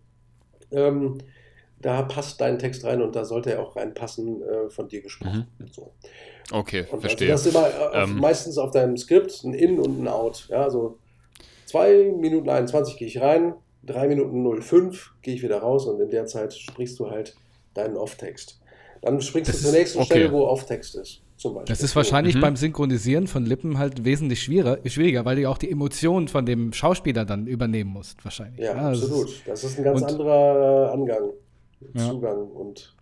Ähm, 0.71 1.19
da 1.81 2.03
passt 2.03 2.41
dein 2.41 2.59
Text 2.59 2.85
rein 2.85 3.03
und 3.03 3.17
da 3.17 3.25
sollte 3.25 3.53
er 3.53 3.61
auch 3.61 3.75
reinpassen, 3.75 4.43
äh, 4.43 4.71
von 4.71 4.89
dir 4.89 5.03
gesprochen. 5.03 5.49
So. 5.73 5.93
Okay, 6.53 6.87
Und 6.91 7.01
verstehe. 7.01 7.33
Also 7.33 7.51
das 7.51 7.55
immer 7.55 7.69
äh, 7.69 8.03
auf, 8.03 8.09
Ähm. 8.09 8.19
meistens 8.19 8.59
auf 8.59 8.71
deinem 8.71 8.97
Skript 8.97 9.43
ein 9.45 9.55
In 9.55 9.79
und 9.79 10.01
ein 10.01 10.09
Out. 10.09 10.47
Ja, 10.49 10.71
so 10.71 10.99
2 11.67 12.13
Minuten 12.19 12.49
21 12.49 12.97
gehe 12.97 13.09
ich 13.09 13.21
rein, 13.21 13.55
3 13.85 14.09
Minuten 14.09 14.63
05 14.63 15.13
gehe 15.23 15.35
ich 15.35 15.43
wieder 15.43 15.59
raus 15.59 15.87
und 15.87 16.01
in 16.01 16.11
der 16.11 16.27
Zeit 16.27 16.55
sprichst 16.55 16.99
du 16.99 17.11
halt 17.11 17.35
deinen 17.75 17.97
Off-Text. 17.97 18.61
Dann 19.01 19.21
springst 19.21 19.49
Das 19.49 19.57
du 19.57 19.63
zur 19.63 19.71
ist- 19.73 19.79
nächsten 19.79 19.99
okay. 19.99 20.07
Stelle, 20.07 20.33
wo 20.33 20.45
Off-Text 20.47 20.95
ist. 20.97 21.23
Zum 21.37 21.55
Beispiel. 21.55 21.73
Das 21.75 21.83
ist 21.83 21.97
wahrscheinlich 21.97 22.37
Mhm. 22.37 22.41
beim 22.41 22.57
Synchronisieren 22.57 23.27
von 23.27 23.45
Lippen 23.45 23.77
halt 23.79 24.05
wesentlich 24.05 24.41
schwieriger, 24.43 24.79
schwieriger, 24.89 25.25
weil 25.25 25.35
du 25.35 25.43
ja 25.43 25.49
auch 25.49 25.59
die 25.59 25.71
Emotionen 25.73 26.29
von 26.29 26.47
dem 26.47 26.73
Schauspieler 26.73 27.25
dann 27.25 27.49
übernehmen 27.49 27.91
musst, 27.91 28.25
wahrscheinlich. 28.25 28.61
Ja, 28.65 28.75
das 28.91 28.99
ist- 28.99 29.05
absolut. 29.07 29.43
Das 29.47 29.65
ist 29.65 29.79
ein 29.79 29.85
ganz 29.85 30.03
und- 30.03 30.09
anderer 30.09 30.93
Angang, 30.93 31.31
Ja. 31.95 32.09
Zugang 32.09 32.47
und 32.49 32.95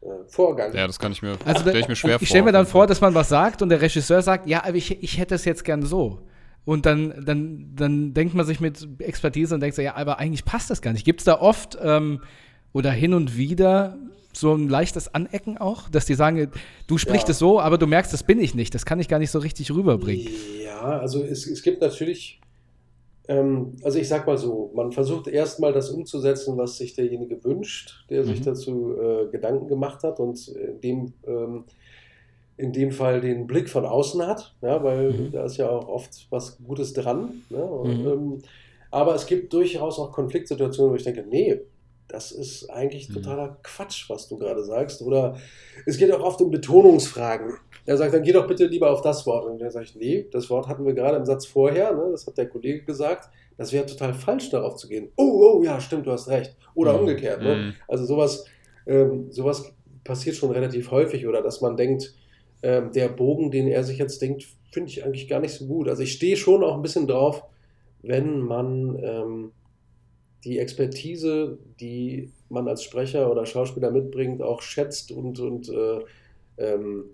äh, 0.00 0.06
Vorgang. 0.28 0.74
Ja, 0.74 0.86
das 0.86 0.98
kann 0.98 1.12
ich 1.12 1.20
mir, 1.20 1.36
Also 1.44 1.60
stell 1.60 1.72
da, 1.74 1.78
ich 1.78 1.88
mir 1.88 1.96
schwer 1.96 2.14
und 2.16 2.22
ich 2.22 2.28
stelle 2.28 2.44
mir 2.44 2.50
vor. 2.50 2.58
dann 2.58 2.66
vor, 2.66 2.86
dass 2.86 3.00
man 3.02 3.14
was 3.14 3.28
sagt 3.28 3.60
und 3.60 3.68
der 3.68 3.82
Regisseur 3.82 4.22
sagt, 4.22 4.46
ja, 4.48 4.62
aber 4.64 4.74
ich, 4.76 5.02
ich 5.02 5.18
hätte 5.18 5.34
es 5.34 5.44
jetzt 5.44 5.62
gern 5.64 5.82
so. 5.82 6.20
Und 6.64 6.86
dann, 6.86 7.22
dann, 7.26 7.72
dann 7.76 8.14
denkt 8.14 8.34
man 8.34 8.46
sich 8.46 8.58
mit 8.60 8.86
Expertise 8.98 9.54
und 9.54 9.60
denkt 9.60 9.76
so, 9.76 9.82
ja, 9.82 9.96
aber 9.96 10.18
eigentlich 10.18 10.44
passt 10.44 10.70
das 10.70 10.80
gar 10.80 10.92
nicht. 10.92 11.04
Gibt 11.04 11.20
es 11.20 11.24
da 11.24 11.40
oft 11.40 11.76
ähm, 11.82 12.20
oder 12.72 12.90
hin 12.90 13.12
und 13.12 13.36
wieder 13.36 13.98
so 14.32 14.52
ein 14.54 14.68
leichtes 14.68 15.14
Anecken 15.14 15.58
auch, 15.58 15.88
dass 15.90 16.06
die 16.06 16.14
sagen, 16.14 16.50
du 16.86 16.98
sprichst 16.98 17.28
Ja. 17.28 17.32
es 17.32 17.38
so, 17.38 17.60
aber 17.60 17.78
du 17.78 17.86
merkst, 17.86 18.12
das 18.12 18.22
bin 18.24 18.40
ich 18.40 18.54
nicht. 18.54 18.74
Das 18.74 18.84
kann 18.86 18.98
ich 18.98 19.08
gar 19.08 19.18
nicht 19.18 19.30
so 19.30 19.38
richtig 19.38 19.70
rüberbringen. 19.72 20.26
Ja, 20.64 20.80
also 20.98 21.22
es, 21.22 21.46
es 21.46 21.62
gibt 21.62 21.80
natürlich, 21.82 22.40
ähm, 23.28 23.72
also 23.84 23.98
ich 23.98 24.08
sag 24.08 24.26
mal 24.26 24.36
so, 24.38 24.72
man 24.74 24.90
versucht 24.90 25.28
erstmal 25.28 25.72
das 25.72 25.90
umzusetzen, 25.90 26.56
was 26.56 26.78
sich 26.78 26.94
derjenige 26.94 27.44
wünscht, 27.44 28.06
der 28.10 28.24
sich 28.24 28.40
Mhm. 28.40 28.44
dazu 28.44 28.94
äh, 29.00 29.30
Gedanken 29.30 29.68
gemacht 29.68 30.02
hat 30.02 30.18
und 30.18 30.48
in 30.48 30.80
dem, 30.80 31.12
ähm, 31.26 31.64
in 32.56 32.72
dem 32.72 32.92
Fall 32.92 33.20
den 33.20 33.46
Blick 33.46 33.68
von 33.68 33.84
außen 33.84 34.24
hat, 34.26 34.54
ja, 34.62 34.82
weil 34.84 35.10
Mhm. 35.12 35.32
da 35.32 35.44
ist 35.44 35.56
ja 35.56 35.68
auch 35.68 35.88
oft 35.88 36.26
was 36.30 36.58
Gutes 36.64 36.92
dran. 36.92 37.42
Ne? 37.50 37.64
Und, 37.64 38.02
Mhm. 38.02 38.06
ähm, 38.08 38.42
aber 38.90 39.14
es 39.14 39.26
gibt 39.26 39.52
durchaus 39.52 39.98
auch 39.98 40.12
Konfliktsituationen, 40.12 40.92
wo 40.92 40.96
ich 40.96 41.02
denke, 41.02 41.24
nee, 41.28 41.60
das 42.06 42.30
ist 42.30 42.68
eigentlich 42.70 43.08
Mhm. 43.08 43.14
totaler 43.14 43.56
Quatsch, 43.62 44.08
was 44.08 44.28
du 44.28 44.36
gerade 44.38 44.62
sagst. 44.62 45.02
Oder 45.02 45.36
es 45.86 45.96
geht 45.96 46.12
auch 46.12 46.22
oft 46.22 46.40
um 46.42 46.50
Betonungsfragen. 46.50 47.54
Er 47.86 47.96
sagt, 47.96 48.14
dann 48.14 48.22
geh 48.22 48.30
doch 48.32 48.46
bitte 48.46 48.66
lieber 48.66 48.90
auf 48.90 49.00
das 49.00 49.26
Wort. 49.26 49.46
Und 49.46 49.58
dann 49.58 49.70
sage 49.70 49.86
ich, 49.86 49.96
nee, 49.96 50.26
das 50.30 50.48
Wort 50.50 50.68
hatten 50.68 50.86
wir 50.86 50.92
gerade 50.94 51.16
im 51.16 51.24
Satz 51.24 51.46
vorher, 51.46 51.92
ne? 51.92 52.08
das 52.12 52.26
hat 52.26 52.38
der 52.38 52.48
Kollege 52.48 52.84
gesagt. 52.84 53.30
Das 53.56 53.72
wäre 53.72 53.86
total 53.86 54.14
falsch, 54.14 54.50
darauf 54.50 54.76
zu 54.76 54.86
gehen. 54.88 55.10
Oh, 55.16 55.56
oh, 55.58 55.62
ja, 55.62 55.80
stimmt, 55.80 56.06
du 56.06 56.12
hast 56.12 56.28
recht. 56.28 56.56
Oder 56.74 56.92
Mhm. 56.92 56.98
umgekehrt. 57.00 57.42
Ne? 57.42 57.56
Mhm. 57.56 57.74
Also 57.88 58.04
sowas, 58.04 58.44
ähm, 58.86 59.30
sowas 59.32 59.72
passiert 60.04 60.36
schon 60.36 60.50
relativ 60.50 60.90
häufig. 60.90 61.26
Oder 61.26 61.40
dass 61.42 61.60
man 61.60 61.76
denkt, 61.76 62.14
ähm, 62.64 62.92
der 62.92 63.08
Bogen, 63.08 63.50
den 63.50 63.68
er 63.68 63.84
sich 63.84 63.98
jetzt 63.98 64.22
denkt, 64.22 64.46
finde 64.72 64.88
ich 64.90 65.04
eigentlich 65.04 65.28
gar 65.28 65.40
nicht 65.40 65.52
so 65.52 65.66
gut. 65.66 65.86
Also 65.86 66.02
ich 66.02 66.12
stehe 66.12 66.36
schon 66.36 66.64
auch 66.64 66.74
ein 66.74 66.82
bisschen 66.82 67.06
drauf, 67.06 67.44
wenn 68.02 68.40
man 68.40 68.98
ähm, 69.02 69.52
die 70.44 70.58
Expertise, 70.58 71.58
die 71.78 72.32
man 72.48 72.66
als 72.66 72.82
Sprecher 72.82 73.30
oder 73.30 73.44
Schauspieler 73.44 73.90
mitbringt, 73.90 74.42
auch 74.42 74.62
schätzt 74.62 75.12
und, 75.12 75.38
und 75.40 75.68
äh, 75.68 76.00
ähm, 76.58 77.04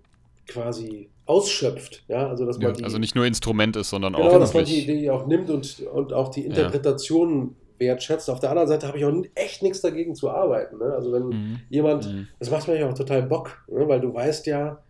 quasi 0.46 1.10
ausschöpft. 1.26 2.04
Ja, 2.06 2.28
also, 2.28 2.46
dass 2.46 2.58
man 2.58 2.68
ja, 2.68 2.72
die, 2.72 2.84
also 2.84 2.98
nicht 2.98 3.16
nur 3.16 3.26
Instrument 3.26 3.76
ist, 3.76 3.90
sondern 3.90 4.12
genau, 4.12 4.28
auch 4.28 4.38
dass 4.38 4.54
man 4.54 4.64
die 4.64 4.82
Idee 4.82 5.10
auch 5.10 5.26
nimmt 5.26 5.50
und, 5.50 5.80
und 5.80 6.12
auch 6.12 6.28
die 6.28 6.44
Interpretation 6.44 7.56
wertschätzt. 7.78 8.30
Auf 8.30 8.38
der 8.38 8.50
anderen 8.50 8.68
Seite 8.68 8.86
habe 8.86 8.98
ich 8.98 9.04
auch 9.04 9.14
echt 9.34 9.62
nichts 9.62 9.80
dagegen 9.80 10.14
zu 10.14 10.30
arbeiten. 10.30 10.78
Ne? 10.78 10.92
Also 10.92 11.12
wenn 11.12 11.28
Mhm. 11.28 11.58
jemand, 11.70 12.06
Mhm. 12.06 12.28
das 12.38 12.50
macht 12.50 12.68
mir 12.68 12.88
auch 12.88 12.94
total 12.94 13.22
Bock, 13.24 13.64
ne? 13.68 13.88
weil 13.88 14.00
du 14.00 14.14
weißt 14.14 14.46
ja, 14.46 14.82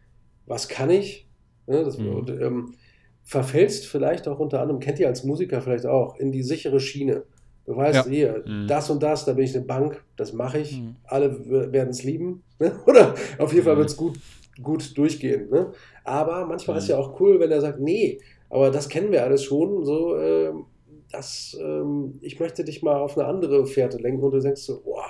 was 0.50 0.68
kann 0.68 0.90
ich, 0.90 1.28
ne? 1.66 1.84
das, 1.84 1.96
Mhm. 1.98 2.14
und, 2.16 2.30
ähm, 2.30 2.74
verfällst 3.22 3.86
vielleicht 3.86 4.26
auch 4.26 4.38
unter 4.40 4.60
anderem, 4.60 4.80
kennt 4.80 4.98
ihr 4.98 5.06
als 5.06 5.24
Musiker 5.24 5.60
vielleicht 5.62 5.86
auch, 5.86 6.16
in 6.16 6.32
die 6.32 6.42
sichere 6.42 6.80
Schiene. 6.80 7.22
Du 7.66 7.76
weißt, 7.76 8.06
Ja. 8.06 8.10
hier, 8.10 8.42
Mhm. 8.44 8.66
das 8.66 8.90
und 8.90 9.02
das, 9.02 9.24
da 9.24 9.34
bin 9.34 9.44
ich 9.44 9.54
eine 9.56 9.64
Bank, 9.64 10.04
das 10.16 10.32
mache 10.32 10.58
ich, 10.58 10.80
Mhm. 10.80 10.96
alle 11.04 11.72
werden 11.72 11.90
es 11.90 12.02
lieben. 12.02 12.42
Ne? 12.58 12.72
Oder 12.86 13.14
auf 13.38 13.52
jeden 13.52 13.64
Fall 13.64 13.74
Mhm. 13.74 13.78
wird 13.80 13.90
es 13.90 13.96
gut, 13.96 14.18
gut 14.62 14.98
durchgehen. 14.98 15.48
Ne? 15.50 15.70
Aber 16.04 16.44
manchmal 16.46 16.76
Mhm. 16.76 16.82
ist 16.82 16.88
ja 16.88 16.98
auch 16.98 17.20
cool, 17.20 17.38
wenn 17.38 17.50
er 17.52 17.60
sagt, 17.60 17.78
nee, 17.78 18.18
aber 18.48 18.70
das 18.70 18.88
kennen 18.88 19.12
wir 19.12 19.22
alles 19.22 19.44
schon, 19.44 19.84
so, 19.84 20.16
ähm, 20.18 20.64
das, 21.12 21.56
ähm, 21.60 22.18
ich 22.22 22.40
möchte 22.40 22.64
dich 22.64 22.82
mal 22.82 22.96
auf 22.96 23.16
eine 23.16 23.26
andere 23.28 23.66
Fährte 23.66 23.98
lenken 23.98 24.22
und 24.22 24.32
du 24.32 24.40
denkst 24.40 24.62
so, 24.62 24.80
boah, 24.82 25.06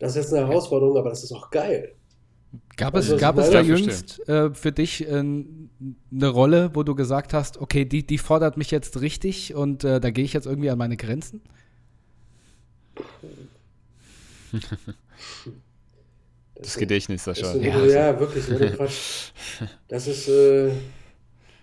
das 0.00 0.10
ist 0.10 0.16
jetzt 0.16 0.32
eine 0.34 0.46
Herausforderung, 0.48 0.96
aber 0.96 1.10
das 1.10 1.22
ist 1.24 1.32
auch 1.32 1.50
geil. 1.50 1.94
Gab 2.76 2.94
Also, 2.94 3.06
es, 3.06 3.12
das 3.12 3.20
gab 3.20 3.38
es 3.38 3.50
da 3.50 3.60
jüngst 3.60 4.28
äh, 4.28 4.52
für 4.54 4.72
dich 4.72 5.06
äh, 5.06 5.10
eine 5.10 6.28
Rolle, 6.28 6.70
wo 6.74 6.82
du 6.82 6.94
gesagt 6.94 7.32
hast, 7.32 7.58
okay, 7.58 7.84
die, 7.84 8.04
die 8.06 8.18
fordert 8.18 8.56
mich 8.56 8.70
jetzt 8.70 9.00
richtig 9.00 9.54
und 9.54 9.84
äh, 9.84 10.00
da 10.00 10.10
gehe 10.10 10.24
ich 10.24 10.32
jetzt 10.32 10.46
irgendwie 10.46 10.70
an 10.70 10.78
meine 10.78 10.96
Grenzen? 10.96 11.42
Das 16.56 16.76
Gedächtnis, 16.76 17.24
Das 17.24 17.38
Sascha. 17.38 17.52
ist, 17.58 17.64
Ja. 17.64 17.84
ja, 17.84 18.20
wirklich, 18.20 18.48
ohne 18.50 18.70
Quatsch. 18.70 19.32
Das 19.88 20.06
ist, 20.06 20.28
äh, 20.28 20.70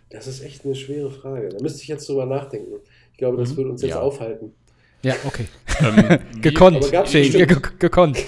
das 0.09 0.27
ist 0.27 0.41
echt 0.41 0.65
eine 0.65 0.75
schwere 0.75 1.09
Frage. 1.09 1.49
Da 1.49 1.61
müsste 1.61 1.81
ich 1.81 1.87
jetzt 1.87 2.07
drüber 2.09 2.25
nachdenken. 2.25 2.73
Ich 3.13 3.17
glaube, 3.17 3.37
das 3.37 3.51
Mhm. 3.51 3.57
würde 3.57 3.69
uns 3.71 3.81
jetzt 3.81 3.91
Ja. 3.91 4.01
aufhalten. 4.01 4.53
Ja, 5.03 5.15
okay. 5.25 5.47
Ähm, 5.79 6.19
Gekonnt. 6.41 6.85
Shane, 6.85 7.31
ge 7.31 7.45
gekonnt. 7.79 8.17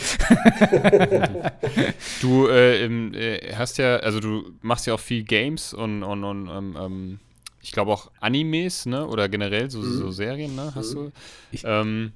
Du 2.21 2.47
äh, 2.47 2.83
im, 2.83 3.13
äh, 3.13 3.53
hast 3.55 3.77
ja, 3.77 3.97
also 3.97 4.19
du 4.19 4.51
machst 4.61 4.87
ja 4.87 4.93
auch 4.93 4.99
viel 4.99 5.23
Games 5.23 5.73
und, 5.73 6.03
und, 6.03 6.23
und 6.23 6.47
ähm, 6.49 6.77
ähm, 6.79 7.19
ich 7.61 7.71
glaube 7.71 7.91
auch 7.91 8.11
Animes, 8.19 8.85
ne? 8.85 9.07
Oder 9.07 9.29
generell 9.29 9.69
so, 9.69 9.79
Mhm. 9.79 9.97
so 9.97 10.11
Serien, 10.11 10.55
ne? 10.55 10.71
Hast 10.75 10.95
Mhm. 10.95 11.11
du? 11.51 11.57
Ähm, 11.67 12.11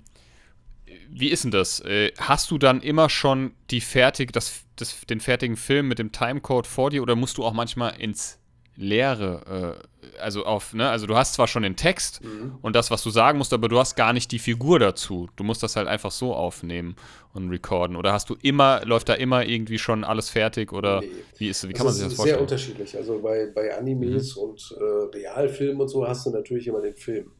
wie 1.10 1.30
ist 1.30 1.43
denn 1.43 1.51
das? 1.51 1.80
Äh, 1.82 2.12
hast 2.18 2.51
du 2.51 2.58
dann 2.58 2.82
immer 2.82 3.10
schon 3.10 3.51
die 3.70 3.82
fertig, 3.82 4.32
das, 4.34 4.62
das, 4.76 5.01
den 5.10 5.20
fertigen 5.20 5.55
Film 5.58 5.88
mit 5.88 5.99
dem 5.99 6.12
Timecode 6.12 6.68
vor 6.68 6.89
dir 6.89 7.01
oder 7.01 7.16
musst 7.16 7.38
du 7.38 7.45
auch 7.45 7.53
manchmal 7.53 7.99
ins 7.99 8.39
Leere, 8.80 9.80
äh, 10.06 10.20
also 10.20 10.46
auf, 10.46 10.74
ne? 10.74 10.88
Also 10.90 11.08
du 11.08 11.16
hast 11.18 11.34
zwar 11.34 11.48
schon 11.48 11.64
den 11.64 11.76
Text 11.76 12.24
Mhm. 12.24 12.58
und 12.62 12.76
das, 12.76 12.92
was 12.92 13.02
du 13.04 13.10
sagen 13.10 13.40
musst, 13.40 13.52
aber 13.52 13.68
du 13.70 13.80
hast 13.80 13.96
gar 13.96 14.14
nicht 14.14 14.32
die 14.32 14.38
Figur 14.40 14.78
dazu. 14.80 15.28
Du 15.36 15.44
musst 15.44 15.64
das 15.64 15.76
halt 15.76 15.88
einfach 15.88 16.12
so 16.12 16.34
aufnehmen 16.36 16.96
und 17.34 17.50
recorden. 17.50 17.96
Oder 17.96 18.14
hast 18.14 18.30
du 18.30 18.36
immer, 18.42 18.86
läuft 18.86 19.10
da 19.10 19.16
immer 19.16 19.46
irgendwie 19.46 19.80
schon 19.80 20.04
alles 20.04 20.30
fertig 20.30 20.72
oder 20.74 21.02
Nee. 21.02 21.08
wie 21.40 21.48
ist, 21.50 21.68
wie 21.68 21.74
kann 21.74 21.86
man 21.86 21.94
sich 21.96 22.04
das 22.04 22.14
ist 22.14 22.18
vorstellen? 22.18 22.38
sehr 22.38 22.42
unterschiedlich. 22.44 22.96
Also 22.96 23.20
bei, 23.20 23.48
bei 23.54 23.76
Animes 23.76 24.36
Mhm. 24.36 24.44
und 24.44 24.76
äh, 24.80 25.18
Realfilmen 25.18 25.82
und 25.82 25.88
so 25.88 26.08
hast 26.08 26.26
du 26.28 26.30
natürlich 26.30 26.68
immer 26.68 26.82
den 26.82 26.96
Film 26.96 27.32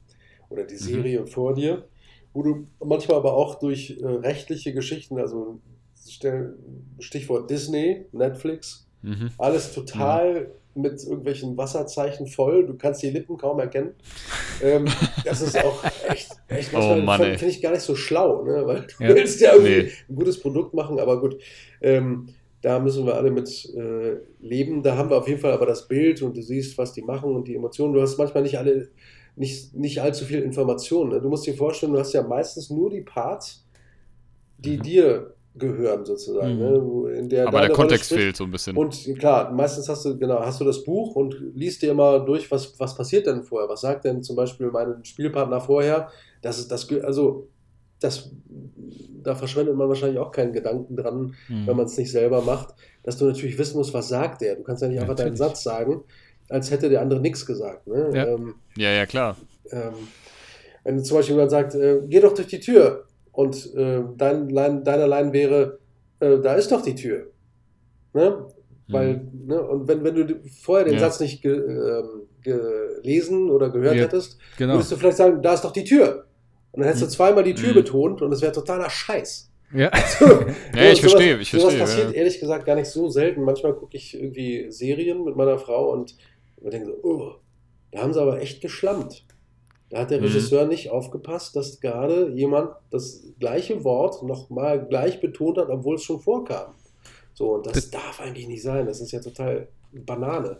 oder 0.50 0.64
Mhm. 0.64 0.68
die 0.68 0.78
Serie 0.78 1.28
vor 1.28 1.54
dir, 1.54 1.88
wo 2.34 2.42
du 2.42 2.68
manchmal 2.84 3.18
aber 3.18 3.34
auch 3.34 3.60
durch 3.60 3.92
äh, 4.02 4.06
rechtliche 4.08 4.74
Geschichten, 4.74 5.20
also 5.20 5.62
Stichwort 7.00 7.50
Disney, 7.50 8.06
Netflix, 8.12 8.88
Mhm. 9.02 9.30
alles 9.38 9.74
total 9.74 10.52
mit 10.78 11.04
irgendwelchen 11.04 11.58
Wasserzeichen 11.58 12.28
voll. 12.28 12.66
Du 12.66 12.76
kannst 12.78 13.02
die 13.04 13.10
Lippen 13.10 13.38
kaum 13.38 13.60
erkennen. 13.60 13.92
Ähm, 14.64 14.86
das 15.26 15.42
ist 15.42 15.58
auch 15.64 15.84
echt, 16.10 16.32
echt 16.48 16.74
Oh 16.76 16.94
finde 17.18 17.46
ich 17.48 17.62
gar 17.62 17.72
nicht 17.72 17.82
so 17.82 17.96
schlau, 17.96 18.44
ne? 18.44 18.66
weil 18.66 18.82
du 18.98 19.04
Ja. 19.04 19.16
willst 19.16 19.42
ja 19.42 19.54
irgendwie 19.54 19.84
Nee. 19.84 19.92
ein 20.10 20.16
gutes 20.16 20.40
Produkt 20.40 20.74
machen, 20.74 21.00
aber 21.00 21.20
gut. 21.22 21.38
Ähm, 21.82 22.28
da 22.62 22.80
müssen 22.80 23.06
wir 23.06 23.16
alle 23.16 23.30
mit 23.32 23.48
äh, 23.76 24.18
leben. 24.40 24.82
Da 24.82 24.98
haben 24.98 25.10
wir 25.10 25.18
auf 25.18 25.28
jeden 25.28 25.40
Fall 25.40 25.52
aber 25.52 25.66
das 25.68 25.88
Bild 25.88 26.22
und 26.22 26.36
du 26.36 26.42
siehst, 26.42 26.78
was 26.78 26.92
die 26.92 27.04
machen 27.04 27.36
und 27.36 27.48
die 27.48 27.56
Emotionen. 27.56 27.94
Du 27.94 28.02
hast 28.02 28.18
manchmal 28.18 28.44
nicht 28.44 28.58
alle, 28.58 28.90
nicht, 29.36 29.76
nicht 29.76 30.02
allzu 30.02 30.26
viel 30.26 30.42
Informationen. 30.42 31.12
Ne? 31.12 31.22
Du 31.22 31.30
musst 31.30 31.46
dir 31.46 31.54
vorstellen, 31.54 31.94
du 31.94 32.00
hast 32.00 32.14
ja 32.14 32.24
meistens 32.24 32.70
nur 32.72 32.90
die 32.90 33.02
Parts, 33.02 33.64
die 34.58 34.78
Mhm. 34.78 34.82
dir 34.82 35.34
gehören, 35.60 36.06
sozusagen. 36.06 36.56
Mhm. 36.56 37.28
Ne? 37.28 37.46
Aber 37.48 37.62
der 37.62 37.70
Kontext 37.72 38.06
spricht. 38.06 38.22
fehlt 38.22 38.36
so 38.38 38.44
ein 38.44 38.52
bisschen. 38.52 38.76
Und 38.78 38.96
klar, 39.20 39.52
meistens 39.52 39.90
hast 39.90 40.06
du, 40.06 40.18
genau, 40.18 40.40
hast 40.40 40.60
du 40.60 40.66
das 40.66 40.84
Buch 40.84 41.16
und 41.16 41.36
liest 41.56 41.82
dir 41.82 41.94
mal 41.94 42.24
durch, 42.26 42.50
was, 42.52 42.80
was 42.80 42.96
passiert 42.96 43.28
denn 43.28 43.44
vorher? 43.44 43.70
Was 43.70 43.82
sagt 43.82 44.06
denn 44.06 44.24
zum 44.24 44.36
Beispiel 44.36 44.68
mein 44.68 45.04
Spielpartner 45.04 45.60
vorher? 45.62 46.10
Das 46.42 46.60
ist 46.60 46.72
das, 46.72 46.88
also 47.04 47.48
das, 48.00 48.32
da 49.24 49.34
verschwendet 49.36 49.76
man 49.76 49.90
wahrscheinlich 49.90 50.20
auch 50.20 50.32
keinen 50.32 50.54
Gedanken 50.54 50.96
dran, 50.96 51.36
Mhm. 51.50 51.68
wenn 51.68 51.76
man 51.78 51.86
es 51.86 51.98
nicht 51.98 52.12
selber 52.12 52.42
macht, 52.42 52.76
dass 53.04 53.18
du 53.18 53.26
natürlich 53.26 53.58
wissen 53.58 53.78
musst, 53.78 53.94
was 53.94 54.08
sagt 54.10 54.42
der. 54.42 54.56
Du 54.56 54.64
kannst 54.64 54.82
ja 54.82 54.88
nicht 54.88 55.00
einfach 55.02 55.16
deinen 55.16 55.34
Natürlich. 55.34 55.40
Satz 55.40 55.64
sagen, 55.64 56.04
als 56.50 56.70
hätte 56.72 56.90
der 56.90 57.02
andere 57.02 57.20
nichts 57.20 57.46
gesagt. 57.46 57.88
Ne? 57.88 58.12
Ja. 58.14 58.28
Ähm, 58.28 58.56
ja, 58.78 58.92
ja, 58.92 59.06
klar. 59.06 59.36
ähm, 59.72 59.94
wenn 60.84 61.04
zum 61.04 61.18
Beispiel 61.18 61.36
jemand 61.36 61.52
sagt, 61.52 61.76
äh, 61.76 62.00
geh 62.08 62.22
doch 62.22 62.34
durch 62.34 62.48
die 62.48 62.62
Tür 62.62 63.07
und 63.38 63.76
äh, 63.76 64.02
dein 64.18 64.50
Line, 64.50 64.82
deiner 64.84 65.08
Line 65.08 65.32
wäre, 65.32 65.78
äh, 66.20 66.40
da 66.40 66.56
ist 66.56 66.72
doch 66.72 66.82
die 66.82 66.96
Tür. 66.96 67.28
Ne? 68.14 68.48
Weil, 68.88 69.28
ne? 69.46 69.62
Und 69.62 69.88
wenn, 69.88 70.04
wenn 70.04 70.16
du 70.16 70.40
vorher 70.64 70.86
den 70.86 70.96
Mhm. 70.96 71.00
Ja. 71.02 71.06
Satz 71.10 71.20
nicht 71.20 71.44
ge, 71.44 71.54
ähm, 71.56 72.24
gelesen 72.42 73.52
oder 73.52 73.70
gehört 73.70 73.96
Ja, 73.96 74.04
hättest, 74.04 74.40
Genau. 74.58 74.74
würdest 74.74 74.92
du 74.92 74.96
vielleicht 74.96 75.18
sagen, 75.18 75.42
da 75.42 75.54
ist 75.54 75.64
doch 75.64 75.72
die 75.74 75.84
Tür. 75.84 76.26
Und 76.72 76.80
dann 76.80 76.88
hättest 76.88 77.04
du 77.04 77.10
zweimal 77.10 77.44
die 77.44 77.54
Tür 77.54 77.70
Mhm. 77.72 77.76
betont 77.76 78.22
und 78.24 78.32
es 78.32 78.42
wäre 78.42 78.52
totaler 78.54 78.90
Scheiß. 78.90 79.52
Ja. 79.74 79.92
Ja, 80.74 80.92
ich 80.92 81.00
Sowas- 81.00 81.12
verstehe, 81.12 81.38
ich 81.38 81.50
verstehe. 81.52 81.80
passiert 81.80 82.08
Ja. 82.08 82.14
ehrlich 82.14 82.40
gesagt 82.40 82.66
gar 82.66 82.76
nicht 82.76 82.90
so 82.90 83.08
selten. 83.10 83.44
Manchmal 83.44 83.74
gucke 83.76 83.98
ich 83.98 84.16
irgendwie 84.20 84.72
Serien 84.72 85.24
mit 85.26 85.36
meiner 85.36 85.60
Frau 85.60 85.92
und 85.92 86.16
wir 86.62 86.72
denken 86.72 86.88
so, 86.88 86.94
oh, 87.04 87.32
da 87.92 88.00
haben 88.02 88.14
sie 88.14 88.22
aber 88.22 88.42
echt 88.42 88.62
geschlammt. 88.62 89.26
Da 89.90 90.00
hat 90.00 90.12
der 90.12 90.20
Mhm. 90.20 90.26
Regisseur 90.26 90.66
nicht 90.66 90.90
aufgepasst, 90.92 91.56
dass 91.56 91.80
gerade 91.80 92.30
jemand 92.32 92.72
das 92.92 93.24
gleiche 93.40 93.84
Wort 93.84 94.22
nochmal 94.24 94.86
gleich 94.86 95.22
betont 95.22 95.58
hat, 95.58 95.70
obwohl 95.70 95.96
es 95.96 96.04
schon 96.04 96.20
vorkam. 96.20 96.74
So, 97.34 97.54
und 97.56 97.66
das, 97.66 97.74
Das- 97.74 97.92
darf 97.92 98.20
eigentlich 98.20 98.48
nicht 98.48 98.64
sein. 98.64 98.86
Das 98.86 99.00
ist 99.00 99.12
ja 99.12 99.20
total 99.20 99.68
Banane. 99.94 100.58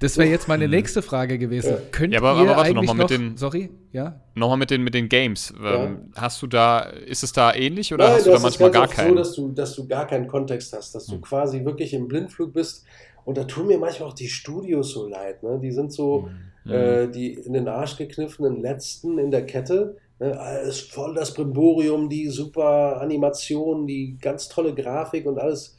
Das 0.00 0.18
wäre 0.18 0.28
jetzt 0.28 0.46
meine 0.46 0.66
Mhm. 0.66 0.72
nächste 0.74 1.00
Frage 1.00 1.38
gewesen. 1.38 1.70
Ja. 1.70 1.78
Könnt 1.90 2.12
Ja, 2.12 2.20
aber- 2.20 2.34
ihr 2.34 2.50
aber 2.50 2.56
warte 2.58 2.74
noch 2.74 2.78
eigentlich 2.80 2.86
mal 2.88 2.94
mit 2.94 3.10
noch, 3.10 3.16
den- 3.16 3.36
sorry, 3.38 3.70
ja? 3.92 4.20
Nochmal 4.34 4.58
mit 4.58 4.70
den, 4.70 4.82
mit 4.84 4.92
den 4.92 5.08
Games. 5.08 5.54
Ähm, 5.64 6.12
Hast 6.14 6.42
du 6.42 6.46
da, 6.46 6.80
ist 6.80 7.22
es 7.22 7.32
da 7.32 7.54
ähnlich 7.54 7.94
oder 7.94 8.04
Nein, 8.08 8.16
hast 8.16 8.26
du 8.26 8.30
da 8.32 8.38
manchmal 8.40 8.70
ganz 8.70 8.74
gar 8.74 8.88
oft 8.88 8.94
keinen? 8.94 9.08
so, 9.10 9.14
dass 9.16 9.32
du, 9.32 9.48
dass 9.52 9.74
du 9.74 9.86
gar 9.88 10.06
keinen 10.06 10.26
Kontext 10.28 10.74
hast, 10.76 10.94
dass 10.94 11.06
du 11.06 11.14
Hm. 11.14 11.20
quasi 11.22 11.64
wirklich 11.64 11.94
im 11.94 12.08
Blindflug 12.08 12.52
bist. 12.52 12.84
Und 13.24 13.38
da 13.38 13.44
tun 13.44 13.68
mir 13.68 13.78
manchmal 13.78 14.10
auch 14.10 14.14
die 14.14 14.28
Studios 14.28 14.90
so 14.90 15.08
leid. 15.08 15.42
Ne? 15.42 15.58
Die 15.62 15.72
sind 15.72 15.90
so, 15.94 16.28
Mhm. 16.66 16.72
äh, 16.72 17.06
die 17.08 17.34
in 17.34 17.52
den 17.54 17.68
Arsch 17.68 17.96
gekniffenen 17.96 18.60
Letzten 18.60 19.18
in 19.18 19.30
der 19.30 19.46
Kette. 19.46 19.96
Ne? 20.18 20.38
Alles 20.38 20.80
voll 20.80 21.14
das 21.14 21.34
Brimborium, 21.34 22.08
die 22.08 22.28
super 22.28 23.00
Animation, 23.00 23.86
die 23.86 24.16
ganz 24.20 24.48
tolle 24.48 24.74
Grafik 24.74 25.26
und 25.26 25.38
alles 25.38 25.76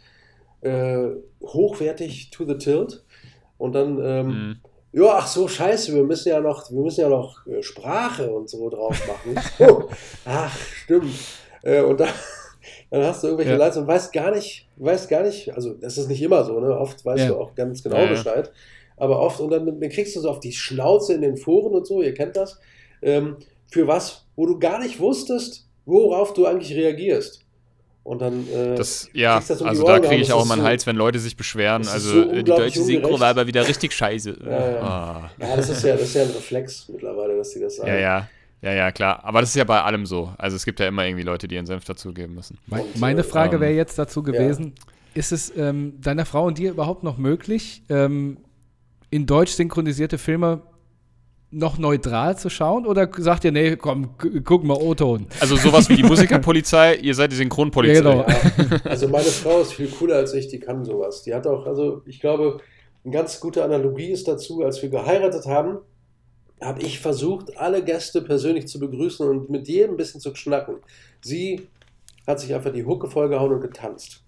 äh, 0.62 1.10
hochwertig 1.44 2.30
to 2.32 2.46
the 2.46 2.58
tilt. 2.58 3.04
Und 3.58 3.74
dann, 3.74 4.00
ähm, 4.04 4.28
Mhm. 4.28 4.56
ja, 4.94 5.16
ach 5.18 5.28
so, 5.28 5.48
scheiße, 5.48 5.94
wir 5.96 6.04
müssen 6.04 6.30
ja 6.30 6.40
noch, 6.40 6.72
wir 6.72 6.82
müssen 6.82 7.02
ja 7.02 7.10
noch 7.10 7.46
äh, 7.48 7.62
Sprache 7.64 8.32
und 8.32 8.50
so 8.50 8.70
drauf 8.70 9.00
machen. 9.08 9.36
Ach, 10.26 10.56
stimmt. 10.58 11.14
Äh, 11.64 11.82
und 11.82 12.00
dann, 12.00 12.10
dann 12.92 13.04
hast 13.04 13.24
du 13.24 13.28
irgendwelche 13.28 13.54
Ja. 13.54 13.58
Lines 13.58 13.78
und 13.78 13.88
weißt 13.88 14.14
gar 14.14 14.32
nicht, 14.32 14.68
weißt 14.78 15.10
gar 15.10 15.24
nicht, 15.24 15.54
also 15.56 15.74
das 15.74 15.98
ist 15.98 16.08
nicht 16.08 16.22
immer 16.22 16.44
so, 16.44 16.60
ne? 16.60 16.78
Oft 16.78 17.04
weißt 17.06 17.24
Ja. 17.24 17.30
du 17.30 17.38
auch 17.38 17.56
ganz 17.56 17.82
genau 17.84 17.98
ja. 17.98 18.08
Bescheid. 18.08 18.52
Aber 18.98 19.20
oft, 19.20 19.40
und 19.40 19.52
dann, 19.52 19.66
dann 19.66 19.90
kriegst 19.90 20.16
du 20.16 20.20
so 20.20 20.30
auf 20.30 20.40
die 20.40 20.52
Schnauze 20.52 21.14
in 21.14 21.22
den 21.22 21.38
Foren 21.38 21.74
und 21.74 21.86
so, 21.88 22.02
ihr 22.02 22.14
kennt 22.14 22.36
das, 22.36 22.60
ähm, 23.02 23.38
für 23.72 23.88
was, 23.88 24.26
wo 24.36 24.46
du 24.46 24.60
gar 24.60 24.80
nicht 24.80 25.00
wusstest, 25.00 25.68
worauf 25.86 26.34
du 26.34 26.46
eigentlich 26.46 26.76
reagierst. 26.76 27.46
Und 28.04 28.22
dann 28.22 28.48
äh, 28.48 28.76
Das, 28.76 29.10
ja, 29.14 29.36
kriegst 29.36 29.50
das 29.50 29.62
um 29.62 29.68
also 29.68 29.84
Ohren 29.84 30.02
da 30.02 30.08
kriege 30.08 30.22
ich 30.22 30.32
auch 30.32 30.44
ist 30.44 30.48
meinen 30.48 30.60
so- 30.60 30.66
Hals, 30.66 30.88
wenn 30.88 30.96
Leute 30.96 31.20
sich 31.20 31.36
beschweren. 31.36 31.86
Also 31.88 32.10
so 32.10 32.32
äh, 32.32 32.38
die 32.38 32.44
deutsche 32.46 32.82
Synchro 32.82 33.20
war 33.20 33.30
aber 33.30 33.46
wieder 33.48 33.68
richtig 33.68 33.92
scheiße. 33.92 34.38
Ja, 34.46 34.50
ja. 34.72 34.82
Ah. 34.82 35.32
ja, 35.40 35.56
das 35.58 35.70
ist 35.70 35.84
ja, 35.84 35.94
das 35.94 36.04
ist 36.04 36.16
ja 36.16 36.24
ein 36.24 36.30
Reflex 36.30 36.88
mittlerweile, 36.88 37.36
dass 37.36 37.50
die 37.50 37.60
das 37.60 37.76
sagen. 37.76 37.90
Ja, 37.90 37.98
ja. 37.98 38.30
Ja, 38.62 38.72
ja, 38.74 38.92
klar. 38.92 39.24
Aber 39.24 39.42
das 39.42 39.50
ist 39.50 39.56
ja 39.56 39.66
bei 39.66 39.82
allem 39.82 40.06
so. 40.06 40.34
Also 40.38 40.56
es 40.56 40.66
gibt 40.66 40.80
ja 40.80 40.88
immer 40.88 41.06
irgendwie 41.06 41.24
Leute, 41.24 41.48
die 41.48 41.56
ihren 41.56 41.66
Senf 41.68 41.84
dazugeben 41.84 42.34
müssen. 42.34 42.58
Und, 42.70 42.98
Meine 42.98 43.24
Frage 43.24 43.58
ähm, 43.58 43.62
wäre 43.62 43.74
jetzt 43.74 44.00
dazu 44.00 44.24
gewesen: 44.24 44.74
Ist 45.14 45.32
es 45.32 45.56
ähm, 45.56 45.94
deiner 46.02 46.26
Frau 46.26 46.46
und 46.46 46.58
dir 46.58 46.72
überhaupt 46.72 47.04
noch 47.04 47.18
möglich, 47.18 47.84
ähm, 47.90 48.38
in 49.10 49.26
Deutsch 49.26 49.52
synchronisierte 49.52 50.18
Filme 50.18 50.62
noch 51.50 51.78
neutral 51.78 52.38
zu 52.38 52.50
schauen 52.50 52.86
oder 52.86 53.10
sagt 53.18 53.46
ihr, 53.46 53.52
nee, 53.52 53.78
komm, 53.78 54.10
guck 54.44 54.64
mal 54.64 54.76
O-Ton? 54.76 55.28
Also 55.40 55.56
sowas 55.56 55.88
wie 55.90 55.96
die 55.96 56.04
Musikerpolizei, 56.08 56.96
ihr 56.96 57.16
seid 57.16 57.32
die 57.32 57.38
Synchronpolizei. 57.38 58.04
Ja, 58.04 58.26
genau. 58.58 58.78
Also 58.84 59.08
meine 59.08 59.26
Frau 59.26 59.62
ist 59.62 59.74
viel 59.74 59.88
cooler 59.88 60.18
als 60.18 60.34
ich, 60.34 60.50
die 60.50 60.60
kann 60.60 60.84
sowas. 60.84 61.24
Die 61.24 61.34
hat 61.34 61.48
auch, 61.48 61.66
also 61.66 62.02
ich 62.06 62.20
glaube, 62.20 62.60
eine 63.04 63.14
ganz 63.14 63.40
gute 63.40 63.64
Analogie 63.64 64.12
ist 64.12 64.28
dazu, 64.28 64.64
als 64.64 64.82
wir 64.82 64.90
geheiratet 64.90 65.46
haben, 65.46 65.78
habe 66.60 66.82
ich 66.82 67.00
versucht, 67.00 67.58
alle 67.58 67.84
Gäste 67.84 68.22
persönlich 68.22 68.68
zu 68.68 68.80
begrüßen 68.80 69.28
und 69.28 69.50
mit 69.50 69.68
jedem 69.68 69.92
ein 69.92 69.98
bisschen 69.98 70.20
zu 70.20 70.36
schnacken. 70.36 70.76
Sie 71.22 71.68
hat 72.26 72.42
sich 72.42 72.54
einfach 72.54 72.74
die 72.74 72.86
Hucke 72.86 73.10
vollgehauen 73.10 73.54
und 73.54 73.62
getanzt. 73.62 74.24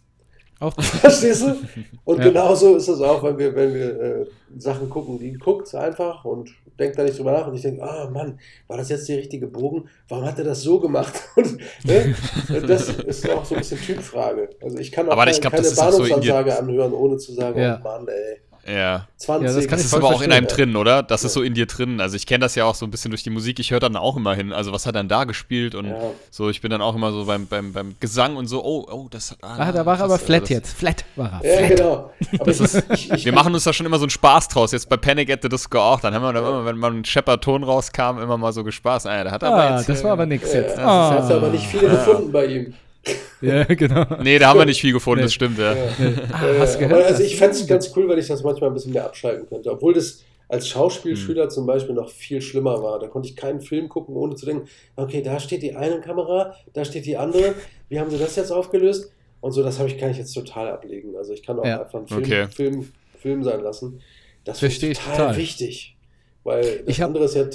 Auch 0.60 0.74
Verstehst 0.82 1.41
du? 1.43 1.55
Und 2.03 2.18
ja. 2.20 2.26
genauso 2.26 2.76
ist 2.76 2.88
es 2.88 2.99
auch, 2.99 3.24
wenn 3.24 3.38
wir, 3.38 3.55
wenn 3.55 3.74
wir 3.74 4.01
äh, 4.01 4.26
Sachen 4.57 4.89
gucken. 4.89 5.18
Die 5.18 5.34
guckt 5.34 5.74
einfach 5.74 6.26
und 6.26 6.49
denkt 6.78 6.97
da 6.97 7.03
nicht 7.03 7.18
drüber 7.18 7.32
nach. 7.32 7.47
Und 7.47 7.55
ich 7.55 7.62
denke, 7.62 7.82
ah 7.84 8.07
oh 8.07 8.12
Mann, 8.12 8.39
war 8.68 8.78
das 8.78 8.89
jetzt 8.89 9.07
der 9.07 9.18
richtige 9.18 9.47
Bogen? 9.47 9.89
Warum 10.10 10.26
hat 10.26 10.38
er 10.38 10.43
das 10.43 10.62
so 10.62 10.80
gemacht? 10.80 11.14
Und, 11.36 11.57
ne? 11.86 12.16
Das 12.68 12.89
ist 12.89 13.30
auch 13.30 13.45
so 13.45 13.55
ein 13.55 13.62
bisschen 13.62 13.80
Typfrage. 13.80 14.49
Also 14.62 14.78
ich 14.80 14.91
kann 14.91 15.07
auch 15.07 15.14
Aber 15.14 15.26
keine, 15.26 15.39
glaub, 15.39 15.53
keine 15.53 15.70
Bahnhofsansage 15.70 16.51
so 16.51 16.57
anhören, 16.57 16.93
ohne 16.93 17.18
zu 17.18 17.34
sagen, 17.34 17.60
ja. 17.60 17.80
oh 17.80 17.84
Mann, 17.84 18.07
ey. 18.07 18.41
Ja. 18.68 19.07
20. 19.18 19.47
Ja, 19.47 19.55
das, 19.55 19.68
kann 19.68 19.78
das 19.78 19.86
ist 19.86 19.93
aber 19.93 20.07
auch 20.07 20.22
in 20.22 20.32
einem 20.32 20.47
drin, 20.47 20.76
oder? 20.76 21.03
Das 21.03 21.24
ja. 21.24 21.28
ist 21.28 21.34
so 21.34 21.41
in 21.41 21.53
dir 21.53 21.66
drin. 21.66 21.99
Also 21.99 22.16
ich 22.16 22.26
kenne 22.26 22.39
das 22.39 22.55
ja 22.55 22.66
auch 22.66 22.76
so 22.76 22.86
ein 22.86 22.91
bisschen 22.91 23.12
durch 23.12 23.24
die 23.24 23.30
Musik. 23.30 23.60
Ich 23.60 23.72
höre 23.72 23.80
dann 23.80 23.95
auch 23.95 24.16
immer 24.16 24.34
hin. 24.34 24.53
Also 24.53 24.72
was 24.72 24.86
hat 24.86 24.95
er 24.95 24.99
dann 24.99 25.10
da 25.10 25.24
gespielt 25.24 25.76
und 25.76 25.88
ja. 25.88 25.95
so. 26.32 26.49
Ich 26.49 26.62
bin 26.62 26.72
dann 26.72 26.82
auch 26.82 26.95
immer 26.95 27.12
so 27.12 27.26
beim, 27.26 27.47
beim, 27.47 27.74
beim 27.74 27.95
Gesang 27.99 28.36
und 28.36 28.47
so. 28.47 28.64
Oh, 28.64 28.88
oh, 28.89 29.07
das. 29.10 29.36
Ah, 29.41 29.55
ah 29.57 29.72
da 29.72 29.86
war 29.86 29.97
er 29.97 30.05
aber 30.05 30.20
flat 30.20 30.49
jetzt. 30.49 30.78
Flat 30.78 31.05
war 31.16 31.41
er. 31.41 31.49
Ja, 31.49 31.68
flat. 31.68 31.78
genau. 31.78 32.14
Ist, 32.45 32.84
ich, 32.93 33.12
ich, 33.12 33.26
wir 33.26 33.34
machen 33.34 33.53
uns 33.53 33.64
da 33.64 33.74
schon 33.74 33.86
immer 33.86 33.97
so 33.97 34.03
einen 34.03 34.12
Spaß 34.12 34.47
draus. 34.49 34.72
Jetzt 34.72 34.89
bei 34.89 34.97
Panic 34.97 35.32
at 35.32 35.41
the 35.41 35.49
Disco 35.49 35.80
auch. 35.80 35.99
Dann 35.99 36.14
haben 36.14 36.24
wir 36.24 36.34
dann 36.34 36.43
immer, 36.43 36.66
wenn 36.66 36.78
man 36.78 36.99
ein 36.99 37.05
Shepard-Ton 37.05 37.64
rauskam, 37.64 38.20
immer 38.22 38.38
mal 38.38 38.53
so 38.53 38.64
gespaßt. 38.64 39.07
Ah, 39.07 39.24
da 39.24 39.32
hat 39.32 39.43
er 39.43 39.49
ah, 39.49 39.53
aber 39.53 39.78
jetzt, 39.78 39.89
das 39.89 40.03
war 40.03 40.12
aber 40.12 40.26
nichts 40.26 40.53
jetzt. 40.53 40.78
Das 40.78 40.86
ah. 40.86 41.24
hat 41.24 41.32
aber 41.32 41.49
nicht 41.49 41.66
viele 41.66 41.89
gefunden 41.89 42.32
bei 42.32 42.45
ihm. 42.45 42.74
Ja, 43.41 43.64
genau. 43.64 44.06
Nee, 44.22 44.38
da 44.38 44.50
haben 44.50 44.60
wir 44.60 44.66
nicht 44.66 44.82
viel 44.82 44.91
gefunden, 44.91 45.20
nee. 45.20 45.26
das 45.26 45.34
stimmt, 45.34 45.58
ja. 45.58 45.74
ja. 45.74 45.88
Ah, 46.34 46.41
hast 46.60 46.76
du 46.76 46.80
gehört? 46.80 47.06
Also 47.06 47.24
ich 47.24 47.38
fände 47.38 47.56
es 47.56 47.66
ganz 47.66 47.89
cool, 47.95 48.10
wenn 48.10 48.20
ich 48.20 48.28
das 48.28 48.43
manchmal 48.43 48.70
ein 48.70 48.74
bisschen 48.74 48.91
mehr 48.91 49.06
abschalten 49.06 49.47
könnte. 49.47 49.72
Obwohl 49.72 49.93
das 49.93 50.26
als 50.50 50.68
Schauspielschüler 50.68 51.45
mhm. 51.45 51.50
zum 51.52 51.66
Beispiel 51.66 51.95
noch 51.95 52.10
viel 52.10 52.41
schlimmer 52.41 52.82
war. 52.84 53.00
Da 53.00 53.08
konnte 53.08 53.30
ich 53.30 53.36
keinen 53.36 53.62
Film 53.62 53.88
gucken, 53.88 54.16
ohne 54.16 54.36
zu 54.36 54.45
denken, 54.45 54.68
okay, 54.95 55.22
da 55.22 55.39
steht 55.39 55.62
die 55.62 55.76
eine 55.76 56.02
Kamera, 56.02 56.56
da 56.74 56.84
steht 56.84 57.06
die 57.06 57.16
andere. 57.16 57.54
Wie 57.88 58.00
haben 58.00 58.10
sie 58.10 58.18
das 58.18 58.36
jetzt 58.36 58.52
aufgelöst? 58.52 59.12
Und 59.41 59.52
so, 59.52 59.64
das 59.64 59.80
habe 59.80 59.88
ich, 59.88 59.97
kann 59.97 60.10
ich 60.10 60.18
jetzt 60.18 60.34
total 60.34 60.70
ablegen. 60.70 61.16
Also 61.16 61.34
ich 61.34 61.43
kann 61.43 61.60
auch 61.60 61.66
ja. 61.66 61.82
einfach 61.82 62.00
einen 62.00 62.08
Film, 62.08 62.24
okay. 62.24 62.47
Film, 62.47 62.91
Film 63.20 63.43
sein 63.43 63.62
lassen. 63.62 64.02
Das 64.43 64.62
ist 64.62 64.82
total, 64.82 64.95
total 64.95 65.38
wichtig. 65.38 65.95
Weil 66.43 66.80
das 66.80 66.88
ich 66.88 67.04
andere 67.04 67.26
ist 67.26 67.36
ja 67.36 67.45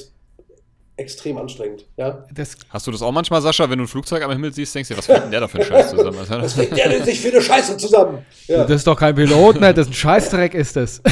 extrem 0.97 1.39
anstrengend. 1.39 1.87
Ja? 1.97 2.25
Das 2.33 2.57
Hast 2.69 2.87
du 2.87 2.91
das 2.93 3.03
auch 3.03 3.11
manchmal, 3.11 3.43
Sascha, 3.43 3.69
wenn 3.69 3.79
du 3.79 3.85
ein 3.85 3.89
Flugzeug 3.89 4.23
am 4.23 4.31
Himmel 4.31 4.53
siehst, 4.53 4.75
denkst 4.75 4.91
du, 4.91 4.97
was 4.97 5.07
fängt 5.07 5.25
denn 5.25 5.31
der 5.31 5.41
da 5.41 5.49
für 5.49 5.59
einen 5.59 5.67
Scheiß 5.67 5.91
zusammen? 5.91 6.19
Was 6.29 6.53
fängt 6.55 6.77
der 6.77 6.89
denn 6.89 7.05
sich 7.05 7.21
für 7.21 7.29
eine 7.29 7.43
Scheiße 7.43 7.77
zusammen? 7.77 8.25
Ja. 8.47 8.65
Das 8.65 8.77
ist 8.77 8.87
doch 8.87 8.99
kein 8.99 9.15
Pilot, 9.15 9.61
ne? 9.61 9.75
Das 9.75 9.87
ist 9.87 9.93
ein 9.93 9.95
Scheißdreck, 9.95 10.55
ist 10.55 10.77
das. 10.77 11.03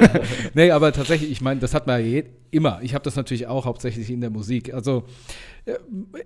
nee, 0.54 0.70
aber 0.70 0.92
tatsächlich, 0.92 1.30
ich 1.30 1.40
meine, 1.40 1.60
das 1.60 1.72
hat 1.72 1.86
man 1.86 2.04
ja 2.04 2.22
immer. 2.50 2.80
Ich 2.82 2.94
habe 2.94 3.04
das 3.04 3.14
natürlich 3.14 3.46
auch 3.46 3.64
hauptsächlich 3.64 4.10
in 4.10 4.20
der 4.20 4.30
Musik. 4.30 4.74
Also, 4.74 5.04
äh, 5.66 5.74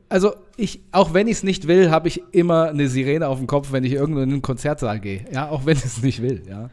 also 0.08 0.34
ich, 0.56 0.80
auch 0.92 1.12
wenn 1.12 1.26
ich 1.26 1.38
es 1.38 1.42
nicht 1.42 1.68
will, 1.68 1.90
habe 1.90 2.08
ich 2.08 2.22
immer 2.32 2.68
eine 2.68 2.88
Sirene 2.88 3.28
auf 3.28 3.38
dem 3.38 3.46
Kopf, 3.46 3.72
wenn 3.72 3.84
ich 3.84 3.92
irgendwo 3.92 4.20
in 4.20 4.30
einen 4.30 4.42
Konzertsaal 4.42 5.00
gehe. 5.00 5.26
Ja, 5.32 5.50
auch 5.50 5.66
wenn 5.66 5.76
ich 5.76 5.84
es 5.84 6.02
nicht 6.02 6.22
will, 6.22 6.42
ja. 6.48 6.70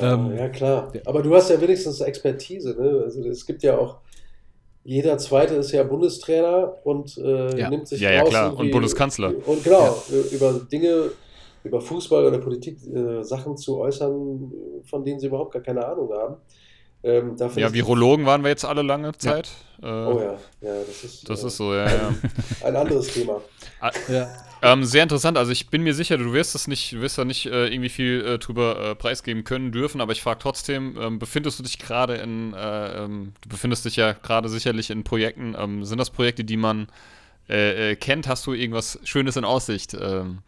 Ja, 0.00 0.14
ähm, 0.14 0.36
ja, 0.36 0.48
klar. 0.48 0.92
Aber 1.04 1.22
du 1.22 1.34
hast 1.34 1.50
ja 1.50 1.60
wenigstens 1.60 2.00
Expertise, 2.00 2.76
ne? 2.78 3.02
Also 3.04 3.22
es 3.24 3.46
gibt 3.46 3.62
ja 3.62 3.78
auch 3.78 3.98
jeder 4.86 5.18
Zweite 5.18 5.54
ist 5.56 5.72
ja 5.72 5.82
Bundestrainer 5.82 6.74
und 6.84 7.18
äh, 7.18 7.58
ja. 7.58 7.68
nimmt 7.68 7.88
sich 7.88 8.00
ja, 8.00 8.12
ja, 8.12 8.22
klar. 8.22 8.56
und 8.56 8.70
Bundeskanzler. 8.70 9.32
Und 9.44 9.64
genau, 9.64 10.02
ja. 10.08 10.20
über 10.30 10.52
Dinge, 10.70 11.10
über 11.64 11.80
Fußball 11.80 12.24
oder 12.24 12.38
Politik 12.38 12.78
äh, 12.86 13.24
Sachen 13.24 13.56
zu 13.56 13.78
äußern, 13.78 14.52
von 14.84 15.04
denen 15.04 15.18
sie 15.18 15.26
überhaupt 15.26 15.52
gar 15.52 15.62
keine 15.62 15.84
Ahnung 15.84 16.12
haben. 16.12 16.36
Ähm, 17.02 17.36
ja, 17.56 17.72
Virologen 17.72 18.26
waren 18.26 18.42
wir 18.42 18.50
jetzt 18.50 18.64
alle 18.64 18.82
lange 18.82 19.12
Zeit. 19.18 19.50
Ja. 19.82 20.08
Äh, 20.08 20.12
oh 20.12 20.20
ja, 20.20 20.38
ja, 20.60 20.74
das 20.86 21.04
ist, 21.04 21.28
das 21.28 21.42
äh, 21.42 21.46
ist 21.48 21.56
so, 21.56 21.74
ja, 21.74 21.86
ja. 21.86 22.14
ein 22.64 22.76
anderes 22.76 23.08
Thema. 23.08 23.40
Ah, 23.80 23.90
ja. 24.08 24.28
Ähm, 24.62 24.84
sehr 24.84 25.02
interessant. 25.02 25.36
Also 25.36 25.52
ich 25.52 25.68
bin 25.68 25.82
mir 25.82 25.94
sicher, 25.94 26.16
du 26.16 26.32
wirst 26.32 26.54
das 26.54 26.66
nicht, 26.66 27.00
wirst 27.00 27.18
da 27.18 27.24
nicht 27.24 27.46
äh, 27.46 27.68
irgendwie 27.68 27.88
viel 27.88 28.24
äh, 28.24 28.38
drüber 28.38 28.90
äh, 28.90 28.94
preisgeben 28.94 29.44
können 29.44 29.70
dürfen, 29.70 30.00
aber 30.00 30.12
ich 30.12 30.22
frage 30.22 30.38
trotzdem, 30.40 30.96
ähm, 31.00 31.18
befindest 31.18 31.58
du 31.58 31.62
dich 31.62 31.78
gerade 31.78 32.16
in, 32.16 32.54
äh, 32.54 33.04
ähm, 33.04 33.32
du 33.42 33.48
befindest 33.48 33.84
dich 33.84 33.96
ja 33.96 34.12
gerade 34.12 34.48
sicherlich 34.48 34.90
in 34.90 35.04
Projekten, 35.04 35.54
ähm, 35.58 35.84
sind 35.84 35.98
das 35.98 36.10
Projekte, 36.10 36.42
die 36.42 36.56
man 36.56 36.88
äh, 37.48 37.92
äh, 37.92 37.96
kennt? 37.96 38.28
Hast 38.28 38.46
du 38.46 38.54
irgendwas 38.54 38.98
Schönes 39.04 39.36
in 39.36 39.44
Aussicht? 39.44 39.94
Ähm, 39.94 40.38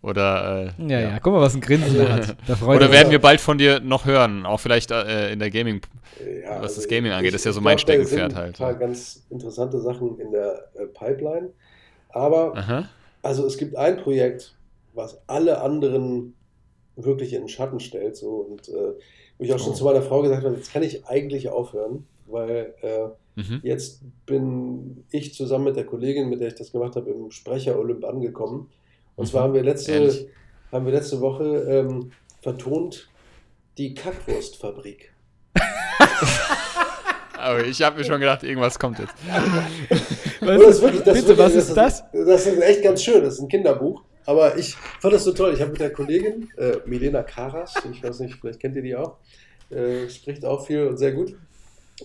oder 0.00 0.74
ja, 0.78 0.86
ja, 0.86 1.00
ja, 1.00 1.18
guck 1.18 1.32
mal, 1.32 1.40
was 1.40 1.56
ein 1.56 1.60
Grinsen 1.60 2.00
also, 2.00 2.28
hat. 2.28 2.62
oder 2.62 2.92
werden 2.92 3.10
wir 3.10 3.18
bald 3.18 3.40
von 3.40 3.58
dir 3.58 3.80
noch 3.80 4.04
hören, 4.04 4.46
auch 4.46 4.60
vielleicht 4.60 4.92
in 4.92 5.40
der 5.40 5.50
Gaming, 5.50 5.80
ja, 6.20 6.50
was 6.50 6.62
also 6.62 6.76
das 6.76 6.88
Gaming 6.88 7.10
angeht, 7.10 7.30
ich, 7.30 7.32
das 7.32 7.40
ist 7.40 7.46
ja 7.46 7.52
so 7.52 7.60
mein 7.60 7.80
Steckenpferd 7.80 8.36
halt. 8.36 8.60
Ein 8.60 8.64
paar 8.64 8.74
ganz 8.74 9.26
interessante 9.28 9.80
Sachen 9.80 10.20
in 10.20 10.30
der 10.30 10.70
Pipeline, 10.94 11.50
aber 12.08 12.56
Aha 12.56 12.88
also 13.22 13.46
es 13.46 13.58
gibt 13.58 13.76
ein 13.76 13.98
Projekt, 13.98 14.54
was 14.94 15.20
alle 15.26 15.60
anderen 15.60 16.34
wirklich 16.96 17.32
in 17.32 17.42
den 17.42 17.48
Schatten 17.48 17.80
stellt. 17.80 18.16
So, 18.16 18.36
und 18.36 18.68
äh, 18.68 18.94
wo 19.38 19.44
ich 19.44 19.52
auch 19.52 19.58
schon 19.58 19.72
oh. 19.72 19.76
zu 19.76 19.84
meiner 19.84 20.02
Frau 20.02 20.22
gesagt 20.22 20.44
habe, 20.44 20.54
jetzt 20.54 20.72
kann 20.72 20.82
ich 20.82 21.06
eigentlich 21.06 21.48
aufhören, 21.48 22.06
weil 22.26 22.74
äh, 22.82 23.40
mhm. 23.40 23.60
jetzt 23.62 24.02
bin 24.26 25.04
ich 25.10 25.34
zusammen 25.34 25.64
mit 25.64 25.76
der 25.76 25.86
Kollegin, 25.86 26.28
mit 26.28 26.40
der 26.40 26.48
ich 26.48 26.54
das 26.54 26.72
gemacht 26.72 26.96
habe, 26.96 27.10
im 27.10 27.30
Sprecher-Olymp 27.30 28.04
angekommen. 28.04 28.70
Und 29.16 29.24
mhm. 29.24 29.30
zwar 29.30 29.42
haben 29.44 29.54
wir 29.54 29.62
letzte, 29.62 30.28
haben 30.72 30.86
wir 30.86 30.92
letzte 30.92 31.20
Woche 31.20 31.44
ähm, 31.44 32.12
vertont 32.40 33.08
die 33.76 33.94
Kackwurstfabrik. 33.94 35.12
Aber 37.38 37.64
ich 37.64 37.80
habe 37.82 37.98
mir 37.98 38.04
schon 38.04 38.20
gedacht, 38.20 38.42
irgendwas 38.42 38.78
kommt 38.78 38.98
jetzt. 38.98 39.14
was, 40.40 40.60
das 40.60 40.82
wirklich, 40.82 41.02
das 41.02 41.14
bitte, 41.14 41.28
wirklich, 41.28 41.38
was 41.38 41.54
ist 41.54 41.74
das? 41.74 42.04
Das 42.12 42.46
ist 42.46 42.60
echt 42.60 42.82
ganz 42.82 43.02
schön. 43.02 43.22
Das 43.22 43.34
ist 43.34 43.40
ein 43.40 43.48
Kinderbuch. 43.48 44.02
Aber 44.26 44.58
ich 44.58 44.74
fand 44.74 45.14
das 45.14 45.24
so 45.24 45.32
toll. 45.32 45.54
Ich 45.54 45.60
habe 45.60 45.70
mit 45.70 45.80
der 45.80 45.90
Kollegin, 45.90 46.50
äh, 46.58 46.78
Milena 46.84 47.22
Karas, 47.22 47.74
ich 47.90 48.02
weiß 48.02 48.20
nicht, 48.20 48.34
vielleicht 48.38 48.60
kennt 48.60 48.76
ihr 48.76 48.82
die 48.82 48.94
auch, 48.94 49.16
äh, 49.70 50.08
spricht 50.10 50.44
auch 50.44 50.66
viel 50.66 50.86
und 50.86 50.98
sehr 50.98 51.12
gut. 51.12 51.34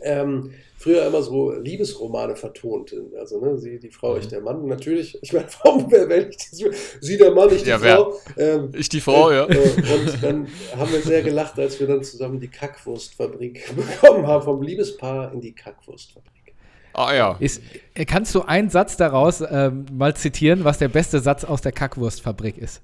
Ähm, 0.01 0.51
früher 0.77 1.05
immer 1.05 1.21
so 1.21 1.51
Liebesromane 1.51 2.35
vertont. 2.35 2.93
Also 3.17 3.39
ne, 3.39 3.57
sie 3.57 3.79
die 3.79 3.89
Frau, 3.89 4.17
ich 4.17 4.25
mhm. 4.25 4.29
der 4.29 4.41
Mann. 4.41 4.67
Natürlich, 4.67 5.17
ich 5.21 5.33
meine, 5.33 5.47
warum 5.63 5.91
wähle 5.91 6.29
ich 6.29 6.37
das? 6.37 6.59
Sie 6.99 7.17
der 7.17 7.31
Mann, 7.31 7.49
ich 7.53 7.63
die 7.63 7.69
ja, 7.69 7.79
Frau. 7.79 8.13
Ähm, 8.37 8.71
ich 8.75 8.89
die 8.89 9.01
Frau, 9.01 9.29
äh, 9.29 9.35
ja. 9.35 9.45
Äh, 9.47 9.57
und 9.57 10.23
dann 10.23 10.47
haben 10.77 10.91
wir 10.91 11.01
sehr 11.01 11.21
gelacht, 11.21 11.57
als 11.57 11.79
wir 11.79 11.87
dann 11.87 12.03
zusammen 12.03 12.39
die 12.39 12.49
Kackwurstfabrik 12.49 13.75
bekommen 13.75 14.27
haben, 14.27 14.43
vom 14.43 14.61
Liebespaar 14.61 15.31
in 15.33 15.41
die 15.41 15.53
Kackwurstfabrik. 15.53 16.31
Ah 16.93 17.13
ja. 17.13 17.37
Ist, 17.39 17.61
äh, 17.95 18.05
kannst 18.05 18.35
du 18.35 18.41
einen 18.41 18.69
Satz 18.69 18.97
daraus 18.97 19.41
ähm, 19.41 19.85
mal 19.91 20.15
zitieren, 20.15 20.63
was 20.63 20.77
der 20.77 20.89
beste 20.89 21.19
Satz 21.19 21.43
aus 21.43 21.61
der 21.61 21.71
Kackwurstfabrik 21.71 22.57
ist? 22.57 22.81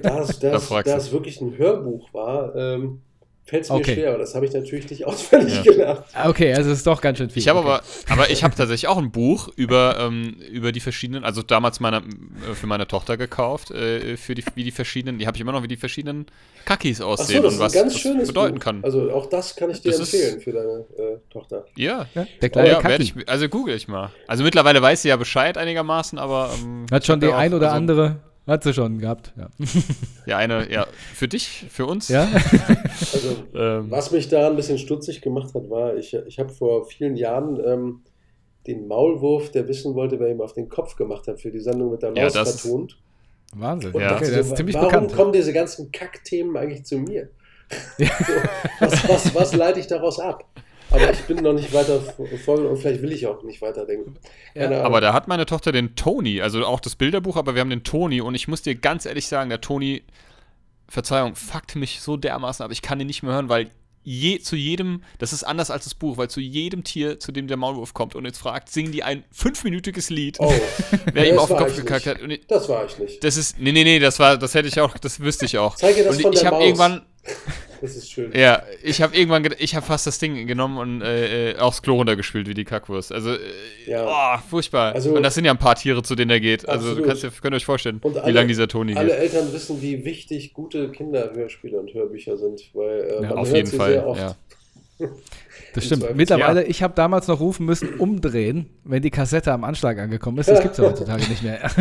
da 0.00 0.22
es 0.22 1.12
wirklich 1.12 1.40
ein 1.40 1.56
Hörbuch 1.56 2.12
war, 2.12 2.54
ähm, 2.54 3.00
fällt 3.44 3.64
es 3.64 3.70
mir 3.70 3.76
okay. 3.76 3.94
schwer, 3.94 4.08
aber 4.10 4.18
das 4.18 4.34
habe 4.34 4.46
ich 4.46 4.52
natürlich 4.52 4.88
nicht 4.88 5.04
auswendig 5.06 5.56
ja. 5.56 5.62
gelernt. 5.62 6.04
Ah, 6.12 6.28
okay, 6.28 6.54
also 6.54 6.70
es 6.70 6.78
ist 6.78 6.86
doch 6.86 7.00
ganz 7.00 7.18
schön 7.18 7.30
viel. 7.30 7.40
Ich 7.40 7.48
habe 7.48 7.58
okay. 7.60 7.68
aber, 7.68 7.82
aber 8.08 8.30
ich 8.30 8.44
habe 8.44 8.54
tatsächlich 8.56 8.88
auch 8.88 8.98
ein 8.98 9.10
Buch 9.10 9.48
über, 9.56 9.96
ähm, 9.98 10.36
über 10.50 10.72
die 10.72 10.80
verschiedenen, 10.80 11.24
also 11.24 11.42
damals 11.42 11.80
meine, 11.80 11.98
äh, 11.98 12.54
für 12.54 12.66
meine 12.66 12.86
Tochter 12.86 13.16
gekauft, 13.16 13.70
äh, 13.70 14.16
für 14.16 14.34
die, 14.34 14.44
wie 14.54 14.64
die 14.64 14.70
verschiedenen, 14.70 15.18
die 15.18 15.26
habe 15.26 15.36
ich 15.36 15.40
immer 15.40 15.52
noch, 15.52 15.62
wie 15.62 15.68
die 15.68 15.76
verschiedenen 15.76 16.26
Kakis 16.64 17.00
aussehen 17.00 17.42
so, 17.42 17.48
und 17.48 17.58
was 17.58 17.72
das 17.72 18.02
bedeuten 18.02 18.54
Buch. 18.54 18.62
kann. 18.62 18.84
Also 18.84 19.10
auch 19.12 19.26
das 19.26 19.56
kann 19.56 19.70
ich 19.70 19.80
dir 19.80 19.90
das 19.90 20.00
empfehlen 20.00 20.40
für 20.40 20.52
deine 20.52 20.84
äh, 20.96 21.18
Tochter. 21.30 21.66
Ja, 21.76 22.06
ja 22.14 22.26
der 22.40 22.50
kleine 22.50 22.68
ja, 22.68 22.80
Kaki. 22.80 23.02
Ich, 23.02 23.28
also 23.28 23.48
google 23.48 23.74
ich 23.74 23.88
mal. 23.88 24.10
Also 24.26 24.44
mittlerweile 24.44 24.80
weiß 24.80 25.02
sie 25.02 25.08
ja 25.08 25.16
Bescheid 25.16 25.58
einigermaßen, 25.58 26.18
aber 26.18 26.50
ähm, 26.62 26.86
hat 26.90 27.04
schon 27.04 27.20
die 27.20 27.32
ein 27.32 27.52
oder 27.54 27.68
also, 27.68 27.76
andere 27.76 28.20
hat 28.46 28.64
sie 28.64 28.74
schon 28.74 28.98
gehabt, 28.98 29.32
ja. 29.36 29.48
Ja, 30.26 30.36
eine, 30.38 30.70
ja, 30.70 30.86
für 31.14 31.28
dich, 31.28 31.66
für 31.68 31.86
uns. 31.86 32.08
Ja. 32.08 32.28
Also, 33.12 33.36
ähm. 33.54 33.90
was 33.90 34.10
mich 34.10 34.28
da 34.28 34.48
ein 34.48 34.56
bisschen 34.56 34.78
stutzig 34.78 35.20
gemacht 35.20 35.54
hat, 35.54 35.68
war, 35.68 35.96
ich, 35.96 36.14
ich 36.14 36.38
habe 36.38 36.48
vor 36.50 36.86
vielen 36.86 37.16
Jahren 37.16 37.60
ähm, 37.64 38.00
den 38.66 38.86
Maulwurf, 38.86 39.50
der 39.50 39.68
wissen 39.68 39.94
wollte, 39.94 40.18
wer 40.20 40.30
ihm 40.30 40.40
auf 40.40 40.54
den 40.54 40.68
Kopf 40.68 40.96
gemacht 40.96 41.26
hat, 41.26 41.40
für 41.40 41.50
die 41.50 41.60
Sendung 41.60 41.90
mit 41.90 42.02
der 42.02 42.10
Maus 42.10 42.34
ja, 42.34 42.44
vertont. 42.44 42.98
Wahnsinn, 43.54 43.92
ja. 43.94 44.16
Okay, 44.16 44.30
das 44.30 44.46
ist 44.46 44.56
ziemlich 44.56 44.76
warum 44.76 44.88
bekannt. 44.88 45.14
kommen 45.14 45.32
diese 45.32 45.52
ganzen 45.52 45.92
Kackthemen 45.92 46.56
eigentlich 46.56 46.84
zu 46.84 46.98
mir? 46.98 47.28
Ja. 47.98 48.08
So, 48.18 48.32
was, 48.80 49.08
was, 49.08 49.34
was 49.34 49.54
leite 49.54 49.80
ich 49.80 49.86
daraus 49.86 50.18
ab? 50.18 50.44
Aber 50.92 51.10
ich 51.10 51.20
bin 51.22 51.38
noch 51.38 51.52
nicht 51.54 51.72
weiter 51.72 52.00
voll 52.44 52.66
und 52.66 52.76
vielleicht 52.76 53.02
will 53.02 53.12
ich 53.12 53.26
auch 53.26 53.42
nicht 53.42 53.62
weiterdenken. 53.62 54.16
Ja. 54.54 54.82
Aber 54.82 55.00
da 55.00 55.12
hat 55.12 55.28
meine 55.28 55.46
Tochter 55.46 55.72
den 55.72 55.94
Tony, 55.96 56.40
also 56.42 56.64
auch 56.66 56.80
das 56.80 56.96
Bilderbuch, 56.96 57.36
aber 57.36 57.54
wir 57.54 57.60
haben 57.60 57.70
den 57.70 57.84
Tony 57.84 58.20
und 58.20 58.34
ich 58.34 58.48
muss 58.48 58.62
dir 58.62 58.74
ganz 58.74 59.06
ehrlich 59.06 59.26
sagen, 59.26 59.48
der 59.50 59.60
Tony, 59.60 60.02
Verzeihung, 60.88 61.34
fuckt 61.34 61.74
mich 61.76 62.00
so 62.00 62.16
dermaßen, 62.16 62.62
aber 62.62 62.72
ich 62.72 62.82
kann 62.82 63.00
ihn 63.00 63.06
nicht 63.06 63.22
mehr 63.22 63.32
hören, 63.32 63.48
weil 63.48 63.70
je, 64.04 64.40
zu 64.40 64.56
jedem, 64.56 65.02
das 65.18 65.32
ist 65.32 65.44
anders 65.44 65.70
als 65.70 65.84
das 65.84 65.94
Buch, 65.94 66.16
weil 66.18 66.28
zu 66.28 66.40
jedem 66.40 66.84
Tier, 66.84 67.18
zu 67.20 67.32
dem 67.32 67.46
der 67.46 67.56
Maulwurf 67.56 67.94
kommt 67.94 68.14
und 68.14 68.24
jetzt 68.26 68.38
fragt, 68.38 68.68
singen 68.68 68.92
die 68.92 69.02
ein 69.04 69.24
fünfminütiges 69.30 70.10
Lied, 70.10 70.38
Oh, 70.40 70.52
wer 71.12 71.30
ihm 71.30 71.38
auf 71.38 71.48
den 71.48 71.56
Kopf 71.56 71.70
ich 71.70 71.76
gekackt 71.76 72.06
hat. 72.06 72.20
Und 72.20 72.30
ich- 72.32 72.46
das 72.48 72.68
war 72.68 72.84
ich 72.84 72.98
nicht. 72.98 73.24
das 73.24 73.36
ist, 73.36 73.58
nee, 73.58 73.72
nee, 73.72 73.84
nee, 73.84 73.98
das 74.00 74.18
war, 74.18 74.36
das 74.36 74.54
hätte 74.54 74.68
ich 74.68 74.78
auch, 74.80 74.98
das 74.98 75.20
wüsste 75.20 75.46
ich 75.46 75.56
auch. 75.56 75.76
Zeige 75.76 76.02
das 76.04 76.16
und 76.16 76.22
von 76.22 76.32
ich 76.32 76.40
der 76.40 76.50
habe 76.50 76.64
irgendwann, 76.64 77.02
Das 77.82 77.96
ist 77.96 78.10
schön. 78.10 78.32
ja, 78.32 78.62
ich 78.82 79.02
habe 79.02 79.14
irgendwann, 79.14 79.46
ich 79.58 79.74
habe 79.74 79.84
fast 79.84 80.06
das 80.06 80.18
Ding 80.18 80.46
genommen 80.46 80.78
und 80.78 81.02
äh, 81.02 81.50
äh, 81.50 81.56
aufs 81.58 81.82
Klo 81.82 81.96
runtergespült 81.96 82.48
wie 82.48 82.54
die 82.54 82.64
Kackwurst. 82.64 83.12
Also, 83.12 83.34
äh, 83.34 83.38
Ja. 83.86 84.38
oh, 84.38 84.42
furchtbar. 84.48 84.94
Also- 84.94 85.14
und 85.14 85.22
das 85.24 85.34
sind 85.34 85.44
ja 85.44 85.50
ein 85.50 85.58
paar 85.58 85.74
Tiere, 85.74 86.02
zu 86.02 86.14
denen 86.14 86.30
er 86.30 86.40
geht. 86.40 86.66
Also, 86.68 86.94
du 86.94 87.02
kannst 87.02 87.22
könnt 87.42 87.52
ihr 87.54 87.56
euch 87.56 87.64
vorstellen, 87.66 87.98
Und 88.00 88.14
wie 88.14 88.18
alle- 88.20 88.32
lange 88.32 88.48
dieser 88.48 88.68
Toni 88.68 88.94
Alle 88.94 89.08
geht. 89.08 89.18
Eltern 89.18 89.52
wissen, 89.52 89.82
wie 89.82 90.04
wichtig 90.04 90.54
gute 90.54 90.90
Kinderhörspiele 90.92 91.78
und 91.78 91.92
Hörbücher 91.92 92.38
sind, 92.38 92.62
weil 92.72 93.00
äh, 93.00 93.14
Ja, 93.14 93.20
man 93.28 93.32
Auf 93.32 93.48
hört 93.48 93.56
jeden 93.56 93.68
sie 93.70 93.76
Fall, 93.76 93.90
sehr 93.92 94.06
oft. 94.06 94.20
ja. 94.20 94.36
Das 95.74 95.90
Im 95.90 95.98
stimmt. 95.98 96.16
Mittlerweile, 96.16 96.64
ich 96.64 96.82
habe 96.82 96.94
damals 96.94 97.28
noch 97.28 97.40
rufen 97.40 97.66
müssen, 97.66 97.94
umdrehen, 97.94 98.66
wenn 98.84 99.02
die 99.02 99.10
Kassette 99.10 99.52
am 99.52 99.64
Anschlag 99.64 99.98
angekommen 99.98 100.38
ist. 100.38 100.48
Das 100.48 100.60
gibt 100.60 100.78
es 100.78 100.84
heutzutage 100.84 101.28
nicht 101.28 101.42
mehr. 101.42 101.60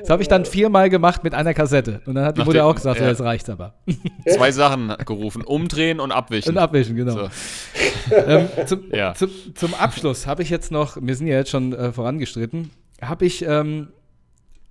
Das 0.00 0.10
habe 0.10 0.22
ich 0.22 0.28
dann 0.28 0.44
viermal 0.44 0.90
gemacht 0.90 1.24
mit 1.24 1.34
einer 1.34 1.54
Kassette. 1.54 2.00
Und 2.06 2.14
dann 2.14 2.24
hat 2.24 2.38
die 2.38 2.44
Mutter 2.44 2.64
auch 2.64 2.74
gesagt, 2.74 2.98
ja. 2.98 3.04
ja. 3.06 3.10
jetzt 3.10 3.20
reicht's 3.20 3.48
aber. 3.48 3.74
Zwei 4.28 4.52
Sachen 4.52 4.94
gerufen: 5.04 5.42
Umdrehen 5.42 6.00
und 6.00 6.12
abwischen. 6.12 6.50
Und 6.50 6.58
abwischen, 6.58 6.96
genau. 6.96 7.12
So. 7.12 7.28
ähm, 8.14 8.48
zum, 8.66 8.84
Ja. 8.92 9.14
zum, 9.14 9.30
zum 9.54 9.74
Abschluss 9.74 10.26
habe 10.26 10.42
ich 10.42 10.50
jetzt 10.50 10.70
noch, 10.70 10.96
wir 11.00 11.14
sind 11.16 11.26
ja 11.26 11.36
jetzt 11.36 11.50
schon 11.50 11.72
äh, 11.72 11.92
vorangestritten, 11.92 12.70
habe 13.00 13.24
ich, 13.26 13.44
ähm, 13.44 13.88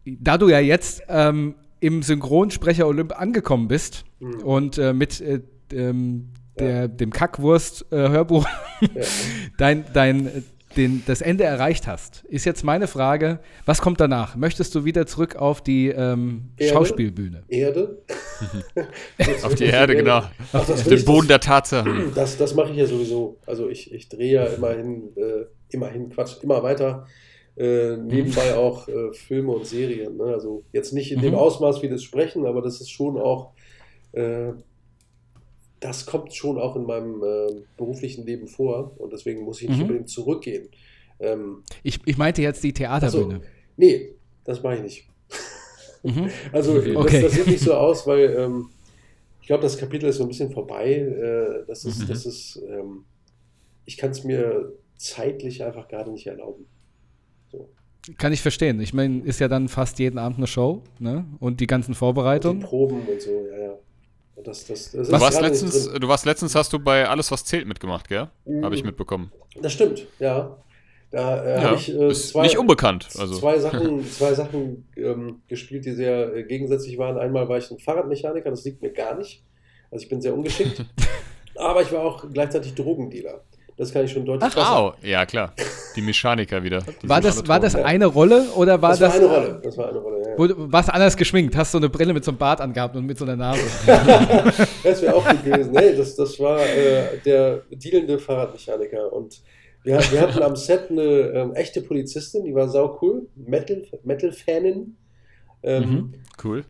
da 0.06 0.38
du 0.38 0.50
ja 0.50 0.60
jetzt 0.60 1.04
ähm, 1.10 1.56
im 1.80 2.02
Synchronsprecher 2.04 2.88
Olymp 2.88 3.20
angekommen 3.20 3.68
bist 3.68 4.06
Mhm. 4.20 4.40
und 4.44 4.78
äh, 4.78 4.94
mit 4.94 5.20
äh, 5.22 5.42
ähm, 5.74 6.30
der, 6.60 6.88
dem 6.88 7.12
Kackwurst-Hörbuch 7.12 8.48
Ja. 8.82 8.88
dein, 9.58 9.86
dein, 9.94 10.28
äh, 10.28 10.32
den, 10.78 11.04
das 11.06 11.22
Ende 11.22 11.46
erreicht 11.46 11.88
hast, 11.88 12.26
ist 12.26 12.44
jetzt 12.46 12.64
meine 12.66 12.88
Frage, 12.88 13.40
was 13.66 13.80
kommt 13.82 14.02
danach? 14.02 14.36
Möchtest 14.36 14.76
du 14.76 14.84
wieder 14.84 15.06
zurück 15.08 15.38
auf 15.38 15.62
die 15.62 15.88
ähm, 15.88 16.50
Erde? 16.58 16.74
Schauspielbühne? 16.74 17.44
Erde. 17.48 18.02
Auf 19.44 19.56
die 19.56 19.64
Erde, 19.66 19.96
genau. 19.96 20.24
Ach, 20.52 20.70
Auf 20.70 20.84
den 20.84 21.06
Boden 21.06 21.28
das- 21.28 21.28
der 21.28 21.40
Tatsachen. 21.40 22.12
Das, 22.14 22.36
das 22.38 22.54
mache 22.56 22.72
ich 22.72 22.78
ja 22.78 22.86
sowieso. 22.86 23.38
Also 23.46 23.70
ich, 23.70 23.94
ich 23.94 24.10
drehe 24.10 24.34
ja 24.34 24.46
immerhin, 24.48 25.16
äh, 25.16 25.46
immerhin, 25.70 26.10
Quatsch, 26.10 26.44
immer 26.44 26.62
weiter. 26.62 27.08
Äh, 27.58 27.96
nebenbei 27.96 28.56
auch 28.56 28.90
äh, 28.90 29.14
Filme 29.14 29.54
und 29.54 29.66
Serien. 29.66 30.18
Ne? 30.18 30.26
Also 30.26 30.66
jetzt 30.74 30.92
nicht 30.92 31.14
in 31.14 31.22
dem 31.22 31.32
Mhm. 31.32 31.40
Ausmaß 31.40 31.82
wie 31.84 31.88
das 31.90 32.04
Sprechen, 32.04 32.46
aber 32.46 32.62
das 32.62 32.82
ist 32.82 32.90
schon 32.92 33.18
auch, 33.18 33.52
äh, 34.12 34.50
das 35.86 36.06
kommt 36.06 36.34
schon 36.34 36.58
auch 36.60 36.76
in 36.76 36.84
meinem 36.86 37.24
äh, 37.24 37.62
beruflichen 37.78 38.26
Leben 38.26 38.48
vor 38.48 38.94
und 38.98 39.14
deswegen 39.14 39.44
muss 39.44 39.62
ich 39.62 39.70
nicht 39.70 39.78
Mhm. 39.78 39.84
unbedingt 39.84 40.10
zurückgehen. 40.10 40.68
Ähm, 41.20 41.64
Ich, 41.84 42.00
ich 42.06 42.18
meinte 42.18 42.42
jetzt 42.42 42.64
die 42.64 42.74
Theaterbühne. 42.74 43.42
nee, 43.78 44.16
das 44.44 44.62
mache 44.64 44.76
ich 44.78 44.82
nicht. 44.84 45.08
Mhm. 46.04 46.30
Also 46.52 46.74
Okay. 46.78 46.94
das, 46.94 47.22
das 47.22 47.34
sieht 47.34 47.48
nicht 47.48 47.62
so 47.64 47.74
aus, 47.74 48.06
weil 48.06 48.36
ähm, 48.38 48.70
ich 49.42 49.48
glaube, 49.48 49.64
das 49.64 49.78
Kapitel 49.78 50.10
ist 50.10 50.18
so 50.18 50.24
ein 50.24 50.28
bisschen 50.28 50.52
vorbei. 50.52 50.94
Äh, 50.96 51.66
das 51.68 51.86
ist, 51.86 52.02
Mhm. 52.04 52.08
das 52.08 52.26
ist, 52.26 52.62
ähm, 52.68 53.06
ich 53.86 53.98
kann 53.98 54.12
es 54.12 54.24
mir 54.24 54.74
zeitlich 54.98 55.64
einfach 55.64 55.88
gerade 55.88 56.12
nicht 56.12 56.26
erlauben. 56.28 56.66
So. 57.52 57.70
Kann 58.18 58.34
ich 58.34 58.42
verstehen. 58.42 58.80
Ich 58.82 58.94
meine, 58.94 59.22
ist 59.24 59.40
ja 59.40 59.48
dann 59.48 59.68
fast 59.68 60.00
jeden 60.00 60.18
Abend 60.20 60.38
eine 60.38 60.48
Show, 60.48 60.82
ne? 61.00 61.26
Und 61.40 61.60
die 61.60 61.68
ganzen 61.68 61.92
Und 61.92 61.96
die 61.96 62.00
Vorbereitungen. 62.00 62.60
Proben 62.62 63.00
und 63.08 63.22
so, 63.22 63.46
ja, 63.52 63.58
ja. 63.66 63.74
Das, 64.44 64.66
das, 64.68 64.92
das 64.92 65.08
Du 65.08 65.20
warst, 65.20 65.42
letztens, 65.42 65.90
du 65.92 66.08
warst 66.08 66.26
letztens, 66.26 66.56
hast 66.56 66.72
du 66.74 66.80
bei 66.80 67.08
Alles, 67.08 67.32
was 67.32 67.46
zählt 67.46 67.68
mitgemacht, 67.68 68.08
gell? 68.08 68.28
Habe 68.62 68.76
ich 68.76 68.82
Mhm. 68.84 68.88
mitbekommen. 68.90 69.32
Das 69.62 69.74
stimmt, 69.74 70.06
ja. 70.20 70.58
Da 71.12 71.44
äh, 71.44 71.56
Ja, 71.56 71.62
habe 71.64 71.76
ich 71.78 71.90
äh, 71.96 72.14
zwei, 72.14 72.44
nicht 72.44 72.58
unbekannt. 72.58 73.08
Also. 73.18 73.36
zwei 73.40 73.58
Sachen, 73.60 74.04
zwei 74.12 74.34
Sachen 74.34 74.88
ähm, 74.98 75.42
gespielt, 75.48 75.86
die 75.86 75.94
sehr 75.94 76.36
äh, 76.36 76.44
gegensätzlich 76.44 76.98
waren. 76.98 77.18
Einmal 77.18 77.48
war 77.48 77.58
ich 77.58 77.72
ein 77.72 77.80
Fahrradmechaniker, 77.80 78.50
das 78.50 78.66
liegt 78.66 78.82
mir 78.82 78.92
gar 78.92 79.16
nicht. 79.16 79.42
Also 79.92 80.04
ich 80.04 80.10
bin 80.10 80.22
sehr 80.22 80.34
ungeschickt. 80.34 80.84
Aber 81.56 81.82
ich 81.82 81.92
war 81.94 82.02
auch 82.04 82.26
gleichzeitig 82.34 82.74
Drogendealer. 82.76 83.42
Das 83.78 83.92
kann 83.92 84.06
ich 84.06 84.12
schon 84.12 84.26
deutlich 84.26 84.50
Ach, 84.50 84.56
besser. 84.56 84.78
Au, 84.78 84.94
ja 85.02 85.26
klar. 85.26 85.54
Die 85.98 86.02
Mechaniker 86.02 86.64
wieder. 86.64 86.82
Die 87.02 87.10
War 87.10 87.20
das, 87.20 87.46
war 87.48 87.60
das 87.60 87.76
eine 87.76 88.06
Rolle 88.06 88.44
oder 88.56 88.82
war 88.82 88.92
das 88.92 89.00
das. 89.00 89.10
war 89.14 89.20
eine 89.20 89.26
Rolle. 89.36 89.62
Das 89.64 89.78
war 89.78 89.90
eine 89.90 89.98
Rolle, 90.00 90.22
ja. 90.30 90.36
Du- 90.48 90.72
warst 90.72 90.88
du 90.90 90.94
anders 90.94 91.18
geschminkt? 91.18 91.56
Hast 91.58 91.74
so 91.74 91.78
eine 91.78 91.90
Brille 91.90 92.14
mit 92.14 92.24
so 92.24 92.32
einem 92.32 92.38
Bart 92.38 92.62
angehabt 92.62 92.96
und 92.96 93.06
mit 93.06 93.18
so 93.18 93.26
einer 93.26 93.36
Nase. 93.36 93.60
Das 94.84 95.02
wäre 95.02 95.14
auch 95.16 95.28
gut 95.28 95.44
gewesen. 95.44 95.72
Nee, 95.74 95.94
das, 95.94 96.16
das 96.16 96.40
war 96.40 96.60
äh, 96.62 97.18
der 97.26 97.64
dealende 97.70 98.18
Fahrradmechaniker. 98.18 99.12
Und 99.12 99.42
wir, 99.84 100.00
wir 100.12 100.22
hatten 100.22 100.42
am 100.42 100.56
Set 100.56 100.90
eine 100.90 101.02
ähm, 101.04 101.54
echte 101.54 101.82
Polizistin, 101.82 102.46
die 102.46 102.56
war 102.56 102.70
sau 102.70 102.98
cool. 103.02 103.28
Metal, 103.36 103.84
Metal-Fanin. 104.04 104.96
Ähm, 105.64 105.90
Mhm. 105.90 106.14
Cool. 106.44 106.64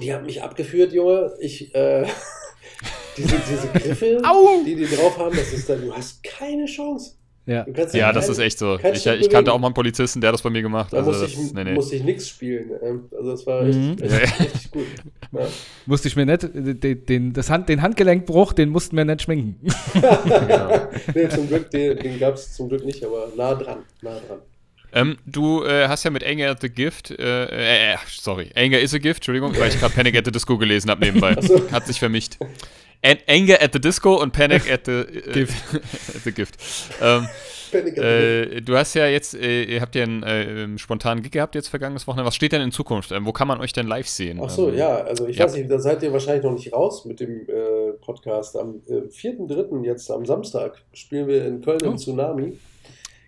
Die 0.00 0.12
hat 0.12 0.24
mich 0.26 0.42
abgeführt, 0.42 0.92
Junge. 0.92 1.32
Ich, 1.40 1.74
äh, 1.74 2.04
diese, 3.16 3.36
diese 3.50 3.68
Griffe, 3.68 4.20
Au! 4.24 4.62
die 4.64 4.74
die 4.74 4.86
drauf 4.86 5.18
haben, 5.18 5.36
das 5.36 5.52
ist 5.52 5.68
dann, 5.68 5.80
du 5.82 5.92
hast 5.94 6.22
keine 6.22 6.66
Chance. 6.66 7.12
ja. 7.46 7.62
Du 7.64 7.72
kannst 7.72 7.94
Ja, 7.94 8.12
das 8.12 8.28
ist 8.28 8.38
echt 8.38 8.58
so. 8.58 8.78
Ich, 8.92 9.06
ich 9.06 9.28
kannte 9.30 9.52
auch 9.52 9.58
mal 9.58 9.68
einen 9.68 9.74
Polizisten, 9.74 10.20
der 10.20 10.28
hat 10.28 10.34
das 10.34 10.42
bei 10.42 10.50
mir 10.50 10.62
gemacht. 10.62 10.92
Da 10.92 10.98
Also 10.98 11.10
musste 11.10 11.26
ich, 11.26 11.52
nee, 11.52 11.64
nee. 11.64 11.72
musste 11.74 11.96
ich 11.96 12.02
nichts 12.02 12.28
spielen. 12.28 12.70
Ähm, 12.82 13.04
Also 13.16 13.30
das 13.32 13.46
war 13.46 13.66
echt, 13.66 13.78
Mhm. 13.78 13.96
echt, 14.00 14.40
richtig 14.40 14.70
gut. 14.70 14.86
Ja. 15.32 15.46
Musste 15.86 16.08
ich 16.08 16.16
mir 16.16 16.24
nicht. 16.26 16.42
Den, 16.54 17.04
den, 17.06 17.32
das 17.32 17.50
Hand, 17.50 17.68
den 17.68 17.82
Handgelenkbruch, 17.82 18.52
den 18.52 18.70
mussten 18.70 18.96
wir 18.96 19.04
nicht 19.04 19.22
schminken. 19.22 19.56
Genau. 19.94 20.88
Nee, 21.14 21.28
zum 21.28 21.48
Glück, 21.48 21.70
den, 21.70 21.98
den 21.98 22.18
gab 22.18 22.34
es 22.34 22.54
zum 22.54 22.68
Glück 22.68 22.84
nicht, 22.84 23.04
aber 23.04 23.28
nah 23.36 23.54
dran, 23.54 23.78
nah 24.02 24.12
dran. 24.26 24.38
Ähm, 24.92 25.16
du 25.26 25.64
äh, 25.64 25.88
hast 25.88 26.04
ja 26.04 26.10
mit 26.10 26.24
Anger 26.24 26.50
at 26.52 26.60
the 26.60 26.68
Gift, 26.70 27.10
äh, 27.10 27.44
äh, 27.46 27.94
äh, 27.94 27.96
sorry, 28.08 28.50
Anger 28.54 28.78
is 28.78 28.94
a 28.94 28.98
Gift, 28.98 29.18
Entschuldigung, 29.18 29.52
weil 29.58 29.68
ich 29.68 29.78
gerade 29.80 29.92
Panic 29.92 30.16
at 30.16 30.24
the 30.24 30.30
Disco 30.30 30.56
gelesen 30.56 30.88
habe 30.88 31.04
nebenbei. 31.04 31.34
so. 31.40 31.68
Hat 31.72 31.86
sich 31.88 31.98
vermischt. 31.98 32.38
An 33.02 33.18
Anger 33.28 33.60
at 33.60 33.72
the 33.72 33.80
Disco 33.80 34.20
und 34.22 34.32
Panic 34.32 34.70
at 34.70 34.86
the 34.86 34.92
äh, 34.92 35.20
Gift. 35.32 35.54
at 35.74 36.22
the 36.24 36.32
Gift. 36.32 36.56
Ähm, 37.02 37.26
Panic 37.72 37.98
at 37.98 38.02
the 38.02 38.02
äh, 38.02 38.60
du 38.62 38.76
hast 38.76 38.94
ja 38.94 39.06
jetzt, 39.06 39.34
äh, 39.34 39.64
ihr 39.64 39.80
habt 39.80 39.94
ja 39.94 40.04
einen 40.04 40.22
äh, 40.22 40.78
spontanen 40.78 41.22
Gig 41.22 41.32
gehabt 41.32 41.54
jetzt 41.54 41.68
vergangenes 41.68 42.06
Wochenende. 42.06 42.26
Was 42.26 42.34
steht 42.36 42.52
denn 42.52 42.62
in 42.62 42.72
Zukunft? 42.72 43.12
Ähm, 43.12 43.26
wo 43.26 43.32
kann 43.32 43.48
man 43.48 43.60
euch 43.60 43.72
denn 43.72 43.86
live 43.86 44.08
sehen? 44.08 44.40
Ach 44.42 44.48
so, 44.50 44.68
Ähm, 44.70 44.76
ja, 44.78 44.96
also 44.98 45.26
ich 45.26 45.36
ja. 45.38 45.44
weiß 45.44 45.54
nicht, 45.54 45.70
da 45.70 45.78
seid 45.78 46.02
ihr 46.02 46.12
wahrscheinlich 46.12 46.44
noch 46.44 46.52
nicht 46.52 46.72
raus 46.72 47.04
mit 47.04 47.20
dem 47.20 47.46
äh, 47.48 47.92
Podcast. 48.00 48.56
Am 48.56 48.80
äh, 48.88 49.08
4.3., 49.10 49.84
jetzt 49.84 50.10
am 50.10 50.24
Samstag, 50.24 50.80
spielen 50.92 51.26
wir 51.26 51.44
in 51.44 51.60
Köln 51.62 51.80
Oh. 51.84 51.90
im 51.90 51.96
Tsunami 51.98 52.58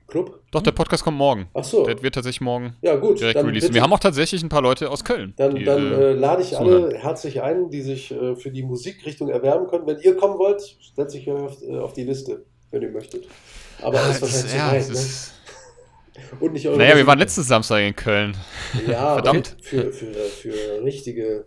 Club. 0.06 0.40
Doch, 0.52 0.62
der 0.62 0.72
Podcast 0.72 1.02
kommt 1.02 1.18
morgen. 1.18 1.48
Ach 1.52 1.64
so, 1.64 1.84
Der 1.84 2.00
wird 2.00 2.14
tatsächlich 2.14 2.40
morgen 2.40 2.76
ja 2.80 2.94
gut, 2.96 3.18
direkt 3.20 3.38
dann, 3.38 3.46
released. 3.46 3.74
Wir 3.74 3.82
haben 3.82 3.92
auch 3.92 3.98
tatsächlich 3.98 4.42
ein 4.42 4.48
paar 4.48 4.62
Leute 4.62 4.90
aus 4.90 5.04
Köln. 5.04 5.34
dann, 5.36 5.56
die, 5.56 5.64
dann 5.64 5.92
äh, 5.92 6.10
äh, 6.10 6.12
lade 6.12 6.42
ich 6.42 6.50
zuhören. 6.50 6.84
alle 6.84 6.98
herzlich 6.98 7.42
ein, 7.42 7.70
die 7.70 7.82
sich 7.82 8.12
äh, 8.12 8.36
für 8.36 8.50
die 8.50 8.62
Musikrichtung 8.62 9.28
erwärmen 9.28 9.66
können. 9.66 9.86
Wenn 9.86 9.98
ihr 10.00 10.16
kommen 10.16 10.38
wollt, 10.38 10.62
setze 10.94 11.18
ich 11.18 11.28
euch 11.28 11.42
auf, 11.42 11.62
äh, 11.62 11.76
auf 11.76 11.92
die 11.92 12.04
Liste, 12.04 12.44
wenn 12.70 12.82
ihr 12.82 12.90
möchtet. 12.90 13.26
Aber 13.82 14.00
ist 14.08 14.22
das, 14.22 14.22
wahrscheinlich 14.22 14.54
ja, 14.54 14.68
zu 14.68 14.74
weit, 14.74 14.88
ne? 14.88 14.92
ist, 14.94 15.32
Und 16.40 16.52
nicht 16.52 16.66
eure 16.66 16.78
naja, 16.78 16.90
wir 16.90 16.94
Musik. 16.96 17.06
waren 17.08 17.18
letzten 17.18 17.42
Samstag 17.42 17.82
in 17.82 17.96
Köln. 17.96 18.36
Ja, 18.86 19.14
Verdammt. 19.14 19.56
Für, 19.60 19.92
für, 19.92 20.12
für 20.14 20.82
richtige, 20.82 21.46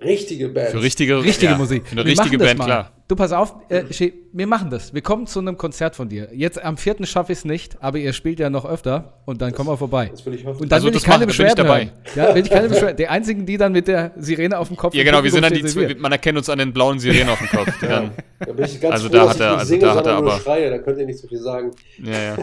richtige 0.00 0.48
Bands. 0.48 0.72
Für 0.72 0.82
richtige, 0.82 1.22
Richtige 1.22 1.52
ja, 1.52 1.58
Musik. 1.58 1.86
Für 1.86 1.92
eine 1.92 2.04
Wir 2.04 2.12
richtige 2.12 2.38
Band, 2.38 2.60
klar. 2.60 2.92
Du 3.10 3.16
pass 3.16 3.32
auf, 3.32 3.56
äh, 3.70 3.80
Sche- 3.90 4.12
wir 4.32 4.46
machen 4.46 4.70
das. 4.70 4.94
Wir 4.94 5.02
kommen 5.02 5.26
zu 5.26 5.40
einem 5.40 5.56
Konzert 5.56 5.96
von 5.96 6.08
dir. 6.08 6.28
Jetzt 6.32 6.62
am 6.62 6.76
4. 6.76 7.04
schaffe 7.06 7.32
ich 7.32 7.38
es 7.38 7.44
nicht, 7.44 7.82
aber 7.82 7.98
ihr 7.98 8.12
spielt 8.12 8.38
ja 8.38 8.50
noch 8.50 8.64
öfter 8.64 9.14
und 9.24 9.42
dann 9.42 9.52
kommen 9.52 9.68
wir 9.68 9.76
vorbei. 9.76 10.10
Das 10.12 10.24
will 10.24 10.34
ich 10.34 10.46
hoffen. 10.46 10.62
Und 10.62 10.70
dann 10.70 10.76
Also 10.76 10.86
will 10.86 10.92
das 10.92 11.02
ich 11.02 11.08
keine 11.08 11.26
bin 11.26 11.30
ich 11.30 11.36
Beschwerden 11.36 11.66
dabei. 11.66 11.90
hören. 12.14 12.28
Ja, 12.28 12.34
will 12.36 12.42
ich 12.44 12.50
keine 12.50 12.68
Beschwerden. 12.68 12.96
Die 12.98 13.08
einzigen, 13.08 13.46
die 13.46 13.56
dann 13.56 13.72
mit 13.72 13.88
der 13.88 14.12
Sirene 14.16 14.56
auf 14.56 14.68
dem 14.68 14.76
Kopf 14.76 14.94
Ja, 14.94 15.02
genau, 15.02 15.24
wir 15.24 15.30
sind 15.32 15.42
dann 15.42 15.52
die, 15.52 15.64
zwei- 15.64 15.96
man 15.98 16.12
erkennt 16.12 16.38
uns 16.38 16.48
an 16.48 16.58
den 16.60 16.72
blauen 16.72 17.00
Sirenen 17.00 17.30
auf 17.30 17.40
dem 17.40 17.48
Kopf. 17.48 17.72
Die 17.82 17.86
dann, 17.88 18.12
Da 18.38 18.52
bin 18.52 18.64
ich 18.64 18.80
ganz 18.80 18.92
Also 18.94 19.08
froh, 19.08 19.12
da 19.14 19.18
dass 19.24 19.28
hat 19.30 19.34
ich 19.36 19.42
er- 19.42 19.52
also 19.58 19.64
singe, 19.66 19.80
da 19.86 19.94
hat 19.96 20.06
er 20.06 20.14
aber- 20.14 20.38
schreie. 20.38 20.70
Da 20.70 20.78
könnt 20.78 20.98
ihr 21.00 21.06
nicht 21.06 21.18
so 21.18 21.26
viel 21.26 21.38
sagen. 21.38 21.72
ja, 22.04 22.12
ja. 22.12 22.36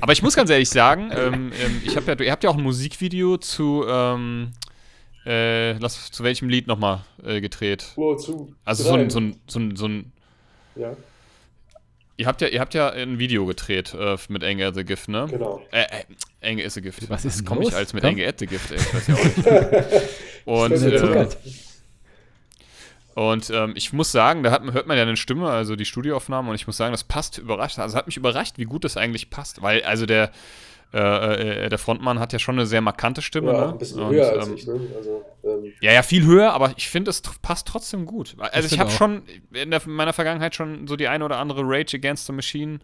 Aber 0.00 0.12
ich 0.12 0.24
muss 0.24 0.34
ganz 0.34 0.50
ehrlich 0.50 0.70
sagen, 0.70 1.12
ähm, 1.16 1.52
ähm, 1.64 1.82
ich 1.84 1.96
hab 1.96 2.08
ja, 2.08 2.14
ihr 2.18 2.32
habt 2.32 2.42
ja 2.42 2.50
auch 2.50 2.56
ein 2.56 2.64
Musikvideo 2.64 3.36
zu, 3.36 3.84
ähm, 3.88 4.48
äh, 5.26 5.72
lass, 5.78 6.10
zu 6.10 6.24
welchem 6.24 6.48
Lied 6.48 6.66
nochmal 6.66 7.04
äh, 7.24 7.40
gedreht? 7.40 7.92
Wozu? 7.96 8.54
Also 8.64 8.84
zu 8.84 8.88
so 8.88 8.94
ein, 8.96 9.10
so 9.10 9.20
ein, 9.20 9.40
so 9.46 9.58
ein, 9.58 9.76
so 9.76 9.86
ein 9.88 10.12
Ja, 10.76 10.96
ihr 12.16 12.26
habt 12.26 12.40
ja, 12.40 12.48
ihr 12.48 12.60
habt 12.60 12.74
ja 12.74 12.90
ein 12.90 13.18
Video 13.18 13.46
gedreht 13.46 13.94
äh, 13.94 14.16
mit 14.28 14.44
Anger 14.44 14.68
at 14.68 14.74
the 14.74 14.84
Gift, 14.84 15.08
ne? 15.08 15.26
genau. 15.30 15.62
Äh, 15.72 15.82
äh, 15.82 16.04
Anger 16.50 16.64
is 16.64 16.76
a 16.76 16.80
Gift. 16.80 17.08
Was 17.10 17.24
ist 17.24 17.44
komme 17.46 17.62
ich 17.64 17.74
als 17.74 17.92
mit. 17.92 18.04
Anger 18.04 18.26
at 18.28 18.38
the 18.38 18.46
Gift? 18.46 18.70
Ey, 18.70 18.76
ich 18.78 18.94
weiß 18.94 19.06
ja 19.08 19.14
auch 19.14 19.24
nicht. 19.24 20.08
Und, 20.46 20.72
äh, 20.72 20.96
zuckert. 20.98 21.36
Und 23.14 23.50
ähm, 23.50 23.72
ich 23.74 23.92
muss 23.92 24.12
sagen, 24.12 24.42
da 24.42 24.50
hat, 24.50 24.64
man- 24.64 24.72
hört 24.72 24.86
man 24.86 24.96
ja 24.96 25.02
eine 25.02 25.16
Stimme, 25.16 25.50
also 25.50 25.76
die 25.76 25.84
Studioaufnahme, 25.84 26.48
und 26.48 26.54
ich 26.54 26.66
muss 26.66 26.76
sagen, 26.76 26.92
das 26.92 27.04
passt 27.04 27.38
überrascht. 27.38 27.78
Also 27.78 27.96
hat 27.96 28.06
mich 28.06 28.16
überrascht, 28.16 28.54
wie 28.56 28.64
gut 28.64 28.84
das 28.84 28.96
eigentlich 28.96 29.30
passt. 29.30 29.60
Weil, 29.62 29.82
also 29.82 30.06
der, 30.06 30.30
äh, 30.92 31.64
äh, 31.64 31.68
der 31.68 31.78
Frontmann 31.78 32.18
hat 32.18 32.32
ja 32.32 32.38
schon 32.38 32.56
eine 32.56 32.66
sehr 32.66 32.80
markante 32.80 33.22
Stimme. 33.22 33.52
Ja, 33.52 33.66
ne? 33.66 33.72
ein 33.72 33.78
bisschen 33.78 34.00
Und, 34.00 34.12
höher 34.12 34.30
als 34.32 34.48
ähm, 34.48 34.54
ich, 34.54 34.66
ne? 34.66 34.80
Also, 34.96 35.24
ähm, 35.44 35.72
Ja, 35.80 35.92
ja, 35.92 36.02
viel 36.02 36.26
höher, 36.26 36.52
aber 36.52 36.72
ich 36.76 36.88
finde, 36.88 37.10
es 37.10 37.22
passt 37.42 37.68
trotzdem 37.68 38.06
gut. 38.06 38.34
Also 38.38 38.66
ich, 38.66 38.70
find 38.70 38.80
habe 38.80 38.90
schon 38.90 39.22
in, 39.52 39.70
der, 39.70 39.84
in 39.84 39.92
meiner 39.92 40.12
Vergangenheit 40.12 40.54
schon 40.54 40.86
so 40.88 40.96
die 40.96 41.08
eine 41.08 41.24
oder 41.24 41.38
andere 41.38 41.62
Rage 41.64 41.96
Against 41.96 42.26
the 42.26 42.32
Machine 42.32 42.80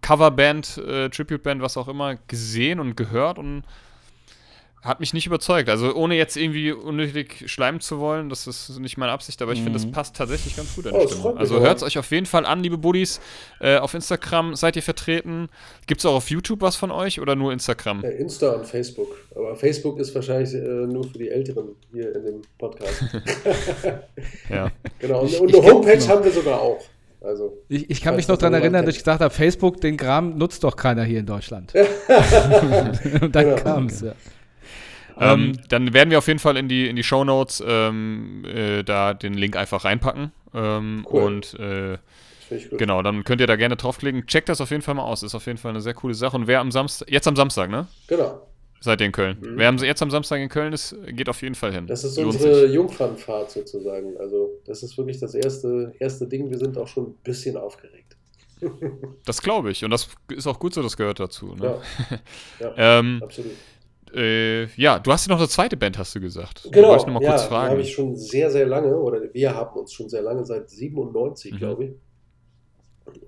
Coverband, 0.00 0.78
äh, 0.78 1.10
Tribute-Band, 1.10 1.60
was 1.60 1.76
auch 1.76 1.88
immer, 1.88 2.16
gesehen 2.26 2.80
und 2.80 2.96
gehört 2.96 3.38
und 3.38 3.64
hat 4.82 4.98
mich 5.00 5.12
nicht 5.12 5.26
überzeugt. 5.26 5.68
Also 5.68 5.94
ohne 5.94 6.14
jetzt 6.16 6.36
irgendwie 6.36 6.72
unnötig 6.72 7.44
schleimen 7.50 7.80
zu 7.80 7.98
wollen, 8.00 8.28
das 8.30 8.46
ist 8.46 8.78
nicht 8.78 8.96
meine 8.96 9.12
Absicht, 9.12 9.42
aber 9.42 9.52
ich 9.52 9.58
finde, 9.62 9.74
das 9.78 9.90
passt 9.90 10.16
tatsächlich 10.16 10.56
ganz 10.56 10.74
gut 10.74 10.86
an 10.86 10.94
Oh, 10.94 11.00
die 11.00 11.04
das 11.06 11.18
Stimme. 11.18 11.36
Also 11.36 11.60
hört 11.60 11.76
es 11.76 11.82
euch 11.82 11.98
auf 11.98 12.10
jeden 12.10 12.24
Fall 12.26 12.46
an, 12.46 12.62
liebe 12.62 12.78
Buddies. 12.78 13.20
Äh, 13.60 13.76
auf 13.76 13.92
Instagram 13.92 14.54
seid 14.54 14.76
ihr 14.76 14.82
vertreten. 14.82 15.48
Gibt 15.86 16.00
es 16.00 16.06
auch 16.06 16.14
auf 16.14 16.30
YouTube 16.30 16.62
was 16.62 16.76
von 16.76 16.90
euch 16.90 17.20
oder 17.20 17.36
nur 17.36 17.52
Instagram? 17.52 18.02
ja, 18.02 18.08
Insta 18.10 18.52
und 18.52 18.66
Facebook. 18.66 19.08
Aber 19.34 19.54
Facebook 19.54 19.98
ist 20.00 20.14
wahrscheinlich 20.14 20.54
äh, 20.54 20.58
nur 20.58 21.04
für 21.04 21.18
die 21.18 21.28
Älteren 21.28 21.76
hier 21.92 22.14
in 22.16 22.24
dem 22.24 22.42
Podcast. 22.58 23.04
Ja. 24.48 24.70
genau. 24.98 25.20
Und, 25.22 25.40
und 25.40 25.50
ich 25.50 25.56
eine 25.56 25.70
Homepage 25.72 26.08
haben 26.08 26.24
wir 26.24 26.32
sogar 26.32 26.60
auch. 26.60 26.80
Also, 27.22 27.58
Ich, 27.68 27.90
ich 27.90 28.00
kann 28.00 28.16
mich 28.16 28.28
noch 28.28 28.38
daran 28.38 28.54
erinnern, 28.54 28.86
dass 28.86 28.94
ich 28.94 29.00
gesagt 29.02 29.20
habe, 29.20 29.32
Facebook, 29.32 29.80
den 29.82 29.96
Kram 29.98 30.38
nutzt 30.38 30.64
doch 30.64 30.74
keiner 30.74 31.04
hier 31.04 31.20
in 31.20 31.26
Deutschland. 31.26 31.72
Und 33.20 33.34
dann 33.36 33.44
Genau. 33.44 33.56
kam 33.62 33.86
es, 33.86 34.00
ja. 34.00 34.12
Ähm, 35.20 35.58
dann 35.68 35.92
werden 35.92 36.10
wir 36.10 36.18
auf 36.18 36.26
jeden 36.28 36.38
Fall 36.38 36.56
in 36.56 36.68
die, 36.68 36.88
in 36.88 36.96
die 36.96 37.02
Show 37.02 37.24
Notes 37.24 37.62
ähm, 37.66 38.44
äh, 38.44 38.82
da 38.82 39.14
den 39.14 39.34
Link 39.34 39.56
einfach 39.56 39.84
reinpacken. 39.84 40.32
Ähm, 40.54 41.06
Cool. 41.10 41.22
Und 41.22 41.54
äh, 41.60 41.98
genau, 42.76 43.02
dann 43.02 43.24
könnt 43.24 43.40
ihr 43.40 43.46
da 43.46 43.56
gerne 43.56 43.76
draufklicken. 43.76 44.26
Checkt 44.26 44.48
das 44.48 44.60
auf 44.60 44.70
jeden 44.70 44.82
Fall 44.82 44.94
mal 44.94 45.04
aus. 45.04 45.22
Ist 45.22 45.34
auf 45.34 45.46
jeden 45.46 45.58
Fall 45.58 45.70
eine 45.70 45.80
sehr 45.80 45.94
coole 45.94 46.14
Sache. 46.14 46.36
Und 46.36 46.46
wer 46.46 46.60
am 46.60 46.70
Samstag, 46.70 47.10
jetzt 47.10 47.28
am 47.28 47.36
Samstag, 47.36 47.70
ne? 47.70 47.86
Genau. 48.08 48.46
Seid 48.82 49.00
ihr 49.02 49.06
in 49.06 49.12
Köln? 49.12 49.36
Wer 49.42 49.68
am, 49.68 49.76
jetzt 49.76 50.00
am 50.02 50.10
Samstag 50.10 50.40
in 50.40 50.48
Köln 50.48 50.72
ist, 50.72 50.96
geht 51.08 51.28
auf 51.28 51.42
jeden 51.42 51.54
Fall 51.54 51.72
hin. 51.72 51.86
Das 51.86 52.02
ist 52.02 52.16
unsere. 52.18 52.66
Jungfernfahrt 52.66 53.50
sozusagen. 53.50 54.16
Also, 54.18 54.50
das 54.64 54.82
ist 54.82 54.96
wirklich 54.96 55.20
das 55.20 55.34
erste, 55.34 55.94
erste 55.98 56.26
Ding. 56.26 56.50
Wir 56.50 56.56
sind 56.56 56.78
auch 56.78 56.88
schon 56.88 57.08
ein 57.08 57.14
bisschen 57.22 57.56
aufgeregt. 57.56 58.16
Das 59.24 59.40
glaube 59.42 59.70
ich. 59.70 59.84
Und 59.84 59.90
das 59.90 60.08
ist 60.30 60.46
auch 60.46 60.58
gut 60.58 60.74
so, 60.74 60.82
das 60.82 60.96
gehört 60.96 61.20
dazu. 61.20 61.54
Ne? 61.54 61.80
Ja, 62.58 62.74
Ähm, 62.98 63.20
absolut. 63.22 63.52
Äh, 64.14 64.64
ja, 64.76 64.98
du 64.98 65.12
hast 65.12 65.26
ja 65.26 65.32
noch 65.32 65.38
eine 65.40 65.48
zweite 65.48 65.76
Band, 65.76 65.98
hast 65.98 66.14
du 66.14 66.20
gesagt. 66.20 66.68
Genau, 66.72 66.88
Wollte 66.88 67.02
ich 67.02 67.06
noch 67.06 67.14
mal 67.14 67.22
ja, 67.22 67.30
kurz 67.30 67.44
fragen. 67.44 67.70
habe 67.70 67.80
ich 67.80 67.92
schon 67.92 68.16
sehr, 68.16 68.50
sehr 68.50 68.66
lange, 68.66 68.96
oder 68.98 69.22
wir 69.32 69.54
haben 69.54 69.78
uns 69.78 69.92
schon 69.92 70.08
sehr 70.08 70.22
lange, 70.22 70.44
seit 70.44 70.68
97, 70.70 71.52
Mhm. 71.52 71.56
glaube 71.58 71.84
ich. 71.84 71.92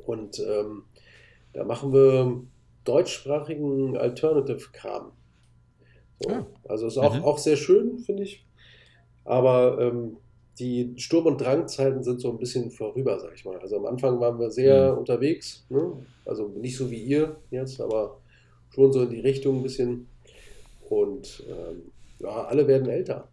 Und 0.07 0.39
ähm, 0.41 0.85
da 1.53 1.65
machen 1.65 1.93
wir 1.93 2.43
deutschsprachigen 2.85 3.97
Alternative-Kram. 3.97 5.13
So, 6.21 6.31
Ah. 6.31 6.47
Also 6.69 6.87
ist 6.87 6.99
auch, 6.99 7.15
Mhm. 7.17 7.25
auch 7.25 7.39
sehr 7.39 7.57
schön, 7.57 7.99
finde 7.99 8.23
ich. 8.25 8.47
Aber 9.25 9.79
ähm, 9.81 10.17
die 10.59 10.93
Sturm- 10.97 11.27
und 11.27 11.41
Drangzeiten 11.41 12.03
sind 12.03 12.21
so 12.21 12.31
ein 12.31 12.39
bisschen 12.39 12.71
vorüber, 12.71 13.19
sag 13.19 13.35
ich 13.35 13.45
mal. 13.45 13.59
Also 13.59 13.77
am 13.77 13.87
Anfang 13.87 14.21
waren 14.21 14.39
wir 14.39 14.51
sehr 14.51 14.93
Mhm. 14.93 14.99
unterwegs, 14.99 15.65
ne? 15.69 15.93
also 16.25 16.49
nicht 16.49 16.77
so 16.77 16.91
wie 16.91 17.03
ihr 17.03 17.37
jetzt, 17.51 17.81
aber 17.81 18.19
schon 18.71 18.93
so 18.93 19.03
in 19.03 19.11
die 19.11 19.21
Richtung 19.21 19.59
ein 19.59 19.63
bisschen. 19.63 20.09
Und 20.93 21.43
ähm, 21.49 21.91
ja, 22.19 22.45
alle 22.45 22.69
werden 22.69 22.87
älter. 22.89 23.29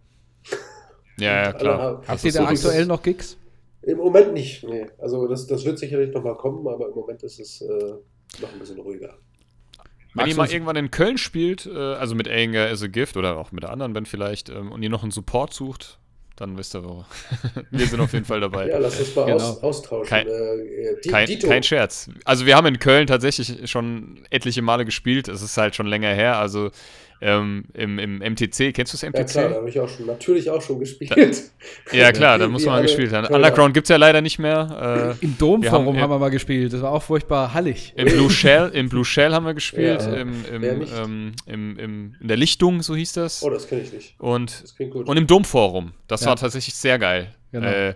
ja, 1.17 1.25
ja, 1.25 1.43
alle 1.49 1.57
klar. 1.57 2.03
Das 2.07 2.23
ihr 2.23 2.29
ist 2.29 2.37
da 2.37 2.43
so 2.43 2.47
aktuell 2.67 2.85
noch 2.85 3.03
Gigs? 3.03 3.37
Im 3.81 3.97
Moment 3.97 4.33
nicht, 4.33 4.63
nee. 4.63 4.85
Also 4.97 5.27
das, 5.27 5.45
das 5.47 5.65
wird 5.65 5.77
sicherlich 5.77 6.13
nochmal 6.13 6.35
kommen, 6.35 6.65
aber 6.67 6.87
im 6.87 6.95
Moment 6.95 7.21
ist 7.23 7.39
es 7.39 7.61
äh, 7.61 7.67
noch 8.41 8.53
ein 8.53 8.59
bisschen 8.59 8.79
ruhiger. 8.79 9.09
Wenn 10.13 10.13
Magst 10.13 10.27
ihr 10.29 10.33
du 10.35 10.37
mal 10.41 10.51
irgendwann 10.51 10.75
in 10.77 10.89
Köln 10.91 11.17
spielt, 11.17 11.65
äh, 11.65 11.77
also 11.77 12.15
mit 12.15 12.29
Anger 12.29 12.67
as 12.69 12.81
a 12.81 12.87
Gift 12.87 13.17
oder 13.17 13.37
auch 13.37 13.51
mit 13.51 13.63
der 13.63 13.71
anderen 13.71 13.91
Band 13.93 14.07
vielleicht, 14.07 14.49
ähm, 14.49 14.71
und 14.71 14.81
ihr 14.81 14.89
noch 14.89 15.03
einen 15.03 15.11
Support 15.11 15.53
sucht, 15.53 15.99
dann 16.37 16.57
wisst 16.57 16.73
ihr 16.75 16.83
wo. 16.85 17.03
wir 17.71 17.85
sind 17.87 17.99
auf 17.99 18.13
jeden 18.13 18.25
Fall 18.25 18.39
dabei. 18.39 18.69
Ja, 18.69 18.77
lass 18.79 18.97
uns 18.99 19.13
mal 19.15 19.25
Genau. 19.25 19.35
aus, 19.35 19.61
austauschen. 19.61 20.07
Kein- 20.09 20.27
äh, 20.27 20.95
Di- 21.03 21.09
Kein, 21.09 21.39
kein 21.39 21.63
Scherz. 21.63 22.09
Also 22.23 22.45
wir 22.45 22.55
haben 22.55 22.67
in 22.67 22.79
Köln 22.79 23.07
tatsächlich 23.07 23.69
schon 23.69 24.25
etliche 24.29 24.61
Male 24.61 24.85
gespielt. 24.85 25.27
Es 25.27 25.41
ist 25.41 25.57
halt 25.57 25.75
schon 25.75 25.87
länger 25.87 26.13
her. 26.13 26.37
Also 26.37 26.71
ähm, 27.21 27.65
im, 27.73 27.99
im 27.99 28.17
MTC, 28.19 28.73
kennst 28.73 28.93
du 28.93 28.97
das 28.97 29.01
Ja 29.01 29.09
MTC? 29.09 29.27
klar, 29.29 29.49
da 29.49 29.55
habe 29.55 29.69
ich 29.69 29.79
auch 29.79 29.89
schon, 29.89 30.05
natürlich 30.05 30.49
auch 30.49 30.61
schon 30.61 30.79
gespielt. 30.79 31.43
Ja, 31.91 32.11
klar, 32.11 32.37
da 32.37 32.47
muss 32.49 32.65
man 32.65 32.81
gespielt 32.81 33.11
haben. 33.11 33.27
Underground 33.33 33.73
gibt 33.73 33.85
es 33.85 33.89
ja 33.89 33.97
leider 33.97 34.21
nicht 34.21 34.39
mehr. 34.39 35.15
Äh, 35.19 35.25
Im 35.25 35.37
Domforum 35.37 35.87
haben, 35.87 35.99
haben- 36.01 36.09
wir 36.11 36.19
mal 36.19 36.29
gespielt. 36.29 36.71
Das 36.73 36.81
war 36.81 36.91
auch 36.91 37.03
furchtbar 37.03 37.53
hallig. 37.53 37.93
Im 37.97 38.07
Blue 38.07 38.29
Shell, 38.29 38.69
im 38.73 38.87
Blue 38.89 39.03
Shell 39.05 39.33
haben 39.33 39.45
wir 39.45 39.53
gespielt, 39.53 40.01
Ja, 40.01 40.13
im, 40.13 40.45
im, 40.45 40.63
ähm, 40.63 41.31
im, 41.45 41.77
im, 41.79 42.15
in 42.21 42.27
der 42.27 42.37
Lichtung, 42.37 42.81
so 42.81 42.95
hieß 42.95 43.13
das. 43.13 43.43
Oh, 43.43 43.49
das 43.49 43.67
kenne 43.67 43.81
ich 43.81 43.91
nicht. 43.91 44.15
Und, 44.19 44.63
Das 44.63 44.75
klingt 44.75 44.93
gut. 44.93 45.07
und 45.07 45.17
im 45.17 45.27
Domforum. 45.27 45.93
Das 46.07 46.21
Ja. 46.21 46.27
war 46.27 46.35
tatsächlich 46.37 46.75
sehr 46.75 46.97
geil. 46.99 47.33
Genau. 47.51 47.67
Äh, 47.67 47.95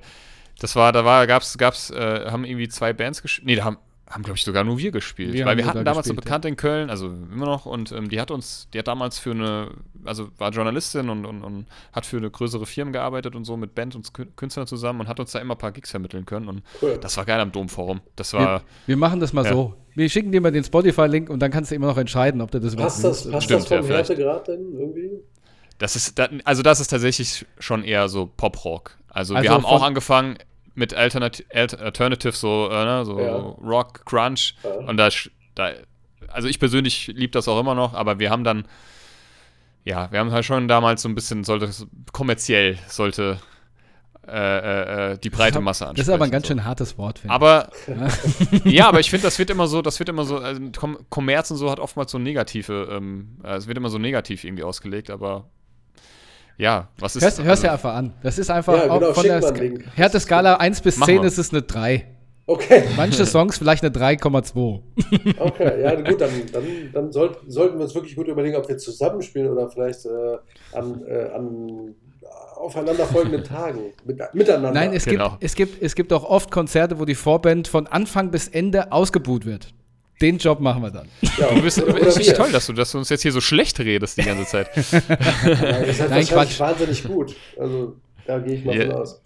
das 0.59 0.75
war, 0.75 0.91
da 0.91 1.03
war, 1.05 1.25
gab's, 1.27 1.57
gab's, 1.57 1.89
äh, 1.89 2.25
haben 2.25 2.45
irgendwie 2.45 2.67
zwei 2.67 2.93
Bands 2.93 3.21
gespielt. 3.21 3.45
Nee, 3.47 3.55
da 3.55 3.63
haben, 3.63 3.77
haben 4.13 4.23
glaube 4.23 4.37
ich, 4.37 4.43
sogar 4.43 4.63
nur 4.63 4.77
wir 4.77 4.91
gespielt. 4.91 5.33
Wir 5.33 5.45
Weil 5.45 5.57
wir 5.57 5.65
hatten 5.65 5.83
damals 5.83 6.07
eine 6.07 6.13
gespielt, 6.15 6.23
Bekannte 6.25 6.47
in 6.47 6.55
Köln, 6.55 6.89
also 6.89 7.07
immer 7.07 7.45
noch, 7.45 7.65
und 7.65 7.91
ähm, 7.91 8.09
die 8.09 8.21
hat 8.21 8.31
uns, 8.31 8.67
die 8.73 8.79
hat 8.79 8.87
damals 8.87 9.19
für 9.19 9.31
eine, 9.31 9.71
also 10.05 10.29
war 10.37 10.51
Journalistin 10.51 11.09
und, 11.09 11.25
und, 11.25 11.43
und 11.43 11.65
hat 11.91 12.05
für 12.05 12.17
eine 12.17 12.29
größere 12.29 12.65
Firma 12.65 12.91
gearbeitet 12.91 13.35
und 13.35 13.43
so 13.45 13.57
mit 13.57 13.75
Band 13.75 13.95
und 13.95 14.07
Kün- 14.09 14.27
Künstlern 14.35 14.67
zusammen 14.67 15.01
und 15.01 15.07
hat 15.07 15.19
uns 15.19 15.31
da 15.31 15.39
immer 15.39 15.55
ein 15.55 15.57
paar 15.57 15.71
Gigs 15.71 15.91
vermitteln 15.91 16.25
können. 16.25 16.47
Und 16.47 16.63
Cool. 16.81 16.97
das 17.01 17.17
war 17.17 17.25
geil 17.25 17.39
am 17.39 17.51
Domforum. 17.51 18.01
Das 18.15 18.33
Wir, 18.33 18.39
war. 18.39 18.63
wir 18.85 18.97
machen 18.97 19.19
das 19.19 19.33
mal 19.33 19.43
Ja. 19.45 19.51
so. 19.51 19.73
Wir 19.95 20.09
schicken 20.09 20.31
dir 20.31 20.41
mal 20.41 20.51
den 20.51 20.63
Spotify-Link 20.63 21.29
und 21.29 21.39
dann 21.39 21.51
kannst 21.51 21.71
du 21.71 21.75
immer 21.75 21.87
noch 21.87 21.97
entscheiden, 21.97 22.41
ob 22.41 22.51
du 22.51 22.59
das 22.59 22.75
Passt 22.75 23.03
das, 23.03 23.29
passt 23.29 23.43
Stimmt, 23.45 23.61
das 23.61 23.67
vom 23.67 23.87
ja. 23.89 23.95
Härtegrad 23.95 24.47
denn 24.47 24.73
irgendwie? 24.73 25.09
Das 25.79 25.95
ist, 25.95 26.19
also 26.45 26.61
das 26.63 26.79
ist 26.79 26.87
tatsächlich 26.87 27.45
schon 27.59 27.83
eher 27.83 28.07
so 28.09 28.25
Pop-Rock. 28.27 28.97
Also, 29.09 29.35
Also 29.35 29.43
wir 29.43 29.51
haben 29.53 29.65
auch 29.65 29.81
angefangen 29.83 30.37
mit 30.75 30.93
Alternat 30.93 31.43
Alt 31.53 31.79
Alternative, 31.79 32.31
so, 32.33 32.69
äh, 32.71 32.85
ne, 32.85 33.05
so 33.05 33.19
Ja. 33.19 33.35
Rock, 33.37 34.05
Crunch. 34.05 34.55
Ja. 34.63 34.71
Und 34.87 34.97
da, 34.97 35.07
sch- 35.07 35.29
da, 35.55 35.71
also 36.29 36.47
ich 36.47 36.59
persönlich 36.59 37.07
liebe 37.07 37.31
das 37.31 37.47
auch 37.47 37.59
immer 37.59 37.75
noch, 37.75 37.93
aber 37.93 38.19
wir 38.19 38.29
haben 38.29 38.43
dann, 38.43 38.65
ja, 39.83 40.11
wir 40.11 40.19
haben 40.19 40.31
halt 40.31 40.45
schon 40.45 40.67
damals 40.67 41.01
so 41.01 41.09
ein 41.09 41.15
bisschen, 41.15 41.43
sollte 41.43 41.69
kommerziell, 42.11 42.77
sollte 42.87 43.39
äh, 44.25 44.31
äh, 44.31 45.11
äh, 45.13 45.17
die 45.17 45.29
breite 45.29 45.59
Masse 45.59 45.85
ansprechen. 45.85 45.97
Das 45.97 46.07
ist 46.07 46.13
aber 46.13 46.23
ein 46.23 46.31
ganz 46.31 46.47
so. 46.47 46.53
schön 46.53 46.63
hartes 46.63 46.97
Wort, 46.97 47.19
finde 47.19 47.33
ich. 47.33 47.35
Aber 47.35 47.69
ja, 48.63 48.87
aber 48.87 49.01
ich 49.01 49.09
finde, 49.09 49.23
das 49.27 49.37
wird 49.37 49.49
immer 49.49 49.67
so, 49.67 49.81
das 49.81 49.99
wird 49.99 50.07
immer 50.07 50.23
so, 50.23 50.37
also 50.37 50.61
Kom 50.77 50.97
Kommerz 51.09 51.51
und 51.51 51.57
so 51.57 51.69
hat 51.69 51.79
oftmals 51.81 52.11
so 52.11 52.17
negative, 52.19 52.87
ähm, 52.89 53.37
äh, 53.43 53.55
es 53.55 53.67
wird 53.67 53.77
immer 53.77 53.89
so 53.89 53.97
negativ 53.97 54.45
irgendwie 54.45 54.63
ausgelegt, 54.63 55.09
aber 55.09 55.49
ja, 56.57 56.89
was 56.99 57.15
ist 57.15 57.23
Hörst, 57.23 57.37
hörst 57.39 57.49
also, 57.49 57.63
dir 57.63 57.71
einfach 57.73 57.93
an. 57.95 58.13
Das 58.21 58.37
ist 58.37 58.49
einfach 58.49 58.73
Ja, 58.75 58.83
genau, 58.95 59.09
auch 59.09 59.13
von 59.15 59.23
der 59.23 59.51
Link. 59.53 59.85
Härteskala 59.95 60.55
1 60.55 60.81
bis 60.81 60.97
Mach 60.97 61.07
10 61.07 61.17
mal. 61.17 61.25
ist 61.27 61.37
es 61.37 61.51
eine 61.51 61.61
3. 61.61 62.05
Okay, 62.45 62.83
Manche 62.97 63.25
Songs 63.25 63.57
vielleicht 63.57 63.83
eine 63.85 63.93
3,2. 63.95 64.81
okay. 65.39 65.81
Ja, 65.81 65.95
gut, 65.95 66.19
dann, 66.19 66.29
dann, 66.51 66.63
dann 66.91 67.11
sollt, 67.13 67.37
sollten 67.47 67.77
wir 67.77 67.83
uns 67.85 67.95
wirklich 67.95 68.15
gut 68.17 68.27
überlegen, 68.27 68.57
ob 68.57 68.67
wir 68.67 68.77
zusammenspielen 68.77 69.49
oder 69.49 69.69
vielleicht 69.69 70.05
äh, 70.05 70.37
an, 70.73 71.03
äh, 71.07 71.29
an 71.33 71.95
aufeinanderfolgenden 72.55 73.43
Tagen 73.45 73.93
mit, 74.05 74.19
miteinander. 74.33 74.71
Nein, 74.71 74.91
es, 74.93 75.05
Genau. 75.05 75.31
gibt, 75.31 75.43
es, 75.43 75.55
gibt, 75.55 75.81
es 75.81 75.95
gibt 75.95 76.11
auch 76.13 76.23
oft 76.25 76.51
Konzerte, 76.51 76.99
wo 76.99 77.05
die 77.05 77.15
Vorband 77.15 77.67
von 77.67 77.87
Anfang 77.87 78.29
bis 78.31 78.47
Ende 78.49 78.91
ausgebuht 78.91 79.45
wird. 79.45 79.73
Den 80.23 80.37
Job 80.37 80.59
machen 80.61 80.81
wir 80.81 80.89
dann. 80.89 81.07
ja, 81.37 81.53
Du 81.53 81.61
bist 81.61 81.81
oder, 81.81 81.93
oder 81.93 82.05
richtig 82.07 82.27
wir. 82.27 82.33
toll, 82.35 82.51
dass 82.51 82.65
du, 82.67 82.73
dass 82.73 82.91
du 82.91 82.97
uns 82.97 83.09
jetzt 83.09 83.21
hier 83.21 83.31
so 83.31 83.41
schlecht 83.41 83.79
redest 83.79 84.17
die 84.17 84.23
ganze 84.23 84.45
Zeit. 84.45 84.69
Nein, 84.75 85.03
das 85.07 85.89
ist 85.89 85.99
halt 86.01 86.09
Nein, 86.11 86.25
Quatsch. 86.25 86.59
wahnsinnig 86.59 87.03
gut. 87.03 87.35
Also 87.59 87.97
da 88.25 88.39
gehe 88.39 88.55
ich 88.55 88.65
mal 88.65 88.81
von 88.87 88.91
aus. 88.93 89.21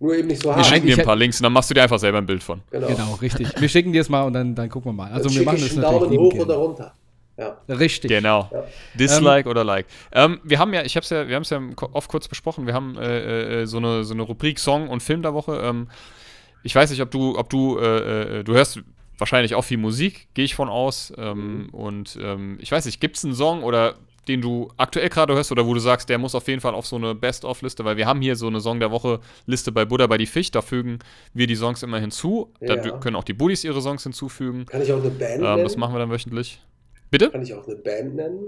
Nur 0.00 0.16
eben 0.16 0.28
nicht 0.28 0.42
so 0.42 0.48
Wir 0.48 0.56
hart. 0.56 0.64
Nein, 0.64 0.74
schicken 0.74 0.86
dir 0.88 0.98
ein 0.98 1.04
paar 1.04 1.16
Links 1.16 1.38
und 1.38 1.44
dann 1.44 1.52
machst 1.52 1.70
du 1.70 1.74
dir 1.74 1.82
einfach 1.82 1.98
selber 1.98 2.18
ein 2.18 2.26
Bild 2.26 2.42
von. 2.42 2.62
Genau. 2.70 2.88
Genau, 2.88 3.14
richtig. 3.22 3.48
Wir 3.60 3.68
schicken 3.68 3.92
dir 3.92 4.00
es 4.00 4.08
mal 4.08 4.22
und 4.22 4.32
dann, 4.32 4.54
dann 4.54 4.68
gucken 4.68 4.88
wir 4.90 4.94
mal. 4.94 5.12
Also 5.12 5.32
wir 5.32 5.44
machen 5.44 5.60
das 5.60 5.76
natürlich 5.76 6.00
Daumen 6.00 6.18
hoch 6.18 6.30
gerne. 6.30 6.44
oder 6.44 6.54
runter. 6.56 6.94
Ja. 7.36 7.56
Richtig. 7.68 8.08
Genau. 8.10 8.48
Ja. 8.52 8.64
Dislike 8.94 9.48
oder 9.48 9.64
Like. 9.64 9.86
Ähm, 10.12 10.40
wir 10.44 10.58
haben 10.58 10.72
ja, 10.74 10.82
ich 10.82 10.96
hab's 10.96 11.10
ja, 11.10 11.28
wir 11.28 11.34
haben 11.36 11.42
es 11.42 11.50
ja 11.50 11.60
oft 11.92 12.10
kurz 12.10 12.26
besprochen, 12.26 12.66
wir 12.66 12.74
haben 12.74 12.96
äh, 12.98 13.62
äh, 13.62 13.66
so, 13.66 13.78
eine, 13.78 14.04
so 14.04 14.14
eine 14.14 14.22
Rubrik 14.22 14.58
Song 14.58 14.88
und 14.88 15.02
Film 15.02 15.22
der 15.22 15.34
Woche. 15.34 15.60
Ähm, 15.62 15.88
ich 16.62 16.74
weiß 16.74 16.90
nicht, 16.90 17.00
ob 17.00 17.10
du, 17.10 17.38
ob 17.38 17.48
du, 17.50 17.78
äh, 17.78 18.40
äh, 18.40 18.44
du 18.44 18.54
hörst 18.54 18.80
wahrscheinlich 19.18 19.54
auch 19.54 19.62
viel 19.64 19.78
Musik, 19.78 20.28
gehe 20.34 20.44
ich 20.44 20.54
von 20.54 20.68
aus. 20.68 21.12
Ähm, 21.16 21.68
Und 21.72 22.18
ähm, 22.20 22.58
ich 22.60 22.70
weiß 22.72 22.86
nicht, 22.86 23.00
gibt 23.00 23.16
es 23.16 23.24
einen 23.24 23.34
Song 23.34 23.62
oder 23.62 23.94
den 24.28 24.40
du 24.40 24.68
aktuell 24.76 25.08
gerade 25.08 25.34
hörst 25.34 25.50
oder 25.50 25.66
wo 25.66 25.74
du 25.74 25.80
sagst, 25.80 26.08
der 26.08 26.16
muss 26.16 26.36
auf 26.36 26.46
jeden 26.46 26.60
Fall 26.60 26.74
auf 26.74 26.86
so 26.86 26.94
eine 26.94 27.12
Best-of-Liste, 27.12 27.84
weil 27.84 27.96
wir 27.96 28.06
haben 28.06 28.20
hier 28.20 28.36
so 28.36 28.46
eine 28.46 28.60
Song 28.60 28.78
der 28.78 28.92
Woche-Liste 28.92 29.72
bei 29.72 29.84
Buddha 29.84 30.06
bei 30.06 30.16
die 30.16 30.26
Fisch, 30.26 30.52
da 30.52 30.62
fügen 30.62 31.00
wir 31.34 31.48
die 31.48 31.56
Songs 31.56 31.82
immer 31.82 31.98
hinzu. 31.98 32.52
Da 32.60 32.76
Ja. 32.76 32.82
dü- 32.82 33.00
können 33.00 33.16
auch 33.16 33.24
die 33.24 33.32
Buddies 33.32 33.64
ihre 33.64 33.80
Songs 33.82 34.04
hinzufügen. 34.04 34.64
Kann 34.66 34.80
ich 34.80 34.92
auch 34.92 35.00
eine 35.00 35.10
Band 35.10 35.34
Ähm, 35.38 35.40
nennen? 35.42 35.62
das 35.64 35.76
machen 35.76 35.92
wir 35.94 35.98
dann 35.98 36.10
wöchentlich. 36.10 36.60
Bitte? 37.10 37.30
Kann 37.30 37.42
ich 37.42 37.52
auch 37.52 37.66
eine 37.66 37.74
Band 37.76 38.14
nennen? 38.14 38.44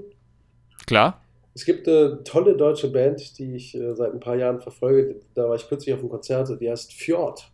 Klar. 0.87 1.21
Es 1.55 1.65
gibt 1.65 1.89
eine 1.89 2.23
tolle 2.25 2.57
deutsche 2.57 2.89
Band, 2.91 3.39
die 3.39 3.57
ich 3.57 3.75
äh, 3.75 3.95
seit 3.95 4.13
ein 4.13 4.21
paar 4.21 4.37
Jahren 4.37 4.61
verfolge. 4.61 5.21
Da 5.35 5.49
war 5.49 5.57
ich 5.57 5.69
kürzlich 5.69 5.93
auf 5.95 6.01
einem 6.01 6.09
Konzert, 6.09 6.49
die 6.61 6.71
heißt 6.71 6.93
Fjord. 6.93 7.51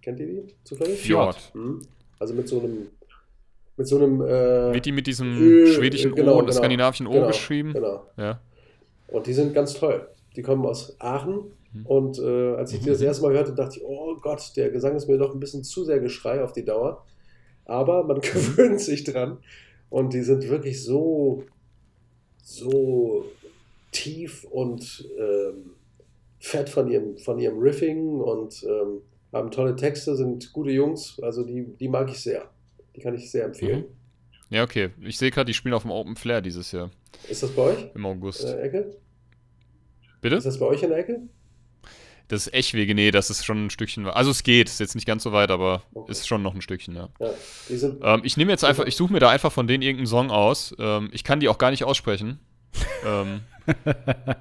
Kennt 0.00 0.20
ihr 0.20 0.26
die 0.26 0.54
zufällig? 0.64 1.00
Fjord. 1.00 1.50
Mhm. 1.54 1.82
Also 2.18 2.34
mit 2.34 2.48
so 2.48 2.60
einem 2.60 2.88
mit 3.76 3.88
so 3.88 3.96
einem. 3.96 4.20
Äh, 4.20 4.74
Wird 4.74 4.86
die 4.86 4.92
mit 4.92 5.06
diesem 5.06 5.66
schwedischen 5.66 6.12
äh, 6.12 6.16
genau, 6.16 6.34
O 6.34 6.38
und 6.38 6.46
genau, 6.46 6.56
skandinavischen 6.58 7.06
O 7.06 7.12
genau, 7.12 7.26
geschrieben? 7.26 7.72
Genau. 7.72 8.06
Ja. 8.16 8.40
Und 9.08 9.26
die 9.26 9.32
sind 9.32 9.54
ganz 9.54 9.74
toll. 9.74 10.08
Die 10.36 10.42
kommen 10.42 10.64
aus 10.64 10.96
Aachen. 11.00 11.52
Mhm. 11.72 11.86
Und 11.86 12.18
äh, 12.18 12.54
als 12.54 12.72
ich 12.72 12.80
die 12.80 12.88
das 12.88 13.00
erste 13.00 13.22
Mal 13.22 13.32
hörte, 13.32 13.52
dachte 13.52 13.78
ich, 13.78 13.84
oh 13.84 14.16
Gott, 14.20 14.52
der 14.56 14.70
Gesang 14.70 14.94
ist 14.96 15.08
mir 15.08 15.18
doch 15.18 15.34
ein 15.34 15.40
bisschen 15.40 15.64
zu 15.64 15.84
sehr 15.84 16.00
Geschrei 16.00 16.42
auf 16.42 16.52
die 16.52 16.64
Dauer. 16.64 17.04
Aber 17.64 18.04
man 18.04 18.20
gewöhnt 18.20 18.80
sich 18.80 19.04
dran. 19.04 19.38
Und 19.90 20.12
die 20.12 20.22
sind 20.22 20.48
wirklich 20.48 20.82
so, 20.82 21.44
so 22.42 23.26
tief 23.92 24.44
und 24.44 25.08
ähm, 25.18 25.70
fett 26.38 26.68
von 26.68 26.90
ihrem, 26.90 27.16
von 27.18 27.38
ihrem 27.38 27.58
Riffing 27.58 28.20
und 28.20 28.64
ähm, 28.64 29.02
haben 29.34 29.50
tolle 29.50 29.76
Texte, 29.76 30.16
sind 30.16 30.52
gute 30.52 30.70
Jungs. 30.70 31.18
Also 31.22 31.44
die, 31.44 31.66
die 31.78 31.88
mag 31.88 32.08
ich 32.10 32.20
sehr. 32.20 32.48
Die 32.96 33.00
kann 33.00 33.14
ich 33.14 33.30
sehr 33.30 33.44
empfehlen. 33.44 33.84
Ja, 34.50 34.62
okay. 34.62 34.90
Ich 35.00 35.18
sehe 35.18 35.30
gerade, 35.30 35.46
die 35.46 35.54
spielen 35.54 35.74
auf 35.74 35.82
dem 35.82 35.90
Open 35.90 36.16
Flair 36.16 36.40
dieses 36.40 36.70
Jahr 36.72 36.90
Ist 37.28 37.42
das 37.42 37.50
bei 37.50 37.62
euch 37.62 37.82
im 37.94 38.00
in 38.00 38.06
August. 38.06 38.44
der 38.44 38.62
Ecke? 38.62 38.96
Bitte? 40.20 40.36
Ist 40.36 40.44
das 40.46 40.58
bei 40.58 40.66
euch 40.66 40.82
in 40.82 40.90
der 40.90 40.98
Ecke? 40.98 41.20
Das 42.28 42.46
ist 42.46 42.54
Eschwege, 42.54 42.94
nee, 42.94 43.10
das 43.10 43.28
ist 43.28 43.44
schon 43.44 43.66
ein 43.66 43.70
Stückchen. 43.70 44.06
Also 44.06 44.30
es 44.30 44.42
geht, 44.44 44.68
ist 44.68 44.80
jetzt 44.80 44.94
nicht 44.94 45.06
ganz 45.06 45.22
so 45.24 45.32
weit, 45.32 45.50
aber 45.50 45.82
Okay. 45.92 46.10
ist 46.10 46.26
schon 46.26 46.42
noch 46.42 46.54
ein 46.54 46.62
Stückchen, 46.62 46.94
ja. 46.94 47.10
Ja, 47.20 48.14
Ähm, 48.14 48.22
ich 48.24 48.36
nehme 48.38 48.50
jetzt 48.50 48.64
einfach, 48.64 48.86
ich 48.86 48.96
suche 48.96 49.12
mir 49.12 49.18
da 49.20 49.28
einfach 49.28 49.52
von 49.52 49.66
denen 49.66 49.82
irgendeinen 49.82 50.06
Song 50.06 50.30
aus. 50.30 50.74
Ähm, 50.78 51.10
ich 51.12 51.22
kann 51.24 51.40
die 51.40 51.48
auch 51.48 51.58
gar 51.58 51.70
nicht 51.70 51.84
aussprechen. 51.84 52.38
ähm, 53.06 53.40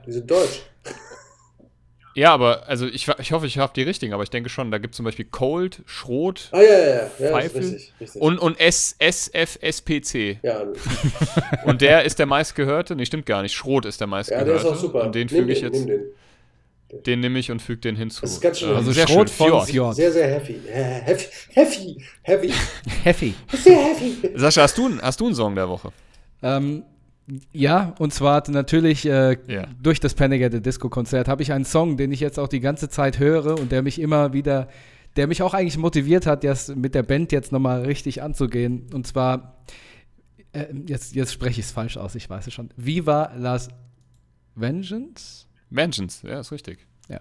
Die 0.07 0.11
sind 0.13 0.29
deutsch. 0.31 0.61
Ja, 2.15 2.33
aber, 2.33 2.67
also 2.67 2.85
ich, 2.87 3.07
ich 3.19 3.31
hoffe, 3.31 3.45
ich 3.47 3.57
habe 3.57 3.73
die 3.75 3.81
richtigen, 3.83 4.13
aber 4.13 4.23
ich 4.23 4.29
denke 4.29 4.49
schon, 4.49 4.69
da 4.71 4.77
gibt 4.77 4.93
es 4.93 4.97
zum 4.97 5.03
Beispiel 5.05 5.25
Cold, 5.25 5.81
Schrot 5.85 6.49
Ah, 6.51 6.61
ja, 6.61 6.63
ja, 6.63 6.79
ja. 6.79 6.95
ja 7.19 7.31
Pfeifel 7.31 7.61
richtig, 7.61 7.93
richtig. 7.99 8.21
und, 8.21 8.37
und 8.39 8.59
S, 8.59 8.95
SFSPC. 8.99 10.39
ja, 10.43 10.63
Und 11.65 11.81
der 11.81 12.03
ist 12.03 12.19
der 12.19 12.25
meistgehörte, 12.25 12.95
nee, 12.95 13.05
stimmt 13.05 13.25
gar 13.25 13.41
nicht, 13.41 13.53
Schrot 13.53 13.85
ist 13.85 13.99
der 13.99 14.05
ja, 14.05 14.09
meistgehörte. 14.09 14.45
der 14.47 14.55
ist 14.57 14.65
auch 14.65 14.75
super. 14.75 15.03
Und 15.05 15.15
den 15.15 15.29
füge 15.29 15.51
ich 15.51 15.61
jetzt, 15.61 15.73
nimm 15.85 15.87
den. 15.87 17.03
den 17.05 17.19
nehme 17.21 17.39
ich 17.39 17.49
und 17.51 17.61
füge 17.61 17.81
den 17.81 17.95
hinzu. 17.95 18.21
Das 18.21 18.31
ist 18.33 18.41
ganz 18.41 18.59
schön. 18.59 18.75
Also 18.75 18.91
sehr 18.91 19.07
Schrot 19.07 19.29
schön. 19.29 19.37
von 19.37 19.47
Fjord. 19.47 19.69
Fjord. 19.69 19.95
Sehr, 19.95 20.11
sehr 20.11 20.27
heavy. 20.27 20.59
Äh, 20.71 21.01
Heavy, 21.01 21.25
heavy, 21.53 21.97
heavy. 22.23 22.53
Heavy. 23.03 23.33
Sehr 23.53 23.77
heavy. 23.77 24.15
Sascha, 24.35 24.61
hast 24.63 24.77
du, 24.77 24.85
einen- 24.85 25.01
hast 25.01 25.19
du 25.19 25.25
einen 25.27 25.35
Song 25.35 25.55
der 25.55 25.67
Woche? 25.67 25.91
Ähm, 26.43 26.83
ja, 27.51 27.95
und 27.99 28.13
zwar 28.13 28.43
natürlich 28.49 29.05
äh, 29.05 29.37
Ja. 29.47 29.65
durch 29.81 29.99
das 29.99 30.13
Panic 30.13 30.43
at 30.43 30.51
the 30.51 30.61
Disco 30.61 30.89
Konzert 30.89 31.27
habe 31.27 31.41
ich 31.41 31.51
einen 31.53 31.65
Song, 31.65 31.95
den 31.97 32.11
ich 32.11 32.19
jetzt 32.19 32.37
auch 32.37 32.47
die 32.49 32.59
ganze 32.59 32.89
Zeit 32.89 33.19
höre 33.19 33.57
und 33.59 33.71
der 33.71 33.81
mich 33.81 33.99
immer 33.99 34.33
wieder, 34.33 34.67
der 35.15 35.27
mich 35.27 35.41
auch 35.41 35.53
eigentlich 35.53 35.77
motiviert 35.77 36.25
hat, 36.25 36.43
das 36.43 36.67
mit 36.75 36.95
der 36.95 37.03
Band 37.03 37.31
jetzt 37.31 37.51
nochmal 37.51 37.83
richtig 37.83 38.21
anzugehen. 38.21 38.87
Und 38.93 39.07
zwar, 39.07 39.63
äh, 40.51 40.65
jetzt, 40.87 41.15
jetzt 41.15 41.31
spreche 41.31 41.59
ich 41.61 41.67
es 41.67 41.71
falsch 41.71 41.97
aus, 41.97 42.15
ich 42.15 42.29
weiß 42.29 42.47
es 42.47 42.53
schon. 42.53 42.69
Viva 42.75 43.31
Las 43.37 43.69
Vengeance? 44.55 45.45
Vengeance, 45.69 46.27
ja, 46.27 46.39
ist 46.39 46.51
richtig. 46.51 46.85
Ja. 47.09 47.19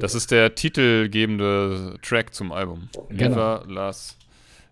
Das 0.00 0.14
ist 0.14 0.30
der 0.30 0.54
titelgebende 0.54 1.98
Track 2.02 2.34
zum 2.34 2.52
Album. 2.52 2.88
Genau. 3.10 3.30
Viva 3.30 3.64
Las 3.68 4.16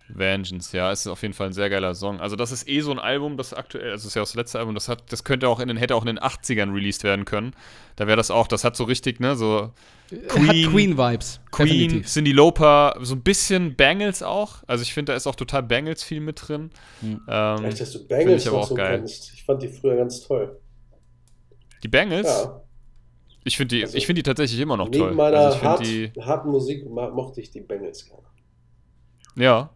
Vengeance, 0.08 0.76
ja, 0.76 0.92
es 0.92 1.00
ist 1.00 1.06
auf 1.06 1.22
jeden 1.22 1.32
Fall 1.34 1.46
ein 1.48 1.52
sehr 1.54 1.70
geiler 1.70 1.94
Song. 1.94 2.20
Also 2.20 2.36
das 2.36 2.52
ist 2.52 2.68
eh 2.68 2.80
so 2.80 2.90
ein 2.90 2.98
Album, 2.98 3.36
das 3.38 3.54
aktuell, 3.54 3.90
also 3.90 4.02
das 4.02 4.06
ist 4.06 4.14
ja 4.14 4.22
auch 4.22 4.26
das 4.26 4.34
letzte 4.34 4.58
Album, 4.58 4.74
das 4.74 4.88
hat, 4.88 5.10
das 5.10 5.24
könnte 5.24 5.48
auch 5.48 5.60
in 5.60 5.68
den, 5.68 5.76
hätte 5.78 5.94
auch 5.96 6.02
in 6.02 6.06
den 6.08 6.18
80ern 6.18 6.74
released 6.74 7.04
werden 7.04 7.24
können. 7.24 7.52
Da 7.96 8.06
wäre 8.06 8.16
das 8.16 8.30
auch, 8.30 8.46
das 8.46 8.64
hat 8.64 8.76
so 8.76 8.84
richtig, 8.84 9.18
ne, 9.20 9.34
so 9.34 9.72
Hat 10.10 10.28
Queen-Vibes. 10.28 11.40
Queen, 11.50 11.68
definitiv. 11.68 12.06
Cindy 12.06 12.32
Lauper, 12.32 12.96
so 13.00 13.14
ein 13.14 13.22
bisschen 13.22 13.76
Bangles 13.76 14.22
auch. 14.22 14.62
Also 14.66 14.82
ich 14.82 14.92
finde, 14.92 15.12
da 15.12 15.16
ist 15.16 15.26
auch 15.26 15.36
total 15.36 15.62
Bangles 15.62 16.02
viel 16.04 16.20
mit 16.20 16.46
drin. 16.46 16.70
Mhm. 17.00 17.22
Ähm, 17.26 17.64
Echt, 17.64 17.80
dass 17.80 17.92
du 17.92 17.98
Find 18.00 18.08
Bangles 18.10 18.42
ich 18.42 18.48
aber 18.48 18.56
noch 18.58 18.64
auch 18.64 18.68
so 18.68 18.74
geil. 18.74 18.98
kennst. 18.98 19.32
Ich 19.32 19.44
fand 19.44 19.62
die 19.62 19.68
früher 19.68 19.96
ganz 19.96 20.20
toll. 20.20 20.60
die 21.82 21.88
Bangles, 21.88 22.26
Ja. 22.26 22.60
ich 23.44 23.56
finde 23.56 23.76
die, 23.76 23.82
Also, 23.84 23.96
ich 23.96 24.04
finde 24.06 24.22
die 24.22 24.28
tatsächlich 24.28 24.60
immer 24.60 24.76
noch 24.76 24.88
Neben 24.90 24.98
toll. 24.98 25.14
meiner 25.14 25.38
Also 25.38 25.62
hart, 25.62 25.80
die, 25.86 26.12
harten 26.20 26.50
Musik 26.50 26.84
mochte 26.88 27.40
ich 27.40 27.50
die 27.50 27.60
Bangles 27.60 28.04
gerne. 28.06 28.22
Ja, 29.36 29.70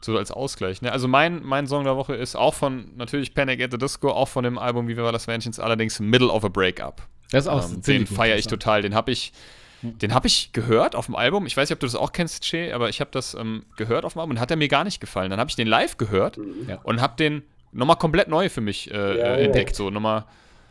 so 0.00 0.16
als 0.16 0.30
Ausgleich. 0.32 0.82
Ne? 0.82 0.90
Also 0.92 1.06
mein, 1.08 1.42
mein 1.42 1.66
Song 1.66 1.84
der 1.84 1.96
Woche 1.96 2.14
ist 2.14 2.34
auch 2.34 2.54
von, 2.54 2.90
natürlich 2.96 3.34
Panic 3.34 3.62
at 3.62 3.70
the 3.70 3.78
Disco, 3.78 4.10
auch 4.10 4.28
von 4.28 4.42
dem 4.44 4.58
Album 4.58 4.88
Wie 4.88 4.96
war 4.96 5.12
das 5.12 5.28
Vengeance, 5.28 5.62
allerdings 5.62 6.00
Middle 6.00 6.28
of 6.28 6.44
a 6.44 6.48
Breakup. 6.48 7.02
Das 7.30 7.44
ist 7.44 7.48
auch 7.48 7.68
Ähm, 7.70 7.82
den 7.82 8.06
feiere 8.06 8.36
ich 8.36 8.46
total. 8.46 8.82
Den 8.82 8.94
habe 8.94 9.10
ich, 9.12 9.32
den 9.82 10.12
habe 10.14 10.26
ich 10.26 10.52
gehört 10.52 10.94
auf 10.96 11.06
dem 11.06 11.14
Album. 11.16 11.46
Ich 11.46 11.56
weiß 11.56 11.68
nicht, 11.68 11.76
ob 11.76 11.80
du 11.80 11.86
das 11.86 11.94
auch 11.96 12.12
kennst, 12.12 12.44
Che, 12.44 12.72
aber 12.74 12.88
ich 12.88 13.00
habe 13.00 13.10
das 13.12 13.34
ähm, 13.34 13.64
gehört 13.76 14.04
auf 14.04 14.12
dem 14.14 14.20
Album 14.20 14.32
und 14.36 14.40
hat 14.40 14.50
er 14.50 14.56
mir 14.56 14.68
gar 14.68 14.84
nicht 14.84 15.00
gefallen. 15.00 15.30
Dann 15.30 15.40
habe 15.40 15.48
ich 15.50 15.56
den 15.56 15.66
live 15.68 15.96
gehört. 15.98 16.38
Ja. 16.68 16.80
und 16.82 17.00
habe 17.00 17.14
den 17.16 17.42
nochmal 17.72 17.96
komplett 17.96 18.28
neu 18.28 18.48
für 18.48 18.60
mich 18.60 18.90
äh, 18.90 18.94
Ja, 18.96 19.02
äh, 19.12 19.18
ja. 19.18 19.34
entdeckt. 19.46 19.74
So 19.76 19.88
nochmal, 19.90 20.24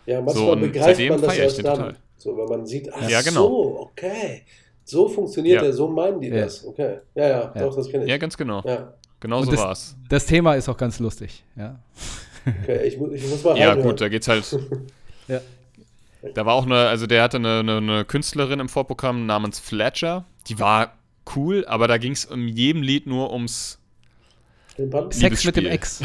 Ja, 0.05 0.17
manchmal 0.21 0.35
So, 0.35 0.51
und 0.51 0.61
begreift 0.61 0.85
seitdem 0.97 1.13
man 1.13 1.21
das 1.21 1.37
erst 1.37 1.57
den 1.57 1.65
dann. 1.65 1.75
total. 1.77 1.95
So, 2.17 2.37
wenn 2.37 2.45
man 2.57 2.67
sieht, 2.67 2.93
ach 2.93 3.09
Ja, 3.09 3.21
genau. 3.21 3.47
so, 3.47 3.79
okay. 3.79 4.43
So 4.91 5.07
funktioniert 5.09 5.61
Ja. 5.61 5.67
er, 5.67 5.73
so 5.73 5.87
meinen 5.87 6.19
die 6.21 6.27
Ja. 6.27 6.41
das. 6.43 6.63
Okay. 6.65 6.97
Ja, 7.15 7.27
ja, 7.27 7.51
Ja. 7.55 7.61
doch, 7.65 7.75
das 7.75 7.89
kenne 7.89 8.03
ich. 8.03 8.09
ja, 8.09 8.17
ganz 8.17 8.37
genau. 8.37 8.61
Ja, 8.65 8.93
Genau 9.19 9.39
Und 9.39 9.45
so 9.45 9.51
das- 9.51 9.59
war's. 9.61 9.95
Das 10.09 10.25
Thema 10.25 10.55
ist 10.55 10.67
auch 10.69 10.77
ganz 10.77 10.99
lustig. 10.99 11.43
Ja. 11.55 11.79
okay, 12.63 12.85
ich, 12.87 12.97
mu- 12.97 13.11
ich 13.11 13.27
muss 13.27 13.43
mal 13.43 13.57
Ja, 13.57 13.69
reinhören. 13.69 13.89
gut, 13.89 14.01
da 14.01 14.09
geht's 14.09 14.27
halt. 14.27 14.45
Ja. 15.27 15.39
Da 16.35 16.45
war 16.45 16.53
auch 16.55 16.65
eine, 16.65 16.87
also 16.87 17.07
der 17.07 17.23
hatte 17.23 17.37
eine, 17.37 17.59
eine, 17.59 17.77
eine 17.77 18.05
Künstlerin 18.05 18.59
im 18.59 18.67
Vorprogramm 18.69 19.25
namens 19.25 19.59
Fletcher. 19.59 20.25
Die 20.47 20.59
war 20.59 20.93
cool, 21.35 21.65
aber 21.67 21.87
da 21.87 21.97
ging 21.97 22.11
es 22.11 22.25
in 22.25 22.47
jedem 22.47 22.81
Lied 22.83 23.07
nur 23.07 23.31
ums. 23.31 23.79
Sex 25.11 25.45
mit 25.45 25.55
dem. 25.55 25.65
Ex. 25.67 26.01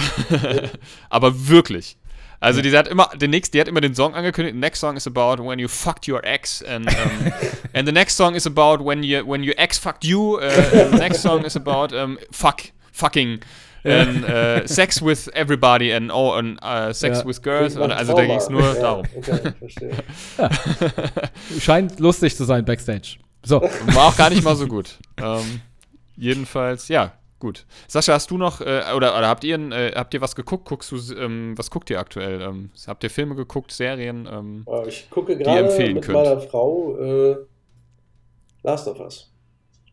Aber 1.10 1.48
wirklich. 1.48 1.96
Also 2.40 2.60
die 2.60 2.76
hat 2.76 2.88
immer, 2.88 3.10
den 3.16 3.30
nächsten, 3.30 3.56
die 3.56 3.60
hat 3.60 3.68
immer 3.68 3.80
den 3.80 3.94
Song 3.94 4.14
angekündigt. 4.14 4.54
The 4.54 4.60
next 4.60 4.80
song 4.80 4.96
is 4.96 5.06
about 5.06 5.42
when 5.42 5.58
you 5.58 5.68
fucked 5.68 6.08
your 6.08 6.22
ex, 6.24 6.62
and 6.62 6.86
um, 6.88 7.32
and 7.72 7.86
the 7.86 7.92
next 7.92 8.16
song 8.16 8.34
is 8.34 8.46
about 8.46 8.84
when 8.84 9.02
you 9.02 9.26
when 9.26 9.42
your 9.42 9.54
ex 9.56 9.78
fucked 9.78 10.04
you. 10.04 10.38
Uh, 10.38 10.90
the 10.90 10.98
next 10.98 11.22
song 11.22 11.44
is 11.44 11.56
about 11.56 11.92
um, 11.92 12.18
fuck 12.30 12.62
fucking 12.92 13.40
and 13.84 14.24
uh, 14.24 14.66
sex 14.66 15.00
with 15.00 15.28
everybody 15.34 15.92
and 15.92 16.10
oh 16.12 16.34
and 16.34 16.58
uh, 16.62 16.92
sex 16.92 17.18
Ja. 17.18 17.24
with 17.24 17.42
girls. 17.42 17.74
Nach 17.76 17.96
also 17.96 18.14
da 18.14 18.24
ging 18.24 18.36
es 18.36 18.48
nur 18.48 18.62
ja, 18.62 18.74
darum. 18.74 19.06
Okay, 19.16 19.52
verstehe. 19.58 19.94
Scheint 21.60 22.00
lustig 22.00 22.36
zu 22.36 22.44
sein 22.44 22.64
backstage. 22.64 23.18
So, 23.44 23.62
War 23.62 24.08
auch 24.08 24.16
gar 24.16 24.30
nicht 24.30 24.42
mal 24.42 24.56
so 24.56 24.66
gut. 24.66 24.98
Ähm, 25.18 25.60
jedenfalls, 26.16 26.88
ja, 26.88 27.12
gut. 27.38 27.66
Sascha, 27.88 28.14
hast 28.14 28.30
du 28.30 28.38
noch, 28.38 28.60
äh, 28.60 28.82
oder, 28.96 29.16
oder 29.16 29.28
habt 29.28 29.44
ihr 29.44 29.58
äh, 29.72 29.92
habt 29.94 30.14
ihr 30.14 30.20
was 30.20 30.34
geguckt? 30.34 30.66
Guckst 30.68 30.90
du, 30.92 30.96
ähm, 31.14 31.54
was 31.56 31.70
guckt 31.70 31.90
ihr 31.90 31.98
aktuell? 32.00 32.40
Ähm, 32.40 32.70
habt 32.86 33.02
ihr 33.04 33.10
Filme 33.10 33.34
geguckt, 33.34 33.72
Serien? 33.72 34.28
Ähm, 34.30 34.64
Äh, 34.68 34.88
Ich 34.88 35.08
gucke 35.10 35.36
gerade 35.36 35.62
mit 35.92 36.02
könnt. 36.02 36.08
meiner 36.18 36.40
Frau 36.40 36.96
äh, 36.98 37.36
Last 38.62 38.88
of 38.88 38.98
Us, 39.00 39.32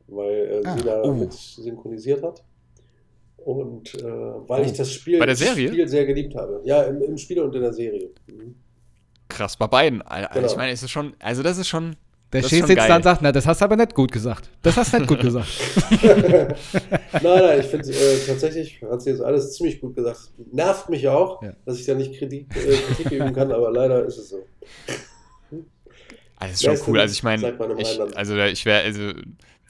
weil 0.07 0.61
äh, 0.64 0.68
Ah, 0.68 0.78
sie 0.78 0.84
da 0.84 1.02
oh. 1.03 1.14
mit 1.14 1.34
synchronisiert 1.34 2.24
hat. 2.24 2.44
Und 3.38 3.94
äh, 3.95 4.03
weil 4.03 4.61
Oh. 4.61 4.65
ich 4.65 4.74
das 4.74 4.91
Spiel, 4.91 5.20
Bei 5.20 5.26
der 5.26 5.36
Serie? 5.36 5.68
Spiel 5.68 5.88
sehr 5.88 6.06
geliebt 6.06 6.34
habe. 6.36 6.61
Ja, 6.64 6.84
im, 6.84 7.02
im 7.02 7.18
Spiel 7.18 7.40
und 7.41 7.53
in 7.53 7.61
der 7.61 7.74
Serie. 7.74 8.10
Mhm. 8.28 8.56
krass, 9.28 9.57
bei 9.57 9.68
beiden. 9.68 10.02
Alter, 10.02 10.34
Genau. 10.34 10.48
Ich 10.48 10.56
meine, 10.56 10.72
es 10.72 10.82
ist 10.84 10.91
schon, 10.91 11.14
also 11.20 11.44
das 11.44 11.57
ist 11.57 11.68
schon. 11.68 11.95
Der 12.34 12.42
Das 12.42 12.50
schon 12.50 12.60
sitzt 12.60 12.76
geil. 12.76 12.88
da 12.90 12.96
und 12.98 13.04
sagt, 13.04 13.22
na, 13.22 13.32
das 13.32 13.46
hast 13.48 13.62
du 13.62 13.66
aber 13.66 13.76
nicht 13.76 13.94
gut 13.94 14.12
gesagt. 14.12 14.50
Das 14.64 14.76
hast 14.76 14.94
du 14.94 14.98
nicht 14.98 15.08
gut 15.08 15.22
gesagt. 15.22 15.48
Nein, 16.02 17.22
nein, 17.24 17.60
ich 17.60 17.68
finde 17.68 17.90
äh, 17.92 18.18
tatsächlich, 18.28 18.82
hat 18.90 19.02
sie 19.02 19.12
jetzt 19.12 19.22
alles 19.22 19.54
ziemlich 19.54 19.80
gut 19.80 19.96
gesagt. 19.96 20.32
Nervt 20.52 20.90
mich 20.90 21.08
auch, 21.08 21.42
Ja. 21.44 21.54
dass 21.66 21.80
ich 21.80 21.86
da 21.86 21.94
nicht 21.94 22.18
Kritik, 22.18 22.48
äh, 22.56 22.76
Kritik 22.96 23.12
üben 23.12 23.34
kann, 23.34 23.52
aber 23.52 23.72
leider 23.72 24.04
ist 24.06 24.18
es 24.18 24.30
so. 24.30 24.46
Also 25.52 25.62
das 26.40 26.52
ist 26.54 26.64
schon 26.64 26.78
cool. 26.94 27.00
Also 27.00 27.14
ich 27.14 27.24
meine, 27.24 27.58
also 28.16 28.36
ich 28.38 28.66
wäre, 28.66 28.84
also 28.84 29.02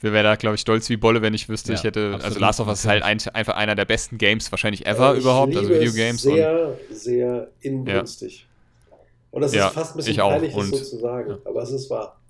wir 0.00 0.12
wären 0.12 0.24
da, 0.24 0.34
glaube 0.36 0.56
ich, 0.56 0.60
stolz 0.60 0.88
wie 0.90 0.96
Bolle, 0.96 1.22
wenn 1.22 1.34
ich 1.34 1.48
wüsste, 1.48 1.72
Ja, 1.72 1.78
ich 1.78 1.84
hätte, 1.84 2.06
also 2.06 2.16
absolut. 2.16 2.40
Last 2.40 2.60
of 2.60 2.66
Us 2.68 2.80
ist 2.80 2.86
halt 2.86 3.02
ein, 3.02 3.18
einfach 3.32 3.54
einer 3.56 3.74
der 3.74 3.84
besten 3.84 4.18
Games 4.18 4.50
wahrscheinlich 4.50 4.84
ever 4.86 5.14
ich 5.14 5.20
überhaupt, 5.22 5.56
also 5.56 5.68
Videogames. 5.70 6.24
Es 6.24 6.26
und, 6.26 6.34
sehr, 6.36 6.78
sehr 6.90 7.48
inbrünstig. 7.60 8.46
Und 9.30 9.42
das 9.42 9.54
Ja, 9.54 9.68
ist 9.68 9.74
fast 9.74 9.94
ein 9.94 9.96
bisschen 9.98 10.16
peinlich, 10.16 10.54
das 10.54 10.64
Und- 10.64 10.76
so 10.76 10.82
zu 10.84 10.98
sagen, 10.98 11.36
aber 11.44 11.62
es 11.62 11.70
ist 11.70 11.88
wahr. 11.90 12.20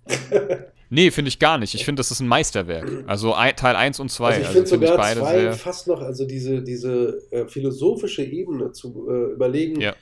Nee, 0.91 1.11
finde 1.11 1.29
ich 1.31 1.39
gar 1.39 1.59
nicht. 1.59 1.75
Ich 1.75 1.85
finde, 1.85 2.01
das 2.01 2.11
ist 2.11 2.21
ein 2.21 2.29
Meisterwerk. 2.29 3.05
Also 3.07 3.35
ein, 3.35 3.57
Teil 3.57 3.75
1 3.75 3.99
und 4.01 4.11
2. 4.11 4.27
Also 4.27 4.41
ich 4.41 4.47
Also 4.47 4.59
finde 4.59 4.69
finde 4.71 4.85
ich 4.87 4.91
sogar 4.93 5.05
beide 5.07 5.21
zwei 5.21 5.41
sehr. 5.41 5.53
fast 5.55 5.89
noch, 5.89 6.01
also 6.01 6.25
diese, 6.27 6.63
diese 6.63 7.23
äh, 7.31 7.47
philosophische 7.49 8.23
Ebene 8.23 8.71
zu 8.71 9.09
äh, 9.11 9.33
überlegen, 9.33 9.81
Ja. 9.81 9.95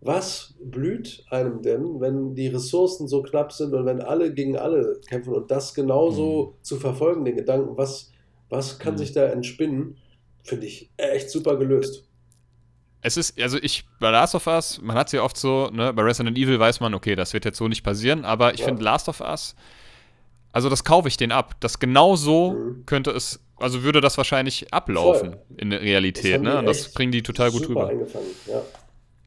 was 0.00 0.54
blüht 0.62 1.24
einem 1.30 1.62
denn, 1.62 2.00
wenn 2.00 2.34
die 2.34 2.48
Ressourcen 2.48 3.08
so 3.08 3.22
knapp 3.22 3.52
sind 3.52 3.74
und 3.74 3.84
wenn 3.86 4.00
alle 4.00 4.32
gegen 4.32 4.56
alle 4.56 5.00
kämpfen 5.08 5.32
und 5.34 5.50
das 5.50 5.74
genauso 5.74 6.54
zu 6.62 6.76
verfolgen, 6.76 7.24
den 7.24 7.36
Gedanken, 7.36 7.76
was, 7.76 8.12
was 8.48 8.78
kann 8.78 8.94
Mhm. 8.94 8.98
sich 8.98 9.12
da 9.12 9.24
entspinnen, 9.26 9.96
finde 10.44 10.66
ich 10.66 10.90
echt 10.98 11.30
super 11.30 11.56
gelöst. 11.56 12.07
Es 13.00 13.16
ist, 13.16 13.40
also 13.40 13.58
ich, 13.62 13.84
bei 14.00 14.10
Last 14.10 14.34
of 14.34 14.46
Us, 14.46 14.80
man 14.82 14.96
hat 14.96 15.08
sie 15.08 15.18
oft 15.20 15.36
so, 15.36 15.70
ne, 15.72 15.92
bei 15.92 16.02
Resident 16.02 16.36
Evil 16.36 16.58
weiß 16.58 16.80
man, 16.80 16.94
okay, 16.94 17.14
das 17.14 17.32
wird 17.32 17.44
jetzt 17.44 17.58
so 17.58 17.68
nicht 17.68 17.82
passieren, 17.84 18.24
aber 18.24 18.54
ich 18.54 18.60
Ja. 18.60 18.66
finde 18.66 18.82
Last 18.82 19.08
of 19.08 19.20
Us, 19.20 19.54
also 20.52 20.68
das 20.68 20.82
kaufe 20.82 21.06
ich 21.08 21.16
den 21.16 21.30
ab. 21.30 21.54
Das 21.60 21.78
genau 21.78 22.16
so 22.16 22.52
Mhm. 22.52 22.86
könnte 22.86 23.10
es 23.12 23.40
also 23.60 23.82
würde 23.82 24.00
das 24.00 24.16
wahrscheinlich 24.16 24.72
ablaufen 24.72 25.32
Voll. 25.32 25.40
in 25.56 25.70
der 25.70 25.80
Realität, 25.80 26.40
ne? 26.40 26.58
Und 26.60 26.66
das 26.66 26.92
bringen 26.92 27.10
die 27.10 27.24
total 27.24 27.50
gut 27.50 27.68
rüber. 27.68 27.90
ja. 28.46 28.62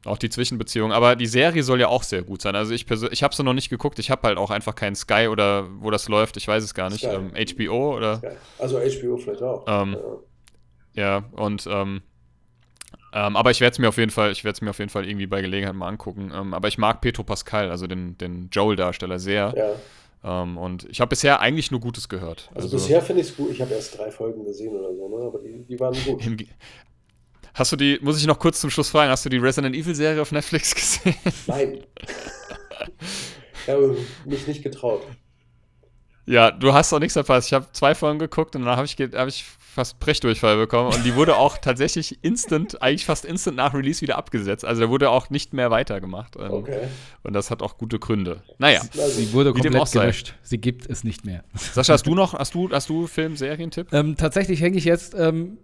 Auch 0.06 0.16
die 0.16 0.30
Zwischenbeziehung. 0.30 0.90
Aber 0.90 1.16
die 1.16 1.26
Serie 1.26 1.62
soll 1.62 1.80
ja 1.80 1.88
auch 1.88 2.02
sehr 2.02 2.22
gut 2.22 2.40
sein. 2.42 2.56
Also 2.56 2.72
ich 2.72 2.86
persönlich, 2.86 3.12
ich 3.18 3.22
habe 3.22 3.34
sie 3.34 3.44
noch 3.44 3.52
nicht 3.52 3.68
geguckt. 3.68 3.98
Ich 3.98 4.10
habe 4.10 4.26
halt 4.26 4.38
auch 4.38 4.50
einfach 4.50 4.74
keinen 4.74 4.96
Sky 4.96 5.28
oder 5.30 5.68
wo 5.80 5.90
das 5.90 6.08
läuft. 6.08 6.38
Ich 6.38 6.48
weiß 6.48 6.64
es 6.64 6.72
gar 6.74 6.88
nicht. 6.88 7.04
Sky. 7.04 7.14
Ähm, 7.14 7.32
HBO 7.36 7.94
oder 7.96 8.18
Geil. 8.18 8.36
Also 8.58 8.78
HBO 8.78 9.16
vielleicht 9.18 9.42
auch. 9.42 9.64
Ähm, 9.68 9.96
ja. 10.94 11.02
ja 11.18 11.24
und 11.32 11.66
ähm, 11.70 12.00
ähm, 13.12 13.36
aber 13.36 13.50
ich 13.50 13.60
werde 13.60 13.72
es 13.72 13.78
mir 13.78 13.88
auf 13.88 13.98
jeden 13.98 14.10
Fall, 14.10 14.32
ich 14.32 14.44
werde 14.44 14.54
es 14.56 14.60
mir 14.62 14.70
auf 14.70 14.78
jeden 14.78 14.90
Fall 14.90 15.06
irgendwie 15.06 15.26
bei 15.26 15.42
Gelegenheit 15.42 15.74
mal 15.74 15.88
angucken. 15.88 16.32
Ähm, 16.34 16.54
aber 16.54 16.68
ich 16.68 16.78
mag 16.78 17.00
Petro 17.00 17.24
Pascal, 17.24 17.70
also 17.70 17.86
den, 17.86 18.16
den 18.18 18.48
Joel-Darsteller 18.50 19.18
sehr. 19.18 19.54
ja. 19.56 19.74
Ähm, 20.24 20.56
und 20.56 20.84
ich 20.88 21.00
habe 21.00 21.08
bisher 21.08 21.40
eigentlich 21.40 21.70
nur 21.70 21.80
Gutes 21.80 22.08
gehört. 22.08 22.48
Also, 22.54 22.70
bisher 22.70 23.02
finde 23.02 23.22
ich 23.22 23.28
es 23.28 23.36
gut. 23.36 23.50
Ich 23.50 23.60
habe 23.60 23.74
erst 23.74 23.98
drei 23.98 24.10
Folgen 24.10 24.44
gesehen 24.44 24.74
oder 24.76 24.94
so, 24.94 25.08
ne? 25.08 25.24
aber 25.26 25.38
die, 25.40 25.64
die 25.68 25.80
waren 25.80 25.94
gut. 26.04 26.22
Hast 27.54 27.72
du 27.72 27.76
die, 27.76 27.98
muss 28.00 28.18
ich 28.18 28.26
noch 28.26 28.38
kurz 28.38 28.60
zum 28.60 28.70
Schluss 28.70 28.88
fragen, 28.88 29.10
hast 29.10 29.24
du 29.26 29.28
die 29.28 29.36
Resident 29.36 29.76
Evil 29.76 29.94
Serie 29.94 30.22
auf 30.22 30.32
Netflix 30.32 30.74
gesehen? 30.74 31.16
Nein. 31.46 31.84
ich 33.62 33.68
habe 33.68 33.96
mich 34.24 34.46
nicht 34.46 34.62
getraut. 34.62 35.02
ja, 36.24 36.50
du 36.50 36.72
hast 36.72 36.92
auch 36.92 37.00
nichts 37.00 37.12
verpasst. 37.14 37.48
Ich 37.48 37.52
habe 37.52 37.66
zwei 37.72 37.94
Folgen 37.94 38.18
geguckt 38.18 38.56
und 38.56 38.64
dann 38.64 38.76
habe 38.76 38.86
ich, 38.86 38.96
hab 39.14 39.28
ich 39.28 39.44
fast 39.72 39.98
Brechdurchfall 40.00 40.58
bekommen 40.58 40.92
und 40.94 41.04
die 41.04 41.14
wurde 41.14 41.36
auch 41.36 41.56
tatsächlich 41.56 42.18
instant, 42.22 42.82
eigentlich 42.82 43.06
fast 43.06 43.24
instant 43.24 43.56
nach 43.56 43.72
Release 43.72 44.02
wieder 44.02 44.18
abgesetzt. 44.18 44.64
Also 44.66 44.82
da 44.82 44.90
wurde 44.90 45.08
auch 45.08 45.30
nicht 45.30 45.54
mehr 45.54 45.70
weitergemacht. 45.70 46.36
Ähm, 46.36 46.50
Okay. 46.52 46.88
Und 47.22 47.32
das 47.32 47.50
hat 47.50 47.62
auch 47.62 47.78
gute 47.78 47.98
Gründe. 47.98 48.42
Naja, 48.58 48.82
Sie 48.92 49.32
wurde 49.32 49.52
komplett 49.52 49.92
gelöscht. 49.92 50.34
Sie 50.42 50.58
gibt 50.58 50.88
es 50.88 51.04
nicht 51.04 51.24
mehr. 51.24 51.44
Sascha, 51.54 51.94
hast 51.94 52.06
du 52.06 52.14
noch, 52.14 52.34
hast 52.34 52.54
du, 52.54 52.68
hast 52.70 52.88
du 52.90 53.06
Film, 53.06 53.36
Serientipp? 53.36 53.92
Ähm, 53.92 54.16
tatsächlich 54.16 54.60
hänge 54.60 54.76
ich 54.76 54.84
jetzt 54.84 55.14
ähm, 55.18 55.56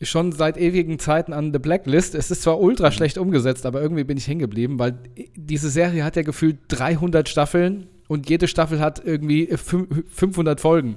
schon 0.00 0.30
seit 0.32 0.56
ewigen 0.56 0.98
Zeiten 1.00 1.32
an 1.32 1.52
The 1.52 1.58
Blacklist. 1.58 2.14
Es 2.14 2.30
ist 2.30 2.42
zwar 2.42 2.60
ultra 2.60 2.92
schlecht 2.92 3.18
umgesetzt, 3.18 3.66
aber 3.66 3.82
irgendwie 3.82 4.04
bin 4.04 4.16
ich 4.16 4.28
hängen 4.28 4.38
geblieben, 4.40 4.78
weil 4.78 4.96
diese 5.34 5.70
Serie 5.70 6.04
hat 6.04 6.14
ja 6.16 6.22
gefühlt 6.22 6.58
300 6.68 7.28
Staffeln 7.28 7.88
und 8.08 8.28
jede 8.28 8.48
Staffel 8.48 8.80
hat 8.80 9.02
irgendwie 9.04 9.48
fün- 9.54 10.04
500 10.10 10.60
Folgen. 10.60 10.96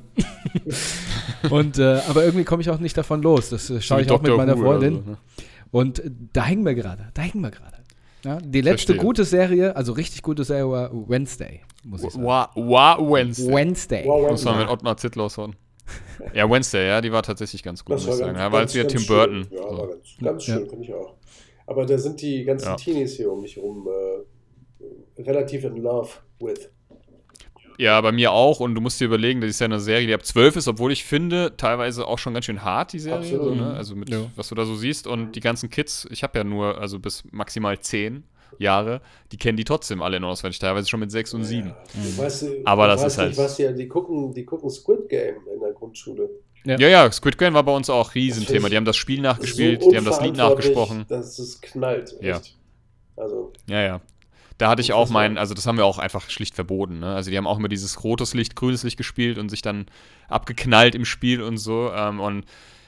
und 1.50 1.78
äh, 1.78 2.00
aber 2.10 2.24
irgendwie 2.24 2.44
komme 2.46 2.62
ich 2.62 2.70
auch 2.70 2.80
nicht 2.80 2.98
davon 2.98 3.22
los. 3.22 3.50
Das 3.50 3.70
äh, 3.70 3.82
schaue 3.82 4.02
ich 4.02 4.10
auch 4.12 4.22
mit 4.22 4.30
Doctor 4.32 4.38
meiner 4.38 4.58
Freundin. 4.58 5.04
so, 5.06 5.12
ne? 5.12 5.18
Und 5.72 6.00
äh, 6.00 6.10
da 6.34 6.46
hängen 6.46 6.66
wir 6.66 6.74
gerade. 6.74 7.10
Da 7.14 7.22
hängen 7.22 7.44
wir 7.44 7.52
gerade. 7.52 7.78
Ja, 8.24 8.38
die 8.40 8.62
letzte 8.62 8.94
Verstehe. 8.94 8.98
gute 9.06 9.24
Serie, 9.26 9.76
also 9.76 9.94
richtig 9.94 10.22
gute 10.22 10.44
Serie 10.44 10.70
war 10.70 10.92
Wednesday, 11.10 11.62
muss 11.84 12.04
ich 12.04 12.12
sagen. 12.12 12.24
Wa, 12.26 12.50
Wa 12.56 12.98
Wednesday. 13.00 13.52
Wednesday. 13.54 14.04
Wow, 14.06 14.30
Muss 14.30 14.46
man 14.46 14.60
mit 14.60 14.68
Ottmar 14.70 14.96
Zittlaus 14.98 15.38
hören. 15.38 15.56
Ja, 16.36 16.48
Wednesday, 16.48 16.88
ja, 16.88 17.02
die 17.02 17.12
war 17.12 17.24
tatsächlich 17.24 17.64
ganz 17.64 17.84
gut, 17.84 17.96
Das 17.96 18.02
muss 18.06 18.10
war 18.10 18.14
ich 18.14 18.20
sagen. 18.20 18.34
ganz, 18.36 18.40
Ja, 18.46 18.52
war 18.52 18.60
ganz, 18.60 18.74
jetzt 18.76 18.76
wieder 18.76 18.84
ganz 18.84 18.94
Tim 18.94 19.02
schön. 19.02 19.16
Burton. 19.18 19.48
Ja, 19.52 19.70
so. 19.72 19.78
war 19.80 19.88
ganz, 19.88 20.18
ganz 20.22 20.48
Ja. 20.48 20.54
schön, 20.54 20.70
finde 20.70 20.84
ich 20.86 20.94
auch. 20.94 21.16
Aber 21.66 21.86
da 21.88 21.98
sind 21.98 22.22
die 22.22 22.44
ganzen 22.44 22.66
Ja. 22.68 22.76
Teenies 22.76 23.14
hier 23.18 23.32
um 23.32 23.42
mich 23.42 23.56
herum 23.56 23.88
äh, 25.18 25.22
relativ 25.24 25.64
in 25.64 25.78
love 25.78 26.10
with. 26.40 26.70
Ja, 27.82 28.00
bei 28.02 28.12
mir 28.12 28.32
auch. 28.32 28.60
Und 28.60 28.76
du 28.76 28.82
musst 28.82 29.00
dir 29.02 29.06
überlegen, 29.06 29.42
das 29.42 29.50
ist 29.50 29.60
ja 29.60 29.66
eine 29.66 29.80
Serie, 29.80 30.06
die 30.08 30.14
ab 30.14 30.24
12 30.26 30.56
ist, 30.58 30.68
obwohl 30.68 30.92
ich 30.92 31.04
finde, 31.04 31.54
teilweise 31.58 32.06
auch 32.06 32.20
schon 32.20 32.34
ganz 32.34 32.46
schön 32.46 32.64
hart, 32.64 32.94
die 32.94 33.00
Serie. 33.00 33.20
Absolut. 33.20 33.44
So, 33.44 33.56
ne? 33.56 33.74
Also 33.74 33.96
mit, 33.96 34.10
Ja. 34.10 34.20
was 34.36 34.50
du 34.50 34.56
da 34.56 34.66
so 34.66 34.76
siehst. 34.76 35.08
Und 35.08 35.36
die 35.36 35.40
ganzen 35.40 35.70
Kids, 35.70 36.08
ich 36.12 36.22
habe 36.24 36.38
ja 36.38 36.44
nur, 36.44 36.78
also 36.80 37.00
bis 37.00 37.24
maximal 37.32 37.80
10 37.80 38.24
Jahre, 38.60 39.02
die 39.32 39.38
kennen 39.38 39.58
die 39.58 39.64
trotzdem 39.64 40.02
alle 40.04 40.18
in 40.18 40.24
auswendig, 40.24 40.60
teilweise 40.60 40.88
schon 40.88 41.00
mit 41.00 41.10
6 41.12 41.34
und 41.34 41.44
7. 41.44 41.70
Ja. 41.70 42.24
Weißt, 42.24 42.44
du- 42.44 42.62
Aber 42.66 42.86
das 42.88 43.04
ist 43.04 43.18
halt- 43.18 43.30
Nicht, 43.30 43.40
was 43.40 43.56
die, 43.56 43.74
die, 43.74 43.88
gucken, 43.88 44.34
die 44.34 44.46
gucken 44.46 44.70
Squid 44.70 45.10
Game 45.10 45.36
in 45.52 45.60
der 45.60 45.72
Grundschule. 45.72 46.30
Ja. 46.66 46.78
Ja, 46.78 46.88
ja, 46.88 47.12
Squid 47.12 47.40
Game 47.40 47.56
war 47.56 47.64
bei 47.64 47.76
uns 47.76 47.90
auch 47.90 48.10
Das 48.10 48.16
Riesenthema. 48.16 48.70
Die 48.70 48.78
haben 48.78 48.86
das 48.86 48.98
Spiel 48.98 49.16
So 49.18 49.22
nachgespielt, 49.24 49.82
die 49.92 49.98
haben 49.98 50.06
das 50.06 50.22
Lied 50.22 50.36
nachgesprochen. 50.38 51.06
Dass 51.08 51.40
es 51.40 51.60
knallt. 51.62 52.14
Echt. 52.20 52.24
Ja. 52.24 52.42
Also, 53.18 53.52
Ja, 53.68 53.82
ja. 53.82 54.02
Da 54.62 54.70
hatte 54.70 54.82
ich 54.82 54.90
Das 54.90 54.96
auch 54.98 55.06
ist 55.06 55.12
mein, 55.12 55.36
ja- 55.36 55.40
also 55.42 55.54
das 55.56 55.66
haben 55.66 55.78
wir 55.78 55.86
auch 55.86 55.98
einfach 55.98 56.30
schlicht 56.30 56.54
verboten. 56.56 57.00
Ne? 57.00 57.16
Also 57.16 57.32
die 57.32 57.38
haben 57.38 57.48
auch 57.48 57.58
immer 57.58 57.68
dieses 57.68 58.04
rotes 58.04 58.34
Licht, 58.36 58.56
grünes 58.56 58.84
Licht 58.84 58.96
gespielt 58.98 59.38
und 59.40 59.50
sich 59.50 59.62
dann 59.64 59.88
abgeknallt 60.30 60.94
im 60.94 61.04
Spiel 61.06 61.42
und 61.42 61.58
so. 61.58 61.92
Ähm, 61.96 62.20
und 62.20 62.46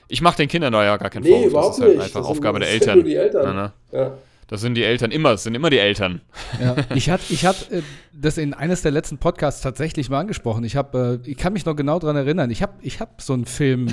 ich 0.07 0.21
mache 0.21 0.37
den 0.37 0.47
Kindern 0.47 0.71
da 0.73 0.83
ja 0.85 0.97
gar 0.97 1.09
keinen 1.09 1.23
nee, 1.23 1.29
Vorwurf. 1.31 1.49
überhaupt 1.49 1.69
Das 1.69 1.77
ist 1.77 1.83
halt 1.83 1.91
nicht. 1.95 2.03
einfach 2.05 2.19
Das 2.19 2.27
sind- 2.27 2.37
Aufgabe 2.37 2.59
der 2.59 2.67
das 2.67 2.73
Eltern. 2.75 2.93
Sind 2.93 3.03
nur 3.03 3.09
die 3.09 3.15
Eltern. 3.15 3.43
Ja, 3.45 3.53
ne? 3.53 3.73
Ja. 3.91 4.11
Das 4.47 4.61
sind 4.61 4.75
die 4.75 4.83
Eltern 4.83 5.09
immer, 5.09 5.31
das 5.31 5.43
sind 5.43 5.55
immer 5.55 5.69
die 5.71 5.79
Eltern. 5.79 6.21
Ja, 6.61 6.75
ich 6.95 7.09
hatte 7.09 7.23
ich 7.33 7.45
hat, 7.45 7.71
äh, 7.71 7.81
das 8.13 8.37
in 8.37 8.53
eines 8.53 8.83
der 8.83 8.91
letzten 8.91 9.17
Podcasts 9.17 9.61
tatsächlich 9.61 10.09
mal 10.11 10.19
angesprochen. 10.19 10.63
Ich, 10.65 10.75
hab, 10.75 10.93
äh, 10.93 11.15
ich 11.23 11.37
kann 11.37 11.53
mich 11.53 11.65
noch 11.65 11.75
genau 11.75 11.97
daran 11.97 12.17
erinnern. 12.17 12.51
Ich 12.51 12.61
habe 12.61 12.73
ich 12.81 12.99
hab 12.99 13.21
so 13.21 13.33
einen 13.33 13.45
Film. 13.45 13.87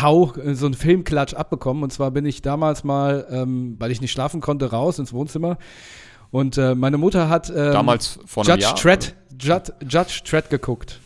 Hau, 0.00 0.32
äh, 0.36 0.54
so 0.54 0.64
einen 0.64 0.74
Filmklatsch 0.74 1.34
abbekommen. 1.34 1.82
Und 1.82 1.92
zwar 1.92 2.10
bin 2.12 2.24
ich 2.24 2.40
damals 2.40 2.84
mal, 2.84 3.26
ähm, 3.30 3.76
weil 3.78 3.90
ich 3.90 4.00
nicht 4.00 4.12
schlafen 4.12 4.40
konnte, 4.40 4.70
raus 4.70 4.98
ins 4.98 5.12
Wohnzimmer. 5.12 5.58
Und 6.34 6.58
äh, 6.58 6.74
meine 6.74 6.98
Mutter 6.98 7.28
hat 7.28 7.48
ähm, 7.48 7.54
Damals 7.54 8.18
vor 8.26 8.42
einem 8.42 8.58
Judge 8.58 8.64
Jahr. 8.64 8.74
Dredd, 8.74 9.14
Judge, 9.40 9.72
Judge 9.88 10.22
Dredd 10.28 10.50
geguckt. 10.50 10.98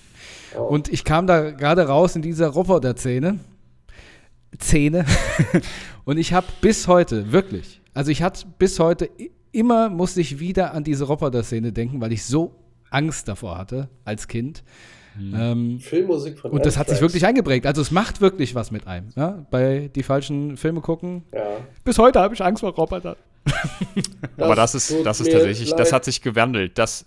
Oh. 0.56 0.62
Und 0.62 0.90
ich 0.90 1.04
kam 1.04 1.26
da 1.26 1.50
gerade 1.50 1.86
raus 1.86 2.16
in 2.16 2.22
dieser 2.22 2.48
Roboter-Szene. 2.48 3.38
Szene. 4.58 5.04
und 6.06 6.16
ich 6.16 6.32
habe 6.32 6.46
bis 6.62 6.88
heute, 6.88 7.30
wirklich, 7.30 7.82
also 7.92 8.10
ich 8.10 8.22
hatte 8.22 8.46
bis 8.58 8.80
heute, 8.80 9.10
immer 9.52 9.90
musste 9.90 10.22
ich 10.22 10.40
wieder 10.40 10.72
an 10.72 10.82
diese 10.82 11.04
Roboter-Szene 11.04 11.72
denken, 11.72 12.00
weil 12.00 12.14
ich 12.14 12.24
so 12.24 12.54
Angst 12.88 13.28
davor 13.28 13.58
hatte 13.58 13.90
als 14.06 14.28
Kind. 14.28 14.64
Ähm, 15.20 15.78
Filmmusik 15.80 16.38
von 16.38 16.52
und 16.52 16.64
das 16.64 16.78
hat 16.78 16.88
sich 16.88 17.02
wirklich 17.02 17.26
eingeprägt. 17.26 17.66
Also 17.66 17.82
es 17.82 17.90
macht 17.90 18.22
wirklich 18.22 18.54
was 18.54 18.70
mit 18.70 18.86
einem. 18.86 19.08
Ja? 19.14 19.44
Bei 19.50 19.90
die 19.94 20.04
falschen 20.04 20.56
Filme 20.56 20.80
gucken. 20.80 21.24
Ja. 21.34 21.58
Bis 21.84 21.98
heute 21.98 22.18
habe 22.20 22.34
ich 22.34 22.42
Angst 22.42 22.60
vor 22.60 22.72
Robotern. 22.72 23.16
Aber 24.36 24.54
das 24.54 24.74
ist, 24.74 24.94
das 25.04 25.20
ist 25.20 25.30
tatsächlich, 25.32 25.70
das 25.70 25.88
leid. 25.88 25.92
hat 25.92 26.04
sich 26.04 26.22
gewandelt. 26.22 26.78
Das, 26.78 27.06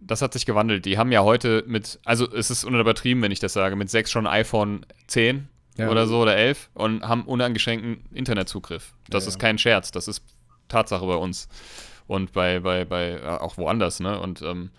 das 0.00 0.22
hat 0.22 0.32
sich 0.32 0.44
gewandelt. 0.46 0.84
Die 0.84 0.98
haben 0.98 1.12
ja 1.12 1.22
heute 1.22 1.64
mit, 1.66 1.98
also 2.04 2.30
es 2.32 2.50
ist 2.50 2.64
unübertrieben, 2.64 3.22
wenn 3.22 3.32
ich 3.32 3.40
das 3.40 3.52
sage, 3.52 3.76
mit 3.76 3.90
6 3.90 4.10
schon 4.10 4.26
iPhone 4.26 4.84
10 5.06 5.48
Ja. 5.76 5.88
oder 5.90 6.06
so 6.06 6.20
oder 6.20 6.36
11 6.36 6.70
und 6.74 7.02
haben 7.06 7.22
uneingeschränkten 7.24 8.04
Internetzugriff. 8.12 8.94
Das 9.08 9.24
Ja, 9.24 9.28
ist 9.28 9.34
ja. 9.36 9.40
kein 9.40 9.58
Scherz, 9.58 9.90
das 9.92 10.08
ist 10.08 10.22
Tatsache 10.68 11.06
bei 11.06 11.14
uns. 11.14 11.48
Und 12.06 12.32
bei, 12.32 12.60
bei, 12.60 12.84
bei, 12.84 13.12
äh, 13.12 13.26
auch 13.26 13.56
woanders, 13.58 14.00
ne? 14.00 14.18
Und 14.18 14.40
ähm, 14.42 14.70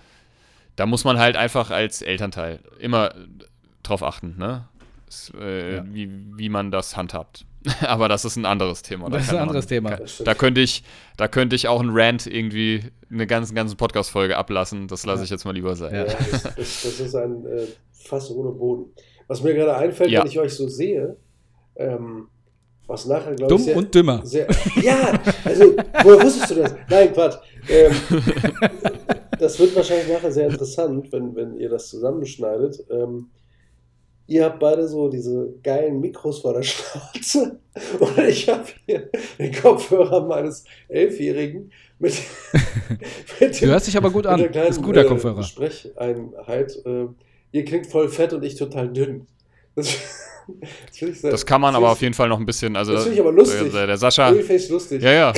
da 0.76 0.86
muss 0.88 1.04
man 1.04 1.20
halt 1.20 1.36
einfach 1.38 1.70
als 1.70 2.02
Elternteil 2.02 2.60
immer 2.80 3.14
drauf 3.84 4.02
achten, 4.04 4.36
ne? 4.38 4.68
Es, 5.08 5.32
äh, 5.40 5.76
Ja. 5.78 5.86
wie, 5.94 6.10
wie 6.38 6.50
man 6.50 6.72
das 6.72 6.98
handhabt. 6.98 7.46
Aber 7.82 8.08
das 8.08 8.26
ist 8.26 8.36
ein 8.38 8.46
anderes 8.46 8.82
Thema. 8.82 9.10
Da 9.10 9.18
Das 9.18 9.24
ist 9.24 9.28
kann 9.30 9.38
ein 9.38 9.40
man- 9.42 9.50
anderes 9.50 9.68
Thema. 9.68 9.96
Das 9.98 10.14
stimmt. 10.14 10.28
da 10.28 10.34
könnte 10.34 10.62
ich, 10.62 10.84
da 11.18 11.28
könnte 11.28 11.56
ich 11.56 11.68
auch 11.68 11.80
einen 11.82 11.92
Rant 11.94 12.26
irgendwie 12.28 12.84
eine 13.12 13.28
ganze, 13.28 13.54
ganze 13.54 13.76
Podcast-Folge 13.76 14.38
ablassen. 14.38 14.88
Das 14.88 15.06
lasse 15.06 15.20
Ja. 15.20 15.24
ich 15.26 15.30
jetzt 15.30 15.46
mal 15.46 15.54
lieber 15.54 15.76
sein. 15.76 15.94
Ja. 15.94 16.04
Das, 16.06 16.44
das, 16.44 16.56
das 16.56 17.00
ist 17.00 17.16
ein 17.16 17.46
äh, 17.46 17.66
Fass 17.92 18.32
ohne 18.32 18.52
Boden. 18.52 18.92
Was 19.28 19.44
mir 19.44 19.54
gerade 19.54 19.76
einfällt, 19.76 20.10
Ja. 20.10 20.22
wenn 20.22 20.28
ich 20.28 20.40
euch 20.40 20.54
so 20.54 20.68
sehe, 20.68 21.18
ähm, 21.76 22.28
was 22.88 23.06
nachher, 23.06 23.36
glaube 23.36 23.50
Dumm 23.50 23.60
ich, 23.60 23.66
sehr, 23.66 23.78
und 23.78 23.94
dümmer. 23.94 24.26
sehr. 24.26 24.48
Ja, 24.82 25.20
also, 25.46 25.76
woher 26.04 26.24
wusstest 26.24 26.50
du 26.52 26.56
das? 26.56 26.76
Nein, 26.90 27.14
Quatsch. 27.14 27.36
Ähm, 27.68 27.92
das 29.40 29.60
wird 29.60 29.76
wahrscheinlich 29.76 30.08
nachher 30.08 30.32
sehr 30.32 30.48
interessant, 30.50 31.12
wenn, 31.12 31.36
wenn 31.36 31.56
ihr 31.58 31.70
das 31.70 31.90
zusammenschneidet. 31.90 32.84
Ähm, 32.90 33.28
ihr 34.30 34.46
habt 34.46 34.60
beide 34.60 34.88
so 34.88 35.10
diese 35.10 35.54
geilen 35.64 36.00
Mikros 36.00 36.40
vor 36.40 36.54
der 36.54 36.64
Schnauze 36.64 37.60
und 38.00 38.18
ich 38.20 38.48
habe 38.48 38.64
hier 38.86 39.10
den 39.38 39.54
Kopfhörer 39.54 40.26
meines 40.26 40.64
Elfjährigen 40.88 41.72
mit, 41.98 42.14
mit 43.40 43.62
Du 43.62 43.66
hörst 43.68 43.88
dich 43.88 43.98
aber 43.98 44.10
gut 44.12 44.26
an. 44.28 44.48
Das 44.54 44.70
ist 44.70 44.78
ein 44.78 44.84
guter 44.84 45.02
äh, 45.02 45.08
Kopfhörer. 45.08 45.44
Sprecheinheit. 45.44 46.78
Äh, 46.86 47.08
ihr 47.52 47.66
klingt 47.66 47.88
voll 47.88 48.08
fett 48.08 48.32
und 48.34 48.44
ich 48.46 48.56
total 48.56 48.88
dünn. 48.90 49.28
Das, 49.76 49.88
das, 51.00 51.22
sehr- 51.22 51.32
Das 51.32 51.46
kann 51.46 51.60
man 51.62 51.74
das 51.74 51.78
aber 51.82 51.92
auf 51.92 52.02
jeden 52.02 52.14
Fall 52.14 52.30
noch 52.30 52.40
ein 52.40 52.46
bisschen. 52.46 52.76
Also 52.76 52.94
Das 52.94 53.04
finde 53.04 53.16
ich 53.16 53.22
aber 53.22 53.32
lustig. 53.34 53.72
Der, 53.74 53.88
der, 53.88 53.98
Sascha, 53.98 54.30
lustig. 54.30 55.02
ja, 55.02 55.12
ja. 55.12 55.34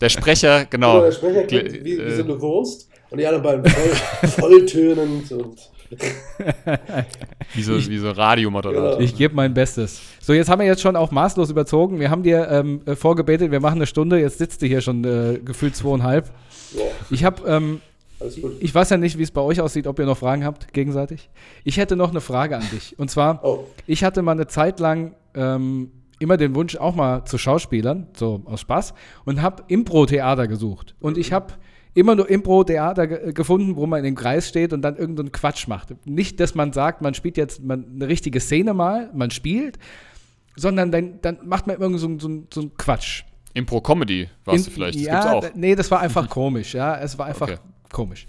Der 0.00 0.08
Sprecher, 0.08 0.64
genau. 0.66 0.92
Genau, 0.92 1.04
der 1.04 1.12
Sprecher 1.12 1.42
klingt 1.44 1.72
wie, 1.72 1.84
wie 1.84 2.00
äh, 2.00 2.14
so 2.16 2.22
eine 2.22 2.40
Wurst 2.40 2.88
und 3.10 3.18
die 3.18 3.26
anderen 3.26 3.42
beiden 3.42 3.64
voll, 3.66 4.28
volltönend 4.28 5.32
und 5.32 5.70
Wie 7.54 7.62
so, 7.62 7.74
wie 7.76 7.98
so 7.98 8.10
Radiomoderator. 8.10 8.90
Genau. 8.90 9.00
Ich 9.00 9.16
gebe 9.16 9.34
mein 9.34 9.54
Bestes. 9.54 10.00
So, 10.20 10.32
jetzt 10.32 10.48
haben 10.50 10.60
wir 10.60 10.66
jetzt 10.66 10.82
schon 10.82 10.96
auch 10.96 11.10
maßlos 11.10 11.50
überzogen. 11.50 11.98
Wir 11.98 12.10
haben 12.10 12.22
dir 12.22 12.48
ähm, 12.50 12.80
äh, 12.84 12.94
vorgebetet, 12.94 13.50
wir 13.50 13.60
machen 13.60 13.76
eine 13.76 13.86
Stunde. 13.86 14.20
Jetzt 14.20 14.38
sitzt 14.38 14.60
du 14.60 14.66
hier 14.66 14.80
schon 14.82 15.02
äh, 15.04 15.38
gefühlt 15.42 15.74
zweieinhalb. 15.74 16.30
ja, 16.74 16.82
Ich 17.10 17.24
habe, 17.24 17.48
ähm, 17.48 17.80
ich 18.60 18.74
weiß 18.74 18.90
ja 18.90 18.96
nicht, 18.98 19.16
wie 19.16 19.22
es 19.22 19.30
bei 19.30 19.40
euch 19.40 19.60
aussieht, 19.60 19.86
ob 19.86 19.98
ihr 19.98 20.04
noch 20.06 20.18
Fragen 20.18 20.44
habt 20.44 20.72
gegenseitig. 20.74 21.30
Ich 21.64 21.78
hätte 21.78 21.96
noch 21.96 22.10
eine 22.10 22.20
Frage 22.20 22.56
an 22.56 22.64
dich. 22.72 22.98
Und 22.98 23.10
zwar, 23.10 23.42
Oh, 23.44 23.64
ich 23.86 24.04
hatte 24.04 24.20
mal 24.22 24.32
eine 24.32 24.46
Zeit 24.46 24.80
lang 24.80 25.14
ähm, 25.34 25.90
immer 26.18 26.36
den 26.36 26.54
Wunsch 26.54 26.76
auch 26.76 26.94
mal 26.94 27.24
zu 27.24 27.38
Schauspielern, 27.38 28.08
so 28.14 28.42
aus 28.44 28.60
Spaß, 28.60 28.92
und 29.24 29.40
habe 29.40 29.62
Impro-Theater 29.68 30.48
gesucht. 30.48 30.96
Und 31.00 31.16
ich 31.16 31.32
habe 31.32 31.54
immer 31.98 32.14
nur 32.14 32.28
Impro-Theater 32.28 33.06
ge 33.06 33.32
gefunden, 33.32 33.76
wo 33.76 33.86
man 33.86 33.98
in 33.98 34.04
dem 34.04 34.14
Kreis 34.14 34.48
steht 34.48 34.72
und 34.72 34.82
dann 34.82 34.96
irgendeinen 34.96 35.32
Quatsch 35.32 35.66
macht. 35.66 35.94
Nicht, 36.06 36.40
dass 36.40 36.54
man 36.54 36.72
sagt, 36.72 37.02
man 37.02 37.14
spielt 37.14 37.36
jetzt 37.36 37.62
man, 37.62 37.84
eine 37.94 38.08
richtige 38.08 38.40
Szene 38.40 38.74
mal, 38.74 39.10
man 39.12 39.30
spielt, 39.30 39.78
sondern 40.56 40.92
dann, 40.92 41.20
dann 41.22 41.38
macht 41.44 41.66
man 41.66 41.80
irgendwie 41.80 42.00
so, 42.00 42.18
so, 42.18 42.44
so 42.52 42.60
einen 42.60 42.74
Quatsch. 42.76 43.24
Impro-Comedy 43.54 44.28
warst 44.44 44.66
du 44.66 44.70
vielleicht, 44.70 44.98
das 44.98 45.02
ja, 45.02 45.32
gibt's 45.32 45.46
auch. 45.48 45.54
Nee, 45.56 45.74
das 45.74 45.90
war 45.90 46.00
einfach 46.00 46.28
komisch, 46.30 46.74
ja, 46.74 46.96
es 46.98 47.18
war 47.18 47.26
einfach 47.26 47.48
okay. 47.48 47.60
komisch. 47.92 48.26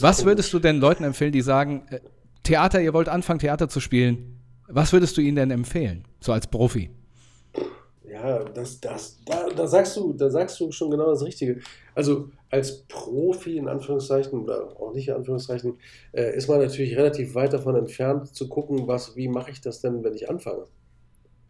Was 0.00 0.24
würdest 0.24 0.52
du 0.52 0.58
denn 0.58 0.80
Leuten 0.80 1.04
empfehlen, 1.04 1.32
die 1.32 1.40
sagen, 1.40 1.82
äh, 1.90 2.00
Theater, 2.42 2.80
ihr 2.80 2.92
wollt 2.92 3.08
anfangen, 3.08 3.38
Theater 3.38 3.68
zu 3.68 3.80
spielen, 3.80 4.40
was 4.68 4.92
würdest 4.92 5.16
du 5.16 5.20
ihnen 5.20 5.36
denn 5.36 5.50
empfehlen, 5.50 6.04
so 6.20 6.32
als 6.32 6.46
Profi? 6.46 6.90
Ja, 8.10 8.44
das, 8.44 8.80
das, 8.80 9.18
da, 9.24 9.46
da, 9.54 9.66
sagst 9.66 9.96
du, 9.96 10.12
da 10.12 10.28
sagst 10.28 10.58
du 10.60 10.70
schon 10.72 10.90
genau 10.90 11.10
das 11.10 11.24
Richtige. 11.24 11.60
Also 11.94 12.28
als 12.50 12.82
Profi 12.88 13.56
in 13.56 13.68
Anführungszeichen 13.68 14.40
oder 14.40 14.80
auch 14.80 14.92
nicht 14.92 15.08
in 15.08 15.14
Anführungszeichen 15.14 15.78
äh, 16.12 16.36
ist 16.36 16.48
man 16.48 16.60
natürlich 16.60 16.96
relativ 16.96 17.34
weit 17.34 17.52
davon 17.52 17.76
entfernt 17.76 18.34
zu 18.34 18.48
gucken, 18.48 18.88
was, 18.88 19.16
wie 19.16 19.28
mache 19.28 19.52
ich 19.52 19.60
das 19.60 19.80
denn, 19.80 20.02
wenn 20.02 20.14
ich 20.14 20.28
anfange. 20.28 20.64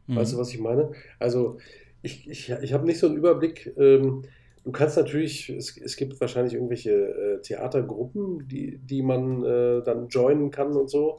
Mhm. 0.07 0.17
Weißt 0.17 0.35
du, 0.35 0.39
was 0.39 0.51
ich 0.51 0.61
meine? 0.61 0.93
Also 1.19 1.59
ich, 2.03 2.29
ich, 2.29 2.51
ich 2.51 2.73
habe 2.73 2.87
nicht 2.87 2.99
so 2.99 3.07
einen 3.07 3.17
Überblick. 3.17 3.75
Ähm, 3.79 4.25
du 4.65 4.73
kannst 4.73 4.97
natürlich, 4.97 5.49
es, 5.49 5.77
es 5.77 5.97
gibt 5.97 6.21
wahrscheinlich 6.21 6.55
irgendwelche 6.55 6.93
äh, 6.93 7.43
Theatergruppen, 7.43 8.47
die, 8.47 8.79
die 8.79 9.03
man 9.03 9.43
äh, 9.43 9.83
dann 9.83 10.09
joinen 10.09 10.51
kann 10.51 10.77
und 10.77 10.91
so. 10.91 11.19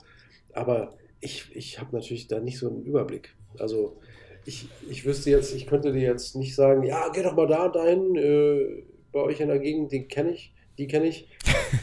Aber 0.54 0.96
ich, 1.22 1.56
ich 1.56 1.80
habe 1.80 1.96
natürlich 1.96 2.28
da 2.28 2.40
nicht 2.40 2.60
so 2.60 2.70
einen 2.70 2.84
Überblick. 2.84 3.36
Also 3.58 3.98
ich, 4.46 4.70
ich 4.90 5.06
wüsste 5.06 5.30
jetzt, 5.30 5.56
ich 5.56 5.68
könnte 5.68 5.92
dir 5.92 6.02
jetzt 6.02 6.36
nicht 6.36 6.56
sagen, 6.56 6.84
ja, 6.84 7.10
geh 7.14 7.24
doch 7.24 7.36
mal 7.36 7.48
da 7.48 7.66
und 7.66 7.76
dahin, 7.76 8.16
äh, 8.16 8.84
bei 9.12 9.20
euch 9.20 9.40
in 9.40 9.48
der 9.48 9.60
Gegend, 9.60 9.92
den 9.92 10.08
kenne 10.08 10.32
ich, 10.32 10.54
die 10.78 10.88
kenne 10.88 11.08
ich. 11.08 11.28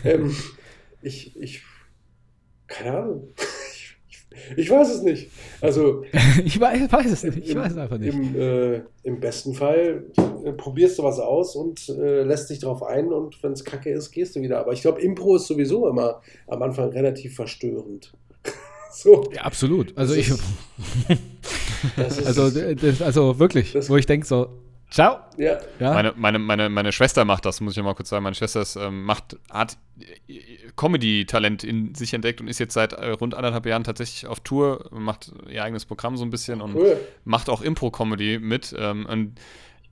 ähm, 0.05 0.34
ich, 1.02 1.36
ich, 1.40 1.62
keine 2.66 2.98
Ahnung. 2.98 3.28
Ich, 4.56 4.70
weiß 4.70 4.94
es 4.94 5.02
nicht. 5.02 5.30
Also. 5.60 6.05
ich 6.44 6.60
weiß, 6.60 6.92
weiß, 6.92 7.10
es 7.10 7.24
nicht. 7.24 7.38
Ich 7.38 7.50
im, 7.50 7.59
weiß 7.59 7.72
es 7.72 7.78
einfach 7.78 7.98
nicht. 7.98 8.14
Im, 8.14 8.36
äh, 8.40 8.82
Im, 9.02 9.20
besten 9.20 9.55
Fall 9.55 10.05
äh, 10.44 10.52
probierst 10.52 10.98
du 10.98 11.02
was 11.02 11.18
aus 11.18 11.56
und 11.56 11.88
äh, 11.88 12.22
lässt 12.22 12.50
dich 12.50 12.60
darauf 12.60 12.82
ein 12.82 13.12
und 13.12 13.42
wenn 13.42 13.52
es 13.52 13.64
kacke 13.64 13.90
ist, 13.90 14.10
gehst 14.10 14.36
du 14.36 14.40
wieder. 14.40 14.60
Aber 14.60 14.72
ich 14.72 14.82
glaube, 14.82 15.00
Impro 15.00 15.36
ist 15.36 15.46
sowieso 15.46 15.88
immer 15.88 16.20
am 16.46 16.62
Anfang 16.62 16.90
relativ 16.90 17.34
verstörend. 17.34 18.12
so. 18.92 19.28
Ja, 19.34 19.42
absolut. 19.42 19.96
Also 19.96 20.14
das 20.14 20.24
ich. 20.24 20.30
Ist, 20.30 22.26
also, 22.26 22.50
das, 22.50 23.02
also 23.02 23.38
wirklich, 23.38 23.74
wo 23.88 23.96
ich 23.96 24.06
denke 24.06 24.26
so, 24.26 24.48
Ciao. 24.90 25.19
Ja. 25.36 25.59
ja. 25.78 25.93
Meine, 25.93 26.15
meine, 26.16 26.39
meine, 26.39 26.69
meine 26.70 26.93
Schwester 26.93 27.24
macht 27.24 27.44
das, 27.44 27.60
muss 27.60 27.77
ich 27.77 27.82
mal 27.82 27.94
kurz 27.94 28.09
sagen. 28.09 28.23
Meine 28.23 28.35
Schwester 28.35 28.62
ist, 28.62 28.77
ähm, 28.77 29.05
macht 29.05 29.36
Art 29.51 29.77
Comedy-Talent 30.77 31.62
in 31.62 31.94
sich 31.94 32.15
entdeckt 32.15 32.40
und 32.40 32.48
ist 32.48 32.59
jetzt 32.59 32.74
seit 32.74 32.94
äh, 32.94 33.10
rund 33.10 33.35
anderthalb 33.35 33.66
Jahren 33.66 33.85
tatsächlich 33.85 34.27
auf 34.27 34.40
Tour, 34.40 34.89
macht 34.90 35.32
ihr 35.48 35.62
eigenes 35.62 35.85
Programm 35.85 36.16
so 36.16 36.24
ein 36.24 36.31
bisschen 36.31 36.62
und 36.62 36.74
cool. 36.74 36.97
macht 37.24 37.51
auch 37.51 37.60
Impro-Comedy 37.60 38.39
mit. 38.39 38.74
Ähm, 38.78 39.05
und 39.05 39.39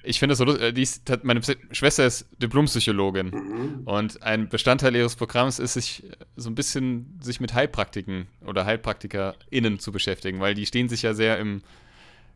ich 0.03 0.19
finde 0.19 0.33
es 0.33 0.39
so 0.39 0.45
lustig, 0.45 0.79
äh, 0.79 0.81
ist, 0.81 1.03
meine 1.25 1.41
Schwester 1.73 2.07
ist 2.07 2.27
Diplompsychologin 2.41 3.31
mhm. 3.31 3.81
und 3.85 4.23
ein 4.23 4.49
Bestandteil 4.49 4.95
ihres 4.97 5.17
Programms 5.17 5.59
ist, 5.59 5.75
sich 5.75 6.05
so 6.37 6.49
ein 6.49 6.55
bisschen 6.55 7.19
sich 7.21 7.41
mit 7.41 7.53
Heilpraktiken 7.53 8.29
oder 8.47 8.65
HeilpraktikerInnen 8.65 9.79
zu 9.79 9.93
beschäftigen, 9.93 10.41
weil 10.41 10.55
die 10.55 10.65
stehen 10.65 10.89
sich 10.89 11.03
ja 11.03 11.13
sehr 11.13 11.39
im 11.39 11.63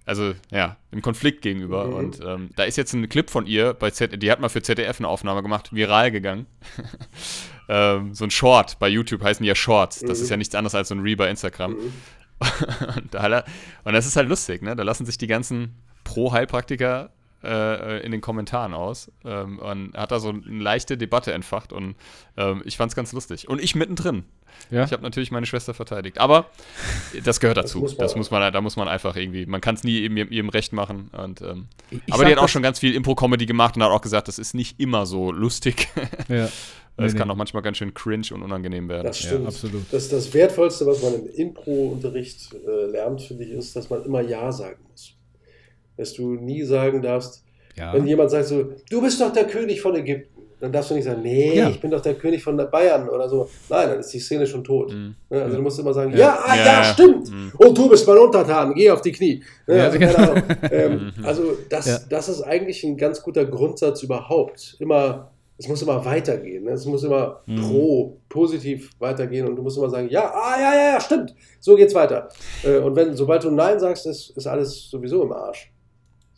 also 0.06 0.34
ja, 0.50 0.76
im 0.90 1.02
Konflikt 1.02 1.42
gegenüber. 1.42 1.86
Mhm. 1.86 1.94
Und 1.94 2.20
ähm, 2.24 2.50
da 2.56 2.64
ist 2.64 2.76
jetzt 2.76 2.92
ein 2.92 3.08
Clip 3.08 3.30
von 3.30 3.46
ihr 3.46 3.74
bei 3.74 3.90
Z, 3.90 4.22
die 4.22 4.30
hat 4.30 4.40
mal 4.40 4.48
für 4.48 4.62
ZDF 4.62 4.98
eine 4.98 5.08
Aufnahme 5.08 5.42
gemacht, 5.42 5.72
viral 5.72 6.10
gegangen. 6.10 6.46
ähm, 7.68 8.14
so 8.14 8.24
ein 8.24 8.30
Short, 8.30 8.78
bei 8.78 8.88
YouTube 8.88 9.22
heißen 9.22 9.42
die 9.42 9.48
ja 9.48 9.54
Shorts. 9.54 10.00
Das 10.00 10.18
mhm. 10.18 10.24
ist 10.24 10.30
ja 10.30 10.36
nichts 10.36 10.54
anderes 10.54 10.74
als 10.74 10.88
so 10.88 10.94
ein 10.94 11.00
Re 11.00 11.16
bei 11.16 11.28
Instagram. 11.28 11.72
Mhm. 11.72 11.92
und, 12.96 13.14
da, 13.14 13.44
und 13.84 13.92
das 13.92 14.06
ist 14.06 14.16
halt 14.16 14.28
lustig, 14.28 14.62
ne? 14.62 14.74
Da 14.74 14.82
lassen 14.82 15.04
sich 15.04 15.18
die 15.18 15.26
ganzen 15.26 15.76
Pro-Heilpraktiker 16.04 17.10
äh, 17.42 18.04
in 18.04 18.12
den 18.12 18.20
Kommentaren 18.20 18.74
aus 18.74 19.10
ähm, 19.24 19.58
und 19.58 19.96
hat 19.96 20.10
da 20.10 20.20
so 20.20 20.30
eine 20.30 20.40
leichte 20.62 20.96
Debatte 20.96 21.32
entfacht 21.32 21.72
und 21.72 21.96
ähm, 22.36 22.62
ich 22.64 22.76
fand 22.76 22.92
es 22.92 22.96
ganz 22.96 23.12
lustig. 23.12 23.48
Und 23.48 23.60
ich 23.60 23.74
mittendrin. 23.74 24.24
Ja? 24.70 24.84
Ich 24.84 24.92
habe 24.92 25.02
natürlich 25.02 25.30
meine 25.30 25.46
Schwester 25.46 25.74
verteidigt. 25.74 26.18
Aber 26.18 26.46
das 27.24 27.40
gehört 27.40 27.56
dazu. 27.56 27.80
Das 27.80 27.92
muss 27.92 27.96
man, 27.96 28.04
das 28.04 28.16
muss 28.16 28.30
man 28.30 28.52
da 28.52 28.60
muss 28.60 28.76
man 28.76 28.88
einfach 28.88 29.16
irgendwie, 29.16 29.46
man 29.46 29.60
kann 29.60 29.74
es 29.74 29.84
nie 29.84 29.98
eben 30.00 30.16
ihrem 30.16 30.48
Recht 30.48 30.72
machen. 30.72 31.10
Und, 31.16 31.40
ähm, 31.40 31.68
aber 32.10 32.24
die 32.24 32.32
hat 32.32 32.38
auch 32.38 32.48
schon 32.48 32.62
ganz 32.62 32.78
viel 32.78 32.94
Impro-Comedy 32.94 33.46
gemacht 33.46 33.76
und 33.76 33.82
hat 33.82 33.90
auch 33.90 34.00
gesagt, 34.00 34.28
das 34.28 34.38
ist 34.38 34.54
nicht 34.54 34.78
immer 34.80 35.06
so 35.06 35.32
lustig. 35.32 35.88
Ja. 36.28 36.48
Es 36.96 37.12
nee, 37.12 37.18
kann 37.18 37.28
nee. 37.28 37.32
auch 37.32 37.36
manchmal 37.36 37.62
ganz 37.62 37.78
schön 37.78 37.94
cringe 37.94 38.26
und 38.32 38.42
unangenehm 38.42 38.88
werden. 38.88 39.06
Das 39.06 39.18
stimmt. 39.18 39.42
Ja, 39.42 39.48
absolut. 39.48 39.84
Das, 39.90 40.08
das 40.08 40.32
Wertvollste, 40.34 40.86
was 40.86 41.02
man 41.02 41.14
im 41.14 41.26
Impro-Unterricht 41.28 42.52
äh, 42.54 42.86
lernt, 42.86 43.22
finde 43.22 43.44
ich, 43.44 43.50
ist, 43.50 43.74
dass 43.74 43.88
man 43.88 44.04
immer 44.04 44.20
Ja 44.20 44.52
sagen 44.52 44.78
muss 44.90 45.14
dass 46.00 46.14
du 46.14 46.34
nie 46.34 46.62
sagen 46.62 47.02
darfst, 47.02 47.44
ja. 47.76 47.92
wenn 47.92 48.06
jemand 48.06 48.30
sagt 48.30 48.46
so, 48.46 48.72
du 48.88 49.02
bist 49.02 49.20
doch 49.20 49.32
der 49.32 49.44
König 49.44 49.80
von 49.80 49.94
Ägypten, 49.94 50.40
dann 50.60 50.72
darfst 50.72 50.90
du 50.90 50.94
nicht 50.94 51.04
sagen, 51.04 51.22
nee, 51.22 51.56
ja. 51.56 51.70
ich 51.70 51.80
bin 51.80 51.90
doch 51.90 52.02
der 52.02 52.14
König 52.14 52.42
von 52.42 52.56
Bayern 52.70 53.08
oder 53.08 53.28
so. 53.28 53.48
Nein, 53.70 53.88
dann 53.88 54.00
ist 54.00 54.12
die 54.12 54.18
Szene 54.18 54.46
schon 54.46 54.62
tot. 54.62 54.92
Mhm. 54.92 55.14
Also 55.30 55.56
du 55.56 55.62
musst 55.62 55.78
immer 55.78 55.94
sagen, 55.94 56.12
ja, 56.12 56.18
ja, 56.18 56.38
ah, 56.44 56.56
ja 56.56 56.84
stimmt. 56.84 57.30
Mhm. 57.30 57.52
Und 57.56 57.78
du 57.78 57.88
bist 57.88 58.06
mein 58.06 58.18
Untertan, 58.18 58.74
geh 58.74 58.90
auf 58.90 59.00
die 59.00 59.12
Knie. 59.12 59.42
Also, 59.66 59.98
genau. 59.98 60.34
ähm, 60.70 61.12
mhm. 61.16 61.24
also 61.24 61.56
das, 61.70 62.06
das 62.08 62.28
ist 62.28 62.42
eigentlich 62.42 62.84
ein 62.84 62.98
ganz 62.98 63.22
guter 63.22 63.46
Grundsatz 63.46 64.02
überhaupt. 64.02 64.76
Immer, 64.80 65.30
es 65.56 65.66
muss 65.66 65.80
immer 65.80 66.04
weitergehen. 66.04 66.64
Ne? 66.64 66.72
Es 66.72 66.84
muss 66.84 67.04
immer 67.04 67.40
mhm. 67.46 67.60
pro, 67.62 68.16
positiv 68.28 68.90
weitergehen 68.98 69.46
und 69.46 69.56
du 69.56 69.62
musst 69.62 69.78
immer 69.78 69.88
sagen, 69.88 70.10
ja, 70.10 70.30
ah, 70.30 70.60
ja, 70.60 70.74
ja, 70.74 70.92
ja, 70.92 71.00
stimmt. 71.00 71.34
So 71.58 71.74
geht's 71.74 71.94
weiter. 71.94 72.28
Äh, 72.64 72.78
und 72.78 72.94
wenn, 72.96 73.16
sobald 73.16 73.44
du 73.44 73.50
Nein 73.50 73.80
sagst, 73.80 74.06
ist, 74.06 74.36
ist 74.36 74.46
alles 74.46 74.90
sowieso 74.90 75.22
im 75.22 75.32
Arsch. 75.32 75.72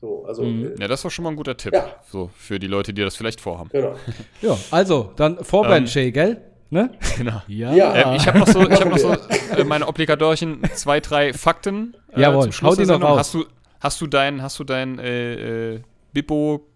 So, 0.03 0.24
also, 0.27 0.43
mhm. 0.43 0.74
Ja, 0.81 0.89
das 0.89 1.05
war 1.05 1.12
schon 1.12 1.23
mal 1.23 1.31
ein 1.31 1.37
guter 1.37 1.57
Tipp. 1.57 1.73
Ja. 1.73 1.95
So, 2.11 2.29
für 2.37 2.59
die 2.59 2.66
Leute, 2.66 2.93
die 2.93 3.03
das 3.03 3.15
vielleicht 3.15 3.41
vorhaben. 3.41 3.70
Genau. 3.70 3.95
ja, 4.43 4.59
also, 4.73 5.12
dann 5.15 5.45
Vorband, 5.45 5.95
ähm, 5.95 6.12
gell? 6.12 6.41
Ne? 6.70 6.91
Genau. 7.19 7.41
Ja. 7.47 7.73
ja. 7.73 7.95
Ähm, 7.95 8.16
ich 8.16 8.27
habe 8.27 8.41
noch 8.41 8.49
so, 8.49 8.69
ich 8.69 8.81
hab 8.81 8.91
noch 8.91 8.99
so 8.99 9.12
äh, 9.12 9.62
meine 9.62 9.87
obligatorischen 9.87 10.61
zwei, 10.74 10.99
drei 10.99 11.33
Fakten. 11.33 11.97
Äh, 12.16 12.23
Jawohl, 12.23 12.43
zum 12.43 12.53
Schluss 12.53 12.79
hau 12.79 12.83
die 12.83 12.89
noch 12.89 13.01
raus. 13.01 13.19
Hast 13.19 13.35
du, 13.35 13.45
hast 13.79 14.01
du 14.01 14.09
dein, 14.09 14.43
hast 14.43 14.59
du 14.59 14.65
dein 14.65 14.99
äh, 14.99 15.74
äh, 15.74 15.81
Bippo 16.12 16.66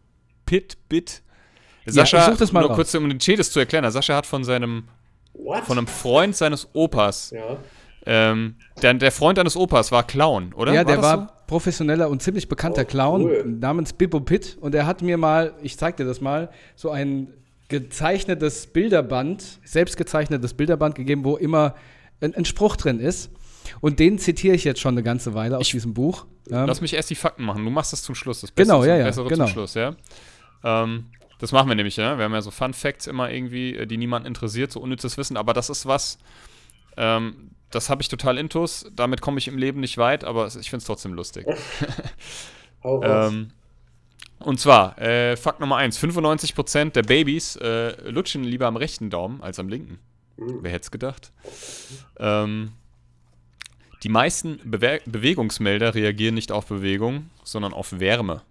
Pit 0.44 0.76
Bit? 0.88 1.22
Sascha, 1.84 2.18
ja, 2.18 2.32
ich 2.32 2.38
das 2.38 2.52
mal 2.52 2.60
nur 2.60 2.68
raus. 2.70 2.76
kurz 2.76 2.94
um 2.94 3.08
den 3.08 3.18
Chedes 3.18 3.50
zu 3.50 3.58
erklären. 3.58 3.90
Sascha 3.90 4.14
hat 4.14 4.26
von 4.26 4.44
seinem, 4.44 4.84
What? 5.32 5.64
von 5.64 5.78
einem 5.78 5.88
Freund 5.88 6.36
seines 6.36 6.68
Opas 6.74 7.32
ja. 7.32 7.56
Ähm, 8.06 8.54
der, 8.82 8.94
der 8.94 9.10
Freund 9.10 9.36
eines 9.38 9.56
Opas 9.56 9.90
war 9.90 10.04
Clown, 10.04 10.52
oder? 10.54 10.72
Ja, 10.72 10.78
war 10.78 10.84
der 10.84 11.02
war 11.02 11.16
so? 11.16 11.35
Professioneller 11.46 12.08
und 12.10 12.22
ziemlich 12.22 12.48
bekannter 12.48 12.82
oh, 12.82 12.90
Clown 12.90 13.22
cool. 13.22 13.44
namens 13.46 13.92
Bippo 13.92 14.20
Pitt 14.20 14.56
und 14.60 14.74
er 14.74 14.86
hat 14.86 15.02
mir 15.02 15.16
mal, 15.16 15.54
ich 15.62 15.76
zeig 15.76 15.96
dir 15.96 16.04
das 16.04 16.20
mal, 16.20 16.50
so 16.74 16.90
ein 16.90 17.32
gezeichnetes 17.68 18.68
Bilderband, 18.68 19.60
selbstgezeichnetes 19.64 20.54
Bilderband 20.54 20.94
gegeben, 20.94 21.24
wo 21.24 21.36
immer 21.36 21.74
ein, 22.20 22.34
ein 22.34 22.44
Spruch 22.44 22.76
drin 22.76 23.00
ist. 23.00 23.30
Und 23.80 23.98
den 23.98 24.18
zitiere 24.18 24.54
ich 24.54 24.64
jetzt 24.64 24.80
schon 24.80 24.94
eine 24.94 25.02
ganze 25.02 25.34
Weile 25.34 25.58
aus 25.58 25.66
ich, 25.66 25.72
diesem 25.72 25.92
Buch. 25.92 26.26
Ähm, 26.48 26.66
lass 26.66 26.80
mich 26.80 26.94
erst 26.94 27.10
die 27.10 27.16
Fakten 27.16 27.44
machen. 27.44 27.64
Du 27.64 27.70
machst 27.70 27.92
das 27.92 28.02
zum 28.02 28.14
Schluss. 28.14 28.40
Das 28.40 28.52
Beste 28.52 28.72
genau, 28.72 28.84
ja, 28.84 28.96
ja. 28.96 29.10
Genau. 29.10 29.28
Zum 29.28 29.48
Schluss, 29.48 29.74
ja. 29.74 29.96
Ähm, 30.62 31.06
das 31.40 31.52
machen 31.52 31.68
wir 31.68 31.74
nämlich, 31.74 31.96
ja. 31.96 32.16
Wir 32.16 32.24
haben 32.24 32.32
ja 32.32 32.42
so 32.42 32.52
Fun 32.52 32.72
Facts 32.72 33.08
immer 33.08 33.30
irgendwie, 33.30 33.76
äh, 33.76 33.86
die 33.86 33.96
niemanden 33.96 34.28
interessiert, 34.28 34.70
so 34.70 34.80
unnützes 34.80 35.18
Wissen. 35.18 35.36
Aber 35.36 35.52
das 35.52 35.68
ist 35.68 35.86
was, 35.86 36.18
ähm, 36.96 37.50
das 37.70 37.90
habe 37.90 38.02
ich 38.02 38.08
total 38.08 38.38
intus. 38.38 38.86
Damit 38.94 39.20
komme 39.20 39.38
ich 39.38 39.48
im 39.48 39.58
Leben 39.58 39.80
nicht 39.80 39.98
weit, 39.98 40.24
aber 40.24 40.46
ich 40.46 40.70
finde 40.70 40.78
es 40.78 40.84
trotzdem 40.84 41.12
lustig. 41.12 41.46
ähm, 42.84 43.50
und 44.38 44.60
zwar, 44.60 44.98
äh, 45.00 45.36
Fakt 45.36 45.60
Nummer 45.60 45.76
1: 45.76 45.98
95% 45.98 46.90
der 46.90 47.02
Babys 47.02 47.56
äh, 47.56 48.08
lutschen 48.08 48.44
lieber 48.44 48.66
am 48.66 48.76
rechten 48.76 49.10
Daumen 49.10 49.42
als 49.42 49.58
am 49.58 49.68
linken. 49.68 49.98
Mhm. 50.36 50.58
Wer 50.62 50.72
hätte 50.72 50.84
es 50.84 50.90
gedacht? 50.90 51.32
Ähm, 52.18 52.72
die 54.02 54.08
meisten 54.08 54.60
Bewe 54.64 55.00
Bewegungsmelder 55.06 55.94
reagieren 55.94 56.34
nicht 56.34 56.52
auf 56.52 56.66
Bewegung, 56.66 57.30
sondern 57.44 57.72
auf 57.72 57.98
Wärme. 57.98 58.42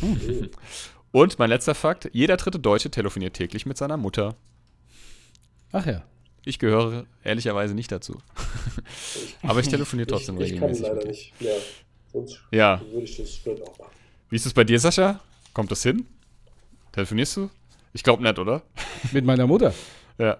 Mhm. 0.00 0.50
Und 1.10 1.38
mein 1.38 1.50
letzter 1.50 1.74
Fakt: 1.74 2.08
Jeder 2.12 2.36
dritte 2.36 2.58
Deutsche 2.58 2.90
telefoniert 2.90 3.34
täglich 3.34 3.66
mit 3.66 3.76
seiner 3.76 3.96
Mutter. 3.96 4.36
Ach 5.72 5.84
ja. 5.84 6.04
Ich 6.44 6.58
gehöre 6.58 7.06
ehrlicherweise 7.22 7.74
nicht 7.74 7.90
dazu. 7.90 8.18
Aber 9.42 9.60
ich 9.60 9.68
telefoniere 9.68 10.06
trotzdem 10.06 10.38
ich, 10.40 10.48
ich 10.48 10.52
regelmäßig. 10.54 10.82
Ich 10.82 10.88
kann 10.88 10.96
leider 10.96 11.08
nicht 11.08 11.40
mehr. 11.40 11.56
Sonst 12.12 12.40
ja. 12.50 12.80
würde 12.92 13.04
ich 13.04 13.16
das 13.16 13.30
vielleicht 13.30 13.62
auch 13.62 13.78
machen. 13.78 13.92
Wie 14.28 14.36
ist 14.36 14.46
es 14.46 14.52
bei 14.52 14.64
dir, 14.64 14.78
Sascha? 14.78 15.20
Kommt 15.52 15.70
das 15.70 15.82
hin? 15.82 16.06
Telefonierst 16.92 17.36
du? 17.38 17.50
Ich 17.92 18.02
glaube 18.02 18.22
nicht, 18.22 18.38
oder? 18.38 18.62
Mit 19.12 19.24
meiner 19.24 19.46
Mutter? 19.46 19.72
ja. 20.18 20.38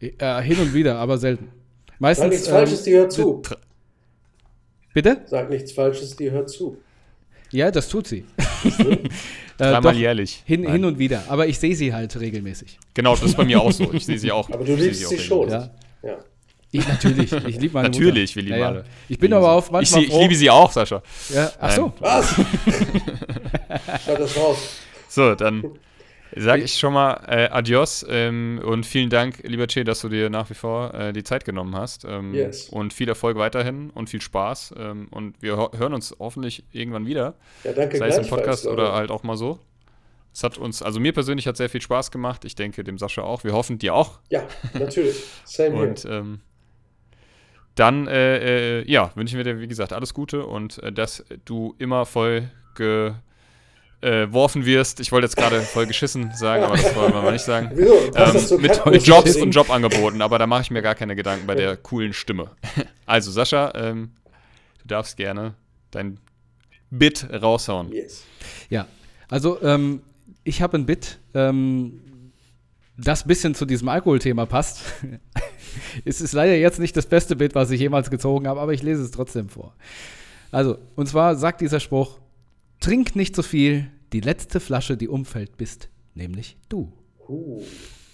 Äh, 0.00 0.42
hin 0.42 0.58
und 0.58 0.74
wieder, 0.74 0.98
aber 0.98 1.16
selten. 1.16 1.50
Meistens, 1.98 2.24
Sag 2.24 2.30
nichts 2.30 2.48
ähm, 2.48 2.54
Falsches, 2.54 2.82
die 2.82 2.92
hört 2.94 3.12
zu. 3.12 3.42
Bitte? 4.92 5.22
Sag 5.26 5.50
nichts 5.50 5.72
Falsches, 5.72 6.16
die 6.16 6.30
hört 6.30 6.50
zu. 6.50 6.78
Ja, 7.50 7.70
das 7.70 7.88
tut 7.88 8.06
sie. 8.06 8.24
Äh, 9.56 9.70
Dreimal 9.70 9.96
jährlich. 9.96 10.42
Hin, 10.46 10.62
Nein. 10.62 10.72
hin 10.72 10.84
und 10.84 10.98
wieder. 10.98 11.22
Aber 11.28 11.46
ich 11.46 11.60
sehe 11.60 11.76
sie 11.76 11.94
halt 11.94 12.18
regelmäßig. 12.18 12.76
Genau, 12.92 13.12
das 13.14 13.22
ist 13.22 13.36
bei 13.36 13.44
mir 13.44 13.60
auch 13.62 13.70
so. 13.70 13.88
Ich 13.92 14.04
sehe 14.04 14.18
sie 14.18 14.32
auch. 14.32 14.50
Aber 14.50 14.64
du 14.64 14.74
liebst 14.74 15.06
auch 15.06 15.10
sie 15.10 15.18
schon. 15.20 15.48
Ja. 15.48 15.70
Ja. 16.02 16.16
Ich, 16.72 16.88
natürlich. 16.88 17.32
Ich 17.32 17.60
liebe 17.60 17.74
meine 17.74 17.88
Natürlich, 17.88 18.34
Mutter. 18.34 18.48
wir 18.48 18.52
lieben 18.56 18.66
alle. 18.66 18.84
Ich 19.08 19.16
bin 19.16 19.32
aber 19.32 19.44
sie. 19.46 19.50
auch 19.50 19.70
manchmal 19.70 20.02
ich, 20.02 20.08
sie- 20.08 20.12
ich 20.12 20.20
liebe 20.22 20.34
sie 20.34 20.50
auch, 20.50 20.72
Sascha. 20.72 21.00
Ja, 21.32 21.52
ach 21.60 21.70
so. 21.70 21.92
Was? 22.00 22.34
Schneid 24.04 24.18
das 24.20 24.36
raus. 24.36 24.58
So, 25.08 25.34
dann 25.36 25.62
sage 26.36 26.62
ich 26.62 26.74
schon 26.74 26.92
mal 26.92 27.24
äh, 27.28 27.48
Adios 27.50 28.04
ähm, 28.08 28.60
und 28.64 28.86
vielen 28.86 29.10
Dank, 29.10 29.40
lieber 29.44 29.66
Che, 29.66 29.84
dass 29.84 30.00
du 30.00 30.08
dir 30.08 30.30
nach 30.30 30.50
wie 30.50 30.54
vor 30.54 30.92
äh, 30.94 31.12
die 31.12 31.22
Zeit 31.22 31.44
genommen 31.44 31.76
hast. 31.76 32.04
Ähm, 32.04 32.34
Yes. 32.34 32.68
Und 32.68 32.92
viel 32.92 33.08
Erfolg 33.08 33.36
weiterhin 33.36 33.90
und 33.90 34.10
viel 34.10 34.20
Spaß. 34.20 34.74
Ähm, 34.78 35.08
und 35.10 35.40
wir 35.40 35.56
ho 35.56 35.70
hören 35.76 35.94
uns 35.94 36.14
hoffentlich 36.18 36.64
irgendwann 36.72 37.06
wieder. 37.06 37.34
Ja, 37.62 37.72
danke 37.72 37.98
sei 37.98 38.08
es 38.08 38.18
im 38.18 38.28
Podcast 38.28 38.66
oder 38.66 38.92
halt 38.92 39.10
auch 39.10 39.22
mal 39.22 39.36
so. 39.36 39.58
Es 40.32 40.42
hat 40.42 40.58
uns, 40.58 40.82
also 40.82 40.98
mir 40.98 41.12
persönlich 41.12 41.46
hat 41.46 41.56
sehr 41.56 41.70
viel 41.70 41.80
Spaß 41.80 42.10
gemacht. 42.10 42.44
Ich 42.44 42.56
denke 42.56 42.82
dem 42.82 42.98
Sascha 42.98 43.22
auch. 43.22 43.44
Wir 43.44 43.52
hoffen 43.52 43.78
dir 43.78 43.94
auch. 43.94 44.18
Ja, 44.30 44.42
natürlich. 44.72 45.22
Same 45.44 45.70
here. 45.76 45.88
Und 45.88 46.04
ähm, 46.06 46.40
dann, 47.76 48.08
äh, 48.08 48.80
äh, 48.80 48.90
ja, 48.90 49.12
wünschen 49.14 49.36
wir 49.36 49.44
dir, 49.44 49.60
wie 49.60 49.68
gesagt, 49.68 49.92
alles 49.92 50.14
Gute 50.14 50.46
und 50.46 50.82
äh, 50.82 50.92
dass 50.92 51.24
du 51.44 51.74
immer 51.78 52.06
voll 52.06 52.50
geworfen 54.04 54.66
wirst. 54.66 55.00
Ich 55.00 55.12
wollte 55.12 55.26
jetzt 55.26 55.36
gerade 55.36 55.60
voll 55.62 55.86
geschissen 55.86 56.32
sagen, 56.34 56.64
aber 56.64 56.76
das 56.76 56.94
wollen 56.94 57.12
wir 57.12 57.22
mal 57.22 57.32
nicht 57.32 57.44
sagen. 57.44 57.70
Wieso? 57.74 57.94
Ähm, 58.14 58.60
mit, 58.92 59.06
Jobs 59.06 59.36
und 59.36 59.50
Jobangeboten, 59.52 60.20
aber 60.20 60.38
da 60.38 60.46
mache 60.46 60.62
ich 60.62 60.70
mir 60.70 60.82
gar 60.82 60.94
keine 60.94 61.16
Gedanken 61.16 61.46
bei 61.46 61.54
der 61.54 61.76
coolen 61.76 62.12
Stimme. 62.12 62.50
Also, 63.06 63.30
Sascha, 63.30 63.70
ähm, 63.74 64.12
du 64.80 64.88
darfst 64.88 65.18
gerne 65.18 65.52
dein 65.90 66.18
Bit 66.90 67.28
raushauen. 67.30 67.92
Yes. 67.92 68.24
Ja, 68.70 68.86
also 69.28 69.60
ähm, 69.62 70.00
ich 70.42 70.62
habe 70.62 70.78
ein 70.78 70.86
Bit, 70.86 71.18
ähm, 71.34 72.00
das 72.96 73.26
bisschen 73.26 73.54
zu 73.54 73.66
diesem 73.66 73.88
Alkoholthema 73.88 74.46
passt. 74.46 74.80
es 76.04 76.22
ist 76.22 76.32
leider 76.32 76.54
jetzt 76.54 76.78
nicht 76.78 76.96
das 76.96 77.06
beste 77.06 77.36
Bit, 77.36 77.54
was 77.54 77.70
ich 77.70 77.80
jemals 77.80 78.08
gezogen 78.08 78.48
habe, 78.48 78.58
aber 78.58 78.72
ich 78.72 78.82
lese 78.82 79.02
es 79.02 79.10
trotzdem 79.10 79.50
vor. 79.50 79.74
Also, 80.50 80.78
und 80.94 81.08
zwar 81.08 81.36
sagt 81.36 81.60
dieser 81.60 81.80
Spruch: 81.80 82.20
Trink 82.80 83.16
nicht 83.16 83.34
so 83.34 83.42
viel, 83.42 83.90
die 84.12 84.20
letzte 84.20 84.60
Flasche, 84.60 84.96
die 84.96 85.08
umfällt, 85.08 85.56
bist 85.56 85.88
nämlich 86.14 86.56
du. 86.68 86.92
Uh, 87.28 87.62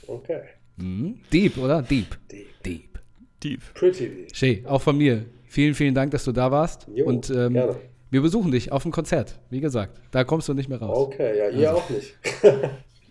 okay. 0.07 0.41
Mhm. 0.77 1.19
Deep, 1.33 1.59
oder? 1.59 1.83
Deep. 1.83 2.19
Deep. 2.31 2.63
Deep. 2.65 2.99
Deep. 3.43 3.61
Pretty 3.75 4.09
deep. 4.09 4.35
Shay, 4.37 4.65
auch 4.67 4.83
von 4.83 4.97
mir. 4.97 5.27
Vielen, 5.47 5.75
vielen 5.75 5.95
Dank, 5.95 6.13
dass 6.13 6.25
du 6.25 6.33
da 6.33 6.51
warst. 6.51 6.87
Jo, 6.95 7.07
und 7.07 7.29
ähm, 7.31 7.55
gerne. 7.55 7.77
wir 8.11 8.21
besuchen 8.23 8.53
dich 8.53 8.71
auf 8.71 8.85
dem 8.85 8.93
Konzert. 8.93 9.41
Wie 9.51 9.61
gesagt, 9.61 10.01
da 10.11 10.25
kommst 10.25 10.49
du 10.49 10.55
nicht 10.55 10.69
mehr 10.69 10.79
raus. 10.79 10.97
Okay, 10.97 11.37
ja, 11.37 11.49
ihr 11.49 11.75
auch 11.75 11.91
nicht. 11.91 12.17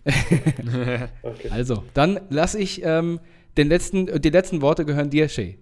okay. 1.22 1.48
Also, 1.50 1.84
dann 1.92 2.20
lasse 2.30 2.58
ich 2.58 2.82
ähm, 2.82 3.20
den 3.56 3.68
letzten, 3.68 4.20
die 4.20 4.30
letzten 4.30 4.62
Worte 4.62 4.84
gehören 4.84 5.10
dir, 5.10 5.28
Shay. 5.28 5.58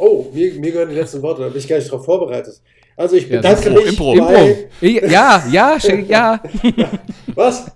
Oh, 0.00 0.30
mir, 0.32 0.54
mir 0.54 0.72
gehören 0.72 0.88
die 0.88 0.94
letzten 0.96 1.20
Worte, 1.22 1.42
da 1.42 1.48
bin 1.48 1.58
ich 1.58 1.68
gar 1.68 1.76
nicht 1.76 1.90
drauf 1.90 2.04
vorbereitet. 2.04 2.60
Also 2.96 3.16
ich 3.16 3.28
Ja, 3.28 3.36
bedanke 3.36 3.68
Impro, 3.68 3.80
mich 3.80 4.18
Impro. 4.18 4.26
bei... 4.26 4.68
Impro. 4.80 5.06
Ja, 5.08 5.44
ja, 5.50 5.78
ja. 5.78 6.42
Was? 7.34 7.66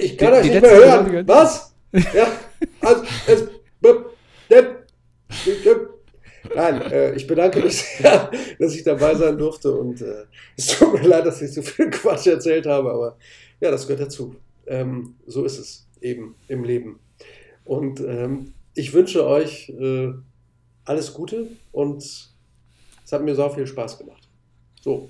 Ich 0.00 0.18
kann 0.18 0.32
Die- 0.32 0.38
euch 0.38 0.42
die 0.42 0.50
nicht 0.50 0.62
mehr 0.62 0.70
Worte 0.72 0.86
hören. 0.86 1.06
gehören- 1.06 1.28
Was? 1.28 1.74
Ja, 2.14 2.28
also, 2.80 3.02
es. 3.26 3.44
Nein, 6.54 6.82
äh, 6.90 7.14
ich 7.14 7.26
bedanke 7.26 7.60
mich 7.60 7.80
sehr, 7.82 8.30
dass 8.58 8.74
ich 8.74 8.82
dabei 8.82 9.14
sein 9.14 9.38
durfte 9.38 9.72
und 9.72 10.00
äh, 10.00 10.24
es 10.56 10.66
tut 10.78 10.94
mir 10.94 11.06
leid, 11.08 11.26
dass 11.26 11.40
ich 11.42 11.52
so 11.52 11.62
viel 11.62 11.90
Quatsch 11.90 12.26
erzählt 12.26 12.66
habe, 12.66 12.90
aber 12.90 13.16
ja, 13.60 13.70
das 13.70 13.86
gehört 13.86 14.02
dazu. 14.06 14.34
Ähm, 14.66 15.14
so 15.26 15.44
ist 15.44 15.58
es 15.58 15.86
eben 16.00 16.34
im 16.48 16.64
Leben. 16.64 16.98
Und 17.64 18.00
ähm, 18.00 18.52
ich 18.74 18.92
wünsche 18.94 19.26
euch 19.26 19.68
äh, 19.80 20.08
alles 20.90 21.14
Gute 21.14 21.46
und 21.70 21.98
es 22.02 22.32
hat 23.12 23.22
mir 23.22 23.34
so 23.36 23.48
viel 23.48 23.66
Spaß 23.66 23.96
gemacht. 23.98 24.26
So, 24.80 25.08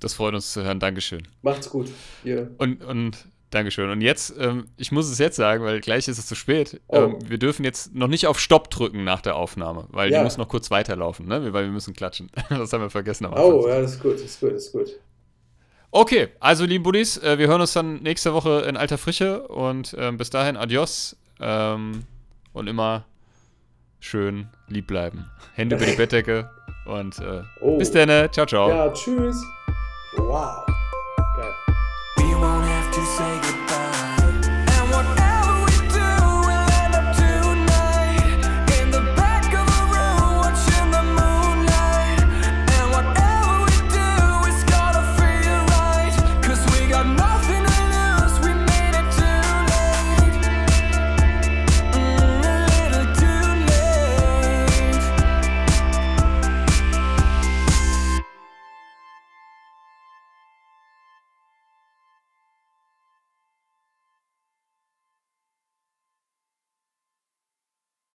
Das 0.00 0.14
freut 0.14 0.34
uns 0.34 0.52
zu 0.52 0.62
hören. 0.64 0.80
Dankeschön. 0.80 1.26
macht's 1.42 1.70
gut. 1.70 1.88
Ihr 2.24 2.50
Und, 2.58 2.82
und 2.84 3.16
Dankeschön. 3.50 3.88
Und 3.90 4.00
jetzt, 4.00 4.34
ähm, 4.38 4.66
ich 4.76 4.90
muss 4.90 5.08
es 5.08 5.18
jetzt 5.18 5.36
sagen, 5.36 5.62
weil 5.64 5.80
gleich 5.80 6.08
ist 6.08 6.18
es 6.18 6.26
zu 6.26 6.34
spät. 6.34 6.80
Oh. 6.88 6.96
Ähm, 6.96 7.18
wir 7.28 7.38
dürfen 7.38 7.64
jetzt 7.64 7.94
noch 7.94 8.08
nicht 8.08 8.26
auf 8.26 8.40
Stopp 8.40 8.70
drücken 8.70 9.04
nach 9.04 9.20
der 9.20 9.36
Aufnahme, 9.36 9.86
weil 9.90 10.10
Ja. 10.10 10.18
die 10.18 10.24
muss 10.24 10.36
noch 10.36 10.48
kurz 10.48 10.70
weiterlaufen, 10.72 11.26
ne? 11.28 11.52
Weil 11.52 11.64
wir 11.64 11.70
müssen 11.70 11.94
klatschen. 11.94 12.28
Das 12.48 12.72
haben 12.72 12.80
wir 12.82 12.90
vergessen 12.90 13.24
am 13.26 13.34
Anfang. 13.34 13.52
Oh, 13.52 13.68
ja, 13.68 13.80
das 13.80 13.92
ist 13.94 14.02
gut, 14.02 14.14
das 14.14 14.22
ist 14.22 14.40
gut, 14.40 14.52
das 14.52 14.64
ist 14.66 14.72
gut. 14.72 14.88
Okay, 15.92 16.28
also 16.40 16.64
liebe 16.64 16.82
Buddies, 16.82 17.16
äh, 17.18 17.38
wir 17.38 17.46
hören 17.46 17.60
uns 17.60 17.72
dann 17.72 18.02
nächste 18.02 18.34
Woche 18.34 18.62
in 18.68 18.76
alter 18.76 18.98
Frische 18.98 19.46
und 19.48 19.94
ähm, 19.96 20.16
bis 20.18 20.28
dahin 20.30 20.56
adios 20.56 21.16
ähm, 21.40 22.02
und 22.52 22.66
immer 22.66 23.04
schön 24.00 24.48
lieb 24.68 24.86
bleiben. 24.86 25.26
Hände 25.54 25.76
über 25.76 25.86
die 25.86 25.96
Bettdecke 25.96 26.50
und 26.84 27.18
äh, 27.18 27.42
oh. 27.60 27.78
bis 27.78 27.90
dann. 27.90 28.08
Ciao, 28.32 28.46
ciao. 28.46 28.68
Ja, 28.68 28.92
tschüss. 28.92 29.42
Wow. 30.16 30.64
Geil. 31.36 31.54